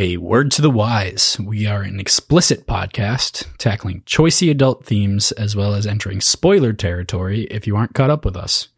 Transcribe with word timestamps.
A 0.00 0.16
word 0.16 0.50
to 0.52 0.62
the 0.62 0.70
wise. 0.70 1.36
We 1.38 1.66
are 1.66 1.82
an 1.82 2.00
explicit 2.00 2.66
podcast 2.66 3.46
tackling 3.58 4.00
choicey 4.06 4.50
adult 4.50 4.86
themes 4.86 5.30
as 5.32 5.54
well 5.54 5.74
as 5.74 5.86
entering 5.86 6.22
spoiler 6.22 6.72
territory 6.72 7.42
if 7.50 7.66
you 7.66 7.76
aren't 7.76 7.92
caught 7.92 8.08
up 8.08 8.24
with 8.24 8.34
us. 8.34 8.68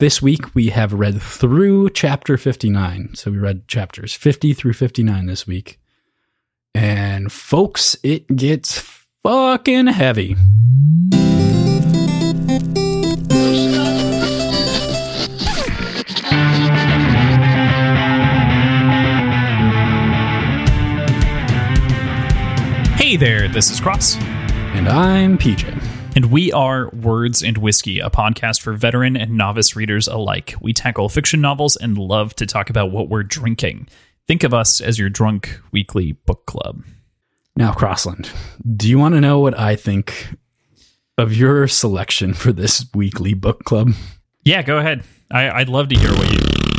This 0.00 0.22
week 0.22 0.54
we 0.54 0.70
have 0.70 0.94
read 0.94 1.20
through 1.20 1.90
chapter 1.90 2.38
59. 2.38 3.16
So 3.16 3.32
we 3.32 3.36
read 3.36 3.68
chapters 3.68 4.14
50 4.14 4.54
through 4.54 4.72
59 4.72 5.26
this 5.26 5.46
week. 5.46 5.78
And 6.74 7.30
folks, 7.30 7.94
it 8.02 8.26
gets 8.34 8.78
fucking 9.22 9.88
heavy. 9.88 10.36
Hey 23.14 23.18
there, 23.18 23.46
this 23.46 23.70
is 23.70 23.78
Cross. 23.78 24.16
And 24.16 24.88
I'm 24.88 25.38
PJ. 25.38 25.62
And 26.16 26.32
we 26.32 26.50
are 26.50 26.88
Words 26.88 27.44
and 27.44 27.56
Whiskey, 27.56 28.00
a 28.00 28.10
podcast 28.10 28.60
for 28.60 28.72
veteran 28.72 29.16
and 29.16 29.36
novice 29.36 29.76
readers 29.76 30.08
alike. 30.08 30.56
We 30.60 30.72
tackle 30.72 31.08
fiction 31.08 31.40
novels 31.40 31.76
and 31.76 31.96
love 31.96 32.34
to 32.34 32.44
talk 32.44 32.70
about 32.70 32.90
what 32.90 33.08
we're 33.08 33.22
drinking. 33.22 33.86
Think 34.26 34.42
of 34.42 34.52
us 34.52 34.80
as 34.80 34.98
your 34.98 35.10
drunk 35.10 35.60
weekly 35.70 36.10
book 36.26 36.44
club. 36.46 36.82
Now, 37.54 37.72
Crossland, 37.72 38.32
do 38.76 38.88
you 38.88 38.98
want 38.98 39.14
to 39.14 39.20
know 39.20 39.38
what 39.38 39.56
I 39.56 39.76
think 39.76 40.30
of 41.16 41.36
your 41.36 41.68
selection 41.68 42.34
for 42.34 42.52
this 42.52 42.84
weekly 42.96 43.32
book 43.32 43.62
club? 43.62 43.92
Yeah, 44.42 44.62
go 44.62 44.78
ahead. 44.78 45.04
I, 45.30 45.50
I'd 45.50 45.68
love 45.68 45.88
to 45.90 45.94
hear 45.94 46.10
what 46.10 46.32
you. 46.32 46.73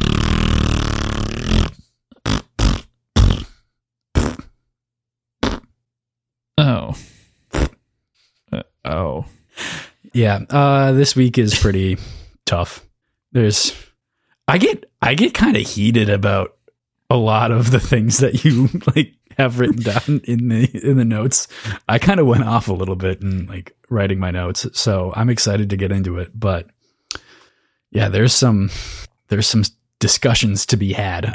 Oh. 6.57 6.95
Uh, 8.51 8.63
oh. 8.83 9.25
Yeah, 10.13 10.39
uh, 10.49 10.93
this 10.93 11.15
week 11.15 11.37
is 11.37 11.59
pretty 11.59 11.97
tough. 12.45 12.85
There's, 13.31 13.73
I 14.47 14.57
get, 14.57 14.89
I 15.01 15.15
get 15.15 15.33
kind 15.33 15.57
of 15.57 15.63
heated 15.63 16.09
about 16.09 16.55
a 17.09 17.17
lot 17.17 17.51
of 17.51 17.71
the 17.71 17.79
things 17.79 18.19
that 18.19 18.43
you 18.43 18.69
like 18.95 19.13
have 19.37 19.59
written 19.59 19.81
down 19.81 20.21
in 20.23 20.47
the 20.47 20.69
in 20.87 20.97
the 20.97 21.05
notes. 21.05 21.47
I 21.87 21.99
kind 21.99 22.19
of 22.19 22.27
went 22.27 22.45
off 22.45 22.67
a 22.67 22.73
little 22.73 22.95
bit 22.95 23.21
in 23.21 23.45
like 23.47 23.75
writing 23.89 24.19
my 24.19 24.31
notes, 24.31 24.67
so 24.73 25.13
I'm 25.15 25.29
excited 25.29 25.69
to 25.69 25.77
get 25.77 25.91
into 25.91 26.17
it. 26.17 26.31
But 26.33 26.67
yeah, 27.91 28.09
there's 28.09 28.33
some 28.33 28.69
there's 29.27 29.47
some 29.47 29.63
discussions 29.99 30.65
to 30.67 30.77
be 30.77 30.93
had. 30.93 31.33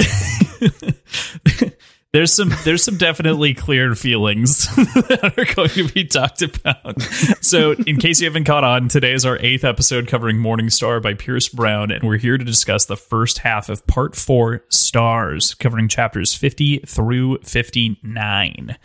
there's 2.13 2.33
some 2.33 2.53
there's 2.65 2.83
some 2.83 2.97
definitely 2.97 3.55
clear 3.55 3.95
feelings 3.95 4.67
that 4.77 5.35
are 5.37 5.55
going 5.55 5.69
to 5.69 5.89
be 5.89 6.05
talked 6.05 6.43
about. 6.43 7.01
So, 7.41 7.73
in 7.73 7.99
case 7.99 8.21
you 8.21 8.27
haven't 8.27 8.45
caught 8.45 8.65
on, 8.65 8.89
today 8.89 9.13
is 9.13 9.25
our 9.25 9.39
eighth 9.41 9.63
episode 9.63 10.09
covering 10.09 10.39
Morning 10.39 10.71
Star 10.71 10.99
by 10.99 11.15
Pierce 11.15 11.49
Brown, 11.49 11.93
and 11.93 12.03
we're 12.03 12.19
here 12.19 12.37
to 12.37 12.45
discuss 12.45 12.87
the 12.87 12.97
first 12.97 13.39
half 13.39 13.69
of 13.69 13.87
Part 13.87 14.17
Four, 14.17 14.65
Stars, 14.71 15.55
covering 15.55 15.87
chapters 15.87 16.35
fifty 16.35 16.79
through 16.79 17.39
fifty 17.39 18.01
nine. 18.03 18.77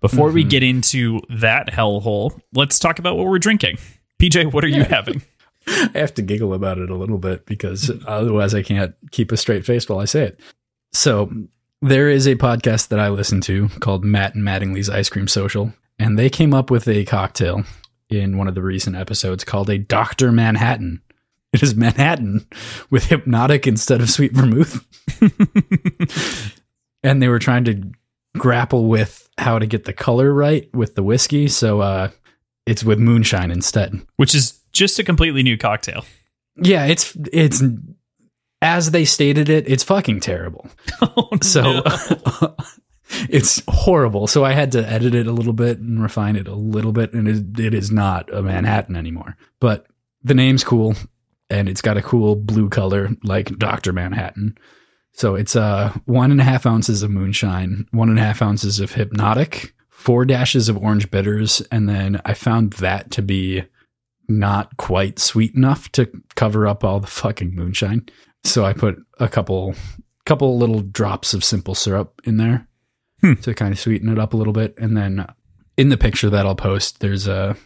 Before 0.00 0.28
mm-hmm. 0.28 0.34
we 0.36 0.44
get 0.44 0.62
into 0.62 1.20
that 1.30 1.68
hellhole, 1.68 2.40
let's 2.54 2.78
talk 2.78 3.00
about 3.00 3.16
what 3.16 3.26
we're 3.26 3.40
drinking. 3.40 3.78
PJ, 4.20 4.52
what 4.52 4.64
are 4.64 4.68
you 4.68 4.84
having? 4.84 5.22
I 5.66 5.90
have 5.94 6.14
to 6.14 6.22
giggle 6.22 6.54
about 6.54 6.78
it 6.78 6.90
a 6.90 6.96
little 6.96 7.18
bit 7.18 7.44
because 7.44 7.90
otherwise 8.06 8.54
I 8.54 8.62
can't 8.62 8.94
keep 9.10 9.32
a 9.32 9.36
straight 9.36 9.66
face 9.66 9.88
while 9.88 9.98
I 9.98 10.06
say 10.06 10.22
it. 10.24 10.40
So 10.92 11.30
there 11.80 12.08
is 12.08 12.26
a 12.26 12.36
podcast 12.36 12.88
that 12.88 13.00
I 13.00 13.08
listen 13.08 13.40
to 13.42 13.68
called 13.80 14.04
Matt 14.04 14.34
and 14.34 14.44
Mattingly's 14.44 14.90
Ice 14.90 15.08
Cream 15.08 15.28
Social, 15.28 15.72
and 15.98 16.18
they 16.18 16.30
came 16.30 16.54
up 16.54 16.70
with 16.70 16.88
a 16.88 17.04
cocktail 17.04 17.64
in 18.10 18.36
one 18.36 18.48
of 18.48 18.54
the 18.54 18.62
recent 18.62 18.96
episodes 18.96 19.44
called 19.44 19.70
a 19.70 19.78
Dr. 19.78 20.32
Manhattan. 20.32 21.02
It 21.52 21.62
is 21.62 21.74
Manhattan 21.74 22.46
with 22.90 23.06
Hpnotiq 23.06 23.66
instead 23.66 24.00
of 24.00 24.10
sweet 24.10 24.32
vermouth. 24.32 24.84
and 27.02 27.22
they 27.22 27.28
were 27.28 27.38
trying 27.38 27.64
to 27.64 27.82
grapple 28.36 28.86
with 28.86 29.28
how 29.38 29.58
to 29.58 29.66
get 29.66 29.84
the 29.84 29.92
color 29.92 30.32
right 30.32 30.72
with 30.74 30.94
the 30.94 31.02
whiskey, 31.02 31.48
so 31.48 31.80
uh, 31.80 32.10
it's 32.66 32.84
with 32.84 32.98
moonshine 32.98 33.50
instead. 33.50 34.00
Which 34.16 34.34
is 34.34 34.60
just 34.72 34.98
a 34.98 35.04
completely 35.04 35.42
new 35.42 35.56
cocktail. 35.56 36.04
Yeah, 36.56 36.86
it's 36.86 37.16
it's 37.32 37.62
as 38.60 38.90
they 38.90 39.04
stated 39.04 39.48
it, 39.48 39.68
it's 39.68 39.84
fucking 39.84 40.20
terrible. 40.20 40.68
Oh, 41.00 41.30
so 41.42 41.62
no. 41.62 42.56
it's 43.28 43.62
horrible. 43.68 44.26
So 44.26 44.44
I 44.44 44.52
had 44.52 44.72
to 44.72 44.88
edit 44.88 45.14
it 45.14 45.26
a 45.26 45.32
little 45.32 45.52
bit 45.52 45.78
and 45.78 46.02
refine 46.02 46.36
it 46.36 46.48
a 46.48 46.54
little 46.54 46.92
bit, 46.92 47.12
and 47.12 47.28
it, 47.28 47.58
it 47.60 47.74
is 47.74 47.90
not 47.90 48.32
a 48.32 48.42
Manhattan 48.42 48.96
anymore. 48.96 49.36
But 49.60 49.86
the 50.22 50.34
name's 50.34 50.64
cool, 50.64 50.94
and 51.50 51.68
it's 51.68 51.82
got 51.82 51.96
a 51.96 52.02
cool 52.02 52.34
blue 52.34 52.68
color 52.68 53.10
like 53.22 53.56
Doctor 53.58 53.92
Manhattan. 53.92 54.58
So 55.12 55.34
it's 55.34 55.56
uh 55.56 55.92
one 56.06 56.30
and 56.30 56.40
a 56.40 56.44
half 56.44 56.66
ounces 56.66 57.02
of 57.02 57.10
moonshine, 57.10 57.86
one 57.90 58.08
and 58.08 58.18
a 58.18 58.22
half 58.22 58.42
ounces 58.42 58.80
of 58.80 58.92
Hpnotiq, 58.92 59.72
four 59.88 60.24
dashes 60.24 60.68
of 60.68 60.78
orange 60.78 61.10
bitters, 61.10 61.60
and 61.70 61.88
then 61.88 62.20
I 62.24 62.34
found 62.34 62.74
that 62.74 63.10
to 63.12 63.22
be 63.22 63.64
not 64.28 64.76
quite 64.76 65.18
sweet 65.18 65.54
enough 65.54 65.90
to 65.92 66.10
cover 66.36 66.66
up 66.66 66.84
all 66.84 67.00
the 67.00 67.06
fucking 67.06 67.54
moonshine. 67.54 68.06
So 68.44 68.64
I 68.64 68.72
put 68.72 68.98
a 69.18 69.28
couple 69.28 69.74
couple 70.24 70.58
little 70.58 70.80
drops 70.80 71.32
of 71.32 71.42
simple 71.42 71.74
syrup 71.74 72.20
in 72.24 72.36
there 72.36 72.68
hmm. 73.22 73.34
to 73.34 73.54
kind 73.54 73.72
of 73.72 73.78
sweeten 73.78 74.10
it 74.10 74.18
up 74.18 74.34
a 74.34 74.36
little 74.36 74.52
bit. 74.52 74.74
And 74.76 74.96
then 74.96 75.26
in 75.78 75.88
the 75.88 75.96
picture 75.96 76.28
that 76.28 76.44
I'll 76.44 76.54
post, 76.54 77.00
there's 77.00 77.26
a 77.26 77.56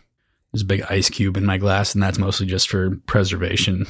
there's 0.52 0.62
a 0.62 0.66
big 0.66 0.82
ice 0.82 1.08
cube 1.08 1.36
in 1.36 1.46
my 1.46 1.56
glass, 1.56 1.94
and 1.94 2.02
that's 2.02 2.18
mostly 2.18 2.46
just 2.46 2.68
for 2.68 2.96
preservation. 3.06 3.86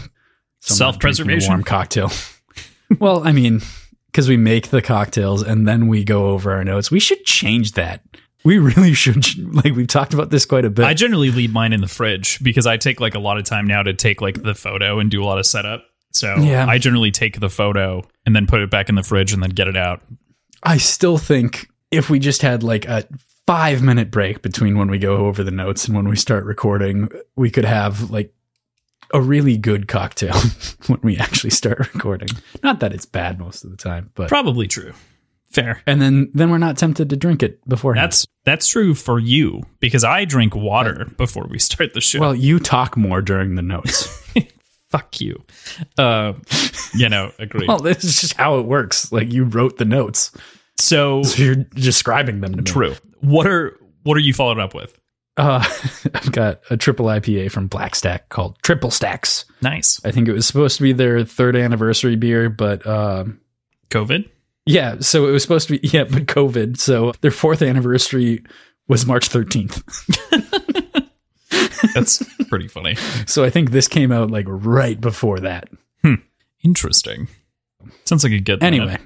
Self 0.60 1.00
preservation. 1.00 1.48
Warm 1.48 1.64
cocktail. 1.64 2.12
well, 3.00 3.26
I 3.26 3.32
mean, 3.32 3.62
because 4.06 4.28
we 4.28 4.36
make 4.36 4.68
the 4.68 4.80
cocktails 4.80 5.42
and 5.42 5.66
then 5.66 5.88
we 5.88 6.04
go 6.04 6.28
over 6.28 6.52
our 6.52 6.64
notes. 6.64 6.90
We 6.90 7.00
should 7.00 7.24
change 7.24 7.72
that. 7.72 8.04
We 8.44 8.58
really 8.58 8.94
should. 8.94 9.24
Like 9.54 9.74
we've 9.74 9.88
talked 9.88 10.14
about 10.14 10.30
this 10.30 10.44
quite 10.44 10.64
a 10.64 10.70
bit. 10.70 10.84
I 10.84 10.94
generally 10.94 11.30
leave 11.30 11.52
mine 11.52 11.72
in 11.72 11.80
the 11.80 11.88
fridge 11.88 12.42
because 12.42 12.66
I 12.66 12.76
take 12.76 13.00
like 13.00 13.14
a 13.14 13.18
lot 13.18 13.38
of 13.38 13.44
time 13.44 13.66
now 13.66 13.82
to 13.82 13.92
take 13.92 14.20
like 14.20 14.42
the 14.42 14.54
photo 14.54 15.00
and 15.00 15.10
do 15.10 15.22
a 15.22 15.26
lot 15.26 15.38
of 15.38 15.46
setup. 15.46 15.84
So 16.12 16.36
yeah. 16.36 16.66
I 16.66 16.78
generally 16.78 17.10
take 17.10 17.40
the 17.40 17.50
photo 17.50 18.02
and 18.26 18.34
then 18.36 18.46
put 18.46 18.60
it 18.60 18.70
back 18.70 18.88
in 18.88 18.94
the 18.94 19.02
fridge 19.02 19.32
and 19.32 19.42
then 19.42 19.50
get 19.50 19.68
it 19.68 19.76
out. 19.76 20.02
I 20.62 20.76
still 20.76 21.18
think 21.18 21.68
if 21.90 22.08
we 22.08 22.18
just 22.18 22.42
had 22.42 22.62
like 22.62 22.86
a 22.86 23.04
five 23.46 23.82
minute 23.82 24.10
break 24.10 24.42
between 24.42 24.78
when 24.78 24.90
we 24.90 24.98
go 24.98 25.26
over 25.26 25.42
the 25.42 25.50
notes 25.50 25.86
and 25.86 25.96
when 25.96 26.08
we 26.08 26.16
start 26.16 26.44
recording, 26.44 27.08
we 27.36 27.50
could 27.50 27.64
have 27.64 28.10
like 28.10 28.32
a 29.12 29.20
really 29.20 29.56
good 29.56 29.88
cocktail 29.88 30.34
when 30.86 31.00
we 31.02 31.18
actually 31.18 31.50
start 31.50 31.78
recording. 31.94 32.28
Not 32.62 32.80
that 32.80 32.92
it's 32.92 33.06
bad 33.06 33.38
most 33.38 33.64
of 33.64 33.70
the 33.70 33.76
time, 33.76 34.10
but 34.14 34.28
probably 34.28 34.66
true. 34.66 34.94
Fair. 35.50 35.82
And 35.86 36.00
then 36.00 36.30
then 36.32 36.50
we're 36.50 36.58
not 36.58 36.78
tempted 36.78 37.10
to 37.10 37.16
drink 37.16 37.42
it 37.42 37.66
before. 37.68 37.94
That's 37.94 38.26
that's 38.44 38.66
true 38.66 38.94
for 38.94 39.18
you 39.18 39.62
because 39.80 40.02
I 40.02 40.24
drink 40.24 40.54
water 40.54 41.10
before 41.18 41.46
we 41.50 41.58
start 41.58 41.92
the 41.92 42.00
show. 42.00 42.20
Well, 42.20 42.34
you 42.34 42.58
talk 42.58 42.96
more 42.96 43.20
during 43.20 43.54
the 43.54 43.62
notes. 43.62 44.18
fuck 44.92 45.20
you. 45.20 45.42
Uh, 45.98 46.34
you 46.94 47.08
know, 47.08 47.32
agree. 47.38 47.66
well, 47.66 47.78
this 47.78 48.04
is 48.04 48.20
just 48.20 48.34
how 48.34 48.58
it 48.58 48.66
works. 48.66 49.10
Like 49.10 49.32
you 49.32 49.44
wrote 49.44 49.78
the 49.78 49.84
notes, 49.84 50.30
so, 50.78 51.22
so 51.22 51.42
you're 51.42 51.56
describing 51.56 52.40
them 52.40 52.52
to 52.52 52.58
me. 52.58 52.64
True. 52.64 52.94
What 53.20 53.46
are 53.46 53.76
what 54.04 54.16
are 54.16 54.20
you 54.20 54.34
following 54.34 54.60
up 54.60 54.74
with? 54.74 54.98
Uh, 55.36 55.64
I've 56.14 56.32
got 56.32 56.60
a 56.70 56.76
triple 56.76 57.06
IPA 57.06 57.50
from 57.50 57.66
Black 57.66 57.94
Stack 57.94 58.28
called 58.28 58.58
Triple 58.62 58.90
Stacks. 58.90 59.46
Nice. 59.62 60.00
I 60.04 60.10
think 60.10 60.28
it 60.28 60.32
was 60.32 60.46
supposed 60.46 60.76
to 60.76 60.82
be 60.82 60.92
their 60.92 61.24
third 61.24 61.56
anniversary 61.56 62.16
beer, 62.16 62.50
but 62.50 62.86
um, 62.86 63.40
COVID. 63.90 64.28
Yeah, 64.66 64.98
so 65.00 65.26
it 65.26 65.32
was 65.32 65.42
supposed 65.42 65.68
to 65.68 65.78
be 65.78 65.88
yeah, 65.88 66.04
but 66.04 66.26
COVID. 66.26 66.78
So 66.78 67.12
their 67.20 67.30
fourth 67.30 67.62
anniversary 67.62 68.44
was 68.88 69.06
March 69.06 69.28
thirteenth. 69.28 69.82
That's 71.94 72.22
pretty 72.48 72.68
funny. 72.68 72.96
So 73.26 73.44
I 73.44 73.50
think 73.50 73.70
this 73.70 73.88
came 73.88 74.12
out 74.12 74.30
like 74.30 74.46
right 74.48 75.00
before 75.00 75.40
that. 75.40 75.68
Hmm. 76.02 76.14
Interesting. 76.62 77.28
Sounds 78.04 78.24
like 78.24 78.32
a 78.32 78.40
good. 78.40 78.62
Anyway, 78.62 78.98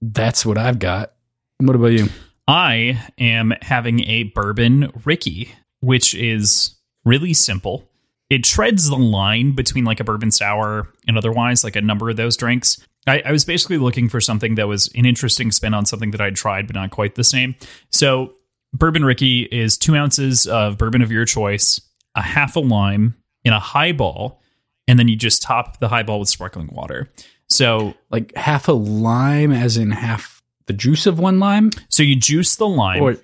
that's 0.00 0.44
what 0.44 0.58
I've 0.58 0.78
got. 0.78 1.12
What 1.58 1.76
about 1.76 1.92
you? 1.92 2.08
I 2.46 3.02
am 3.18 3.54
having 3.62 4.00
a 4.08 4.24
bourbon 4.24 4.92
Rickey, 5.04 5.52
which 5.80 6.14
is 6.14 6.74
really 7.04 7.32
simple. 7.32 7.88
It 8.30 8.44
treads 8.44 8.88
the 8.88 8.96
line 8.96 9.54
between 9.54 9.84
like 9.84 10.00
a 10.00 10.04
bourbon 10.04 10.30
sour 10.30 10.88
and 11.06 11.16
otherwise, 11.16 11.62
like 11.62 11.76
a 11.76 11.80
number 11.80 12.10
of 12.10 12.16
those 12.16 12.36
drinks. 12.36 12.84
I, 13.06 13.22
I 13.26 13.32
was 13.32 13.44
basically 13.44 13.78
looking 13.78 14.08
for 14.08 14.20
something 14.20 14.54
that 14.54 14.66
was 14.66 14.90
an 14.94 15.04
interesting 15.04 15.52
spin 15.52 15.74
on 15.74 15.86
something 15.86 16.10
that 16.12 16.20
I'd 16.20 16.36
tried, 16.36 16.66
but 16.66 16.74
not 16.74 16.90
quite 16.90 17.14
the 17.14 17.24
same. 17.24 17.54
So, 17.90 18.32
bourbon 18.72 19.04
Rickey 19.04 19.42
is 19.42 19.76
two 19.76 19.94
ounces 19.94 20.46
of 20.46 20.78
bourbon 20.78 21.02
of 21.02 21.12
your 21.12 21.26
choice, 21.26 21.80
a 22.14 22.22
half 22.22 22.56
a 22.56 22.60
lime 22.60 23.14
in 23.44 23.52
a 23.52 23.60
highball, 23.60 24.40
and 24.88 24.98
then 24.98 25.08
you 25.08 25.16
just 25.16 25.42
top 25.42 25.78
the 25.80 25.88
highball 25.88 26.20
with 26.20 26.28
sparkling 26.28 26.68
water. 26.72 27.10
So, 27.48 27.94
like 28.10 28.34
half 28.36 28.68
a 28.68 28.72
lime, 28.72 29.52
as 29.52 29.76
in 29.76 29.90
half 29.90 30.42
the 30.66 30.72
juice 30.72 31.06
of 31.06 31.18
one 31.18 31.38
lime, 31.38 31.70
So 31.88 32.02
you 32.02 32.16
juice 32.16 32.56
the 32.56 32.66
lime, 32.66 33.02
or 33.02 33.16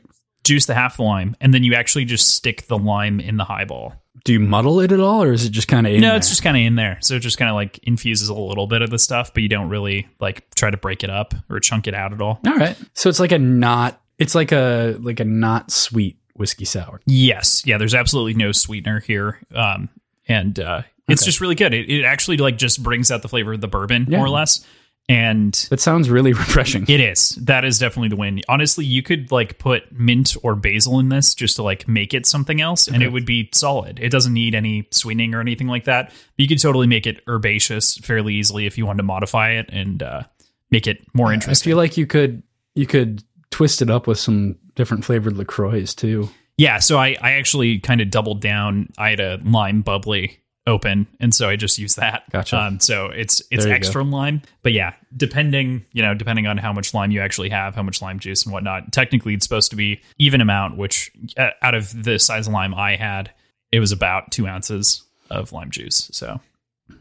juice 0.45 0.67
the 0.67 0.75
half 0.75 0.97
the 0.97 1.03
lime, 1.05 1.37
and 1.41 1.55
then 1.55 1.65
you 1.65 1.75
actually 1.75 2.05
just 2.05 2.29
stick 2.35 2.67
the 2.67 2.79
lime 2.79 3.21
in 3.21 3.37
the 3.37 3.45
highball. 3.45 3.95
do 4.25 4.35
you 4.35 4.41
muddle 4.41 4.81
it 4.81 4.93
at 4.93 5.01
all, 5.01 5.23
or 5.23 5.33
is 5.33 5.45
it 5.45 5.51
just 5.51 5.69
kind 5.69 5.87
of 5.87 5.95
in 5.95 6.01
no, 6.01 6.09
there? 6.09 6.17
it's 6.17 6.29
just 6.29 6.43
kind 6.43 6.57
of 6.57 6.63
in 6.63 6.77
there. 6.77 6.99
So 7.01 7.15
it 7.15 7.21
just 7.21 7.39
kind 7.39 7.49
of 7.49 7.55
like 7.55 7.79
infuses 7.85 8.29
a 8.29 8.35
little 8.35 8.67
bit 8.67 8.83
of 8.83 8.91
the 8.91 8.99
stuff, 8.99 9.33
but 9.33 9.43
you 9.43 9.49
don't 9.49 9.69
really 9.69 10.09
like 10.21 10.55
try 10.55 10.71
to 10.71 10.77
break 10.77 11.03
it 11.03 11.11
up 11.11 11.35
or 11.49 11.61
chunk 11.61 11.87
it 11.87 11.95
out 11.95 12.13
at 12.13 12.21
all. 12.21 12.41
all 12.47 12.57
right. 12.57 12.77
So 12.95 13.09
it's 13.09 13.21
like 13.21 13.33
a 13.33 13.39
not. 13.39 14.01
It's 14.19 14.35
like 14.35 14.53
a 14.53 14.99
like 15.01 15.21
a 15.21 15.25
not 15.25 15.71
sweet 15.71 16.19
whiskey 16.41 16.65
sour. 16.65 17.01
Yes, 17.07 17.63
yeah. 17.65 17.79
There's 17.79 17.95
absolutely 17.95 18.35
no 18.35 18.51
sweetener 18.51 18.99
here, 18.99 19.39
um, 19.55 19.89
and 20.27 20.59
uh, 20.59 20.83
it's 21.09 21.23
Okay. 21.23 21.27
just 21.29 21.41
really 21.41 21.55
good. 21.55 21.73
It, 21.73 21.89
it 21.89 22.05
actually 22.05 22.39
like 22.39 22.59
just 22.59 22.83
brings 22.83 23.13
out 23.13 23.23
the 23.23 23.29
flavor 23.29 23.53
of 23.53 23.61
the 23.61 23.69
bourbon 23.69 24.07
Yeah. 24.09 24.17
more 24.19 24.27
or 24.27 24.31
less, 24.31 24.65
and 25.09 25.53
That 25.71 25.81
sounds 25.81 26.09
really 26.11 26.33
refreshing. 26.45 26.85
it 26.89 27.01
is. 27.01 27.31
That 27.43 27.65
is 27.65 27.79
definitely 27.79 28.09
the 28.09 28.17
win. 28.17 28.41
Honestly, 28.49 28.85
you 28.85 29.03
could 29.03 29.31
like 29.33 29.59
put 29.59 29.91
mint 29.93 30.37
or 30.43 30.55
basil 30.57 30.99
in 30.99 31.09
this 31.09 31.35
just 31.35 31.57
to 31.57 31.63
like 31.63 31.87
make 31.89 32.15
it 32.15 32.27
something 32.27 32.61
else, 32.61 32.89
and 32.89 33.03
it 33.03 33.11
would 33.13 33.27
be 33.27 33.49
solid. 33.53 33.99
It 34.01 34.11
doesn't 34.11 34.33
need 34.33 34.55
any 34.55 34.87
sweetening 34.91 35.35
or 35.35 35.41
anything 35.41 35.67
like 35.69 35.85
that. 35.85 36.13
You 36.39 36.49
could 36.49 36.61
totally 36.61 36.87
make 36.87 37.07
it 37.07 37.21
herbaceous 37.29 37.99
fairly 37.99 38.35
easily 38.35 38.67
if 38.67 38.79
you 38.79 38.87
wanted 38.87 38.99
to 38.99 39.03
modify 39.05 39.51
it 39.53 39.69
and 39.73 40.03
uh, 40.03 40.23
make 40.71 40.87
it 40.87 41.05
more 41.13 41.33
interesting. 41.33 41.71
I 41.71 41.73
feel 41.73 41.77
like 41.77 41.97
you 41.97 42.07
could 42.07 42.43
you 42.77 42.87
could 42.87 43.25
twist 43.51 43.83
it 43.83 43.91
up 43.91 44.07
with 44.07 44.19
some 44.19 44.57
different 44.81 45.05
flavored 45.05 45.37
Lacroix 45.37 45.85
too. 45.85 46.31
Yeah, 46.57 46.79
so 46.79 46.97
I, 46.97 47.15
I 47.21 47.33
actually 47.33 47.81
kind 47.81 48.01
of 48.01 48.11
doubled 48.11 48.41
down. 48.41 48.89
I 48.97 49.11
had 49.11 49.21
a 49.21 49.39
lime 49.45 49.83
bubbly 49.83 50.39
open, 50.67 51.07
and 51.21 51.35
so 51.35 51.51
I 51.51 51.57
just 51.57 51.79
used 51.79 51.99
that. 51.99 52.23
Gotcha. 52.31 52.59
Um, 52.59 52.81
so 52.81 53.09
it's 53.09 53.43
it's 53.51 53.67
extra 53.67 54.03
lime, 54.03 54.41
but 54.63 54.73
yeah, 54.73 54.95
depending 55.15 55.85
you 55.93 56.01
know 56.01 56.15
depending 56.15 56.47
on 56.47 56.57
how 56.57 56.73
much 56.73 56.95
lime 56.95 57.11
you 57.11 57.21
actually 57.21 57.51
have, 57.51 57.75
how 57.75 57.83
much 57.83 58.01
lime 58.01 58.19
juice 58.19 58.45
and 58.45 58.55
whatnot. 58.55 58.91
Technically, 58.91 59.35
it's 59.35 59.45
supposed 59.45 59.69
to 59.69 59.77
be 59.77 60.01
even 60.19 60.41
amount. 60.41 60.79
Which 60.79 61.11
uh, 61.37 61.51
out 61.61 61.75
of 61.75 62.05
the 62.05 62.19
size 62.19 62.47
of 62.47 62.55
lime 62.55 62.75
I 62.75 62.97
had, 62.97 63.31
it 63.71 63.81
was 63.81 63.93
about 63.93 64.31
two 64.31 64.47
ounces 64.47 65.03
of 65.29 65.53
lime 65.53 65.71
juice. 65.71 66.09
So 66.11 66.41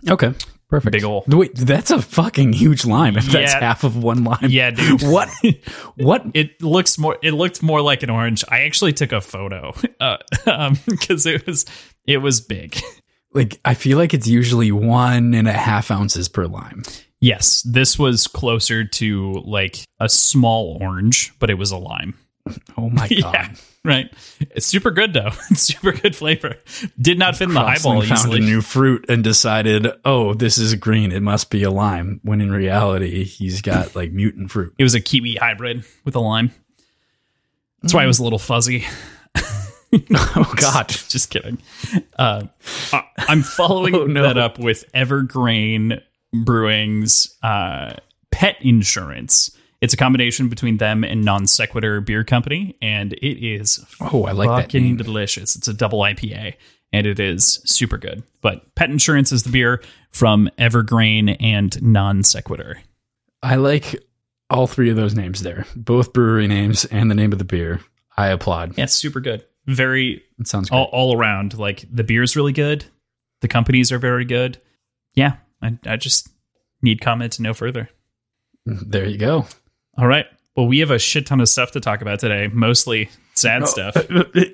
Okay, 0.09 0.33
perfect. 0.69 0.93
Big 0.93 1.03
ol'. 1.03 1.23
Wait, 1.27 1.55
that's 1.55 1.91
a 1.91 2.01
fucking 2.01 2.53
huge 2.53 2.85
lime. 2.85 3.17
If 3.17 3.25
that's 3.25 3.53
Yeah. 3.53 3.59
half 3.59 3.83
of 3.83 3.97
one 4.01 4.23
lime. 4.23 4.39
yeah, 4.47 4.71
dude. 4.71 5.01
What? 5.09 5.29
What? 5.97 6.25
It 6.33 6.61
looks 6.61 6.97
more. 6.97 7.17
It 7.21 7.31
looked 7.31 7.61
more 7.61 7.81
like 7.81 8.03
an 8.03 8.09
orange. 8.09 8.43
I 8.49 8.61
actually 8.61 8.93
took 8.93 9.11
a 9.11 9.21
photo 9.21 9.73
uh, 9.99 10.17
um, 10.47 10.77
because 10.87 11.25
it 11.25 11.45
was 11.45 11.65
it 12.05 12.17
was 12.17 12.39
big. 12.41 12.77
Like 13.33 13.59
I 13.65 13.73
feel 13.73 13.97
like 13.97 14.13
it's 14.13 14.27
usually 14.27 14.71
one 14.71 15.33
and 15.33 15.47
a 15.47 15.53
half 15.53 15.91
ounces 15.91 16.29
per 16.29 16.45
lime. 16.47 16.83
Yes, 17.21 17.61
this 17.63 17.99
was 17.99 18.27
closer 18.27 18.85
to 18.85 19.33
like 19.45 19.83
a 19.99 20.07
small 20.07 20.77
orange, 20.81 21.33
but 21.39 21.49
it 21.49 21.55
was 21.55 21.71
a 21.71 21.77
lime. 21.77 22.13
Oh 22.77 22.89
my 22.89 23.07
god! 23.09 23.33
Yeah, 23.33 23.49
right. 23.85 24.11
It's 24.51 24.65
super 24.65 24.91
good 24.91 25.13
though. 25.13 25.29
It's 25.51 25.61
super 25.61 25.91
good 25.91 26.15
flavor. 26.15 26.55
Did 26.99 27.17
not 27.19 27.35
fit 27.35 27.47
in 27.49 27.53
the 27.53 27.61
highball 27.61 28.01
found 28.01 28.11
easily. 28.11 28.37
a 28.39 28.41
new 28.41 28.61
fruit 28.61 29.05
and 29.09 29.23
decided, 29.23 29.87
oh, 30.05 30.33
this 30.33 30.57
is 30.57 30.75
green. 30.75 31.11
It 31.11 31.21
must 31.21 31.49
be 31.49 31.63
a 31.63 31.71
lime. 31.71 32.19
When 32.23 32.41
in 32.41 32.51
reality, 32.51 33.23
he's 33.23 33.61
got 33.61 33.95
like 33.95 34.11
mutant 34.11 34.51
fruit. 34.51 34.73
it 34.77 34.83
was 34.83 34.95
a 34.95 35.01
kiwi 35.01 35.35
hybrid 35.35 35.83
with 36.05 36.15
a 36.15 36.19
lime. 36.19 36.51
That's 37.81 37.93
why 37.93 38.03
it 38.03 38.07
was 38.07 38.19
a 38.19 38.23
little 38.23 38.39
fuzzy. 38.39 38.85
Oh 39.91 40.53
god! 40.55 40.87
Just 40.89 41.31
kidding. 41.31 41.57
Uh, 42.15 42.43
I'm 43.17 43.41
following 43.41 43.95
Oh, 43.95 44.05
no. 44.05 44.21
that 44.21 44.37
up 44.37 44.59
with 44.59 44.83
Evergreen 44.93 45.99
Brewing's 46.31 47.35
uh, 47.41 47.95
pet 48.29 48.57
insurance. 48.61 49.49
It's 49.81 49.93
a 49.93 49.97
combination 49.97 50.49
between 50.49 50.77
them 50.77 51.03
and 51.03 51.23
Non 51.23 51.47
Sequitur 51.47 52.01
Beer 52.01 52.23
Company, 52.23 52.75
and 52.81 53.13
it 53.13 53.43
is 53.45 53.85
Oh, 54.01 54.25
I 54.25 54.33
like 54.33 54.49
that 54.71 54.73
name. 54.77 54.97
delicious. 54.97 55.55
It's 55.55 55.67
a 55.69 55.73
double 55.73 55.99
IPA, 55.99 56.55
and 56.91 57.07
it 57.07 57.19
is 57.19 57.61
super 57.65 57.97
good. 57.97 58.23
But 58.41 58.75
Pet 58.75 58.89
Insurance 58.89 59.31
is 59.31 59.43
the 59.43 59.49
beer 59.51 59.81
from 60.11 60.49
Evergreen 60.57 61.29
and 61.29 61.81
Non 61.81 62.23
Sequitur. 62.23 62.81
I 63.41 63.55
like 63.55 63.95
all 64.49 64.67
three 64.67 64.89
of 64.89 64.97
those 64.97 65.15
names 65.15 65.43
there, 65.43 65.65
both 65.77 66.11
brewery 66.11 66.47
names 66.47 66.83
and 66.85 67.09
the 67.09 67.15
name 67.15 67.31
of 67.31 67.37
the 67.39 67.45
beer. 67.45 67.79
I 68.17 68.27
applaud. 68.27 68.77
Yeah, 68.77 68.83
it's 68.85 68.95
super 68.95 69.21
good. 69.21 69.45
Very 69.65 70.23
It 70.39 70.47
sounds 70.47 70.71
all, 70.71 70.85
all 70.91 71.15
around. 71.17 71.57
Like 71.57 71.85
the 71.89 72.03
beer's 72.03 72.35
really 72.35 72.51
good. 72.51 72.83
The 73.41 73.47
companies 73.47 73.91
are 73.93 73.99
very 73.99 74.25
good. 74.25 74.59
Yeah, 75.15 75.37
I, 75.61 75.77
I 75.85 75.95
just 75.95 76.27
need 76.81 76.99
comment 76.99 77.39
no 77.39 77.53
further. 77.53 77.89
There 78.65 79.07
you 79.07 79.17
go. 79.17 79.45
All 79.99 80.07
right. 80.07 80.25
Well, 80.55 80.67
we 80.67 80.79
have 80.79 80.91
a 80.91 80.99
shit 80.99 81.25
ton 81.25 81.41
of 81.41 81.49
stuff 81.49 81.71
to 81.71 81.79
talk 81.79 82.01
about 82.01 82.19
today. 82.19 82.47
Mostly 82.47 83.09
sad 83.33 83.67
stuff. 83.67 83.95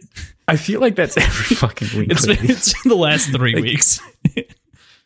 I 0.47 0.57
feel 0.57 0.81
like 0.81 0.95
that's 0.95 1.17
every 1.17 1.55
fucking 1.57 1.97
week. 1.97 2.11
It's 2.11 2.25
been, 2.25 2.37
it's 2.41 2.81
been 2.83 2.89
the 2.89 2.95
last 2.95 3.31
three 3.31 3.59
weeks 3.59 3.99
it, 4.35 4.51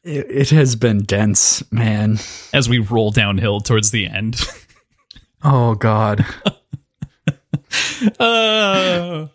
it 0.04 0.50
has 0.50 0.76
been 0.76 1.04
dense, 1.04 1.70
man. 1.72 2.20
as 2.54 2.68
we 2.70 2.80
roll 2.80 3.12
downhill 3.12 3.60
towards 3.60 3.92
the 3.92 4.08
end. 4.08 4.42
Oh 5.44 5.76
god. 5.76 6.26
Uh, 8.20 9.28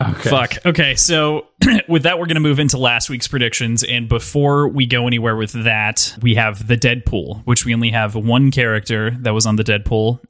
Okay. 0.00 0.30
Fuck. 0.30 0.54
Okay, 0.64 0.94
so 0.94 1.48
with 1.88 2.04
that, 2.04 2.18
we're 2.20 2.26
going 2.26 2.36
to 2.36 2.40
move 2.40 2.60
into 2.60 2.78
last 2.78 3.10
week's 3.10 3.26
predictions. 3.26 3.82
And 3.82 4.08
before 4.08 4.68
we 4.68 4.86
go 4.86 5.06
anywhere 5.08 5.34
with 5.34 5.52
that, 5.64 6.14
we 6.22 6.36
have 6.36 6.66
the 6.68 6.76
Deadpool, 6.76 7.42
which 7.46 7.64
we 7.64 7.74
only 7.74 7.90
have 7.90 8.14
one 8.14 8.50
character 8.52 9.10
that 9.22 9.34
was 9.34 9.44
on 9.44 9.56
the 9.56 9.64
Deadpool 9.64 10.20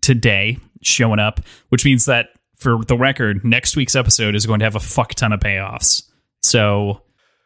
today 0.00 0.58
showing 0.82 1.18
up, 1.18 1.40
which 1.70 1.84
means 1.84 2.04
that 2.04 2.28
for 2.56 2.78
the 2.84 2.96
record, 2.96 3.44
next 3.44 3.76
week's 3.76 3.96
episode 3.96 4.36
is 4.36 4.46
going 4.46 4.60
to 4.60 4.64
have 4.64 4.76
a 4.76 4.80
fuck 4.80 5.14
ton 5.14 5.32
of 5.32 5.40
payoffs. 5.40 6.02
So 6.42 7.02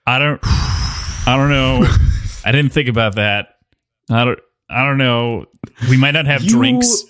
I 0.06 0.18
don't, 0.18 0.40
I 0.44 1.34
don't 1.36 1.48
know. 1.48 1.86
I 2.44 2.52
didn't 2.52 2.72
think 2.72 2.88
about 2.90 3.14
that. 3.14 3.56
I 4.10 4.24
don't, 4.26 4.38
I 4.68 4.84
don't 4.84 4.98
know. 4.98 5.46
We 5.88 5.96
might 5.96 6.12
not 6.12 6.26
have 6.26 6.42
You- 6.42 6.50
drinks. 6.50 7.04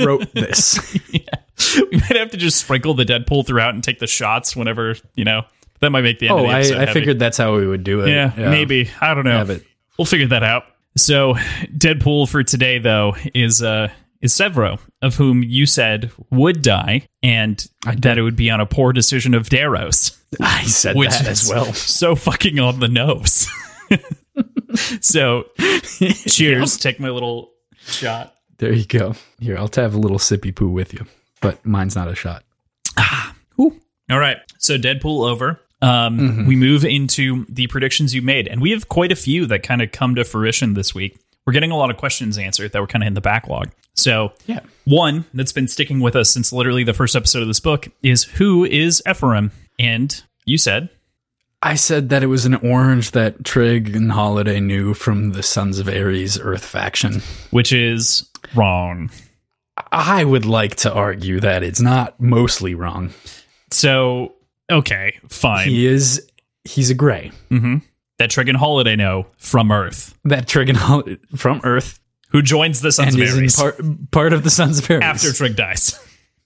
Wrote 0.00 0.32
this. 0.34 0.98
we 1.90 1.98
might 1.98 2.16
have 2.16 2.30
to 2.30 2.36
just 2.36 2.58
sprinkle 2.58 2.94
the 2.94 3.04
Deadpool 3.04 3.46
throughout 3.46 3.74
and 3.74 3.82
take 3.82 3.98
the 3.98 4.06
shots 4.06 4.56
whenever 4.56 4.96
you 5.14 5.24
know. 5.24 5.42
That 5.80 5.90
might 5.90 6.02
make 6.02 6.20
the 6.20 6.28
end 6.28 6.38
oh, 6.38 6.44
of 6.44 6.48
the 6.48 6.54
I. 6.54 6.58
I 6.58 6.80
heavy. 6.80 6.92
figured 6.92 7.18
that's 7.18 7.36
how 7.36 7.56
we 7.56 7.66
would 7.66 7.82
do 7.82 8.02
it. 8.02 8.08
Yeah, 8.08 8.32
maybe. 8.36 8.88
I 9.00 9.14
don't 9.14 9.24
know. 9.24 9.58
We'll 9.98 10.06
figure 10.06 10.28
that 10.28 10.44
out. 10.44 10.64
So, 10.96 11.34
Deadpool 11.76 12.28
for 12.28 12.42
today 12.42 12.78
though 12.78 13.16
is 13.34 13.62
uh 13.62 13.88
is 14.22 14.32
Sevro, 14.32 14.78
of 15.02 15.16
whom 15.16 15.42
you 15.42 15.66
said 15.66 16.12
would 16.30 16.62
die, 16.62 17.08
and 17.22 17.66
that 17.98 18.16
it 18.16 18.22
would 18.22 18.36
be 18.36 18.50
on 18.50 18.60
a 18.60 18.66
poor 18.66 18.92
decision 18.92 19.34
of 19.34 19.48
Darrow's, 19.48 20.16
I 20.40 20.62
said 20.64 20.96
which 20.96 21.10
that 21.10 21.26
as 21.26 21.50
well. 21.50 21.72
so 21.74 22.14
fucking 22.14 22.58
on 22.60 22.78
the 22.78 22.88
nose. 22.88 23.48
so, 25.00 25.46
cheers. 26.26 26.76
Take 26.78 27.00
my 27.00 27.10
little 27.10 27.52
shot. 27.80 28.36
There 28.58 28.72
you 28.72 28.86
go. 28.86 29.14
Here, 29.40 29.58
I'll 29.58 29.70
have 29.74 29.94
a 29.94 29.98
little 29.98 30.18
sippy 30.18 30.54
poo 30.54 30.68
with 30.68 30.94
you, 30.94 31.04
but 31.42 31.64
mine's 31.66 31.94
not 31.94 32.08
a 32.08 32.14
shot. 32.14 32.44
All 34.10 34.18
right. 34.18 34.38
So 34.58 34.76
Deadpool 34.78 35.30
over. 35.30 35.60
Um, 35.80 36.44
We 36.46 36.54
move 36.54 36.84
into 36.84 37.44
the 37.48 37.66
predictions 37.66 38.14
you 38.14 38.20
made, 38.22 38.46
and 38.46 38.60
we 38.60 38.70
have 38.72 38.88
quite 38.88 39.10
a 39.10 39.16
few 39.16 39.46
that 39.46 39.62
kind 39.62 39.80
of 39.82 39.90
come 39.90 40.14
to 40.16 40.24
fruition 40.24 40.74
this 40.74 40.94
week. 40.94 41.18
We're 41.46 41.52
getting 41.52 41.70
a 41.72 41.76
lot 41.76 41.90
of 41.90 41.96
questions 41.96 42.38
answered 42.38 42.72
that 42.72 42.80
were 42.80 42.86
kind 42.86 43.02
of 43.02 43.06
in 43.08 43.14
the 43.14 43.20
backlog. 43.20 43.70
So, 43.94 44.32
Yeah. 44.46 44.60
one 44.84 45.24
that's 45.34 45.52
been 45.52 45.66
sticking 45.68 45.98
with 46.00 46.14
us 46.14 46.30
since 46.30 46.52
literally 46.52 46.84
the 46.84 46.92
first 46.92 47.16
episode 47.16 47.42
of 47.42 47.48
this 47.48 47.58
book 47.60 47.88
is 48.02 48.24
who 48.24 48.64
is 48.64 49.02
Ephraim? 49.08 49.50
And 49.78 50.22
you 50.44 50.56
said, 50.58 50.88
I 51.62 51.74
said 51.74 52.10
that 52.10 52.22
it 52.22 52.26
was 52.26 52.44
an 52.44 52.54
orange 52.56 53.10
that 53.12 53.44
Trigg 53.44 53.96
and 53.96 54.12
Holiday 54.12 54.60
knew 54.60 54.94
from 54.94 55.30
the 55.32 55.42
Sons 55.42 55.78
of 55.80 55.88
Ares 55.88 56.38
Earth 56.38 56.64
faction. 56.64 57.22
which 57.50 57.72
is 57.72 58.28
wrong. 58.54 59.10
I 59.90 60.24
would 60.24 60.44
like 60.44 60.76
to 60.76 60.92
argue 60.92 61.40
that 61.40 61.62
it's 61.62 61.80
not 61.80 62.20
mostly 62.20 62.74
wrong. 62.74 63.10
So, 63.70 64.34
okay, 64.70 65.18
fine. 65.28 65.68
He 65.68 65.86
is 65.86 66.26
he's 66.64 66.90
a 66.90 66.94
gray. 66.94 67.32
hmm 67.48 67.76
That 68.18 68.30
Trigon 68.30 68.56
Holiday 68.56 68.96
know 68.96 69.26
from 69.38 69.72
Earth, 69.72 70.14
That 70.24 70.46
Trigg 70.46 70.68
and 70.68 70.78
Holiday 70.78 71.18
from 71.36 71.60
Earth 71.64 71.98
who 72.30 72.40
joins 72.42 72.80
the 72.80 72.90
Sons 72.92 73.14
and 73.14 73.22
of 73.22 73.28
Ares 73.36 73.56
part 73.56 73.76
part 74.10 74.32
of 74.32 74.42
the 74.44 74.50
Sons 74.50 74.78
of 74.78 74.90
Ares. 74.90 75.02
after 75.02 75.32
Trigg 75.32 75.56
dies. 75.56 75.98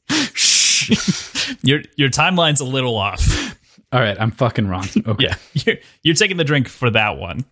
Shh. 0.34 1.54
Your 1.62 1.82
your 1.96 2.08
timeline's 2.10 2.60
a 2.60 2.64
little 2.64 2.96
off. 2.96 3.56
All 3.92 4.00
right, 4.00 4.20
I'm 4.20 4.30
fucking 4.30 4.66
wrong. 4.68 4.86
Okay. 5.06 5.24
Yeah, 5.26 5.34
you're, 5.54 5.76
you're 6.02 6.14
taking 6.14 6.36
the 6.36 6.44
drink 6.44 6.68
for 6.68 6.90
that 6.90 7.18
one. 7.18 7.44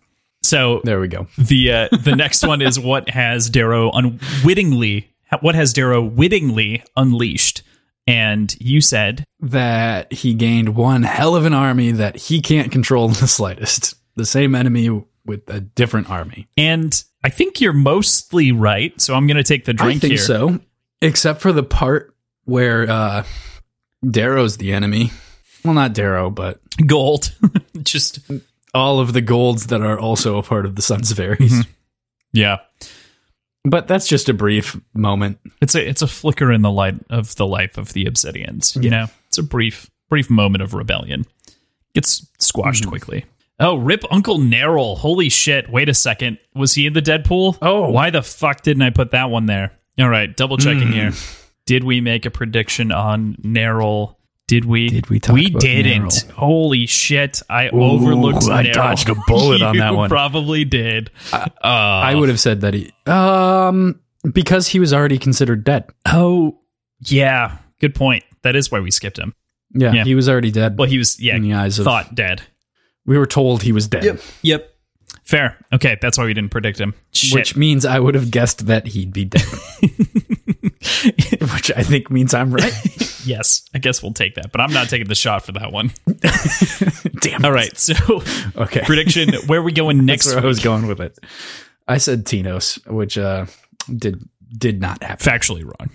So 0.43 0.81
There 0.83 0.99
we 0.99 1.07
go. 1.07 1.27
the 1.37 1.71
uh, 1.71 1.87
the 2.03 2.15
next 2.15 2.45
one 2.45 2.61
is 2.61 2.79
what 2.79 3.09
has 3.09 3.49
Darrow 3.49 3.89
unwittingly 3.91 5.09
what 5.41 5.55
has 5.55 5.73
Darrow 5.73 6.01
wittingly 6.01 6.83
unleashed, 6.95 7.63
and 8.07 8.55
you 8.59 8.81
said 8.81 9.25
That 9.39 10.13
he 10.13 10.33
gained 10.33 10.75
one 10.75 11.03
hell 11.03 11.35
of 11.35 11.45
an 11.45 11.53
army 11.53 11.91
that 11.91 12.15
he 12.15 12.41
can't 12.41 12.71
control 12.71 13.05
in 13.09 13.13
the 13.13 13.27
slightest. 13.27 13.95
The 14.15 14.25
same 14.25 14.55
enemy 14.55 15.03
with 15.25 15.49
a 15.49 15.59
different 15.59 16.09
army. 16.09 16.47
and 16.57 17.03
I 17.23 17.29
think 17.29 17.59
you're 17.59 17.73
mostly 17.73 18.51
right, 18.51 18.99
so 19.01 19.15
I'm 19.15 19.25
going 19.25 19.37
to 19.37 19.43
take 19.43 19.65
the 19.65 19.73
drink 19.73 19.97
I 19.97 19.99
think 19.99 20.11
here. 20.11 20.21
so, 20.21 20.59
except 21.01 21.41
for 21.41 21.51
the 21.51 21.63
part 21.63 22.13
where 22.43 22.87
uh, 22.87 23.23
Darrow's 24.07 24.57
the 24.57 24.73
enemy. 24.73 25.09
Well, 25.63 25.73
not 25.73 25.93
Darrow, 25.93 26.29
but 26.29 26.59
Gold, 26.85 27.35
just 27.81 28.19
all 28.75 28.99
of 28.99 29.13
the 29.13 29.21
golds 29.21 29.67
that 29.67 29.81
are 29.81 29.99
also 29.99 30.37
a 30.37 30.43
part 30.43 30.67
of 30.67 30.75
the 30.75 30.83
Sons 30.83 31.09
of 31.09 31.19
Ares. 31.19 31.39
Mm-hmm. 31.39 31.61
yeah. 32.33 32.57
But 33.67 33.87
that's 33.87 34.07
just 34.07 34.29
a 34.29 34.33
brief 34.33 34.79
moment. 34.93 35.39
It's 35.61 35.73
a 35.75 35.87
it's 35.87 36.01
a 36.01 36.07
flicker 36.07 36.51
in 36.51 36.61
the 36.61 36.71
light 36.71 36.95
of 37.09 37.35
the 37.35 37.47
life 37.47 37.77
of 37.77 37.93
the 37.93 38.05
Obsidians. 38.05 38.75
You 38.75 38.83
Yeah. 38.83 38.89
know, 38.89 39.05
it's 39.27 39.37
a 39.39 39.43
brief 39.43 39.89
brief 40.09 40.29
moment 40.29 40.61
of 40.63 40.73
rebellion. 40.73 41.25
Gets 41.93 42.27
squashed 42.39 42.83
Mm-hmm. 42.83 42.89
quickly. 42.89 43.25
Oh, 43.59 43.75
rip 43.75 44.03
Uncle 44.11 44.37
Narol. 44.37 44.97
Holy 44.97 45.29
shit. 45.29 45.69
Wait 45.69 45.87
a 45.89 45.93
second. 45.93 46.37
Was 46.53 46.73
he 46.73 46.85
in 46.85 46.93
the 46.93 47.01
Deadpool? 47.01 47.57
Oh. 47.61 47.89
Why 47.89 48.09
the 48.09 48.21
fuck 48.21 48.61
didn't 48.61 48.83
I 48.83 48.89
put 48.89 49.11
that 49.11 49.29
one 49.29 49.45
there? 49.45 49.71
All 49.97 50.09
right, 50.09 50.35
double 50.35 50.57
checking 50.57 50.87
Hmm. 50.89 50.93
here. 50.93 51.11
Did 51.65 51.83
we 51.85 52.01
make 52.01 52.25
a 52.25 52.29
prediction 52.31 52.91
on 52.91 53.37
Narol? 53.41 54.15
Did 54.47 54.65
we? 54.65 54.89
Did 54.89 55.09
we 55.09 55.19
talk 55.19 55.33
We 55.33 55.47
about 55.47 55.61
didn't. 55.61 56.05
Narol? 56.11 56.31
Holy 56.33 56.85
shit. 56.85 57.41
I 57.49 57.69
overlooked 57.69 58.43
I 58.47 58.63
Narol. 58.65 58.73
dodged 58.73 59.09
a 59.09 59.15
bullet 59.27 59.61
on 59.63 59.77
that 59.77 59.95
one. 59.95 60.09
probably 60.09 60.65
did. 60.65 61.09
Uh, 61.33 61.47
I 61.63 62.13
would 62.13 62.29
have 62.29 62.39
said 62.39 62.61
that 62.61 62.75
he, 62.75 62.91
um, 63.07 63.99
because 64.31 64.67
he 64.67 64.79
was 64.79 64.93
already 64.93 65.17
considered 65.17 65.63
dead. 65.63 65.85
Oh, 66.05 66.59
yeah. 67.07 67.57
Good 67.79 67.95
point. 67.95 68.23
That 68.43 68.55
is 68.55 68.71
why 68.71 68.79
we 68.81 68.91
skipped 68.91 69.17
him. 69.17 69.33
Yeah, 69.73 69.93
Yeah. 69.93 70.03
he 70.03 70.13
was 70.15 70.29
already 70.29 70.51
dead 70.51 70.77
Well, 70.77 70.87
he 70.87 70.97
was, 70.99 71.19
yeah, 71.19 71.35
in 71.35 71.41
the 71.41 71.53
eyes 71.53 71.79
of. 71.79 71.85
thought 71.85 72.13
dead. 72.15 72.43
We 73.05 73.17
were 73.17 73.25
told 73.25 73.63
he 73.63 73.71
was 73.71 73.87
dead, 73.87 74.19
Yep. 74.43 74.69
Fair. 75.23 75.57
Okay, 75.73 75.97
that's 76.01 76.17
why 76.17 76.25
we 76.25 76.33
didn't 76.33 76.51
predict 76.51 76.79
him. 76.79 76.93
Shit. 77.13 77.33
which 77.35 77.55
means 77.55 77.85
I 77.85 77.99
would 77.99 78.15
have 78.15 78.29
guessed 78.31 78.67
that 78.67 78.87
he'd 78.87 79.13
be 79.13 79.25
dead. 79.25 79.41
which 81.53 81.71
I 81.75 81.83
think 81.83 82.09
means 82.11 82.33
I'm 82.33 82.51
right. 82.51 82.73
yes, 83.25 83.63
I 83.73 83.79
guess 83.79 84.03
we'll 84.03 84.13
take 84.13 84.35
that, 84.35 84.51
but 84.51 84.61
I'm 84.61 84.71
not 84.71 84.89
taking 84.89 85.07
the 85.07 85.15
shot 85.15 85.45
for 85.45 85.51
that 85.53 85.71
one. 85.71 85.91
Damn. 87.21 87.41
it. 87.41 87.45
All 87.45 87.51
right, 87.51 87.75
so 87.77 87.93
Okay. 88.55 88.81
prediction: 88.85 89.33
where 89.47 89.59
are 89.59 89.63
we 89.63 89.71
going 89.71 90.05
next? 90.05 90.25
That's 90.25 90.35
where 90.35 90.43
I 90.43 90.47
was 90.47 90.59
going 90.59 90.87
with 90.87 91.01
it. 91.01 91.17
I 91.87 91.97
said 91.97 92.25
Tinos, 92.25 92.85
which 92.87 93.17
uh, 93.17 93.45
did 93.95 94.27
did 94.57 94.79
not 94.81 95.03
happen. 95.03 95.25
Factually 95.25 95.63
wrong. 95.63 95.89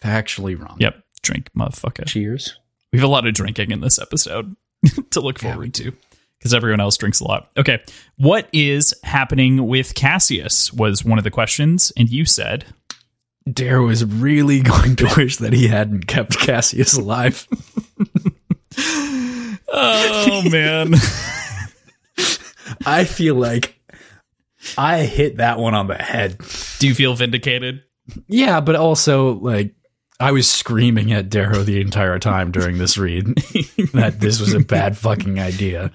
Factually 0.00 0.58
wrong. 0.58 0.76
Yep. 0.80 1.02
Drink, 1.22 1.50
motherfucker. 1.56 2.06
Cheers. 2.06 2.58
We 2.92 2.98
have 2.98 3.06
a 3.08 3.12
lot 3.12 3.26
of 3.26 3.34
drinking 3.34 3.70
in 3.70 3.80
this 3.80 3.98
episode 3.98 4.56
to 5.10 5.20
look 5.20 5.38
forward 5.38 5.74
to 5.74 5.92
because 6.40 6.54
everyone 6.54 6.80
else 6.80 6.96
drinks 6.96 7.20
a 7.20 7.24
lot. 7.24 7.50
Okay. 7.58 7.82
What 8.16 8.48
is 8.52 8.94
happening 9.04 9.66
with 9.66 9.94
Cassius 9.94 10.72
was 10.72 11.04
one 11.04 11.18
of 11.18 11.24
the 11.24 11.30
questions. 11.30 11.92
And 11.98 12.08
you 12.08 12.24
said, 12.24 12.64
Darrow 13.52 13.90
is 13.90 14.04
really 14.04 14.60
going 14.62 14.96
to 14.96 15.12
wish 15.16 15.36
that 15.36 15.52
he 15.52 15.68
hadn't 15.68 16.06
kept 16.06 16.38
Cassius 16.38 16.94
alive. 16.94 17.46
oh, 19.68 20.42
man. 20.50 20.94
I 22.86 23.04
feel 23.04 23.34
like 23.34 23.78
I 24.78 25.02
hit 25.02 25.36
that 25.36 25.58
one 25.58 25.74
on 25.74 25.88
the 25.88 25.96
head. 25.96 26.40
Do 26.78 26.88
you 26.88 26.94
feel 26.94 27.14
vindicated? 27.14 27.82
Yeah, 28.28 28.60
but 28.60 28.76
also 28.76 29.34
like 29.34 29.74
I 30.18 30.32
was 30.32 30.48
screaming 30.48 31.12
at 31.12 31.30
Darrow 31.30 31.62
the 31.62 31.80
entire 31.80 32.18
time 32.18 32.50
during 32.50 32.78
this 32.78 32.98
read 32.98 33.26
that 33.94 34.16
this 34.18 34.40
was 34.40 34.52
a 34.52 34.60
bad 34.60 34.96
fucking 34.96 35.38
idea. 35.38 35.90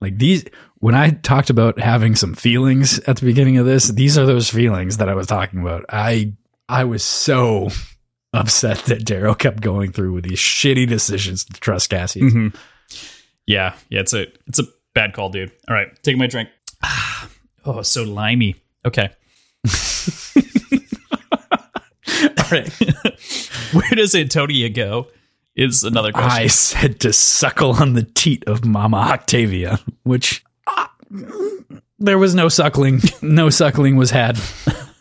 Like 0.00 0.18
these 0.18 0.44
when 0.78 0.94
I 0.94 1.10
talked 1.10 1.50
about 1.50 1.78
having 1.78 2.14
some 2.14 2.34
feelings 2.34 2.98
at 3.00 3.16
the 3.16 3.26
beginning 3.26 3.56
of 3.58 3.66
this, 3.66 3.88
these 3.88 4.18
are 4.18 4.26
those 4.26 4.50
feelings 4.50 4.98
that 4.98 5.08
I 5.08 5.14
was 5.14 5.26
talking 5.26 5.60
about. 5.60 5.84
I 5.88 6.34
I 6.68 6.84
was 6.84 7.02
so 7.02 7.68
upset 8.32 8.78
that 8.86 9.04
Darrow 9.04 9.34
kept 9.34 9.60
going 9.60 9.92
through 9.92 10.12
with 10.12 10.24
these 10.24 10.38
shitty 10.38 10.86
decisions 10.86 11.44
to 11.46 11.60
trust 11.60 11.90
Cassius. 11.90 12.32
Mhm. 12.32 12.54
Yeah. 13.46 13.74
Yeah. 13.88 14.00
It's 14.00 14.12
a, 14.12 14.26
it's 14.46 14.58
a 14.58 14.64
bad 14.94 15.14
call, 15.14 15.30
dude. 15.30 15.52
All 15.68 15.74
right. 15.74 15.88
Taking 16.02 16.18
my 16.18 16.26
drink. 16.26 16.48
Ah, 16.82 17.28
oh, 17.64 17.82
so 17.82 18.02
limey. 18.02 18.56
Okay. 18.84 19.10
All 22.38 22.44
right. 22.50 22.68
Where 23.72 23.90
does 23.94 24.14
Antonia 24.14 24.68
go? 24.68 25.08
Is 25.56 25.84
another 25.84 26.12
question. 26.12 26.30
I 26.30 26.46
said 26.48 27.00
to 27.00 27.12
suckle 27.14 27.72
on 27.72 27.94
the 27.94 28.02
teat 28.02 28.44
of 28.46 28.64
Mama 28.66 28.98
Octavia, 28.98 29.78
which 30.02 30.44
ah, 30.68 30.92
there 31.98 32.18
was 32.18 32.34
no 32.34 32.48
suckling. 32.48 33.00
No 33.22 33.48
suckling 33.48 33.96
was 33.96 34.10
had. 34.10 34.38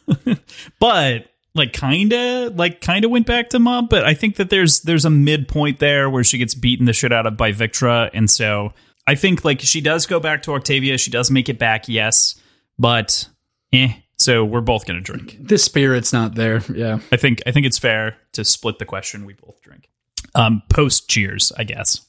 but 0.80 1.28
like 1.54 1.74
kinda 1.74 2.52
like 2.56 2.80
kinda 2.82 3.10
went 3.10 3.26
back 3.26 3.50
to 3.50 3.58
mom 3.60 3.88
but 3.88 4.04
i 4.04 4.14
think 4.14 4.36
that 4.36 4.50
there's 4.50 4.82
there's 4.82 5.06
a 5.06 5.10
midpoint 5.10 5.80
there 5.80 6.10
where 6.10 6.24
she 6.24 6.38
gets 6.38 6.54
beaten 6.54 6.86
the 6.86 6.94
shit 6.94 7.12
out 7.12 7.26
of 7.26 7.38
by 7.38 7.52
victra 7.52 8.10
and 8.14 8.30
so 8.30 8.72
i 9.08 9.16
think 9.16 9.44
like 9.46 9.62
she 9.62 9.82
does 9.82 10.06
go 10.06 10.20
back 10.20 10.44
to 10.44 10.52
octavia 10.54 10.98
she 10.98 11.10
does 11.10 11.32
make 11.32 11.50
it 11.50 11.58
back 11.58 11.88
yes 11.88 12.36
but 12.78 13.28
eh 13.74 13.94
so 14.18 14.44
we're 14.46 14.62
both 14.62 14.86
gonna 14.86 15.02
drink 15.02 15.38
The 15.42 15.58
spirit's 15.58 16.14
not 16.14 16.36
there. 16.36 16.62
Yeah. 16.74 17.00
i 17.12 17.16
think 17.18 17.42
i 17.48 17.52
think 17.52 17.66
it's 17.66 17.80
fair 17.80 18.18
to 18.34 18.44
split 18.46 18.78
the 18.78 18.86
question 18.86 19.26
we 19.26 19.34
both 19.34 19.62
drink 19.62 19.90
um 20.34 20.62
post 20.70 21.08
cheers 21.10 21.52
i 21.58 21.64
guess 21.64 22.02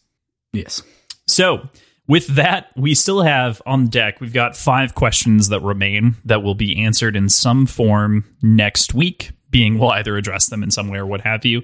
Yes. 0.53 0.83
so, 1.27 1.69
with 2.09 2.29
that, 2.29 2.69
we 2.77 2.95
still 2.95 3.21
have 3.23 3.61
on 3.67 3.89
deck, 3.89 4.21
we've 4.23 4.33
got 4.33 4.57
five 4.57 4.95
questions 4.95 5.49
that 5.51 5.61
remain 5.61 6.15
that 6.25 6.43
will 6.43 6.55
be 6.55 6.83
answered 6.83 7.15
in 7.15 7.29
some 7.29 7.67
form 7.67 8.25
next 8.41 8.95
week, 8.95 9.33
being 9.51 9.79
we'll 9.79 9.91
either 9.91 10.17
address 10.17 10.47
them 10.47 10.63
in 10.63 10.71
some 10.71 10.89
way 10.89 10.99
or 10.99 11.05
what 11.05 11.21
have 11.23 11.45
you. 11.45 11.63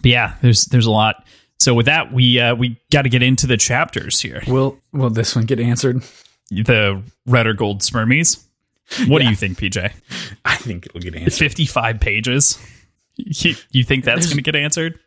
But 0.00 0.06
yeah, 0.06 0.34
there's 0.42 0.64
there's 0.64 0.86
a 0.86 0.90
lot. 0.90 1.24
So 1.60 1.72
with 1.74 1.86
that, 1.86 2.12
we 2.12 2.40
uh, 2.40 2.56
we 2.56 2.80
got 2.90 3.02
to 3.02 3.08
get 3.10 3.22
into 3.22 3.46
the 3.46 3.56
chapters 3.58 4.20
here. 4.20 4.42
Will 4.48 4.76
will 4.92 5.10
this 5.10 5.36
one 5.36 5.44
get 5.44 5.60
answered? 5.60 6.02
The 6.50 7.00
red 7.26 7.46
or 7.46 7.52
gold 7.54 7.82
spermies. 7.82 8.42
What 9.06 9.20
do 9.22 9.28
you 9.28 9.36
think, 9.36 9.58
PJ? 9.58 9.92
I 10.44 10.56
think 10.56 10.86
it'll 10.86 11.00
get 11.00 11.14
answered. 11.14 11.32
55 11.38 12.00
pages. 12.00 12.58
You, 13.16 13.54
you 13.72 13.84
think 13.84 14.04
that's 14.04 14.26
going 14.26 14.36
to 14.36 14.42
get 14.42 14.56
answered? 14.56 14.98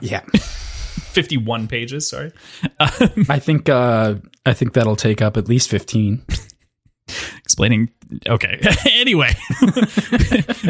Yeah. 0.00 0.20
51 1.08 1.68
pages, 1.68 2.08
sorry. 2.08 2.32
I 2.80 3.38
think 3.38 3.68
uh 3.68 4.16
I 4.46 4.52
think 4.52 4.72
that'll 4.72 4.96
take 4.96 5.20
up 5.22 5.36
at 5.36 5.48
least 5.48 5.70
15. 5.70 6.24
explaining 7.38 7.88
okay 8.28 8.60
anyway 8.90 9.34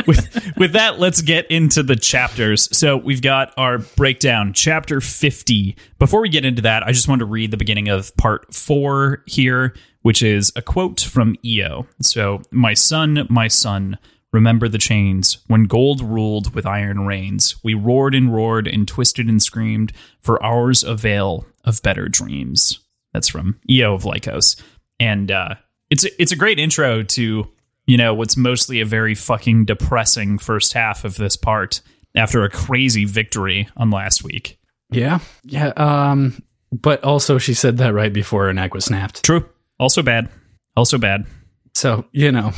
with 0.07 0.53
with 0.57 0.73
that 0.73 0.95
let's 0.99 1.21
get 1.21 1.51
into 1.51 1.83
the 1.83 1.97
chapters 1.97 2.69
so 2.77 2.97
we've 2.97 3.23
got 3.23 3.53
our 3.57 3.79
breakdown 3.79 4.53
chapter 4.53 5.01
50 5.01 5.77
before 5.99 6.21
we 6.21 6.29
get 6.29 6.45
into 6.45 6.63
that 6.63 6.85
i 6.85 6.93
just 6.93 7.09
wanted 7.09 7.21
to 7.21 7.25
read 7.27 7.51
the 7.51 7.57
beginning 7.57 7.89
of 7.89 8.17
part 8.17 8.55
4 8.55 9.25
here 9.27 9.75
which 10.03 10.23
is 10.23 10.53
a 10.55 10.63
quote 10.63 11.01
from 11.01 11.35
eo 11.45 11.87
so 12.01 12.41
my 12.53 12.75
son 12.75 13.27
my 13.29 13.49
son 13.49 13.99
remember 14.33 14.69
the 14.69 14.79
chains 14.79 15.39
when 15.47 15.65
gold 15.65 16.01
ruled 16.03 16.55
with 16.55 16.67
iron 16.67 17.07
reins, 17.07 17.57
we 17.63 17.75
roared 17.75 18.15
and 18.15 18.35
roared 18.35 18.67
and 18.67 18.87
twisted 18.87 19.29
and 19.29 19.43
screamed 19.43 19.93
for 20.21 20.43
hours 20.45 20.85
of 20.85 21.01
veil 21.01 21.47
of 21.65 21.83
better 21.83 22.09
dreams 22.09 22.81
that's 23.13 23.29
from 23.29 23.59
eo 23.71 23.95
of 23.95 24.03
Lykos 24.05 24.61
and 25.01 25.31
uh 25.31 25.55
it's 25.91 26.05
a, 26.05 26.23
it's 26.23 26.33
a 26.33 26.37
great 26.37 26.59
intro 26.59 27.03
to 27.03 27.49
you 27.87 27.97
know 27.97 28.15
what's 28.15 28.37
mostly 28.37 28.81
a 28.81 28.85
very 28.85 29.15
fucking 29.15 29.65
depressing 29.65 30.39
first 30.39 30.73
half 30.73 31.05
of 31.05 31.17
this 31.17 31.37
part 31.37 31.81
after 32.15 32.45
a 32.45 32.51
crazy 32.51 33.05
victory 33.05 33.69
on 33.77 33.91
last 33.91 34.25
week. 34.25 34.59
Yeah. 34.91 35.19
Yeah, 35.45 35.73
um 35.77 36.43
but 36.73 37.03
also 37.05 37.39
she 37.39 37.55
said 37.55 37.79
that 37.79 37.95
right 37.95 38.13
before 38.13 38.47
her 38.47 38.53
neck 38.53 38.75
was 38.75 38.87
snapped. 38.87 39.25
True. 39.25 39.49
Also 39.79 40.03
bad. 40.03 40.29
Also 40.77 40.99
bad. 40.99 41.27
So, 41.75 42.05
you 42.13 42.33
know. 42.33 42.53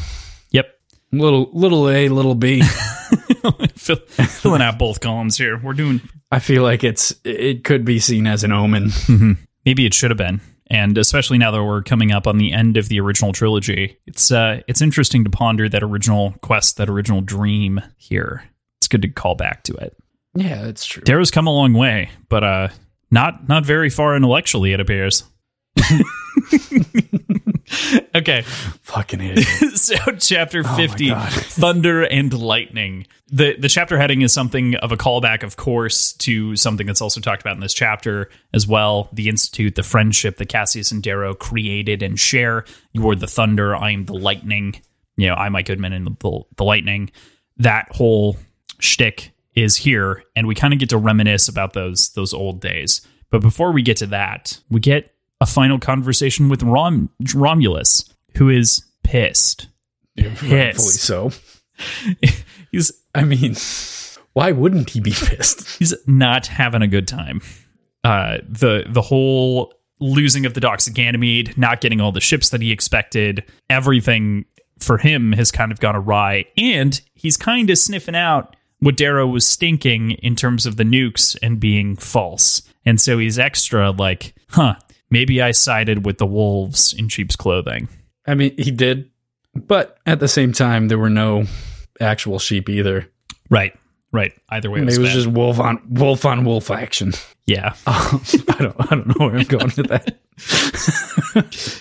Little 1.12 1.50
little 1.52 1.88
A, 1.88 2.08
little 2.08 2.34
B. 2.34 2.62
Fill, 3.74 3.96
filling 3.96 4.62
out 4.62 4.78
both 4.78 5.00
columns 5.00 5.36
here. 5.36 5.58
We're 5.58 5.72
doing. 5.72 6.00
I 6.30 6.38
feel 6.38 6.62
like 6.62 6.84
it's 6.84 7.14
it 7.24 7.64
could 7.64 7.84
be 7.84 7.98
seen 7.98 8.26
as 8.26 8.44
an 8.44 8.52
omen. 8.52 8.90
Maybe 9.64 9.86
it 9.86 9.94
should 9.94 10.10
have 10.10 10.18
been, 10.18 10.40
and 10.68 10.96
especially 10.98 11.38
now 11.38 11.50
that 11.50 11.62
we're 11.62 11.82
coming 11.82 12.12
up 12.12 12.26
on 12.26 12.38
the 12.38 12.52
end 12.52 12.76
of 12.76 12.88
the 12.88 13.00
original 13.00 13.32
trilogy, 13.32 13.98
it's 14.06 14.30
uh, 14.30 14.60
it's 14.68 14.80
interesting 14.80 15.24
to 15.24 15.30
ponder 15.30 15.68
that 15.68 15.82
original 15.82 16.34
quest, 16.42 16.76
that 16.76 16.88
original 16.88 17.20
dream 17.20 17.80
here. 17.96 18.44
It's 18.78 18.88
good 18.88 19.02
to 19.02 19.08
call 19.08 19.34
back 19.34 19.64
to 19.64 19.74
it. 19.74 19.96
Yeah, 20.34 20.62
that's 20.62 20.84
true. 20.84 21.02
Darrow's 21.02 21.30
come 21.30 21.46
a 21.46 21.52
long 21.52 21.72
way, 21.72 22.10
but 22.28 22.44
uh, 22.44 22.68
not 23.10 23.48
not 23.48 23.64
very 23.64 23.90
far 23.90 24.16
intellectually, 24.16 24.72
it 24.72 24.80
appears. 24.80 25.24
okay, 28.14 28.42
Fucking 28.42 29.20
idiot. 29.20 29.46
so 29.74 29.96
chapter 30.18 30.64
50 30.64 31.08
God. 31.08 31.32
thunder 31.32 32.02
and 32.02 32.32
lightning 32.32 33.06
the 33.32 33.56
the 33.56 33.68
chapter 33.68 33.96
heading 33.96 34.22
is 34.22 34.32
something 34.32 34.74
of 34.76 34.90
a 34.90 34.96
callback 34.96 35.44
of 35.44 35.56
course 35.56 36.12
to 36.14 36.56
something 36.56 36.86
that's 36.86 37.00
also 37.00 37.20
talked 37.20 37.40
about 37.42 37.54
in 37.54 37.60
this 37.60 37.74
chapter 37.74 38.28
as 38.52 38.66
well 38.66 39.08
the 39.12 39.28
institute 39.28 39.76
the 39.76 39.84
friendship 39.84 40.36
that 40.38 40.48
cassius 40.48 40.90
and 40.90 41.02
darrow 41.04 41.32
created 41.32 42.02
and 42.02 42.18
share 42.18 42.64
you're 42.92 43.14
the 43.14 43.28
thunder 43.28 43.76
i 43.76 43.90
am 43.92 44.04
the 44.06 44.14
lightning 44.14 44.82
you 45.20 45.26
know, 45.26 45.34
I 45.34 45.50
Mike 45.50 45.66
Goodman 45.66 45.92
and 45.92 46.06
the, 46.06 46.40
the 46.56 46.64
Lightning. 46.64 47.10
That 47.58 47.88
whole 47.90 48.38
shtick 48.78 49.32
is 49.54 49.76
here, 49.76 50.24
and 50.34 50.46
we 50.46 50.54
kind 50.54 50.72
of 50.72 50.80
get 50.80 50.88
to 50.90 50.98
reminisce 50.98 51.46
about 51.46 51.74
those 51.74 52.10
those 52.10 52.32
old 52.32 52.60
days. 52.60 53.06
But 53.30 53.42
before 53.42 53.72
we 53.72 53.82
get 53.82 53.98
to 53.98 54.06
that, 54.06 54.58
we 54.70 54.80
get 54.80 55.14
a 55.40 55.46
final 55.46 55.78
conversation 55.78 56.48
with 56.48 56.62
Rom- 56.62 57.10
Romulus, 57.34 58.04
who 58.36 58.48
is 58.48 58.84
pissed. 59.02 59.68
Rightfully 60.18 60.74
so. 60.74 61.30
he's, 62.72 62.92
I 63.14 63.24
mean, 63.24 63.54
why 64.32 64.52
wouldn't 64.52 64.90
he 64.90 65.00
be 65.00 65.12
pissed? 65.12 65.68
He's 65.78 65.94
not 66.06 66.46
having 66.46 66.82
a 66.82 66.88
good 66.88 67.08
time. 67.08 67.40
Uh, 68.04 68.38
the 68.48 68.84
the 68.88 69.02
whole 69.02 69.74
losing 69.98 70.46
of 70.46 70.54
the 70.54 70.60
docks 70.60 70.86
of 70.86 70.94
Ganymede, 70.94 71.56
not 71.58 71.80
getting 71.80 72.00
all 72.00 72.12
the 72.12 72.20
ships 72.20 72.48
that 72.50 72.62
he 72.62 72.72
expected, 72.72 73.44
everything 73.68 74.46
for 74.78 74.96
him 74.96 75.32
has 75.32 75.50
kind 75.50 75.70
of 75.70 75.80
gone 75.80 75.96
awry, 75.96 76.46
and 76.56 77.00
he's 77.14 77.36
kind 77.36 77.68
of 77.68 77.76
sniffing 77.76 78.14
out 78.14 78.56
what 78.78 78.96
Darrow 78.96 79.26
was 79.26 79.46
stinking 79.46 80.12
in 80.12 80.34
terms 80.34 80.64
of 80.64 80.76
the 80.76 80.84
nukes 80.84 81.36
and 81.42 81.60
being 81.60 81.96
false. 81.96 82.62
And 82.86 82.98
so 82.98 83.18
he's 83.18 83.38
extra 83.38 83.90
like, 83.90 84.34
huh, 84.48 84.76
maybe 85.10 85.42
I 85.42 85.50
sided 85.50 86.04
with 86.06 86.18
the 86.18 86.26
wolves 86.26 86.92
in 86.92 87.08
sheep's 87.08 87.36
clothing. 87.36 87.88
I 88.26 88.34
mean, 88.34 88.54
he 88.56 88.70
did, 88.70 89.10
but 89.54 89.98
at 90.06 90.20
the 90.20 90.28
same 90.28 90.52
time, 90.52 90.88
there 90.88 90.98
were 90.98 91.10
no 91.10 91.44
actual 92.00 92.38
sheep 92.38 92.68
either. 92.68 93.10
Right, 93.48 93.76
right. 94.12 94.32
Either 94.48 94.70
way, 94.70 94.80
it 94.80 94.84
was, 94.84 94.98
it 94.98 95.00
was 95.00 95.12
just 95.12 95.26
wolf 95.26 95.58
on 95.58 95.80
wolf 95.88 96.24
on 96.24 96.44
wolf 96.44 96.70
action. 96.70 97.12
yeah. 97.46 97.74
Um, 97.86 98.22
I 98.48 98.62
don't, 98.62 98.76
I 98.78 98.86
don't 98.94 99.06
know 99.06 99.26
where 99.26 99.36
I'm 99.36 99.44
going 99.44 99.72
with 99.76 99.88
that. 99.88 101.80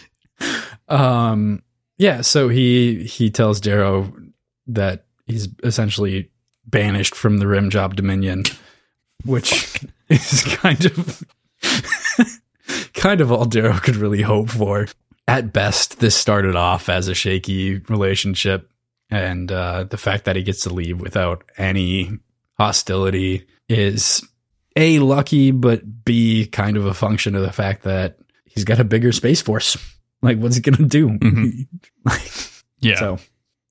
um, 0.87 1.61
yeah. 1.97 2.21
So 2.21 2.49
he 2.49 3.03
he 3.03 3.29
tells 3.29 3.59
Darrow 3.59 4.13
that 4.67 5.05
he's 5.25 5.49
essentially 5.63 6.31
banished 6.65 7.15
from 7.15 7.37
the 7.37 7.47
Rim 7.47 7.69
Job 7.69 7.95
Dominion, 7.95 8.43
which 9.25 9.83
is 10.09 10.43
kind 10.55 10.85
of 10.85 11.23
kind 12.93 13.21
of 13.21 13.31
all 13.31 13.45
Darrow 13.45 13.77
could 13.79 13.95
really 13.95 14.21
hope 14.21 14.49
for. 14.49 14.87
At 15.27 15.53
best, 15.53 15.99
this 15.99 16.15
started 16.15 16.55
off 16.55 16.89
as 16.89 17.07
a 17.07 17.13
shaky 17.13 17.77
relationship, 17.87 18.69
and 19.11 19.51
uh, 19.51 19.83
the 19.83 19.97
fact 19.97 20.25
that 20.25 20.35
he 20.35 20.43
gets 20.43 20.61
to 20.63 20.73
leave 20.73 20.99
without 20.99 21.43
any 21.57 22.17
hostility 22.57 23.45
is 23.67 24.27
a 24.75 24.99
lucky, 24.99 25.51
but 25.51 26.05
b 26.05 26.47
kind 26.47 26.77
of 26.77 26.85
a 26.85 26.93
function 26.93 27.35
of 27.35 27.43
the 27.43 27.51
fact 27.51 27.83
that 27.83 28.17
he's 28.45 28.63
got 28.63 28.79
a 28.79 28.83
bigger 28.83 29.11
space 29.11 29.41
force. 29.41 29.77
Like, 30.21 30.37
what's 30.37 30.57
he 30.57 30.61
gonna 30.61 30.85
do? 30.85 31.07
Mhm. 31.11 31.65
like, 32.05 32.29
Yeah. 32.81 32.99
so, 32.99 33.19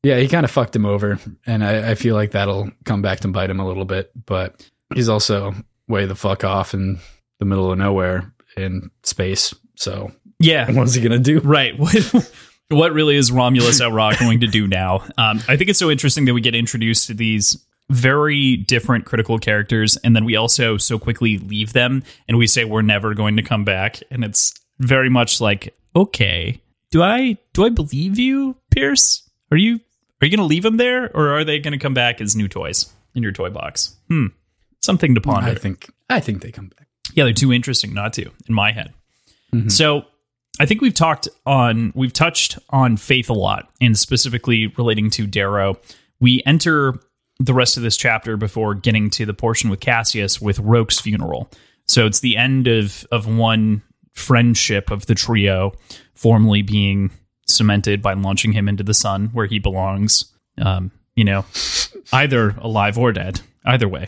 yeah, 0.02 0.17
he 0.19 0.28
kind 0.28 0.45
of 0.45 0.50
fucked 0.50 0.75
him 0.75 0.87
over, 0.87 1.19
and 1.45 1.62
I, 1.62 1.90
I 1.90 1.95
feel 1.95 2.14
like 2.14 2.31
that'll 2.31 2.71
come 2.87 3.02
back 3.02 3.21
to 3.21 3.28
bite 3.28 3.50
him 3.50 3.61
a 3.61 3.67
little 3.69 3.85
bit. 3.85 4.11
But 4.25 4.67
he's 4.95 5.11
also 5.11 5.55
way 5.88 6.07
the 6.07 6.14
fuck 6.14 6.45
off 6.45 6.73
in 6.73 7.00
the 7.38 7.45
middle 7.45 7.71
of 7.71 7.76
nowhere 7.76 8.33
in 8.58 8.90
space. 9.02 9.54
So, 9.76 10.12
yeah. 10.38 10.70
what's 10.70 10.94
he 10.94 11.02
gonna 11.02 11.18
do? 11.18 11.40
Right. 11.40 11.78
What, 11.78 11.94
what 12.68 12.92
really 12.92 13.16
is 13.16 13.32
Romulus 13.32 13.80
Elrock 13.80 14.18
going 14.18 14.40
to 14.40 14.46
do 14.46 14.66
now? 14.66 15.04
Um, 15.16 15.40
I 15.48 15.56
think 15.56 15.70
it's 15.70 15.78
so 15.78 15.90
interesting 15.90 16.24
that 16.26 16.34
we 16.34 16.40
get 16.40 16.54
introduced 16.54 17.06
to 17.06 17.14
these 17.14 17.64
very 17.90 18.56
different 18.56 19.06
critical 19.06 19.38
characters, 19.38 19.96
and 19.98 20.14
then 20.14 20.24
we 20.24 20.36
also 20.36 20.76
so 20.76 20.98
quickly 20.98 21.38
leave 21.38 21.72
them, 21.72 22.02
and 22.28 22.36
we 22.36 22.46
say 22.46 22.64
we're 22.64 22.82
never 22.82 23.14
going 23.14 23.36
to 23.36 23.42
come 23.42 23.64
back, 23.64 24.00
and 24.10 24.24
it's 24.24 24.54
very 24.78 25.08
much 25.08 25.40
like, 25.40 25.74
okay, 25.96 26.60
do 26.90 27.02
I 27.02 27.38
do 27.52 27.64
I 27.64 27.70
believe 27.70 28.18
you, 28.18 28.56
Pierce? 28.70 29.28
Are 29.50 29.56
you 29.56 29.80
are 30.20 30.26
you 30.26 30.36
going 30.36 30.46
to 30.46 30.48
leave 30.48 30.62
them 30.62 30.76
there, 30.76 31.10
or 31.16 31.30
are 31.30 31.44
they 31.44 31.58
going 31.58 31.72
to 31.72 31.78
come 31.78 31.94
back 31.94 32.20
as 32.20 32.36
new 32.36 32.48
toys 32.48 32.92
in 33.14 33.22
your 33.22 33.32
toy 33.32 33.50
box? 33.50 33.96
Hmm, 34.08 34.26
something 34.80 35.14
to 35.14 35.20
ponder. 35.20 35.50
I 35.50 35.54
think 35.54 35.90
I 36.10 36.20
think 36.20 36.42
they 36.42 36.50
come 36.50 36.68
back. 36.68 36.77
Yeah, 37.14 37.24
they're 37.24 37.32
too 37.32 37.52
interesting 37.52 37.94
not 37.94 38.12
to 38.14 38.30
in 38.48 38.54
my 38.54 38.72
head. 38.72 38.92
So 39.68 40.02
I 40.60 40.66
think 40.66 40.80
we've 40.80 40.94
talked 40.94 41.28
on 41.47 41.92
we've 41.94 42.12
touched 42.12 42.58
on 42.71 42.97
faith 42.97 43.30
a 43.30 43.34
lot, 43.34 43.71
and 43.80 43.99
specifically 43.99 44.66
relating 44.76 45.10
to 45.10 45.26
Darrow. 45.26 45.78
We 46.21 46.42
enter 46.44 47.00
the 47.38 47.54
rest 47.54 47.76
of 47.76 47.82
this 47.82 47.97
chapter 47.97 48.36
before 48.36 48.75
getting 48.75 49.10
to 49.10 49.25
the 49.25 49.34
portion 49.34 49.71
with 49.71 49.80
Cassius 49.80 50.40
with 50.40 50.58
Roque's 50.58 51.00
funeral. 51.00 51.50
So 51.86 52.04
it's 52.06 52.21
the 52.21 52.36
end 52.36 52.66
of 52.66 53.06
of 53.10 53.26
one 53.26 53.82
friendship 54.12 54.90
of 54.90 55.06
the 55.06 55.14
trio, 55.14 55.73
formally 56.14 56.62
being 56.62 57.10
cemented 57.47 58.02
by 58.02 58.12
launching 58.14 58.52
him 58.52 58.68
into 58.68 58.82
the 58.82 58.94
sun 58.94 59.30
where 59.32 59.47
he 59.47 59.58
belongs. 59.58 60.25
Um, 60.60 60.90
you 61.14 61.25
know, 61.25 61.44
either 62.12 62.50
alive 62.58 62.99
or 62.99 63.12
dead. 63.12 63.40
Either 63.64 63.88
way, 63.88 64.06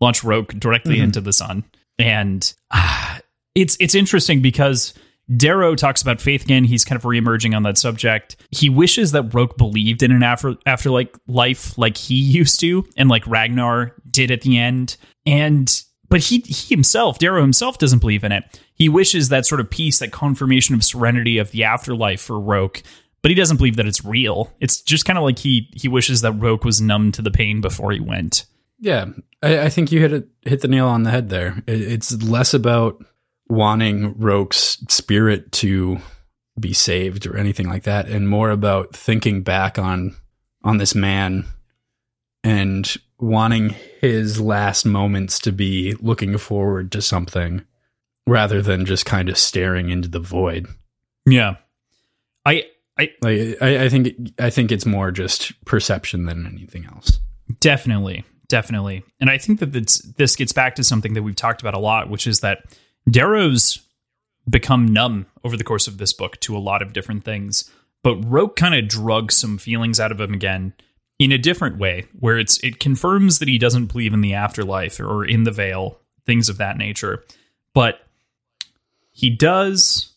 launch 0.00 0.24
Roque 0.24 0.54
directly 0.54 0.98
into 0.98 1.20
the 1.20 1.32
sun, 1.32 1.64
and 1.98 2.52
ah, 2.70 3.20
it's 3.54 3.76
it's 3.80 3.94
interesting 3.94 4.40
because 4.40 4.94
Darrow 5.36 5.74
talks 5.74 6.00
about 6.00 6.20
faith 6.20 6.44
again. 6.44 6.64
He's 6.64 6.84
kind 6.84 6.96
of 6.96 7.02
reemerging 7.02 7.54
on 7.54 7.62
that 7.64 7.76
subject. 7.76 8.36
He 8.50 8.70
wishes 8.70 9.12
that 9.12 9.34
Roque 9.34 9.58
believed 9.58 10.02
in 10.02 10.10
an 10.10 10.22
after 10.22 10.54
after 10.64 10.90
like 10.90 11.16
life 11.26 11.76
like 11.76 11.96
he 11.96 12.14
used 12.14 12.60
to, 12.60 12.86
and 12.96 13.08
like 13.08 13.26
Ragnar 13.26 13.94
did 14.10 14.30
at 14.30 14.40
the 14.40 14.58
end. 14.58 14.96
And 15.26 15.82
but 16.08 16.20
he 16.20 16.38
he 16.40 16.74
himself, 16.74 17.18
Darrow 17.18 17.42
himself, 17.42 17.78
doesn't 17.78 17.98
believe 17.98 18.24
in 18.24 18.32
it. 18.32 18.60
He 18.74 18.88
wishes 18.88 19.28
that 19.28 19.44
sort 19.44 19.60
of 19.60 19.68
peace, 19.68 19.98
that 19.98 20.12
confirmation 20.12 20.74
of 20.74 20.82
serenity 20.84 21.38
of 21.38 21.50
the 21.50 21.64
afterlife 21.64 22.20
for 22.20 22.40
Roque. 22.40 22.82
But 23.20 23.30
he 23.30 23.34
doesn't 23.34 23.56
believe 23.56 23.76
that 23.76 23.86
it's 23.86 24.04
real. 24.04 24.52
It's 24.60 24.80
just 24.80 25.04
kind 25.04 25.18
of 25.18 25.24
like 25.24 25.40
he 25.40 25.68
he 25.74 25.88
wishes 25.88 26.22
that 26.22 26.32
Roque 26.32 26.64
was 26.64 26.80
numb 26.80 27.12
to 27.12 27.22
the 27.22 27.30
pain 27.30 27.60
before 27.60 27.92
he 27.92 28.00
went. 28.00 28.46
Yeah, 28.78 29.06
I, 29.42 29.60
I 29.62 29.68
think 29.68 29.92
you 29.92 30.00
hit 30.00 30.12
it, 30.12 30.28
hit 30.42 30.60
the 30.60 30.68
nail 30.68 30.86
on 30.88 31.02
the 31.02 31.10
head 31.10 31.28
there. 31.28 31.62
It, 31.66 31.80
it's 31.80 32.22
less 32.22 32.54
about 32.54 33.04
wanting 33.48 34.18
Roque's 34.18 34.78
spirit 34.88 35.52
to 35.52 35.98
be 36.58 36.72
saved 36.72 37.26
or 37.26 37.36
anything 37.36 37.68
like 37.68 37.84
that, 37.84 38.08
and 38.08 38.28
more 38.28 38.50
about 38.50 38.94
thinking 38.94 39.42
back 39.42 39.78
on 39.78 40.16
on 40.64 40.78
this 40.78 40.94
man 40.94 41.44
and 42.44 42.96
wanting 43.18 43.74
his 44.00 44.40
last 44.40 44.84
moments 44.84 45.38
to 45.40 45.52
be 45.52 45.94
looking 46.00 46.36
forward 46.38 46.92
to 46.92 47.02
something 47.02 47.62
rather 48.26 48.60
than 48.62 48.84
just 48.84 49.06
kind 49.06 49.28
of 49.28 49.38
staring 49.38 49.88
into 49.90 50.08
the 50.08 50.20
void. 50.20 50.66
Yeah, 51.26 51.56
I 52.44 52.64
I 52.98 53.10
Like 53.22 53.56
I, 53.60 53.84
I 53.84 53.88
think 53.88 54.08
I 54.38 54.50
think 54.50 54.72
it's 54.72 54.86
more 54.86 55.10
just 55.10 55.64
perception 55.64 56.26
than 56.26 56.46
anything 56.46 56.84
else. 56.86 57.20
Definitely, 57.60 58.24
definitely, 58.48 59.04
and 59.20 59.30
I 59.30 59.38
think 59.38 59.60
that 59.60 59.72
this 59.72 60.36
gets 60.36 60.52
back 60.52 60.74
to 60.76 60.84
something 60.84 61.14
that 61.14 61.22
we've 61.22 61.36
talked 61.36 61.60
about 61.60 61.74
a 61.74 61.78
lot, 61.78 62.10
which 62.10 62.26
is 62.26 62.40
that 62.40 62.64
Darrow's 63.10 63.80
become 64.48 64.86
numb 64.86 65.26
over 65.44 65.56
the 65.56 65.64
course 65.64 65.86
of 65.86 65.98
this 65.98 66.12
book 66.12 66.40
to 66.40 66.56
a 66.56 66.58
lot 66.58 66.82
of 66.82 66.92
different 66.92 67.24
things, 67.24 67.70
but 68.02 68.16
Roque 68.24 68.56
kind 68.56 68.74
of 68.74 68.88
drugs 68.88 69.36
some 69.36 69.58
feelings 69.58 70.00
out 70.00 70.12
of 70.12 70.20
him 70.20 70.32
again 70.32 70.72
in 71.18 71.32
a 71.32 71.38
different 71.38 71.78
way, 71.78 72.06
where 72.18 72.38
it's 72.38 72.62
it 72.62 72.78
confirms 72.78 73.40
that 73.40 73.48
he 73.48 73.58
doesn't 73.58 73.86
believe 73.86 74.14
in 74.14 74.20
the 74.20 74.34
afterlife 74.34 75.00
or 75.00 75.24
in 75.24 75.42
the 75.42 75.50
veil, 75.50 75.98
things 76.24 76.48
of 76.48 76.58
that 76.58 76.78
nature, 76.78 77.24
but 77.74 78.00
he 79.10 79.30
does 79.30 80.12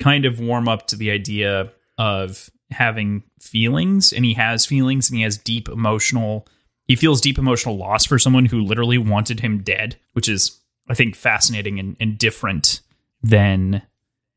kind 0.00 0.24
of 0.24 0.40
warm 0.40 0.68
up 0.68 0.86
to 0.86 0.96
the 0.96 1.10
idea 1.10 1.70
of 1.98 2.50
having 2.70 3.22
feelings 3.40 4.12
and 4.12 4.24
he 4.24 4.34
has 4.34 4.66
feelings 4.66 5.08
and 5.08 5.18
he 5.18 5.22
has 5.22 5.38
deep 5.38 5.68
emotional 5.68 6.46
he 6.88 6.96
feels 6.96 7.20
deep 7.20 7.38
emotional 7.38 7.76
loss 7.76 8.04
for 8.04 8.18
someone 8.18 8.46
who 8.46 8.60
literally 8.60 8.98
wanted 8.98 9.40
him 9.40 9.62
dead 9.62 9.96
which 10.12 10.28
is 10.28 10.60
i 10.88 10.94
think 10.94 11.14
fascinating 11.16 11.78
and, 11.78 11.96
and 12.00 12.18
different 12.18 12.80
than 13.22 13.82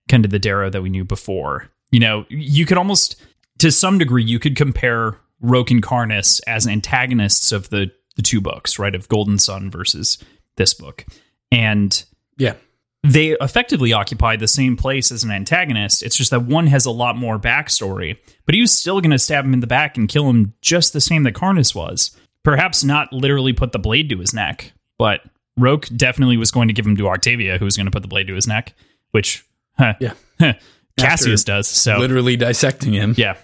kind 0.07 0.25
of 0.25 0.31
the 0.31 0.39
darrow 0.39 0.69
that 0.69 0.81
we 0.81 0.89
knew 0.89 1.03
before 1.05 1.69
you 1.91 1.99
know 1.99 2.25
you 2.29 2.65
could 2.65 2.77
almost 2.77 3.21
to 3.59 3.71
some 3.71 3.97
degree 3.97 4.23
you 4.23 4.39
could 4.39 4.55
compare 4.55 5.17
Roque 5.41 5.71
and 5.71 5.81
Karnus 5.81 6.41
as 6.47 6.67
antagonists 6.67 7.51
of 7.53 7.69
the 7.69 7.91
the 8.17 8.21
two 8.21 8.41
books 8.41 8.77
right 8.77 8.93
of 8.95 9.07
Golden 9.07 9.37
Son 9.39 9.69
versus 9.71 10.17
this 10.57 10.73
book 10.73 11.05
and 11.51 12.03
Yeah. 12.37 12.55
they 13.03 13.29
effectively 13.39 13.93
occupy 13.93 14.35
the 14.35 14.47
same 14.49 14.75
place 14.75 15.11
as 15.11 15.23
an 15.23 15.31
antagonist. 15.31 16.03
It's 16.03 16.17
just 16.17 16.31
that 16.31 16.43
one 16.43 16.67
has 16.67 16.85
a 16.85 16.91
lot 16.91 17.15
more 17.15 17.39
backstory, 17.39 18.17
but 18.45 18.53
he 18.53 18.59
was 18.61 18.71
still 18.73 18.99
going 18.99 19.11
to 19.11 19.17
stab 19.19 19.45
him 19.45 19.53
in 19.53 19.61
the 19.61 19.67
back 19.67 19.95
and 19.97 20.09
kill 20.09 20.29
him 20.29 20.53
just 20.61 20.91
the 20.91 20.99
same 20.99 21.23
that 21.23 21.33
Karnus 21.35 21.73
was. 21.73 22.11
Perhaps 22.43 22.83
not 22.83 23.11
literally 23.11 23.53
put 23.53 23.71
the 23.71 23.79
blade 23.79 24.09
to 24.09 24.17
his 24.17 24.33
neck, 24.33 24.71
but 24.97 25.21
Roque 25.57 25.87
definitely 25.95 26.37
was 26.37 26.51
going 26.51 26.67
to 26.69 26.73
give 26.73 26.85
him 26.85 26.95
to 26.97 27.09
Octavia, 27.09 27.57
who 27.57 27.65
was 27.65 27.75
going 27.75 27.85
to 27.85 27.91
put 27.91 28.01
the 28.01 28.07
blade 28.07 28.27
to 28.27 28.35
his 28.35 28.47
neck, 28.47 28.73
which 29.11 29.45
huh, 29.77 29.93
Yeah. 29.99 30.13
Cassius 30.97 31.41
After 31.41 31.51
does. 31.51 31.67
So 31.67 31.97
Literally 31.97 32.35
dissecting 32.35 32.93
him. 32.93 33.13
yeah, 33.17 33.35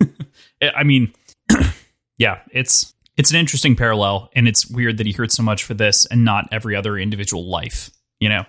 I 0.74 0.84
mean, 0.84 1.12
yeah, 2.18 2.40
it's 2.50 2.94
it's 3.16 3.30
an 3.30 3.36
interesting 3.36 3.76
parallel, 3.76 4.30
and 4.34 4.48
it's 4.48 4.66
weird 4.66 4.98
that 4.98 5.06
he 5.06 5.12
hurt 5.12 5.32
so 5.32 5.42
much 5.42 5.64
for 5.64 5.74
this 5.74 6.06
and 6.06 6.24
not 6.24 6.48
every 6.52 6.76
other 6.76 6.98
individual 6.98 7.48
life. 7.48 7.90
You 8.20 8.28
know. 8.28 8.44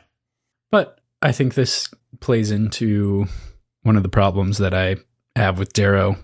But 0.72 1.00
I 1.22 1.32
think 1.32 1.54
this 1.54 1.88
plays 2.20 2.52
into 2.52 3.28
one 3.84 3.96
of 3.96 4.04
the 4.04 4.10
problems 4.10 4.58
that 4.58 4.74
I 4.74 4.98
have 5.36 5.60
with 5.60 5.74
Darrow 5.74 6.18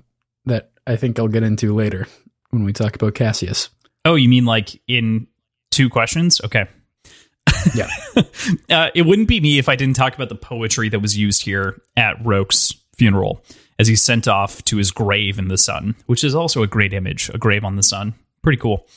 that 0.45 0.71
I 0.87 0.95
think 0.95 1.19
I'll 1.19 1.27
get 1.27 1.43
into 1.43 1.73
later 1.73 2.07
when 2.49 2.63
we 2.63 2.73
talk 2.73 2.95
about 2.95 3.15
Cassius. 3.15 3.69
Oh, 4.05 4.15
you 4.15 4.29
mean 4.29 4.45
like 4.45 4.81
in 4.87 5.27
two 5.71 5.89
questions? 5.89 6.41
Okay. 6.43 6.67
Yeah. 7.75 7.89
uh, 8.69 8.89
it 8.95 9.05
wouldn't 9.05 9.27
be 9.27 9.39
me 9.39 9.57
if 9.57 9.69
I 9.69 9.75
didn't 9.75 9.95
talk 9.95 10.15
about 10.15 10.29
the 10.29 10.35
poetry 10.35 10.89
that 10.89 10.99
was 10.99 11.17
used 11.17 11.43
here 11.43 11.81
at 11.97 12.23
Roque's 12.23 12.73
funeral 12.95 13.43
as 13.77 13.87
he's 13.87 14.01
sent 14.01 14.27
off 14.27 14.63
to 14.65 14.77
his 14.77 14.91
grave 14.91 15.39
in 15.39 15.47
the 15.47 15.57
sun, 15.57 15.95
which 16.05 16.23
is 16.23 16.35
also 16.35 16.63
a 16.63 16.67
great 16.67 16.93
image, 16.93 17.29
a 17.33 17.37
grave 17.37 17.63
on 17.63 17.75
the 17.75 17.83
sun. 17.83 18.13
Pretty 18.41 18.57
cool. 18.57 18.87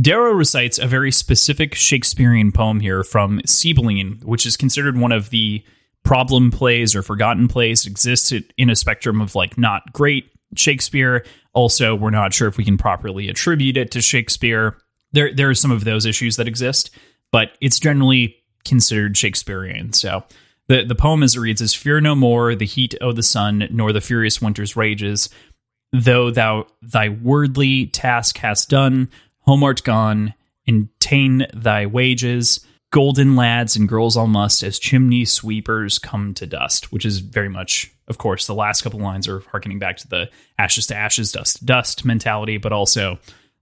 Darrow 0.00 0.32
recites 0.32 0.78
a 0.78 0.86
very 0.86 1.12
specific 1.12 1.74
Shakespearean 1.74 2.50
poem 2.50 2.80
here 2.80 3.04
from 3.04 3.42
Cymbeline, 3.44 4.20
which 4.24 4.46
is 4.46 4.56
considered 4.56 4.96
one 4.96 5.12
of 5.12 5.28
the 5.30 5.62
problem 6.02 6.50
plays 6.50 6.96
or 6.96 7.02
forgotten 7.02 7.46
plays. 7.46 7.84
It 7.86 7.90
exists 7.90 8.32
in 8.56 8.70
a 8.70 8.76
spectrum 8.76 9.20
of 9.20 9.34
like 9.34 9.58
not 9.58 9.92
great 9.92 10.30
Shakespeare. 10.56 11.24
Also, 11.52 11.94
we're 11.94 12.10
not 12.10 12.32
sure 12.32 12.48
if 12.48 12.56
we 12.56 12.64
can 12.64 12.78
properly 12.78 13.28
attribute 13.28 13.76
it 13.76 13.90
to 13.92 14.00
Shakespeare. 14.00 14.78
There, 15.12 15.32
there 15.34 15.50
are 15.50 15.54
some 15.54 15.70
of 15.70 15.84
those 15.84 16.06
issues 16.06 16.36
that 16.36 16.48
exist, 16.48 16.90
but 17.30 17.50
it's 17.60 17.78
generally 17.78 18.36
considered 18.64 19.16
Shakespearean. 19.16 19.92
So 19.92 20.24
the, 20.68 20.84
the 20.84 20.94
poem 20.94 21.22
as 21.22 21.36
it 21.36 21.40
reads 21.40 21.60
is 21.60 21.74
Fear 21.74 22.00
no 22.00 22.14
more 22.14 22.54
the 22.54 22.66
heat 22.66 22.94
o' 23.00 23.12
the 23.12 23.22
sun, 23.22 23.68
nor 23.70 23.92
the 23.92 24.00
furious 24.00 24.40
winter's 24.40 24.76
rages. 24.76 25.28
Though 25.92 26.30
thou 26.30 26.66
thy 26.80 27.10
wordly 27.10 27.86
task 27.86 28.38
hast 28.38 28.70
done, 28.70 29.10
home 29.40 29.62
art 29.62 29.84
gone, 29.84 30.34
and 30.66 30.88
ta'en 31.00 31.46
thy 31.52 31.86
wages. 31.86 32.66
Golden 32.90 33.36
lads 33.36 33.76
and 33.76 33.88
girls 33.88 34.16
all 34.16 34.26
must, 34.26 34.62
as 34.62 34.78
chimney 34.78 35.24
sweepers 35.24 35.98
come 35.98 36.34
to 36.34 36.46
dust, 36.46 36.92
which 36.92 37.04
is 37.04 37.18
very 37.18 37.48
much, 37.48 37.91
of 38.08 38.18
course, 38.18 38.46
the 38.46 38.54
last 38.54 38.82
couple 38.82 39.00
lines 39.00 39.28
are 39.28 39.40
harkening 39.40 39.78
back 39.78 39.96
to 39.98 40.08
the 40.08 40.30
ashes 40.58 40.86
to 40.88 40.96
ashes, 40.96 41.32
dust 41.32 41.58
to 41.58 41.64
dust 41.64 42.04
mentality, 42.04 42.58
but 42.58 42.72
also 42.72 43.18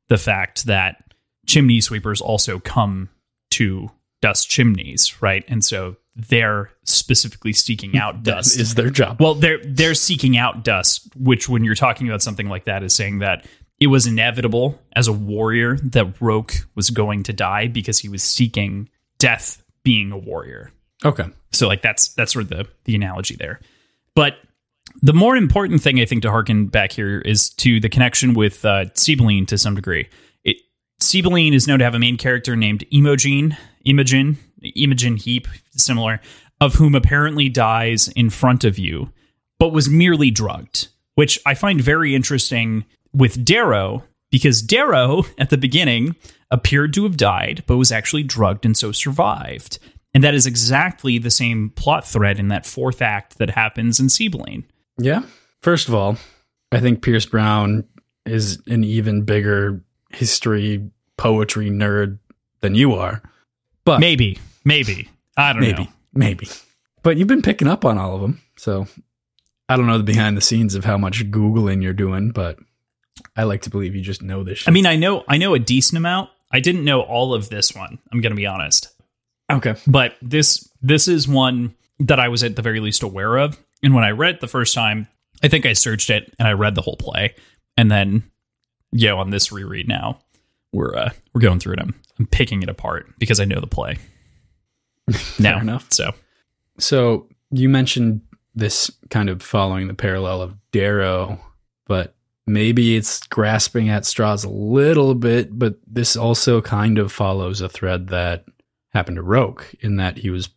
the 0.09 0.19
fact 0.19 0.67
that 0.67 1.15
chimney 1.47 1.81
sweepers 1.81 2.21
also 2.21 2.59
come 2.59 3.09
to 3.51 3.91
dust 4.21 4.49
chimneys, 4.49 5.21
right? 5.23 5.45
And 5.49 5.65
so 5.65 5.97
they're 6.17 6.71
specifically 6.85 7.53
seeking 7.53 7.97
out 7.97 8.23
dust. 8.23 8.57
That 8.57 8.63
is 8.63 8.75
their 8.75 8.91
job. 8.91 9.21
Well, 9.21 9.35
they're 9.35 9.61
they're 9.65 9.95
seeking 9.95 10.37
out 10.37 10.65
dust, 10.65 11.09
which 11.17 11.49
when 11.49 11.65
you're 11.65 11.75
talking 11.75 12.09
about 12.09 12.23
something 12.23 12.49
like 12.49 12.65
that 12.65 12.83
is 12.83 12.95
saying 12.95 13.21
that 13.21 13.47
it 13.79 13.87
was 13.87 14.07
inevitable 14.07 14.79
as 14.95 15.09
a 15.09 15.13
warrior 15.13 15.77
that 15.77 16.21
Roque 16.21 16.53
was 16.75 16.91
going 16.91 17.23
to 17.25 17.33
die 17.33 17.67
because 17.67 17.99
he 17.99 18.09
was 18.09 18.23
seeking 18.23 18.89
death 19.19 19.63
being 19.83 20.13
a 20.13 20.19
warrior. 20.19 20.71
Okay. 21.05 21.25
So 21.53 21.67
like 21.67 21.83
that's 21.83 22.09
that's 22.15 22.33
sort 22.33 22.45
of 22.45 22.49
the 22.51 22.67
the 22.85 22.95
analogy 22.95 23.37
there. 23.37 23.61
But 24.15 24.37
the 25.03 25.13
more 25.13 25.37
important 25.37 25.83
thing 25.83 26.01
I 26.01 26.05
think 26.05 26.23
to 26.23 26.31
harken 26.31 26.67
back 26.67 26.93
here 26.93 27.21
is 27.21 27.51
to 27.51 27.81
the 27.81 27.89
connection 27.89 28.35
with 28.35 28.65
uh, 28.65 28.87
to 28.87 29.59
some 29.59 29.75
degree. 29.75 30.09
It, 30.45 30.57
Cymbeline 30.99 31.55
is 31.55 31.67
known 31.67 31.79
to 31.79 31.85
have 31.85 31.95
a 31.95 31.99
main 31.99 32.17
character 32.17 32.57
named 32.57 32.85
Imogen, 32.91 33.57
Imogen, 33.85 34.39
Imogen 34.77 35.17
Heap, 35.17 35.49
similar, 35.73 36.21
of 36.61 36.75
whom 36.75 36.95
apparently 36.95 37.49
dies 37.49 38.09
in 38.09 38.31
front 38.31 38.65
of 38.65 38.79
you, 38.79 39.13
but 39.59 39.73
was 39.73 39.89
merely 39.89 40.31
drugged, 40.31 40.89
which 41.15 41.39
I 41.47 41.55
find 41.55 41.81
very 41.81 42.15
interesting 42.15 42.85
with 43.13 43.45
Darrow 43.45 44.05
because 44.31 44.63
Darrow 44.63 45.25
at 45.39 45.51
the 45.51 45.59
beginning 45.59 46.17
appeared 46.51 46.93
to 46.95 47.05
have 47.05 47.17
died, 47.17 47.63
but 47.67 47.77
was 47.77 47.93
actually 47.93 48.25
drugged 48.25 48.67
and 48.67 48.77
so 48.77 48.93
survived. 48.93 49.79
And 50.13 50.25
that 50.25 50.35
is 50.35 50.47
exactly 50.47 51.19
the 51.19 51.31
same 51.31 51.71
plot 51.71 52.07
thread 52.07 52.39
in 52.39 52.49
that 52.49 52.67
fourth 52.67 53.01
act 53.01 53.39
that 53.39 53.51
happens 53.51 54.01
in 54.01 54.09
Cymbeline. 54.09 54.65
Yeah. 54.99 55.23
First 55.61 55.89
of 55.89 55.95
all, 55.95 56.17
I 56.73 56.81
think 56.81 57.03
Pierce 57.03 57.27
Brown 57.27 57.85
is 58.27 58.61
an 58.67 58.85
even 58.85 59.23
bigger 59.23 59.83
history 60.11 60.91
poetry 61.17 61.71
nerd 61.71 62.19
than 62.61 62.75
you 62.75 62.95
are. 62.95 63.23
But 63.85 64.01
maybe, 64.01 64.39
maybe. 64.65 65.09
I 65.37 65.53
don't 65.53 65.61
maybe, 65.61 65.85
know. 65.85 65.91
Maybe. 66.13 66.47
Maybe. 66.47 66.49
But 67.03 67.17
you've 67.17 67.29
been 67.29 67.43
picking 67.43 67.69
up 67.69 67.85
on 67.85 67.99
all 67.99 68.15
of 68.15 68.21
them. 68.21 68.43
So 68.57 68.87
I 69.69 69.77
don't 69.77 69.87
know 69.87 69.99
the 69.99 70.05
behind 70.05 70.37
the 70.37 70.43
scenes 70.43 70.75
of 70.75 70.85
how 70.85 70.99
much 70.99 71.31
Googling 71.31 71.83
you're 71.83 71.93
doing, 71.93 72.31
but 72.31 72.59
I 73.37 73.45
like 73.45 73.63
to 73.63 73.71
believe 73.71 73.95
you 73.95 74.03
just 74.03 74.23
know 74.23 74.43
this 74.43 74.59
shit. 74.59 74.69
I 74.69 74.73
mean, 74.73 74.87
I 74.87 74.97
know 74.97 75.25
I 75.29 75.39
know 75.39 75.55
a 75.55 75.59
decent 75.59 75.97
amount. 75.97 76.31
I 76.53 76.61
didn't 76.61 76.85
know 76.85 77.01
all 77.01 77.33
of 77.33 77.49
this 77.49 77.75
one. 77.75 77.99
I'm 78.13 78.21
going 78.21 78.33
to 78.33 78.37
be 78.37 78.47
honest. 78.47 78.89
Okay. 79.51 79.75
But 79.87 80.15
this 80.23 80.69
this 80.83 81.09
is 81.09 81.27
one 81.27 81.75
that 81.99 82.21
I 82.21 82.29
was 82.29 82.43
at 82.43 82.57
the 82.57 82.63
very 82.63 82.81
least 82.81 83.03
aware 83.03 83.37
of. 83.37 83.59
And 83.83 83.95
when 83.95 84.05
I 84.05 84.11
read 84.11 84.37
it 84.37 84.41
the 84.41 84.49
first 84.49 84.75
time, 84.75 85.09
I 85.43 85.49
think 85.49 85.67
I 85.67 85.73
searched 85.73 86.11
it 86.11 86.33
and 86.39 86.47
I 86.49 86.53
read 86.53 86.75
the 86.75 86.83
whole 86.83 86.97
play. 86.97 87.35
And 87.77 87.91
then, 87.91 88.23
you 88.93 89.09
know, 89.09 89.19
on 89.19 89.31
this 89.31 89.53
reread 89.53 89.89
now, 89.89 90.21
we're 90.73 90.95
uh, 90.97 91.11
we're 91.35 91.41
going 91.41 91.59
through 91.61 91.75
it. 91.75 91.81
I'm 91.81 91.95
I'm 92.19 92.27
picking 92.27 92.63
it 92.63 92.69
apart 92.69 93.07
because 93.19 93.41
I 93.41 93.45
know 93.45 93.61
the 93.61 93.67
play. 93.67 93.97
now, 95.39 95.59
enough. 95.59 95.87
So, 95.91 96.13
So 96.79 97.27
you 97.51 97.69
mentioned 97.69 98.21
this 98.55 98.91
kind 99.11 99.29
of 99.29 99.43
following 99.43 99.89
the 99.89 99.95
parallel 99.95 100.43
of 100.43 100.55
Darrow, 100.73 101.41
but 101.87 102.15
maybe 102.47 102.97
it's 102.97 103.27
grasping 103.27 103.89
at 103.89 104.05
straws 104.05 104.45
a 104.45 104.51
little 104.51 105.15
bit, 105.15 105.59
but 105.59 105.77
this 105.87 106.17
also 106.17 106.61
kind 106.61 106.99
of 106.99 107.13
follows 107.13 107.61
a 107.61 107.69
thread 107.69 108.09
that 108.09 108.45
happened 108.91 109.17
to 109.17 109.23
Roque 109.23 109.73
in 109.81 109.97
that 109.97 110.19
he 110.19 110.31
was 110.31 110.51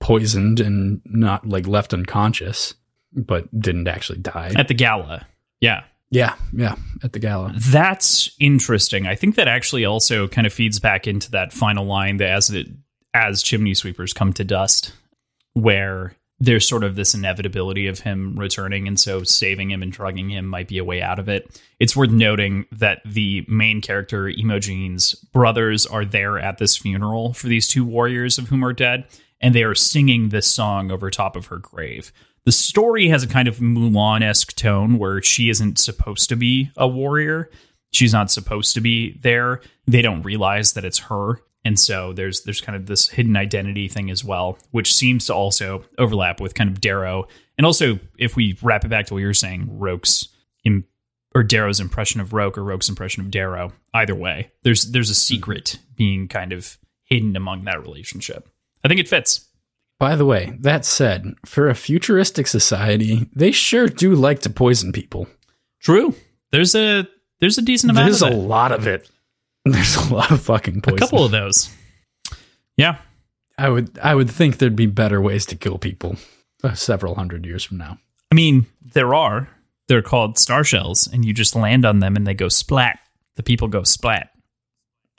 poisoned 0.00 0.60
and 0.60 1.00
not 1.04 1.48
like 1.48 1.66
left 1.66 1.94
unconscious, 1.94 2.74
but 3.12 3.48
didn't 3.58 3.88
actually 3.88 4.18
die. 4.18 4.52
at 4.56 4.68
the 4.68 4.74
gala, 4.74 5.26
yeah, 5.60 5.84
yeah, 6.10 6.36
yeah, 6.52 6.76
at 7.02 7.12
the 7.12 7.18
gala. 7.18 7.52
That's 7.56 8.30
interesting. 8.38 9.06
I 9.06 9.14
think 9.14 9.36
that 9.36 9.48
actually 9.48 9.84
also 9.84 10.28
kind 10.28 10.46
of 10.46 10.52
feeds 10.52 10.78
back 10.78 11.06
into 11.06 11.30
that 11.32 11.52
final 11.52 11.86
line 11.86 12.18
that 12.18 12.28
as 12.28 12.50
it 12.50 12.68
as 13.12 13.42
chimney 13.42 13.74
sweepers 13.74 14.12
come 14.12 14.32
to 14.34 14.44
dust, 14.44 14.92
where 15.54 16.16
there's 16.44 16.68
sort 16.68 16.84
of 16.84 16.94
this 16.94 17.14
inevitability 17.14 17.86
of 17.86 18.00
him 18.00 18.38
returning, 18.38 18.86
and 18.86 18.98
so 18.98 19.22
saving 19.22 19.70
him 19.70 19.82
and 19.82 19.92
drugging 19.92 20.30
him 20.30 20.46
might 20.46 20.68
be 20.68 20.78
a 20.78 20.84
way 20.84 21.00
out 21.00 21.18
of 21.18 21.28
it. 21.28 21.60
It's 21.80 21.96
worth 21.96 22.10
noting 22.10 22.66
that 22.72 23.00
the 23.04 23.44
main 23.48 23.80
character, 23.80 24.28
Imogen's 24.28 25.14
brothers, 25.14 25.86
are 25.86 26.04
there 26.04 26.38
at 26.38 26.58
this 26.58 26.76
funeral 26.76 27.32
for 27.32 27.46
these 27.46 27.66
two 27.66 27.84
warriors 27.84 28.38
of 28.38 28.48
whom 28.48 28.64
are 28.64 28.72
dead, 28.72 29.06
and 29.40 29.54
they 29.54 29.62
are 29.62 29.74
singing 29.74 30.28
this 30.28 30.46
song 30.46 30.90
over 30.90 31.10
top 31.10 31.36
of 31.36 31.46
her 31.46 31.58
grave. 31.58 32.12
The 32.44 32.52
story 32.52 33.08
has 33.08 33.22
a 33.22 33.28
kind 33.28 33.48
of 33.48 33.58
Mulan 33.58 34.22
esque 34.22 34.54
tone 34.54 34.98
where 34.98 35.22
she 35.22 35.48
isn't 35.48 35.78
supposed 35.78 36.28
to 36.28 36.36
be 36.36 36.70
a 36.76 36.86
warrior. 36.86 37.50
She's 37.90 38.12
not 38.12 38.30
supposed 38.30 38.74
to 38.74 38.80
be 38.80 39.18
there. 39.22 39.62
They 39.86 40.02
don't 40.02 40.22
realize 40.22 40.74
that 40.74 40.84
it's 40.84 40.98
her. 40.98 41.40
And 41.64 41.78
so 41.80 42.12
there's 42.12 42.42
there's 42.42 42.60
kind 42.60 42.76
of 42.76 42.86
this 42.86 43.08
hidden 43.08 43.36
identity 43.36 43.88
thing 43.88 44.10
as 44.10 44.22
well, 44.24 44.58
which 44.70 44.92
seems 44.94 45.26
to 45.26 45.34
also 45.34 45.84
overlap 45.98 46.40
with 46.40 46.54
kind 46.54 46.68
of 46.70 46.80
Darrow. 46.80 47.26
And 47.56 47.64
also, 47.64 47.98
if 48.18 48.36
we 48.36 48.58
wrap 48.62 48.84
it 48.84 48.88
back 48.88 49.06
to 49.06 49.14
what 49.14 49.20
you 49.20 49.26
were 49.26 49.34
saying, 49.34 49.78
Roque's 49.78 50.28
Im- 50.64 50.84
or 51.34 51.42
Darrow's 51.42 51.80
impression 51.80 52.20
of 52.20 52.32
Roque 52.32 52.58
or 52.58 52.64
Roque's 52.64 52.88
impression 52.88 53.22
of 53.24 53.30
Darrow. 53.30 53.72
Either 53.94 54.14
way, 54.14 54.50
there's 54.62 54.90
there's 54.92 55.10
a 55.10 55.14
secret 55.14 55.78
being 55.96 56.28
kind 56.28 56.52
of 56.52 56.76
hidden 57.04 57.36
among 57.36 57.64
that 57.64 57.80
relationship. 57.80 58.48
I 58.84 58.88
think 58.88 59.00
it 59.00 59.08
fits. 59.08 59.46
By 59.98 60.16
the 60.16 60.26
way, 60.26 60.56
that 60.60 60.84
said, 60.84 61.34
for 61.46 61.68
a 61.68 61.74
futuristic 61.74 62.46
society, 62.46 63.30
they 63.34 63.52
sure 63.52 63.86
do 63.86 64.14
like 64.14 64.40
to 64.40 64.50
poison 64.50 64.92
people. 64.92 65.28
True. 65.80 66.14
There's 66.50 66.74
a 66.74 67.06
there's 67.40 67.58
a 67.58 67.62
decent 67.62 67.90
amount 67.92 68.06
There's 68.06 68.22
of 68.22 68.30
a 68.30 68.32
it. 68.32 68.36
lot 68.36 68.72
of 68.72 68.86
it. 68.86 69.08
There's 69.72 69.96
a 69.96 70.12
lot 70.14 70.30
of 70.30 70.42
fucking 70.42 70.82
poison. 70.82 70.96
a 70.96 71.00
couple 71.00 71.24
of 71.24 71.30
those. 71.30 71.70
Yeah. 72.76 72.98
I 73.56 73.68
would 73.68 73.98
I 74.00 74.14
would 74.14 74.30
think 74.30 74.58
there'd 74.58 74.76
be 74.76 74.86
better 74.86 75.20
ways 75.20 75.46
to 75.46 75.56
kill 75.56 75.78
people 75.78 76.16
uh, 76.62 76.74
several 76.74 77.14
hundred 77.14 77.46
years 77.46 77.64
from 77.64 77.78
now. 77.78 77.98
I 78.32 78.34
mean, 78.34 78.66
there 78.82 79.14
are. 79.14 79.48
They're 79.86 80.02
called 80.02 80.38
star 80.38 80.64
shells, 80.64 81.06
and 81.12 81.24
you 81.24 81.32
just 81.32 81.54
land 81.54 81.84
on 81.84 82.00
them 82.00 82.16
and 82.16 82.26
they 82.26 82.34
go 82.34 82.48
splat. 82.48 82.98
The 83.36 83.42
people 83.42 83.68
go 83.68 83.82
splat. 83.84 84.30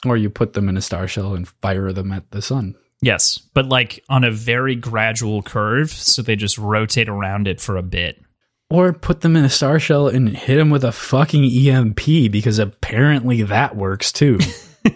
Or 0.06 0.18
you 0.18 0.30
put 0.30 0.54
them 0.54 0.68
in 0.70 0.78
a 0.78 0.82
star 0.82 1.08
shell 1.08 1.34
and 1.34 1.48
fire 1.48 1.92
them 1.94 2.12
at 2.12 2.32
the 2.32 2.42
sun. 2.42 2.76
Yes, 3.02 3.40
but 3.54 3.68
like 3.68 4.04
on 4.10 4.24
a 4.24 4.32
very 4.32 4.76
gradual 4.76 5.42
curve, 5.42 5.92
so 5.92 6.22
they 6.22 6.36
just 6.36 6.58
rotate 6.58 7.08
around 7.10 7.48
it 7.48 7.62
for 7.62 7.78
a 7.78 7.84
bit. 7.84 8.22
Or 8.70 8.94
put 8.94 9.22
them 9.22 9.36
in 9.36 9.46
a 9.46 9.50
star 9.50 9.80
shell 9.80 10.08
and 10.08 10.30
hit 10.36 10.56
them 10.56 10.70
with 10.72 10.84
a 10.84 10.92
fucking 10.92 11.44
EMP 11.46 12.32
because 12.32 12.58
apparently 12.60 13.44
that 13.44 13.76
works 13.76 14.12
too. 14.12 14.40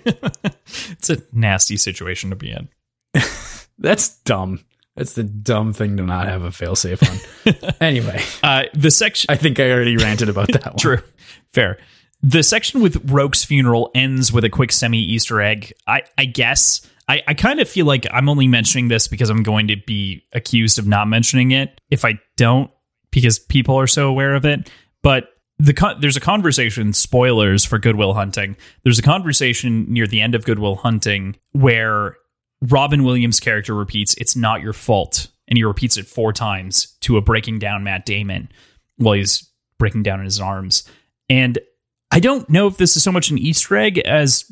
It's 0.91 1.09
a 1.09 1.17
nasty 1.33 1.77
situation 1.77 2.29
to 2.29 2.35
be 2.35 2.51
in. 2.51 2.69
That's 3.79 4.17
dumb. 4.19 4.63
That's 4.95 5.13
the 5.13 5.23
dumb 5.23 5.73
thing 5.73 5.97
to 5.97 6.03
not 6.03 6.27
have 6.27 6.43
a 6.43 6.49
failsafe 6.49 7.01
on. 7.09 7.71
anyway, 7.81 8.21
Uh, 8.43 8.63
the 8.73 8.91
section 8.91 9.27
I 9.31 9.35
think 9.35 9.59
I 9.59 9.71
already 9.71 9.97
ranted 9.97 10.29
about 10.29 10.51
that 10.51 10.65
one. 10.65 10.77
True. 10.77 10.99
Fair. 11.53 11.79
The 12.21 12.43
section 12.43 12.81
with 12.81 13.09
Roque's 13.09 13.43
funeral 13.45 13.89
ends 13.95 14.31
with 14.33 14.43
a 14.43 14.49
quick 14.49 14.71
semi 14.71 14.99
Easter 14.99 15.41
egg. 15.41 15.73
I, 15.87 16.03
I 16.17 16.25
guess. 16.25 16.81
I, 17.07 17.23
I 17.27 17.33
kind 17.33 17.59
of 17.59 17.67
feel 17.69 17.85
like 17.87 18.05
I'm 18.11 18.29
only 18.29 18.47
mentioning 18.47 18.89
this 18.89 19.07
because 19.07 19.29
I'm 19.31 19.41
going 19.41 19.69
to 19.69 19.77
be 19.87 20.23
accused 20.33 20.77
of 20.77 20.85
not 20.85 21.07
mentioning 21.07 21.51
it 21.51 21.81
if 21.89 22.03
I 22.05 22.19
don't, 22.37 22.69
because 23.11 23.39
people 23.39 23.75
are 23.75 23.87
so 23.87 24.07
aware 24.07 24.35
of 24.35 24.45
it. 24.45 24.71
But 25.01 25.29
the 25.57 25.73
con- 25.73 25.99
there's 25.99 26.17
a 26.17 26.21
conversation 26.21 26.93
spoilers 26.93 27.65
for 27.65 27.79
Goodwill 27.79 28.13
Hunting. 28.13 28.55
There's 28.83 28.99
a 28.99 29.03
conversation 29.03 29.85
near 29.91 30.07
the 30.07 30.21
end 30.21 30.35
of 30.35 30.45
Goodwill 30.45 30.77
Hunting 30.77 31.35
where 31.51 32.15
Robin 32.61 33.03
Williams' 33.03 33.39
character 33.39 33.75
repeats, 33.75 34.13
"It's 34.15 34.35
not 34.35 34.61
your 34.61 34.73
fault," 34.73 35.27
and 35.47 35.57
he 35.57 35.63
repeats 35.63 35.97
it 35.97 36.07
four 36.07 36.33
times 36.33 36.97
to 37.01 37.17
a 37.17 37.21
breaking 37.21 37.59
down 37.59 37.83
Matt 37.83 38.05
Damon 38.05 38.49
while 38.97 39.13
he's 39.13 39.49
breaking 39.77 40.03
down 40.03 40.19
in 40.19 40.25
his 40.25 40.39
arms. 40.39 40.83
And 41.29 41.59
I 42.11 42.19
don't 42.19 42.49
know 42.49 42.67
if 42.67 42.77
this 42.77 42.97
is 42.97 43.03
so 43.03 43.11
much 43.11 43.29
an 43.29 43.37
Easter 43.37 43.77
egg 43.77 43.99
as 43.99 44.45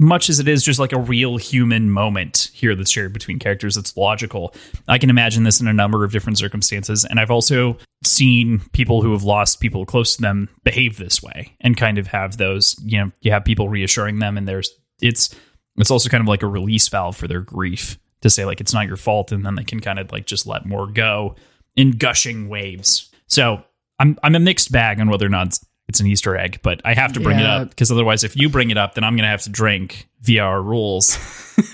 much 0.00 0.30
as 0.30 0.38
it 0.38 0.46
is 0.46 0.62
just 0.62 0.78
like 0.78 0.92
a 0.92 0.98
real 0.98 1.36
human 1.36 1.90
moment 1.90 2.50
here 2.54 2.74
that's 2.74 2.90
shared 2.90 3.12
between 3.12 3.38
characters 3.38 3.74
that's 3.74 3.96
logical. 3.96 4.54
I 4.86 4.98
can 4.98 5.10
imagine 5.10 5.42
this 5.42 5.60
in 5.60 5.66
a 5.66 5.72
number 5.72 6.04
of 6.04 6.12
different 6.12 6.38
circumstances. 6.38 7.04
And 7.04 7.18
I've 7.18 7.30
also 7.30 7.76
seen 8.04 8.60
people 8.72 9.02
who 9.02 9.12
have 9.12 9.24
lost 9.24 9.60
people 9.60 9.84
close 9.84 10.16
to 10.16 10.22
them 10.22 10.48
behave 10.62 10.98
this 10.98 11.22
way 11.22 11.56
and 11.60 11.76
kind 11.76 11.98
of 11.98 12.06
have 12.08 12.36
those, 12.36 12.76
you 12.84 12.98
know, 12.98 13.10
you 13.20 13.32
have 13.32 13.44
people 13.44 13.68
reassuring 13.68 14.20
them 14.20 14.36
and 14.36 14.46
there's 14.46 14.70
it's 15.00 15.34
it's 15.76 15.90
also 15.90 16.08
kind 16.08 16.20
of 16.20 16.28
like 16.28 16.42
a 16.42 16.48
release 16.48 16.88
valve 16.88 17.16
for 17.16 17.28
their 17.28 17.40
grief 17.40 17.98
to 18.20 18.30
say 18.30 18.44
like 18.44 18.60
it's 18.60 18.74
not 18.74 18.86
your 18.86 18.96
fault 18.96 19.32
and 19.32 19.44
then 19.44 19.54
they 19.56 19.64
can 19.64 19.80
kind 19.80 19.98
of 19.98 20.12
like 20.12 20.26
just 20.26 20.46
let 20.46 20.66
more 20.66 20.86
go 20.86 21.34
in 21.76 21.92
gushing 21.92 22.48
waves. 22.48 23.10
So 23.26 23.64
I'm 23.98 24.16
I'm 24.22 24.36
a 24.36 24.40
mixed 24.40 24.70
bag 24.70 25.00
on 25.00 25.08
whether 25.10 25.26
or 25.26 25.30
not 25.30 25.58
it's 25.88 26.00
an 26.00 26.06
Easter 26.06 26.36
egg, 26.36 26.60
but 26.62 26.80
I 26.84 26.94
have 26.94 27.14
to 27.14 27.20
bring 27.20 27.38
Yeah. 27.38 27.44
it 27.58 27.62
up 27.62 27.70
because 27.70 27.90
otherwise, 27.90 28.22
if 28.24 28.36
you 28.36 28.48
bring 28.48 28.70
it 28.70 28.76
up, 28.78 28.94
then 28.94 29.04
I'm 29.04 29.14
going 29.14 29.22
to 29.24 29.28
have 29.30 29.42
to 29.42 29.50
drink 29.50 30.08
via 30.20 30.42
our 30.42 30.62
rules. 30.62 31.18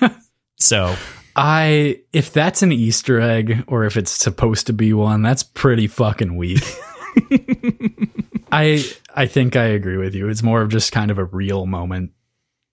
so 0.59 0.95
I 1.37 2.01
if 2.13 2.33
that's 2.33 2.63
an 2.63 2.73
Easter 2.73 3.21
egg 3.21 3.65
or 3.67 3.85
if 3.85 3.97
it's 3.97 4.11
supposed 4.13 4.67
to 4.69 4.73
be 4.73 4.93
one, 4.93 5.23
that's 5.23 5.43
pretty 5.43 5.87
fucking 5.89 6.37
weak. 6.37 6.63
I 8.53 8.85
I 9.15 9.27
think 9.27 9.57
I 9.57 9.65
agree 9.65 9.97
with 9.97 10.15
you. 10.15 10.29
It's 10.29 10.43
more 10.43 10.63
of 10.63 10.71
just 10.71 10.93
kind 10.93 11.11
of 11.11 11.19
a 11.19 11.25
real 11.25 11.67
moment. 11.67 12.13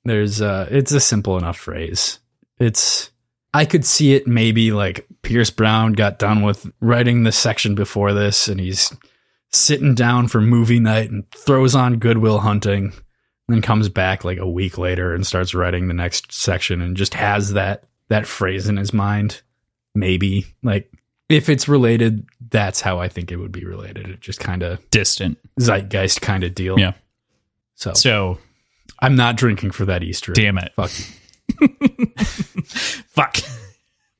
There's 0.04 0.42
uh 0.42 0.68
it's 0.70 0.92
a 0.92 1.00
simple 1.00 1.38
enough 1.38 1.58
phrase. 1.58 2.20
It's 2.60 3.12
I 3.54 3.66
could 3.66 3.86
see 3.86 4.14
it 4.14 4.28
maybe 4.28 4.72
like 4.72 5.08
Pierce 5.24 5.50
Brown 5.50 5.94
got 5.94 6.20
done 6.20 6.42
with 6.44 6.72
writing 6.80 7.24
the 7.24 7.32
section 7.32 7.76
before 7.76 8.14
this 8.14 8.48
and 8.48 8.60
he's 8.60 8.94
sitting 9.54 9.94
down 9.96 10.28
for 10.28 10.40
movie 10.42 10.80
night 10.80 11.10
and 11.12 11.30
throws 11.32 11.76
on 11.76 11.98
Goodwill 12.00 12.40
Hunting 12.40 12.86
and 12.86 12.94
then 13.56 13.62
comes 13.62 13.90
back 13.90 14.24
like 14.24 14.38
a 14.38 14.50
week 14.50 14.78
later 14.78 15.14
and 15.14 15.26
starts 15.28 15.54
writing 15.54 15.88
the 15.88 15.94
next 15.94 16.32
section 16.32 16.82
and 16.82 16.96
just 16.96 17.14
has 17.16 17.54
that 17.54 17.84
that 18.10 18.26
phrase 18.28 18.68
in 18.68 18.78
his 18.78 18.94
mind. 18.94 19.42
Maybe 19.94 20.46
like 20.64 20.92
if 21.30 21.50
it's 21.50 21.68
related, 21.68 22.26
that's 22.50 22.82
how 22.82 23.00
I 23.00 23.08
think 23.10 23.32
it 23.32 23.38
would 23.38 23.52
be 23.52 23.66
related. 23.66 24.08
It 24.10 24.22
just 24.22 24.40
kind 24.40 24.64
of 24.64 24.80
distant. 24.90 25.38
zeitgeist 25.60 26.22
kind 26.22 26.44
of 26.44 26.56
deal. 26.56 26.80
Yeah. 26.80 26.94
So 27.76 27.94
So 27.94 28.38
I'm 29.00 29.16
not 29.16 29.36
drinking 29.38 29.72
for 29.72 29.86
that 29.86 30.04
Easter. 30.04 30.32
damn 30.34 30.58
it. 30.58 30.72
Fuck. 30.76 30.92
Fuck. 33.10 33.38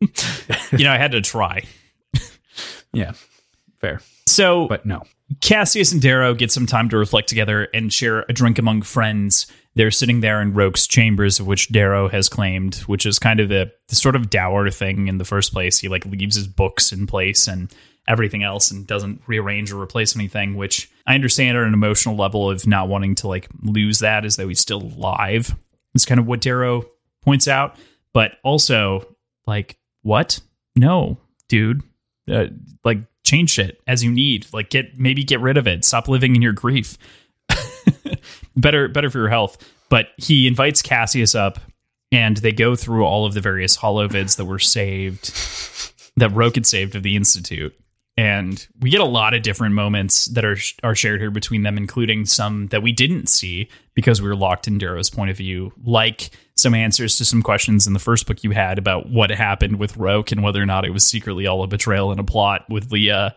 you 0.02 0.84
know, 0.84 0.92
I 0.92 0.98
had 0.98 1.12
to 1.14 1.22
try. 1.22 1.64
Yeah. 2.94 3.14
Fair. 3.80 4.02
So 4.28 4.68
But 4.68 4.86
no. 4.86 5.04
Cassius 5.40 5.92
and 5.92 6.02
Darrow 6.02 6.34
get 6.34 6.52
some 6.52 6.66
time 6.66 6.90
to 6.90 6.98
reflect 6.98 7.30
together 7.30 7.68
and 7.74 7.92
share 7.92 8.26
a 8.28 8.34
drink 8.34 8.60
among 8.60 8.82
friends. 8.82 9.48
They're 9.76 9.92
sitting 9.92 10.20
there 10.20 10.42
in 10.42 10.54
Roque's 10.54 10.88
chambers, 10.88 11.40
of 11.40 11.48
which 11.48 11.72
Darrow 11.72 12.10
has 12.10 12.28
claimed, 12.28 12.76
which 12.88 13.06
is 13.06 13.20
kind 13.20 13.40
of 13.40 13.48
the, 13.48 13.72
the 13.88 13.96
sort 13.96 14.16
of 14.16 14.30
dour 14.30 14.70
thing 14.70 15.08
in 15.08 15.18
the 15.18 15.26
first 15.26 15.54
place. 15.54 15.80
He 15.80 15.88
like 15.88 16.06
leaves 16.06 16.36
his 16.36 16.48
books 16.48 16.92
in 16.92 17.08
place 17.08 17.48
and 17.48 17.74
everything 18.08 18.44
else 18.44 18.72
and 18.72 18.86
doesn't 18.86 19.22
rearrange 19.28 19.72
or 19.72 19.82
replace 19.82 20.16
anything, 20.16 20.56
which 20.56 20.92
I 21.08 21.16
understand 21.16 21.58
at 21.58 21.64
an 21.64 21.74
emotional 21.74 22.18
level 22.18 22.50
of 22.50 22.68
not 22.68 22.90
wanting 22.90 23.16
to 23.16 23.28
like 23.28 23.48
lose 23.62 24.00
that 24.00 24.26
as 24.26 24.36
though 24.36 24.50
he's 24.50 24.60
still 24.60 24.82
alive. 24.82 25.56
It's 25.94 26.06
kind 26.06 26.20
of 26.20 26.28
what 26.28 26.42
Darrow 26.42 26.84
points 27.22 27.48
out. 27.48 27.78
But 28.14 28.34
also, 28.44 29.16
like, 29.48 29.78
what? 30.02 30.42
No, 30.76 31.18
dude. 31.48 31.82
Uh, 32.30 32.48
like 32.84 33.00
change 33.32 33.58
it 33.58 33.82
as 33.88 34.04
you 34.04 34.12
need. 34.12 34.46
Like 34.54 34.70
get 34.70 35.00
maybe 35.00 35.24
get 35.24 35.40
rid 35.40 35.58
of 35.58 35.68
it. 35.68 35.86
Stop 35.86 36.08
living 36.08 36.36
in 36.36 36.42
your 36.42 36.54
grief. 36.54 36.98
Better 38.56 38.88
better 38.90 39.10
for 39.10 39.20
your 39.20 39.30
health. 39.30 39.58
But 39.90 40.08
he 40.18 40.48
invites 40.48 40.82
cassius 40.82 41.36
up 41.36 41.60
and 42.12 42.38
they 42.38 42.52
go 42.52 42.76
through 42.76 43.06
all 43.06 43.26
of 43.26 43.34
the 43.34 43.42
various 43.42 43.78
holovids 43.78 44.38
that 44.38 44.46
were 44.46 44.60
saved 44.60 45.34
that 46.18 46.30
Roque 46.34 46.56
had 46.56 46.66
saved 46.66 46.96
of 46.96 47.04
the 47.04 47.16
institute. 47.16 47.74
And 48.18 48.66
we 48.82 48.90
get 48.90 49.00
a 49.00 49.06
lot 49.06 49.34
of 49.34 49.42
different 49.42 49.76
moments 49.76 50.26
that 50.26 50.44
are 50.44 50.58
are 50.84 50.96
shared 50.96 51.22
here 51.22 51.32
between 51.32 51.64
them 51.64 51.78
including 51.78 52.26
some 52.26 52.68
that 52.68 52.84
we 52.84 52.92
didn't 52.92 53.28
see 53.28 53.70
because 53.96 54.22
we 54.22 54.28
were 54.28 54.36
locked 54.36 54.68
in 54.68 54.78
darrow's 54.78 55.10
point 55.10 55.32
of 55.32 55.38
view 55.38 55.72
like 55.84 56.30
some 56.62 56.74
answers 56.74 57.18
to 57.18 57.26
some 57.26 57.42
questions 57.42 57.88
in 57.88 57.94
the 57.94 58.00
first 58.00 58.28
book 58.28 58.44
you 58.44 58.52
had 58.52 58.78
about 58.78 59.10
what 59.10 59.30
happened 59.32 59.80
with 59.80 59.98
Roque 59.98 60.32
and 60.32 60.44
whether 60.44 60.62
or 60.62 60.66
not 60.66 60.86
it 60.86 60.92
was 60.92 61.06
secretly 61.06 61.48
all 61.48 61.64
a 61.64 61.68
betrayal 61.68 62.12
and 62.12 62.20
a 62.20 62.24
plot 62.24 62.66
with 62.70 62.92
Lea 62.92 63.30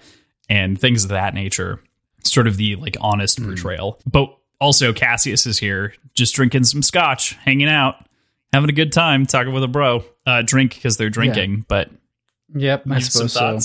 and 0.48 0.80
things 0.80 1.04
of 1.04 1.10
that 1.10 1.34
nature. 1.34 1.80
Sort 2.22 2.46
of 2.46 2.56
the 2.56 2.76
like 2.76 2.96
honest 3.00 3.42
portrayal. 3.42 4.00
But 4.06 4.34
also 4.60 4.92
cassius 4.92 5.46
is 5.46 5.58
here 5.58 5.94
just 6.14 6.34
drinking 6.34 6.64
some 6.64 6.82
scotch 6.82 7.34
hanging 7.34 7.68
out 7.68 7.96
having 8.52 8.70
a 8.70 8.72
good 8.72 8.92
time 8.92 9.26
talking 9.26 9.52
with 9.52 9.64
a 9.64 9.68
bro. 9.68 10.04
Uh 10.26 10.42
drink 10.42 10.74
because 10.74 10.96
they're 10.96 11.10
drinking 11.10 11.64
but 11.68 11.90
Yep. 12.54 12.84
I 12.90 12.98
suppose 13.00 13.32
so. 13.32 13.58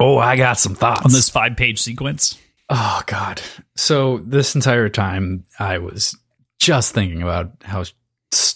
Oh, 0.00 0.18
I 0.18 0.36
got 0.36 0.58
some 0.58 0.74
thoughts. 0.74 1.04
On 1.04 1.12
this 1.12 1.28
five 1.30 1.56
page 1.56 1.80
sequence? 1.80 2.38
Oh 2.68 3.00
God. 3.06 3.40
So 3.74 4.18
this 4.18 4.54
entire 4.54 4.88
time 4.88 5.44
I 5.58 5.78
was 5.78 6.16
just 6.58 6.94
thinking 6.94 7.22
about 7.22 7.52
how 7.62 7.84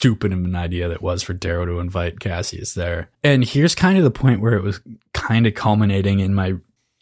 stupid 0.03 0.33
of 0.33 0.45
an 0.45 0.57
idea 0.57 0.89
that 0.89 1.01
was 1.01 1.23
for 1.23 1.33
Darrow 1.33 1.65
to 1.65 1.79
invite 1.79 2.19
Cassius 2.19 2.75
there. 2.75 3.09
And 3.23 3.45
here's 3.45 3.77
kind 3.77 3.97
of 3.99 4.03
the 4.03 4.11
point 4.11 4.41
where 4.41 4.55
it 4.55 4.63
was 4.65 4.81
kind 5.15 5.47
of 5.47 5.55
culminating 5.55 6.19
in 6.19 6.35
my 6.35 6.55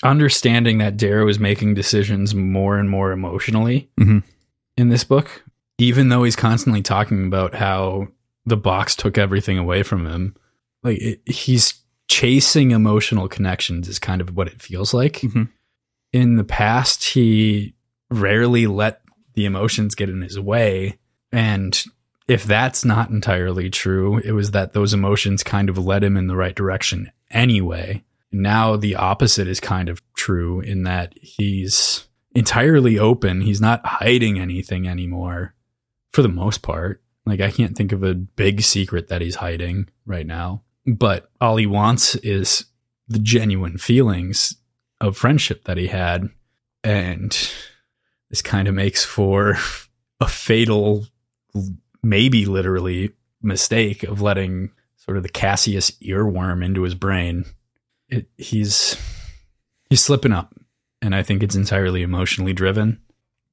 understanding 0.03 0.77
that 0.79 0.99
Darrow 0.99 1.27
is 1.27 1.39
making 1.39 1.73
decisions 1.73 2.35
more 2.35 2.77
and 2.79 2.91
more 2.91 3.11
emotionally 3.13 3.89
Mhm. 3.99 4.23
in 4.77 4.91
this 4.91 5.03
book. 5.03 5.43
Even 5.79 6.11
though 6.11 6.25
he's 6.25 6.37
constantly 6.37 6.83
talking 6.83 7.25
about 7.27 7.55
how 7.55 8.09
the 8.45 8.57
box 8.59 8.95
took 8.95 9.17
everything 9.17 9.57
away 9.57 9.83
from 9.83 10.07
him. 10.07 10.35
Like 10.83 10.99
it, 10.99 11.23
he's 11.27 11.73
chasing 12.09 12.71
emotional 12.73 13.29
connections 13.29 13.89
is 13.89 13.99
kind 13.99 14.21
of 14.21 14.37
what 14.37 14.47
it 14.49 14.61
feels 14.61 14.93
like 14.93 15.21
Mhm. 15.23 15.49
in 16.13 16.37
the 16.37 16.45
past 16.45 17.03
he 17.05 17.73
rarely 18.11 18.67
let 18.67 19.01
the 19.35 19.47
emotions 19.47 19.95
get 19.95 20.11
in 20.11 20.21
his 20.21 20.39
way 20.39 20.99
and 21.33 21.83
if 22.31 22.45
that's 22.45 22.85
not 22.85 23.11
entirely 23.11 23.69
true 23.69 24.19
it 24.19 24.31
was 24.31 24.53
that 24.53 24.73
those 24.73 24.95
emotions 24.95 25.43
kind 25.43 25.69
of 25.69 25.77
led 25.77 26.05
him 26.05 26.17
in 26.17 26.29
the 26.29 26.37
right 26.37 26.55
direction 26.55 27.11
anyway. 27.29 28.05
Now 28.31 28.77
the 28.77 28.95
opposite 28.95 29.49
is 29.49 29.59
kind 29.59 29.89
of 29.89 30.01
true 30.15 30.61
in 30.61 30.85
that 30.85 31.13
he's 31.21 32.07
entirely 32.33 33.01
open. 33.01 33.41
He's 33.41 33.61
not 33.61 33.85
hiding 33.85 34.39
anything 34.39 34.87
anymore 34.87 35.57
for 36.13 36.23
the 36.23 36.29
most 36.29 36.63
part. 36.63 37.03
Like 37.27 37.41
i 37.41 37.51
can't 37.51 37.77
think 37.77 37.91
of 37.91 38.05
a 38.05 38.15
big 38.15 38.63
secret 38.63 39.09
that 39.09 39.23
he's 39.23 39.35
hiding 39.35 39.89
right 40.07 40.27
now. 40.27 40.63
But 40.87 41.29
all 41.41 41.57
he 41.57 41.67
wants 41.67 42.15
is 42.15 42.67
the 43.09 43.19
genuine 43.19 43.77
feelings 43.77 44.55
of 45.01 45.17
friendship 45.17 45.65
that 45.65 45.79
he 45.79 45.89
had. 45.89 46.29
And 46.85 47.37
this 48.29 48.41
kind 48.41 48.69
of 48.69 48.75
makes 48.75 49.05
for 49.05 49.57
a 50.21 50.29
fatal 50.29 51.07
maybe 52.03 52.47
literally 52.47 53.11
mistake 53.43 54.03
of 54.03 54.21
letting 54.21 54.71
sort 54.97 55.17
of 55.17 55.23
the 55.23 55.29
cassius 55.29 55.91
earworm 56.03 56.65
into 56.65 56.83
his 56.83 56.95
brain. 56.95 57.45
It, 58.09 58.29
he's 58.37 58.97
he's 59.89 60.03
slipping 60.03 60.33
up 60.33 60.55
and 61.01 61.15
i 61.15 61.23
think 61.23 61.43
it's 61.43 61.55
entirely 61.55 62.03
emotionally 62.03 62.53
driven. 62.53 63.01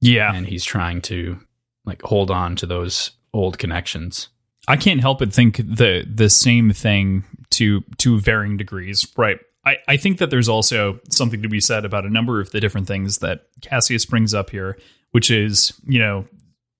Yeah. 0.00 0.32
And 0.32 0.46
he's 0.46 0.64
trying 0.64 1.00
to 1.02 1.38
like 1.84 2.02
hold 2.02 2.30
on 2.30 2.56
to 2.56 2.66
those 2.66 3.12
old 3.32 3.58
connections. 3.58 4.28
I 4.68 4.76
can't 4.76 5.00
help 5.00 5.20
but 5.20 5.32
think 5.32 5.56
the 5.56 6.06
the 6.12 6.28
same 6.28 6.70
thing 6.72 7.24
to 7.50 7.82
to 7.98 8.20
varying 8.20 8.56
degrees, 8.56 9.06
right? 9.16 9.38
I, 9.64 9.78
I 9.88 9.96
think 9.96 10.18
that 10.18 10.30
there's 10.30 10.48
also 10.48 11.00
something 11.10 11.42
to 11.42 11.48
be 11.48 11.60
said 11.60 11.84
about 11.84 12.06
a 12.06 12.10
number 12.10 12.40
of 12.40 12.50
the 12.50 12.60
different 12.60 12.86
things 12.86 13.18
that 13.18 13.46
Cassius 13.60 14.06
brings 14.06 14.32
up 14.32 14.50
here, 14.50 14.78
which 15.10 15.30
is, 15.30 15.72
you 15.86 15.98
know, 15.98 16.26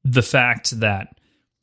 the 0.05 0.23
fact 0.23 0.79
that 0.81 1.18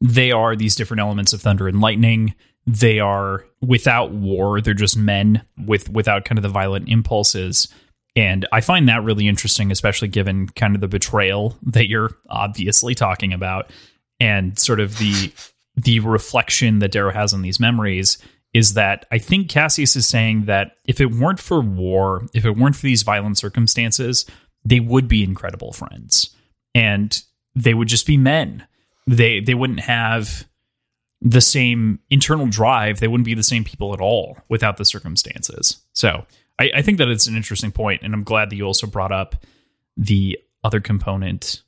they 0.10 0.32
are 0.32 0.56
these 0.56 0.76
different 0.76 1.02
elements 1.02 1.34
of 1.34 1.42
thunder 1.42 1.68
and 1.68 1.82
lightning. 1.82 2.34
They 2.68 3.00
are 3.00 3.46
without 3.62 4.12
war, 4.12 4.62
they're 4.62 4.74
just 4.74 4.98
men 4.98 5.44
with 5.66 5.90
without 5.90 6.26
kind 6.26 6.38
of 6.38 6.44
the 6.44 6.50
violent 6.50 6.90
impulses. 6.90 7.68
And 8.16 8.48
I 8.52 8.62
find 8.62 8.88
that 8.88 9.04
really 9.04 9.28
interesting, 9.28 9.72
especially 9.72 10.08
given 10.08 10.48
kind 10.50 10.76
of 10.76 10.82
the 10.82 10.88
betrayal 10.88 11.58
that 11.64 11.90
you're 11.90 12.12
obviously 12.30 12.96
talking 12.96 13.34
about 13.34 13.70
and 14.20 14.58
sort 14.58 14.80
of 14.80 14.98
the 14.98 15.34
the 15.76 16.00
reflection 16.00 16.80
that 16.80 16.92
Darrow 16.92 17.12
has 17.12 17.34
on 17.34 17.42
these 17.42 17.60
memories 17.60 18.18
is 18.54 18.74
that 18.76 19.06
I 19.12 19.18
think 19.18 19.50
Cassius 19.50 19.98
is 19.98 20.08
saying 20.08 20.46
that 20.46 20.78
if 20.88 21.02
it 21.02 21.12
weren't 21.12 21.42
for 21.42 21.60
war, 21.60 22.26
if 22.34 22.46
it 22.46 22.56
weren't 22.58 22.78
for 22.78 22.84
these 22.88 23.04
violent 23.04 23.38
circumstances, 23.38 24.26
they 24.64 24.80
would 24.80 25.08
be 25.10 25.24
incredible 25.24 25.74
friends. 25.74 26.34
and 26.74 27.22
they 27.56 27.74
would 27.74 27.88
just 27.88 28.06
be 28.06 28.18
men. 28.18 28.68
They 29.08 29.40
they 29.40 29.54
wouldn't 29.54 29.82
have 29.82 30.48
the 31.22 31.42
same 31.42 32.00
internal 32.10 32.48
drive. 32.48 33.00
They 33.00 33.08
wouldn't 33.08 33.26
be 33.26 33.34
the 33.34 33.44
same 33.44 33.64
people 33.64 33.94
at 33.94 34.02
all 34.02 34.38
without 34.50 34.78
the 34.78 34.86
circumstances. 34.86 35.78
So 35.94 36.26
I, 36.60 36.72
I 36.76 36.82
think 36.82 36.98
that 36.98 37.08
it's 37.08 37.28
an 37.28 37.36
interesting 37.36 37.72
point, 37.72 38.02
and 38.04 38.14
I'm 38.14 38.24
glad 38.24 38.50
that 38.50 38.56
you 38.56 38.66
also 38.66 38.88
brought 38.88 39.12
up 39.12 39.36
the 39.98 40.40
other 40.64 40.80
component 40.80 41.64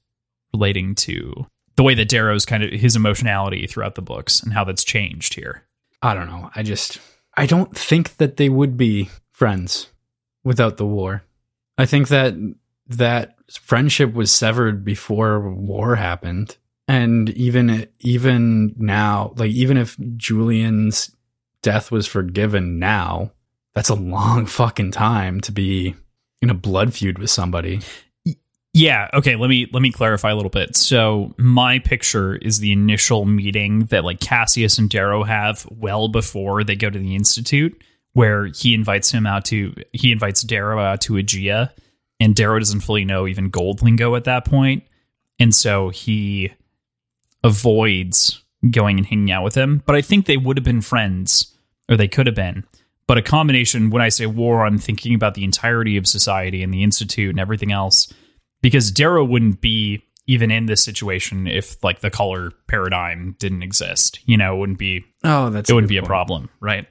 relating 0.54 0.95
to 0.95 1.47
the 1.76 1.84
way 1.84 1.93
that 1.93 2.10
Darrow's 2.10 2.45
kind 2.45 2.63
of 2.63 2.71
his 2.71 2.95
emotionality 2.95 3.67
throughout 3.67 3.95
the 3.95 4.02
books 4.02 4.41
and 4.41 4.54
how 4.54 4.63
that's 4.63 4.84
changed 4.84 5.36
here. 5.36 5.63
I 6.02 6.13
don't 6.13 6.28
know. 6.28 6.50
I 6.56 6.63
just 6.63 7.00
I 7.36 7.45
don't 7.45 7.76
think 7.76 8.17
that 8.17 8.38
they 8.38 8.50
would 8.50 8.78
be 8.78 9.10
friends 9.32 9.88
without 10.43 10.78
the 10.78 10.86
war. 10.86 11.23
I 11.78 11.86
think 11.86 12.08
that 12.08 12.34
that 12.88 13.36
friendship 13.52 14.13
was 14.13 14.32
severed 14.32 14.84
before 14.84 15.50
war 15.50 15.95
happened. 15.95 16.58
And 16.88 17.30
even 17.32 17.88
even 18.00 18.73
now, 18.78 19.34
like 19.36 19.52
even 19.52 19.78
if 19.78 19.97
Julian's 20.15 21.12
death 21.62 21.91
was 21.91 22.08
forgiven 22.08 22.80
now, 22.80 23.32
that's 23.76 23.89
a 23.89 23.95
long 23.95 24.45
fucking 24.47 24.91
time 24.91 25.41
to 25.41 25.52
be 25.52 25.95
in 26.41 26.50
a 26.50 26.54
blood 26.54 26.93
feud 26.93 27.19
with 27.19 27.30
somebody. 27.30 27.82
Yeah, 28.73 29.10
okay, 29.13 29.36
let 29.36 29.50
me 29.50 29.67
let 29.73 29.82
me 29.82 29.91
clarify 29.91 30.32
a 30.32 30.36
little 30.36 30.52
bit. 30.52 30.76
So, 30.76 31.34
my 31.38 31.80
picture 31.80 32.36
is 32.36 32.60
the 32.60 32.71
initial 32.71 33.26
meeting 33.26 33.86
that 33.86 34.06
like 34.06 34.19
Cassius 34.19 34.78
and 34.78 34.89
Darrow 34.89 35.23
have 35.23 35.67
well 35.71 36.08
before 36.10 36.63
they 36.63 36.76
go 36.76 36.89
to 36.89 37.00
the 37.00 37.15
institute 37.15 37.82
where 38.13 38.45
he 38.45 38.73
invites 38.73 39.12
him 39.12 39.26
out 39.26 39.45
to 39.45 39.73
he 39.93 40.12
invites 40.12 40.41
Darrow 40.41 40.80
out 40.80 41.02
to 41.02 41.13
Agea 41.13 41.71
and 42.19 42.36
Darrow 42.36 42.60
doesn't 42.60 42.82
fully 42.82 43.06
know 43.06 43.28
even 43.28 43.50
gold 43.50 43.82
lingo 43.82 44.15
at 44.15 44.23
that 44.26 44.45
point. 44.45 44.84
And 45.39 45.54
so 45.54 45.89
he 45.89 46.52
avoids 47.43 48.43
going 48.71 48.97
and 48.97 49.06
hanging 49.06 49.32
out 49.32 49.43
with 49.43 49.56
him. 49.56 49.84
But 49.86 49.95
I 49.95 50.02
think 50.02 50.26
they 50.26 50.38
would 50.38 50.58
have 50.58 50.63
been 50.63 50.82
friends, 50.82 51.56
or 51.89 51.97
they 51.97 52.08
could 52.08 52.28
have 52.28 52.36
been. 52.36 52.63
But 53.08 53.17
a 53.17 53.21
combination, 53.21 53.89
when 53.89 54.02
I 54.02 54.10
say 54.10 54.26
war, 54.26 54.65
I'm 54.65 54.78
thinking 54.78 55.13
about 55.13 55.34
the 55.34 55.43
entirety 55.43 55.95
of 55.95 56.08
society 56.08 56.62
and 56.62 56.73
the 56.73 56.84
Institute 56.84 57.30
and 57.30 57.39
everything 57.39 57.71
else. 57.71 58.12
Because 58.62 58.91
Darrow 58.91 59.23
wouldn't 59.23 59.62
be 59.62 60.04
even 60.28 60.52
in 60.52 60.65
this 60.65 60.84
situation 60.84 61.47
if 61.47 61.82
like 61.84 62.02
the 62.02 62.10
color 62.10 62.52
paradigm 62.67 63.36
didn't 63.39 63.63
exist. 63.63 64.19
You 64.26 64.38
know, 64.38 64.56
it 64.56 64.60
wouldn't 64.60 64.80
be 64.80 65.06
Oh, 65.23 65.50
that's 65.50 65.69
it 65.69 65.73
wouldn't 65.73 65.89
be 65.89 65.97
a 65.97 66.04
problem, 66.04 66.50
right? 66.60 66.86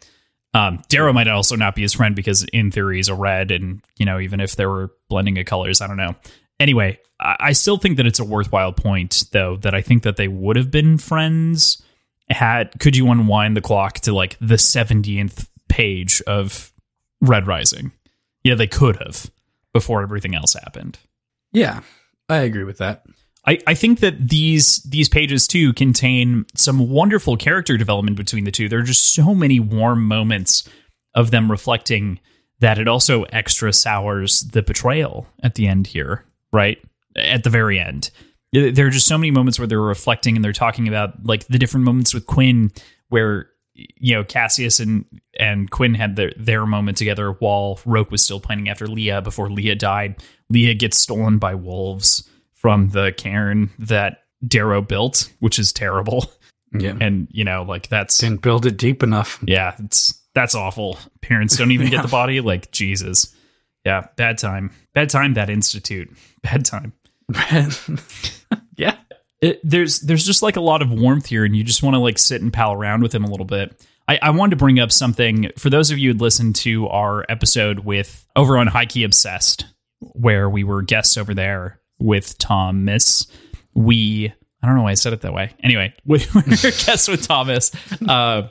Um, 0.54 0.82
Darrow 0.88 1.12
might 1.12 1.28
also 1.28 1.54
not 1.54 1.74
be 1.74 1.82
his 1.82 1.92
friend 1.92 2.16
because 2.16 2.44
in 2.44 2.70
theory 2.70 2.96
he's 2.96 3.10
a 3.10 3.14
red, 3.14 3.50
and 3.50 3.82
you 3.98 4.06
know 4.06 4.18
even 4.18 4.40
if 4.40 4.56
there 4.56 4.70
were 4.70 4.90
blending 5.10 5.38
of 5.38 5.44
colors, 5.44 5.82
I 5.82 5.86
don't 5.86 5.98
know. 5.98 6.16
Anyway, 6.58 6.98
I, 7.20 7.36
I 7.40 7.52
still 7.52 7.76
think 7.76 7.96
that 7.96 8.06
it's 8.06 8.18
a 8.18 8.24
worthwhile 8.24 8.72
point, 8.72 9.24
though, 9.32 9.56
that 9.56 9.74
I 9.74 9.82
think 9.82 10.02
that 10.02 10.16
they 10.16 10.28
would 10.28 10.56
have 10.56 10.70
been 10.70 10.98
friends. 10.98 11.82
Had 12.28 12.80
could 12.80 12.96
you 12.96 13.08
unwind 13.10 13.56
the 13.56 13.60
clock 13.60 14.00
to 14.00 14.12
like 14.12 14.36
the 14.40 14.58
seventieth 14.58 15.48
page 15.68 16.20
of 16.26 16.72
Red 17.20 17.46
Rising? 17.46 17.92
Yeah, 18.42 18.54
they 18.54 18.66
could 18.66 18.96
have 18.96 19.30
before 19.72 20.02
everything 20.02 20.34
else 20.34 20.54
happened. 20.54 20.98
Yeah, 21.52 21.80
I 22.28 22.38
agree 22.38 22.64
with 22.64 22.78
that. 22.78 23.04
I, 23.46 23.58
I 23.66 23.74
think 23.74 24.00
that 24.00 24.28
these 24.28 24.82
these 24.82 25.08
pages 25.08 25.46
too 25.46 25.72
contain 25.72 26.46
some 26.56 26.88
wonderful 26.88 27.36
character 27.36 27.76
development 27.76 28.16
between 28.16 28.44
the 28.44 28.50
two. 28.50 28.68
There 28.68 28.80
are 28.80 28.82
just 28.82 29.14
so 29.14 29.34
many 29.34 29.60
warm 29.60 30.02
moments 30.04 30.68
of 31.14 31.30
them 31.30 31.50
reflecting 31.50 32.18
that 32.58 32.78
it 32.78 32.88
also 32.88 33.22
extra 33.24 33.72
sours 33.72 34.40
the 34.40 34.62
betrayal 34.62 35.28
at 35.42 35.54
the 35.54 35.68
end 35.68 35.88
here, 35.88 36.24
right? 36.52 36.78
At 37.16 37.44
the 37.44 37.50
very 37.50 37.78
end. 37.78 38.10
There 38.52 38.86
are 38.86 38.90
just 38.90 39.06
so 39.06 39.18
many 39.18 39.30
moments 39.30 39.58
where 39.58 39.66
they're 39.66 39.80
reflecting 39.80 40.36
and 40.36 40.44
they're 40.44 40.52
talking 40.52 40.88
about 40.88 41.24
like 41.26 41.46
the 41.46 41.58
different 41.58 41.84
moments 41.84 42.14
with 42.14 42.26
Quinn 42.26 42.72
where 43.08 43.48
you 43.74 44.14
know 44.14 44.24
Cassius 44.24 44.80
and 44.80 45.04
and 45.38 45.70
Quinn 45.70 45.94
had 45.94 46.16
their 46.16 46.32
their 46.38 46.64
moment 46.64 46.96
together 46.96 47.32
while 47.32 47.78
Roque 47.84 48.10
was 48.10 48.22
still 48.22 48.40
planning 48.40 48.68
after 48.68 48.86
Lea 48.86 49.20
before 49.20 49.50
Lea 49.50 49.74
died. 49.74 50.16
Lea 50.48 50.74
gets 50.74 50.96
stolen 50.98 51.38
by 51.38 51.54
wolves 51.54 52.26
from 52.54 52.88
the 52.90 53.12
cairn 53.16 53.70
that 53.78 54.22
Darrow 54.46 54.80
built, 54.80 55.30
which 55.40 55.58
is 55.58 55.72
terrible. 55.72 56.30
Yeah. 56.72 56.96
And 57.00 57.28
you 57.30 57.44
know, 57.44 57.62
like 57.62 57.88
that's 57.88 58.18
Didn't 58.18 58.42
build 58.42 58.66
it 58.66 58.76
deep 58.76 59.02
enough. 59.02 59.38
yeah, 59.46 59.74
it's 59.78 60.20
that's 60.34 60.54
awful. 60.54 60.98
Parents 61.22 61.56
don't 61.56 61.70
even 61.72 61.90
get 61.90 62.02
the 62.02 62.08
body. 62.22 62.40
Like 62.40 62.70
Jesus, 62.70 63.34
yeah, 63.86 64.08
bad 64.16 64.36
time, 64.36 64.72
bad 64.94 65.10
time. 65.10 65.34
That 65.34 65.48
institute, 65.48 66.12
bad 66.42 66.64
time. 66.64 66.92
yeah. 68.76 68.96
It, 69.40 69.60
there's 69.62 70.00
there's 70.00 70.26
just 70.26 70.42
like 70.42 70.56
a 70.56 70.60
lot 70.60 70.82
of 70.82 70.90
warmth 70.90 71.26
here, 71.26 71.44
and 71.44 71.54
you 71.54 71.62
just 71.62 71.84
want 71.84 71.94
to 71.94 72.00
like 72.00 72.18
sit 72.18 72.42
and 72.42 72.52
pal 72.52 72.72
around 72.72 73.02
with 73.02 73.14
him 73.14 73.22
a 73.22 73.30
little 73.30 73.46
bit. 73.46 73.80
I, 74.08 74.18
I 74.20 74.30
wanted 74.30 74.50
to 74.50 74.56
bring 74.56 74.80
up 74.80 74.90
something 74.90 75.50
for 75.56 75.70
those 75.70 75.92
of 75.92 75.98
you 75.98 76.10
who'd 76.10 76.20
listened 76.20 76.56
to 76.56 76.88
our 76.88 77.24
episode 77.28 77.80
with 77.80 78.26
over 78.34 78.58
on 78.58 78.66
High 78.66 78.86
Key 78.86 79.04
Obsessed, 79.04 79.66
where 80.00 80.50
we 80.50 80.64
were 80.64 80.82
guests 80.82 81.16
over 81.16 81.32
there 81.32 81.78
with 82.00 82.36
Thomas. 82.38 83.28
We 83.72 84.32
I 84.64 84.66
don't 84.66 84.74
know 84.74 84.82
why 84.82 84.90
I 84.90 84.94
said 84.94 85.12
it 85.12 85.20
that 85.20 85.32
way. 85.32 85.54
Anyway, 85.62 85.94
we 86.04 86.26
were 86.34 86.42
guests 86.42 87.06
with 87.06 87.24
Thomas. 87.24 87.70
Uh, 88.08 88.48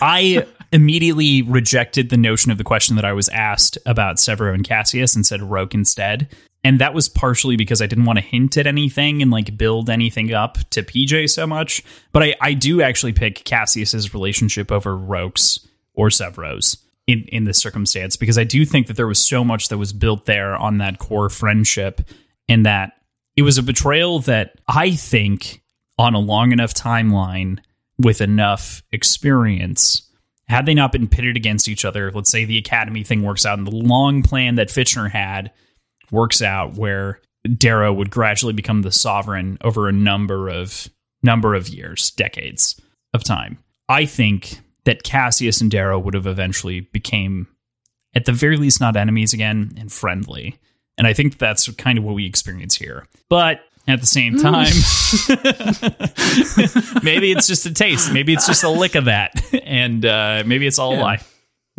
I 0.00 0.44
immediately 0.74 1.40
rejected 1.40 2.10
the 2.10 2.16
notion 2.16 2.50
of 2.50 2.58
the 2.58 2.64
question 2.64 2.96
that 2.96 3.04
I 3.04 3.12
was 3.12 3.28
asked 3.28 3.78
about 3.86 4.16
Sevro 4.16 4.52
and 4.52 4.64
Cassius 4.64 5.14
and 5.14 5.24
said 5.24 5.40
Roque 5.40 5.72
instead. 5.72 6.28
And 6.64 6.80
that 6.80 6.94
was 6.94 7.08
partially 7.08 7.56
because 7.56 7.80
I 7.80 7.86
didn't 7.86 8.06
want 8.06 8.18
to 8.18 8.24
hint 8.24 8.56
at 8.56 8.66
anything 8.66 9.22
and 9.22 9.30
like 9.30 9.56
build 9.56 9.88
anything 9.88 10.34
up 10.34 10.58
to 10.70 10.82
PJ 10.82 11.30
so 11.30 11.46
much. 11.46 11.84
But 12.10 12.24
I, 12.24 12.34
I 12.40 12.54
do 12.54 12.82
actually 12.82 13.12
pick 13.12 13.44
Cassius's 13.44 14.12
relationship 14.12 14.72
over 14.72 14.96
Roque's 14.96 15.64
or 15.94 16.08
Sevro's 16.08 16.76
in, 17.06 17.22
in 17.28 17.44
this 17.44 17.58
circumstance 17.58 18.16
because 18.16 18.36
I 18.36 18.44
do 18.44 18.64
think 18.64 18.88
that 18.88 18.96
there 18.96 19.06
was 19.06 19.20
so 19.20 19.44
much 19.44 19.68
that 19.68 19.78
was 19.78 19.92
built 19.92 20.26
there 20.26 20.56
on 20.56 20.78
that 20.78 20.98
core 20.98 21.30
friendship 21.30 22.00
and 22.48 22.66
that 22.66 22.94
it 23.36 23.42
was 23.42 23.58
a 23.58 23.62
betrayal 23.62 24.18
that 24.20 24.56
I 24.66 24.90
think 24.90 25.62
on 25.98 26.14
a 26.14 26.18
long 26.18 26.50
enough 26.50 26.74
timeline 26.74 27.60
with 27.96 28.20
enough 28.20 28.82
experience, 28.90 30.03
had 30.48 30.66
they 30.66 30.74
not 30.74 30.92
been 30.92 31.08
pitted 31.08 31.36
against 31.36 31.68
each 31.68 31.84
other, 31.84 32.10
let's 32.12 32.30
say 32.30 32.44
the 32.44 32.58
academy 32.58 33.02
thing 33.02 33.22
works 33.22 33.46
out 33.46 33.58
and 33.58 33.66
the 33.66 33.74
long 33.74 34.22
plan 34.22 34.56
that 34.56 34.68
Fitchner 34.68 35.10
had 35.10 35.52
works 36.10 36.42
out 36.42 36.76
where 36.76 37.20
Darrow 37.56 37.92
would 37.92 38.10
gradually 38.10 38.52
become 38.52 38.82
the 38.82 38.92
sovereign 38.92 39.58
over 39.62 39.88
a 39.88 39.92
number 39.92 40.48
of 40.48 40.88
number 41.22 41.54
of 41.54 41.68
years, 41.68 42.10
decades 42.10 42.80
of 43.14 43.24
time. 43.24 43.58
I 43.88 44.04
think 44.04 44.60
that 44.84 45.02
Cassius 45.02 45.60
and 45.60 45.70
Darrow 45.70 45.98
would 45.98 46.14
have 46.14 46.26
eventually 46.26 46.80
became 46.80 47.48
at 48.14 48.26
the 48.26 48.32
very 48.32 48.56
least 48.56 48.80
not 48.80 48.96
enemies 48.96 49.32
again 49.32 49.72
and 49.78 49.90
friendly. 49.90 50.58
And 50.96 51.06
I 51.06 51.12
think 51.12 51.38
that's 51.38 51.68
kind 51.72 51.98
of 51.98 52.04
what 52.04 52.14
we 52.14 52.26
experience 52.26 52.76
here. 52.76 53.06
But 53.28 53.60
at 53.86 54.00
the 54.00 54.06
same 54.06 54.38
time, 54.38 54.72
maybe 57.02 57.30
it's 57.32 57.46
just 57.46 57.66
a 57.66 57.72
taste. 57.72 58.12
Maybe 58.12 58.32
it's 58.32 58.46
just 58.46 58.64
a 58.64 58.68
lick 58.68 58.94
of 58.94 59.06
that. 59.06 59.32
And 59.64 60.04
uh, 60.04 60.42
maybe 60.46 60.66
it's 60.66 60.78
all 60.78 60.94
a 60.94 61.00
lie. 61.00 61.20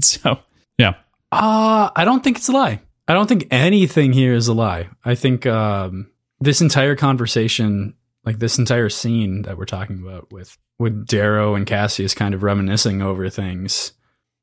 So, 0.01 0.39
yeah. 0.77 0.95
Uh, 1.31 1.91
I 1.95 2.03
don't 2.03 2.23
think 2.23 2.37
it's 2.37 2.49
a 2.49 2.51
lie. 2.51 2.81
I 3.07 3.13
don't 3.13 3.27
think 3.27 3.47
anything 3.51 4.11
here 4.11 4.33
is 4.33 4.47
a 4.47 4.53
lie. 4.53 4.89
I 5.05 5.15
think 5.15 5.45
um, 5.45 6.09
this 6.39 6.61
entire 6.61 6.95
conversation, 6.95 7.93
like 8.25 8.39
this 8.39 8.57
entire 8.57 8.89
scene 8.89 9.43
that 9.43 9.57
we're 9.57 9.65
talking 9.65 10.01
about 10.01 10.31
with 10.31 10.57
with 10.79 11.05
Darrow 11.05 11.55
and 11.55 11.65
Cassius 11.65 12.13
kind 12.13 12.33
of 12.33 12.43
reminiscing 12.43 13.01
over 13.01 13.29
things 13.29 13.93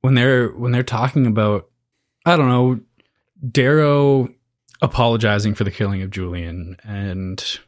when 0.03 0.15
they're 0.15 0.49
when 0.49 0.73
they're 0.73 0.83
talking 0.83 1.27
about 1.27 1.69
I 2.25 2.37
don't 2.37 2.49
know, 2.49 2.81
Darrow 3.51 4.29
apologizing 4.83 5.55
for 5.55 5.65
the 5.65 5.71
killing 5.71 6.03
of 6.03 6.11
Julian 6.11 6.77
and 6.85 7.59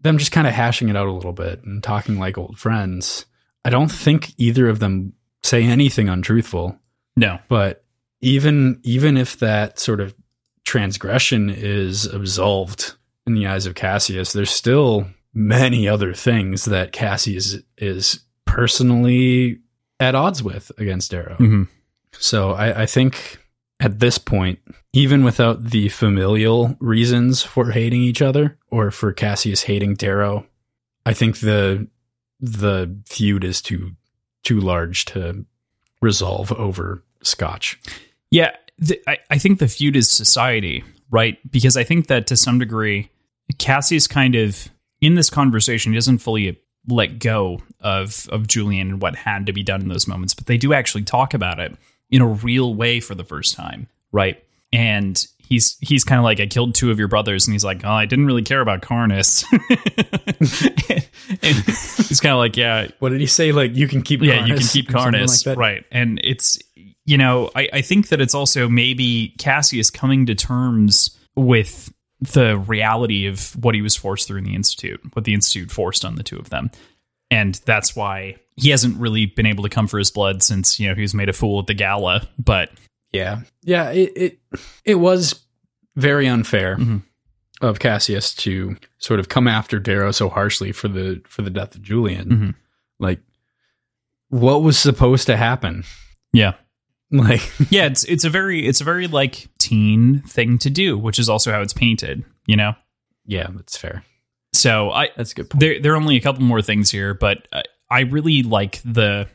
them 0.00 0.16
just 0.16 0.32
kind 0.32 0.46
of 0.46 0.54
hashing 0.54 0.88
it 0.88 0.96
out 0.96 1.06
a 1.08 1.12
little 1.12 1.32
bit 1.34 1.62
and 1.64 1.82
talking 1.82 2.18
like 2.18 2.38
old 2.38 2.58
friends. 2.58 3.26
I 3.64 3.70
don't 3.70 3.90
think 3.90 4.32
either 4.38 4.68
of 4.68 4.78
them 4.78 5.12
say 5.42 5.64
anything 5.64 6.08
untruthful 6.08 6.78
No. 7.16 7.38
but 7.48 7.84
even 8.22 8.78
even 8.82 9.16
if 9.16 9.38
that 9.40 9.78
sort 9.78 10.00
of 10.00 10.14
transgression 10.64 11.50
is 11.50 12.06
absolved 12.06 12.94
in 13.26 13.34
the 13.34 13.46
eyes 13.46 13.66
of 13.66 13.74
Cassius, 13.74 14.32
there's 14.32 14.50
still 14.50 15.06
many 15.34 15.88
other 15.88 16.12
things 16.14 16.64
that 16.66 16.92
Cassius 16.92 17.56
is 17.78 18.20
personally 18.46 19.58
at 19.98 20.14
odds 20.14 20.42
with 20.42 20.70
against 20.78 21.10
Darrow. 21.10 21.36
Mhm. 21.38 21.68
So 22.18 22.52
I, 22.52 22.82
I 22.82 22.86
think 22.86 23.38
at 23.80 23.98
this 23.98 24.18
point, 24.18 24.60
even 24.92 25.24
without 25.24 25.64
the 25.64 25.88
familial 25.88 26.76
reasons 26.80 27.42
for 27.42 27.70
hating 27.70 28.02
each 28.02 28.20
other 28.20 28.58
or 28.70 28.90
for 28.90 29.12
Cassius 29.12 29.62
hating 29.62 29.94
Darrow, 29.94 30.46
I 31.06 31.14
think 31.14 31.38
the 31.38 31.88
the 32.40 32.94
feud 33.06 33.42
is 33.42 33.62
too 33.62 33.92
too 34.42 34.60
large 34.60 35.06
to 35.06 35.44
resolve 36.00 36.52
over 36.52 37.02
Scotch. 37.22 37.78
Yeah, 38.30 38.50
th- 38.86 39.02
I, 39.06 39.18
I 39.30 39.38
think 39.38 39.58
the 39.58 39.68
feud 39.68 39.96
is 39.96 40.10
society, 40.10 40.84
right? 41.10 41.38
Because 41.50 41.76
I 41.76 41.84
think 41.84 42.06
that 42.06 42.26
to 42.28 42.36
some 42.36 42.58
degree, 42.58 43.10
Cassius 43.58 44.06
kind 44.06 44.34
of 44.34 44.68
in 45.00 45.14
this 45.14 45.30
conversation 45.30 45.92
doesn't 45.92 46.18
fully 46.18 46.60
let 46.86 47.18
go 47.18 47.62
of 47.80 48.28
of 48.30 48.46
Julian 48.46 48.90
and 48.90 49.02
what 49.02 49.16
had 49.16 49.46
to 49.46 49.52
be 49.54 49.62
done 49.62 49.80
in 49.80 49.88
those 49.88 50.06
moments, 50.06 50.34
but 50.34 50.46
they 50.46 50.58
do 50.58 50.74
actually 50.74 51.04
talk 51.04 51.32
about 51.32 51.58
it 51.58 51.74
in 52.10 52.22
a 52.22 52.26
real 52.26 52.74
way 52.74 53.00
for 53.00 53.14
the 53.14 53.24
first 53.24 53.54
time, 53.54 53.88
right? 54.12 54.42
And 54.72 55.24
he's 55.38 55.76
he's 55.80 56.04
kind 56.04 56.18
of 56.18 56.24
like, 56.24 56.40
I 56.40 56.46
killed 56.46 56.74
two 56.74 56.90
of 56.90 56.98
your 56.98 57.08
brothers, 57.08 57.46
and 57.46 57.52
he's 57.52 57.64
like, 57.64 57.84
oh, 57.84 57.90
I 57.90 58.06
didn't 58.06 58.26
really 58.26 58.42
care 58.42 58.60
about 58.60 58.82
Karnus. 58.82 59.44
and, 60.40 61.08
and 61.42 61.56
he's 62.08 62.20
kind 62.20 62.32
of 62.32 62.38
like, 62.38 62.56
yeah, 62.56 62.88
What 63.00 63.10
did 63.10 63.20
he 63.20 63.26
say? 63.26 63.52
Like 63.52 63.74
you 63.74 63.88
can 63.88 64.02
keep. 64.02 64.22
yeah, 64.22 64.46
you 64.46 64.54
can 64.54 64.66
keep 64.66 64.88
Karnus, 64.88 65.46
like 65.46 65.58
right? 65.58 65.84
And 65.90 66.20
it's 66.22 66.58
you 67.04 67.18
know, 67.18 67.50
I, 67.56 67.68
I 67.72 67.82
think 67.82 68.08
that 68.08 68.20
it's 68.20 68.34
also 68.34 68.68
maybe 68.68 69.34
Cassius 69.38 69.90
coming 69.90 70.26
to 70.26 70.34
terms 70.34 71.16
with 71.34 71.92
the 72.20 72.58
reality 72.58 73.26
of 73.26 73.52
what 73.64 73.74
he 73.74 73.82
was 73.82 73.96
forced 73.96 74.28
through 74.28 74.38
in 74.38 74.44
the 74.44 74.54
institute, 74.54 75.00
what 75.14 75.24
the 75.24 75.34
institute 75.34 75.70
forced 75.70 76.04
on 76.04 76.16
the 76.16 76.22
two 76.22 76.38
of 76.38 76.50
them, 76.50 76.70
and 77.30 77.54
that's 77.64 77.94
why 77.96 78.36
he 78.56 78.70
hasn't 78.70 78.96
really 78.98 79.26
been 79.26 79.46
able 79.46 79.62
to 79.62 79.68
come 79.70 79.86
for 79.86 79.98
his 79.98 80.10
blood 80.10 80.42
since 80.42 80.78
you 80.80 80.88
know 80.88 80.94
he 80.94 81.02
was 81.02 81.14
made 81.14 81.28
a 81.28 81.32
fool 81.32 81.60
at 81.60 81.66
the 81.66 81.74
gala. 81.74 82.28
But 82.38 82.70
Yeah, 83.12 83.42
yeah. 83.62 83.90
It 83.90 84.12
it 84.16 84.38
it 84.84 84.94
was 84.96 85.44
very 85.96 86.26
unfair 86.28 86.76
Mhm. 86.76 87.02
of 87.60 87.78
Cassius 87.78 88.34
to 88.36 88.76
sort 88.98 89.18
of 89.20 89.28
come 89.28 89.48
after 89.48 89.78
Darrow 89.78 90.12
so 90.12 90.28
harshly 90.28 90.72
for 90.72 90.88
the 90.88 91.20
for 91.26 91.42
the 91.42 91.50
death 91.50 91.74
of 91.74 91.82
Julian. 91.82 92.28
Mhm. 92.28 92.54
Like, 92.98 93.20
what 94.28 94.62
was 94.62 94.78
supposed 94.78 95.26
to 95.26 95.36
happen? 95.36 95.84
yeah, 96.32 96.52
Like, 97.10 97.42
yeah, 97.70 97.86
it's 97.86 98.04
it's 98.04 98.24
a 98.24 98.30
very 98.30 98.66
it's 98.66 98.80
a 98.80 98.84
very 98.84 99.08
like 99.08 99.48
teen 99.58 100.20
thing 100.22 100.58
to 100.58 100.70
do, 100.70 100.96
which 100.96 101.18
is 101.18 101.28
also 101.28 101.50
how 101.50 101.60
it's 101.60 101.72
painted. 101.72 102.24
You 102.46 102.56
know, 102.56 102.74
yeah, 103.26 103.48
that's 103.52 103.76
fair. 103.76 104.04
So 104.52 104.90
I 104.90 105.08
That's 105.16 105.32
a 105.32 105.34
good 105.34 105.50
point. 105.50 105.60
there 105.60 105.80
there 105.80 105.92
are 105.92 105.96
only 105.96 106.16
a 106.16 106.20
couple 106.20 106.42
more 106.42 106.62
things 106.62 106.90
here, 106.90 107.14
but 107.14 107.46
I, 107.52 107.62
I 107.90 108.00
really 108.00 108.42
like 108.42 108.80
the 108.84 109.28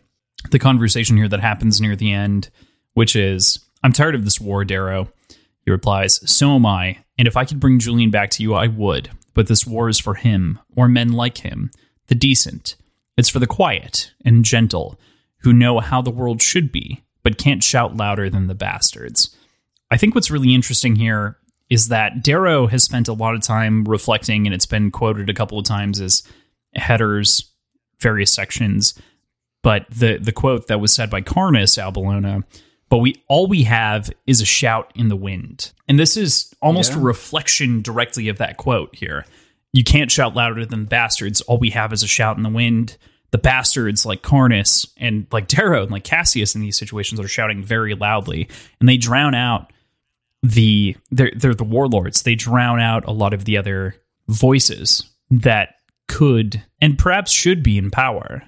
the 0.51 0.59
conversation 0.59 1.17
here 1.17 1.27
that 1.27 1.39
happens 1.39 1.81
near 1.81 1.95
the 1.95 2.11
end, 2.11 2.49
which 2.93 3.15
is 3.15 3.59
I'm 3.83 3.93
tired 3.93 4.15
of 4.15 4.23
this 4.23 4.41
war, 4.41 4.65
Darrow. 4.65 5.09
He 5.65 5.71
replies, 5.71 6.21
So 6.29 6.55
am 6.55 6.65
I, 6.65 6.99
and 7.17 7.27
if 7.27 7.35
I 7.37 7.45
could 7.45 7.59
bring 7.59 7.79
Julian 7.79 8.11
back 8.11 8.29
to 8.31 8.43
you, 8.43 8.53
I 8.53 8.67
would. 8.67 9.09
But 9.33 9.47
this 9.47 9.65
war 9.65 9.89
is 9.89 9.99
for 9.99 10.13
him, 10.13 10.59
or 10.75 10.87
men 10.87 11.11
like 11.11 11.39
him, 11.39 11.71
the 12.07 12.15
decent. 12.15 12.75
It's 13.17 13.29
for 13.29 13.39
the 13.39 13.47
quiet 13.47 14.11
and 14.23 14.45
gentle, 14.45 14.99
who 15.39 15.53
know 15.53 15.79
how 15.79 16.01
the 16.01 16.11
world 16.11 16.41
should 16.41 16.71
be, 16.71 17.03
but 17.23 17.37
can't 17.37 17.63
shout 17.63 17.95
louder 17.95 18.29
than 18.29 18.47
the 18.47 18.55
bastards. 18.55 19.35
I 19.91 19.97
think 19.97 20.15
what's 20.15 20.31
really 20.31 20.53
interesting 20.53 20.95
here 20.95 21.37
is 21.69 21.87
that 21.87 22.23
Darrow 22.23 22.67
has 22.67 22.83
spent 22.83 23.07
a 23.07 23.13
lot 23.13 23.35
of 23.35 23.41
time 23.41 23.83
reflecting, 23.85 24.45
and 24.45 24.53
it's 24.53 24.65
been 24.65 24.91
quoted 24.91 25.29
a 25.29 25.33
couple 25.33 25.57
of 25.57 25.65
times 25.65 25.99
as 25.99 26.23
headers, 26.75 27.51
various 27.99 28.31
sections. 28.31 28.93
But 29.63 29.85
the 29.89 30.17
the 30.17 30.31
quote 30.31 30.67
that 30.67 30.79
was 30.79 30.93
said 30.93 31.09
by 31.09 31.21
Karnus 31.21 31.81
au 31.81 31.91
Bellona, 31.91 32.43
but 32.89 32.99
we 32.99 33.15
all 33.27 33.47
we 33.47 33.63
have 33.63 34.11
is 34.27 34.41
a 34.41 34.45
shout 34.45 34.91
in 34.95 35.07
the 35.09 35.15
wind. 35.15 35.71
And 35.87 35.97
this 35.97 36.15
is 36.15 36.53
almost 36.61 36.91
Yeah. 36.91 36.99
a 36.99 37.01
reflection 37.01 37.81
directly 37.81 38.27
of 38.27 38.37
that 38.37 38.57
quote 38.57 38.95
here. 38.95 39.25
You 39.73 39.83
can't 39.83 40.11
shout 40.11 40.35
louder 40.35 40.65
than 40.65 40.85
bastards. 40.85 41.41
All 41.41 41.57
we 41.57 41.71
have 41.71 41.91
is 41.93 42.03
a 42.03 42.07
shout 42.07 42.37
in 42.37 42.43
the 42.43 42.49
wind. 42.49 42.97
The 43.31 43.37
bastards 43.39 44.05
like 44.05 44.21
Carnus 44.21 44.85
and 44.97 45.25
like 45.31 45.47
Darrow 45.47 45.81
and 45.81 45.91
like 45.91 46.03
Cassius 46.03 46.53
in 46.55 46.61
these 46.61 46.77
situations 46.77 47.19
are 47.19 47.27
shouting 47.27 47.63
very 47.63 47.95
loudly, 47.95 48.47
and 48.79 48.87
they 48.87 48.97
drown 48.97 49.33
out 49.33 49.73
the 50.49 50.95
they're 51.11 51.31
they're 51.35 51.55
the 51.55 51.63
warlords. 51.63 52.21
They 52.23 52.35
drown 52.35 52.79
out 52.79 53.05
a 53.05 53.11
lot 53.11 53.33
of 53.33 53.45
the 53.45 53.57
other 53.57 53.95
voices 54.27 55.03
that 55.29 55.75
could 56.07 56.63
and 56.81 56.97
perhaps 56.97 57.31
should 57.31 57.63
be 57.63 57.77
in 57.77 57.91
power. 57.91 58.43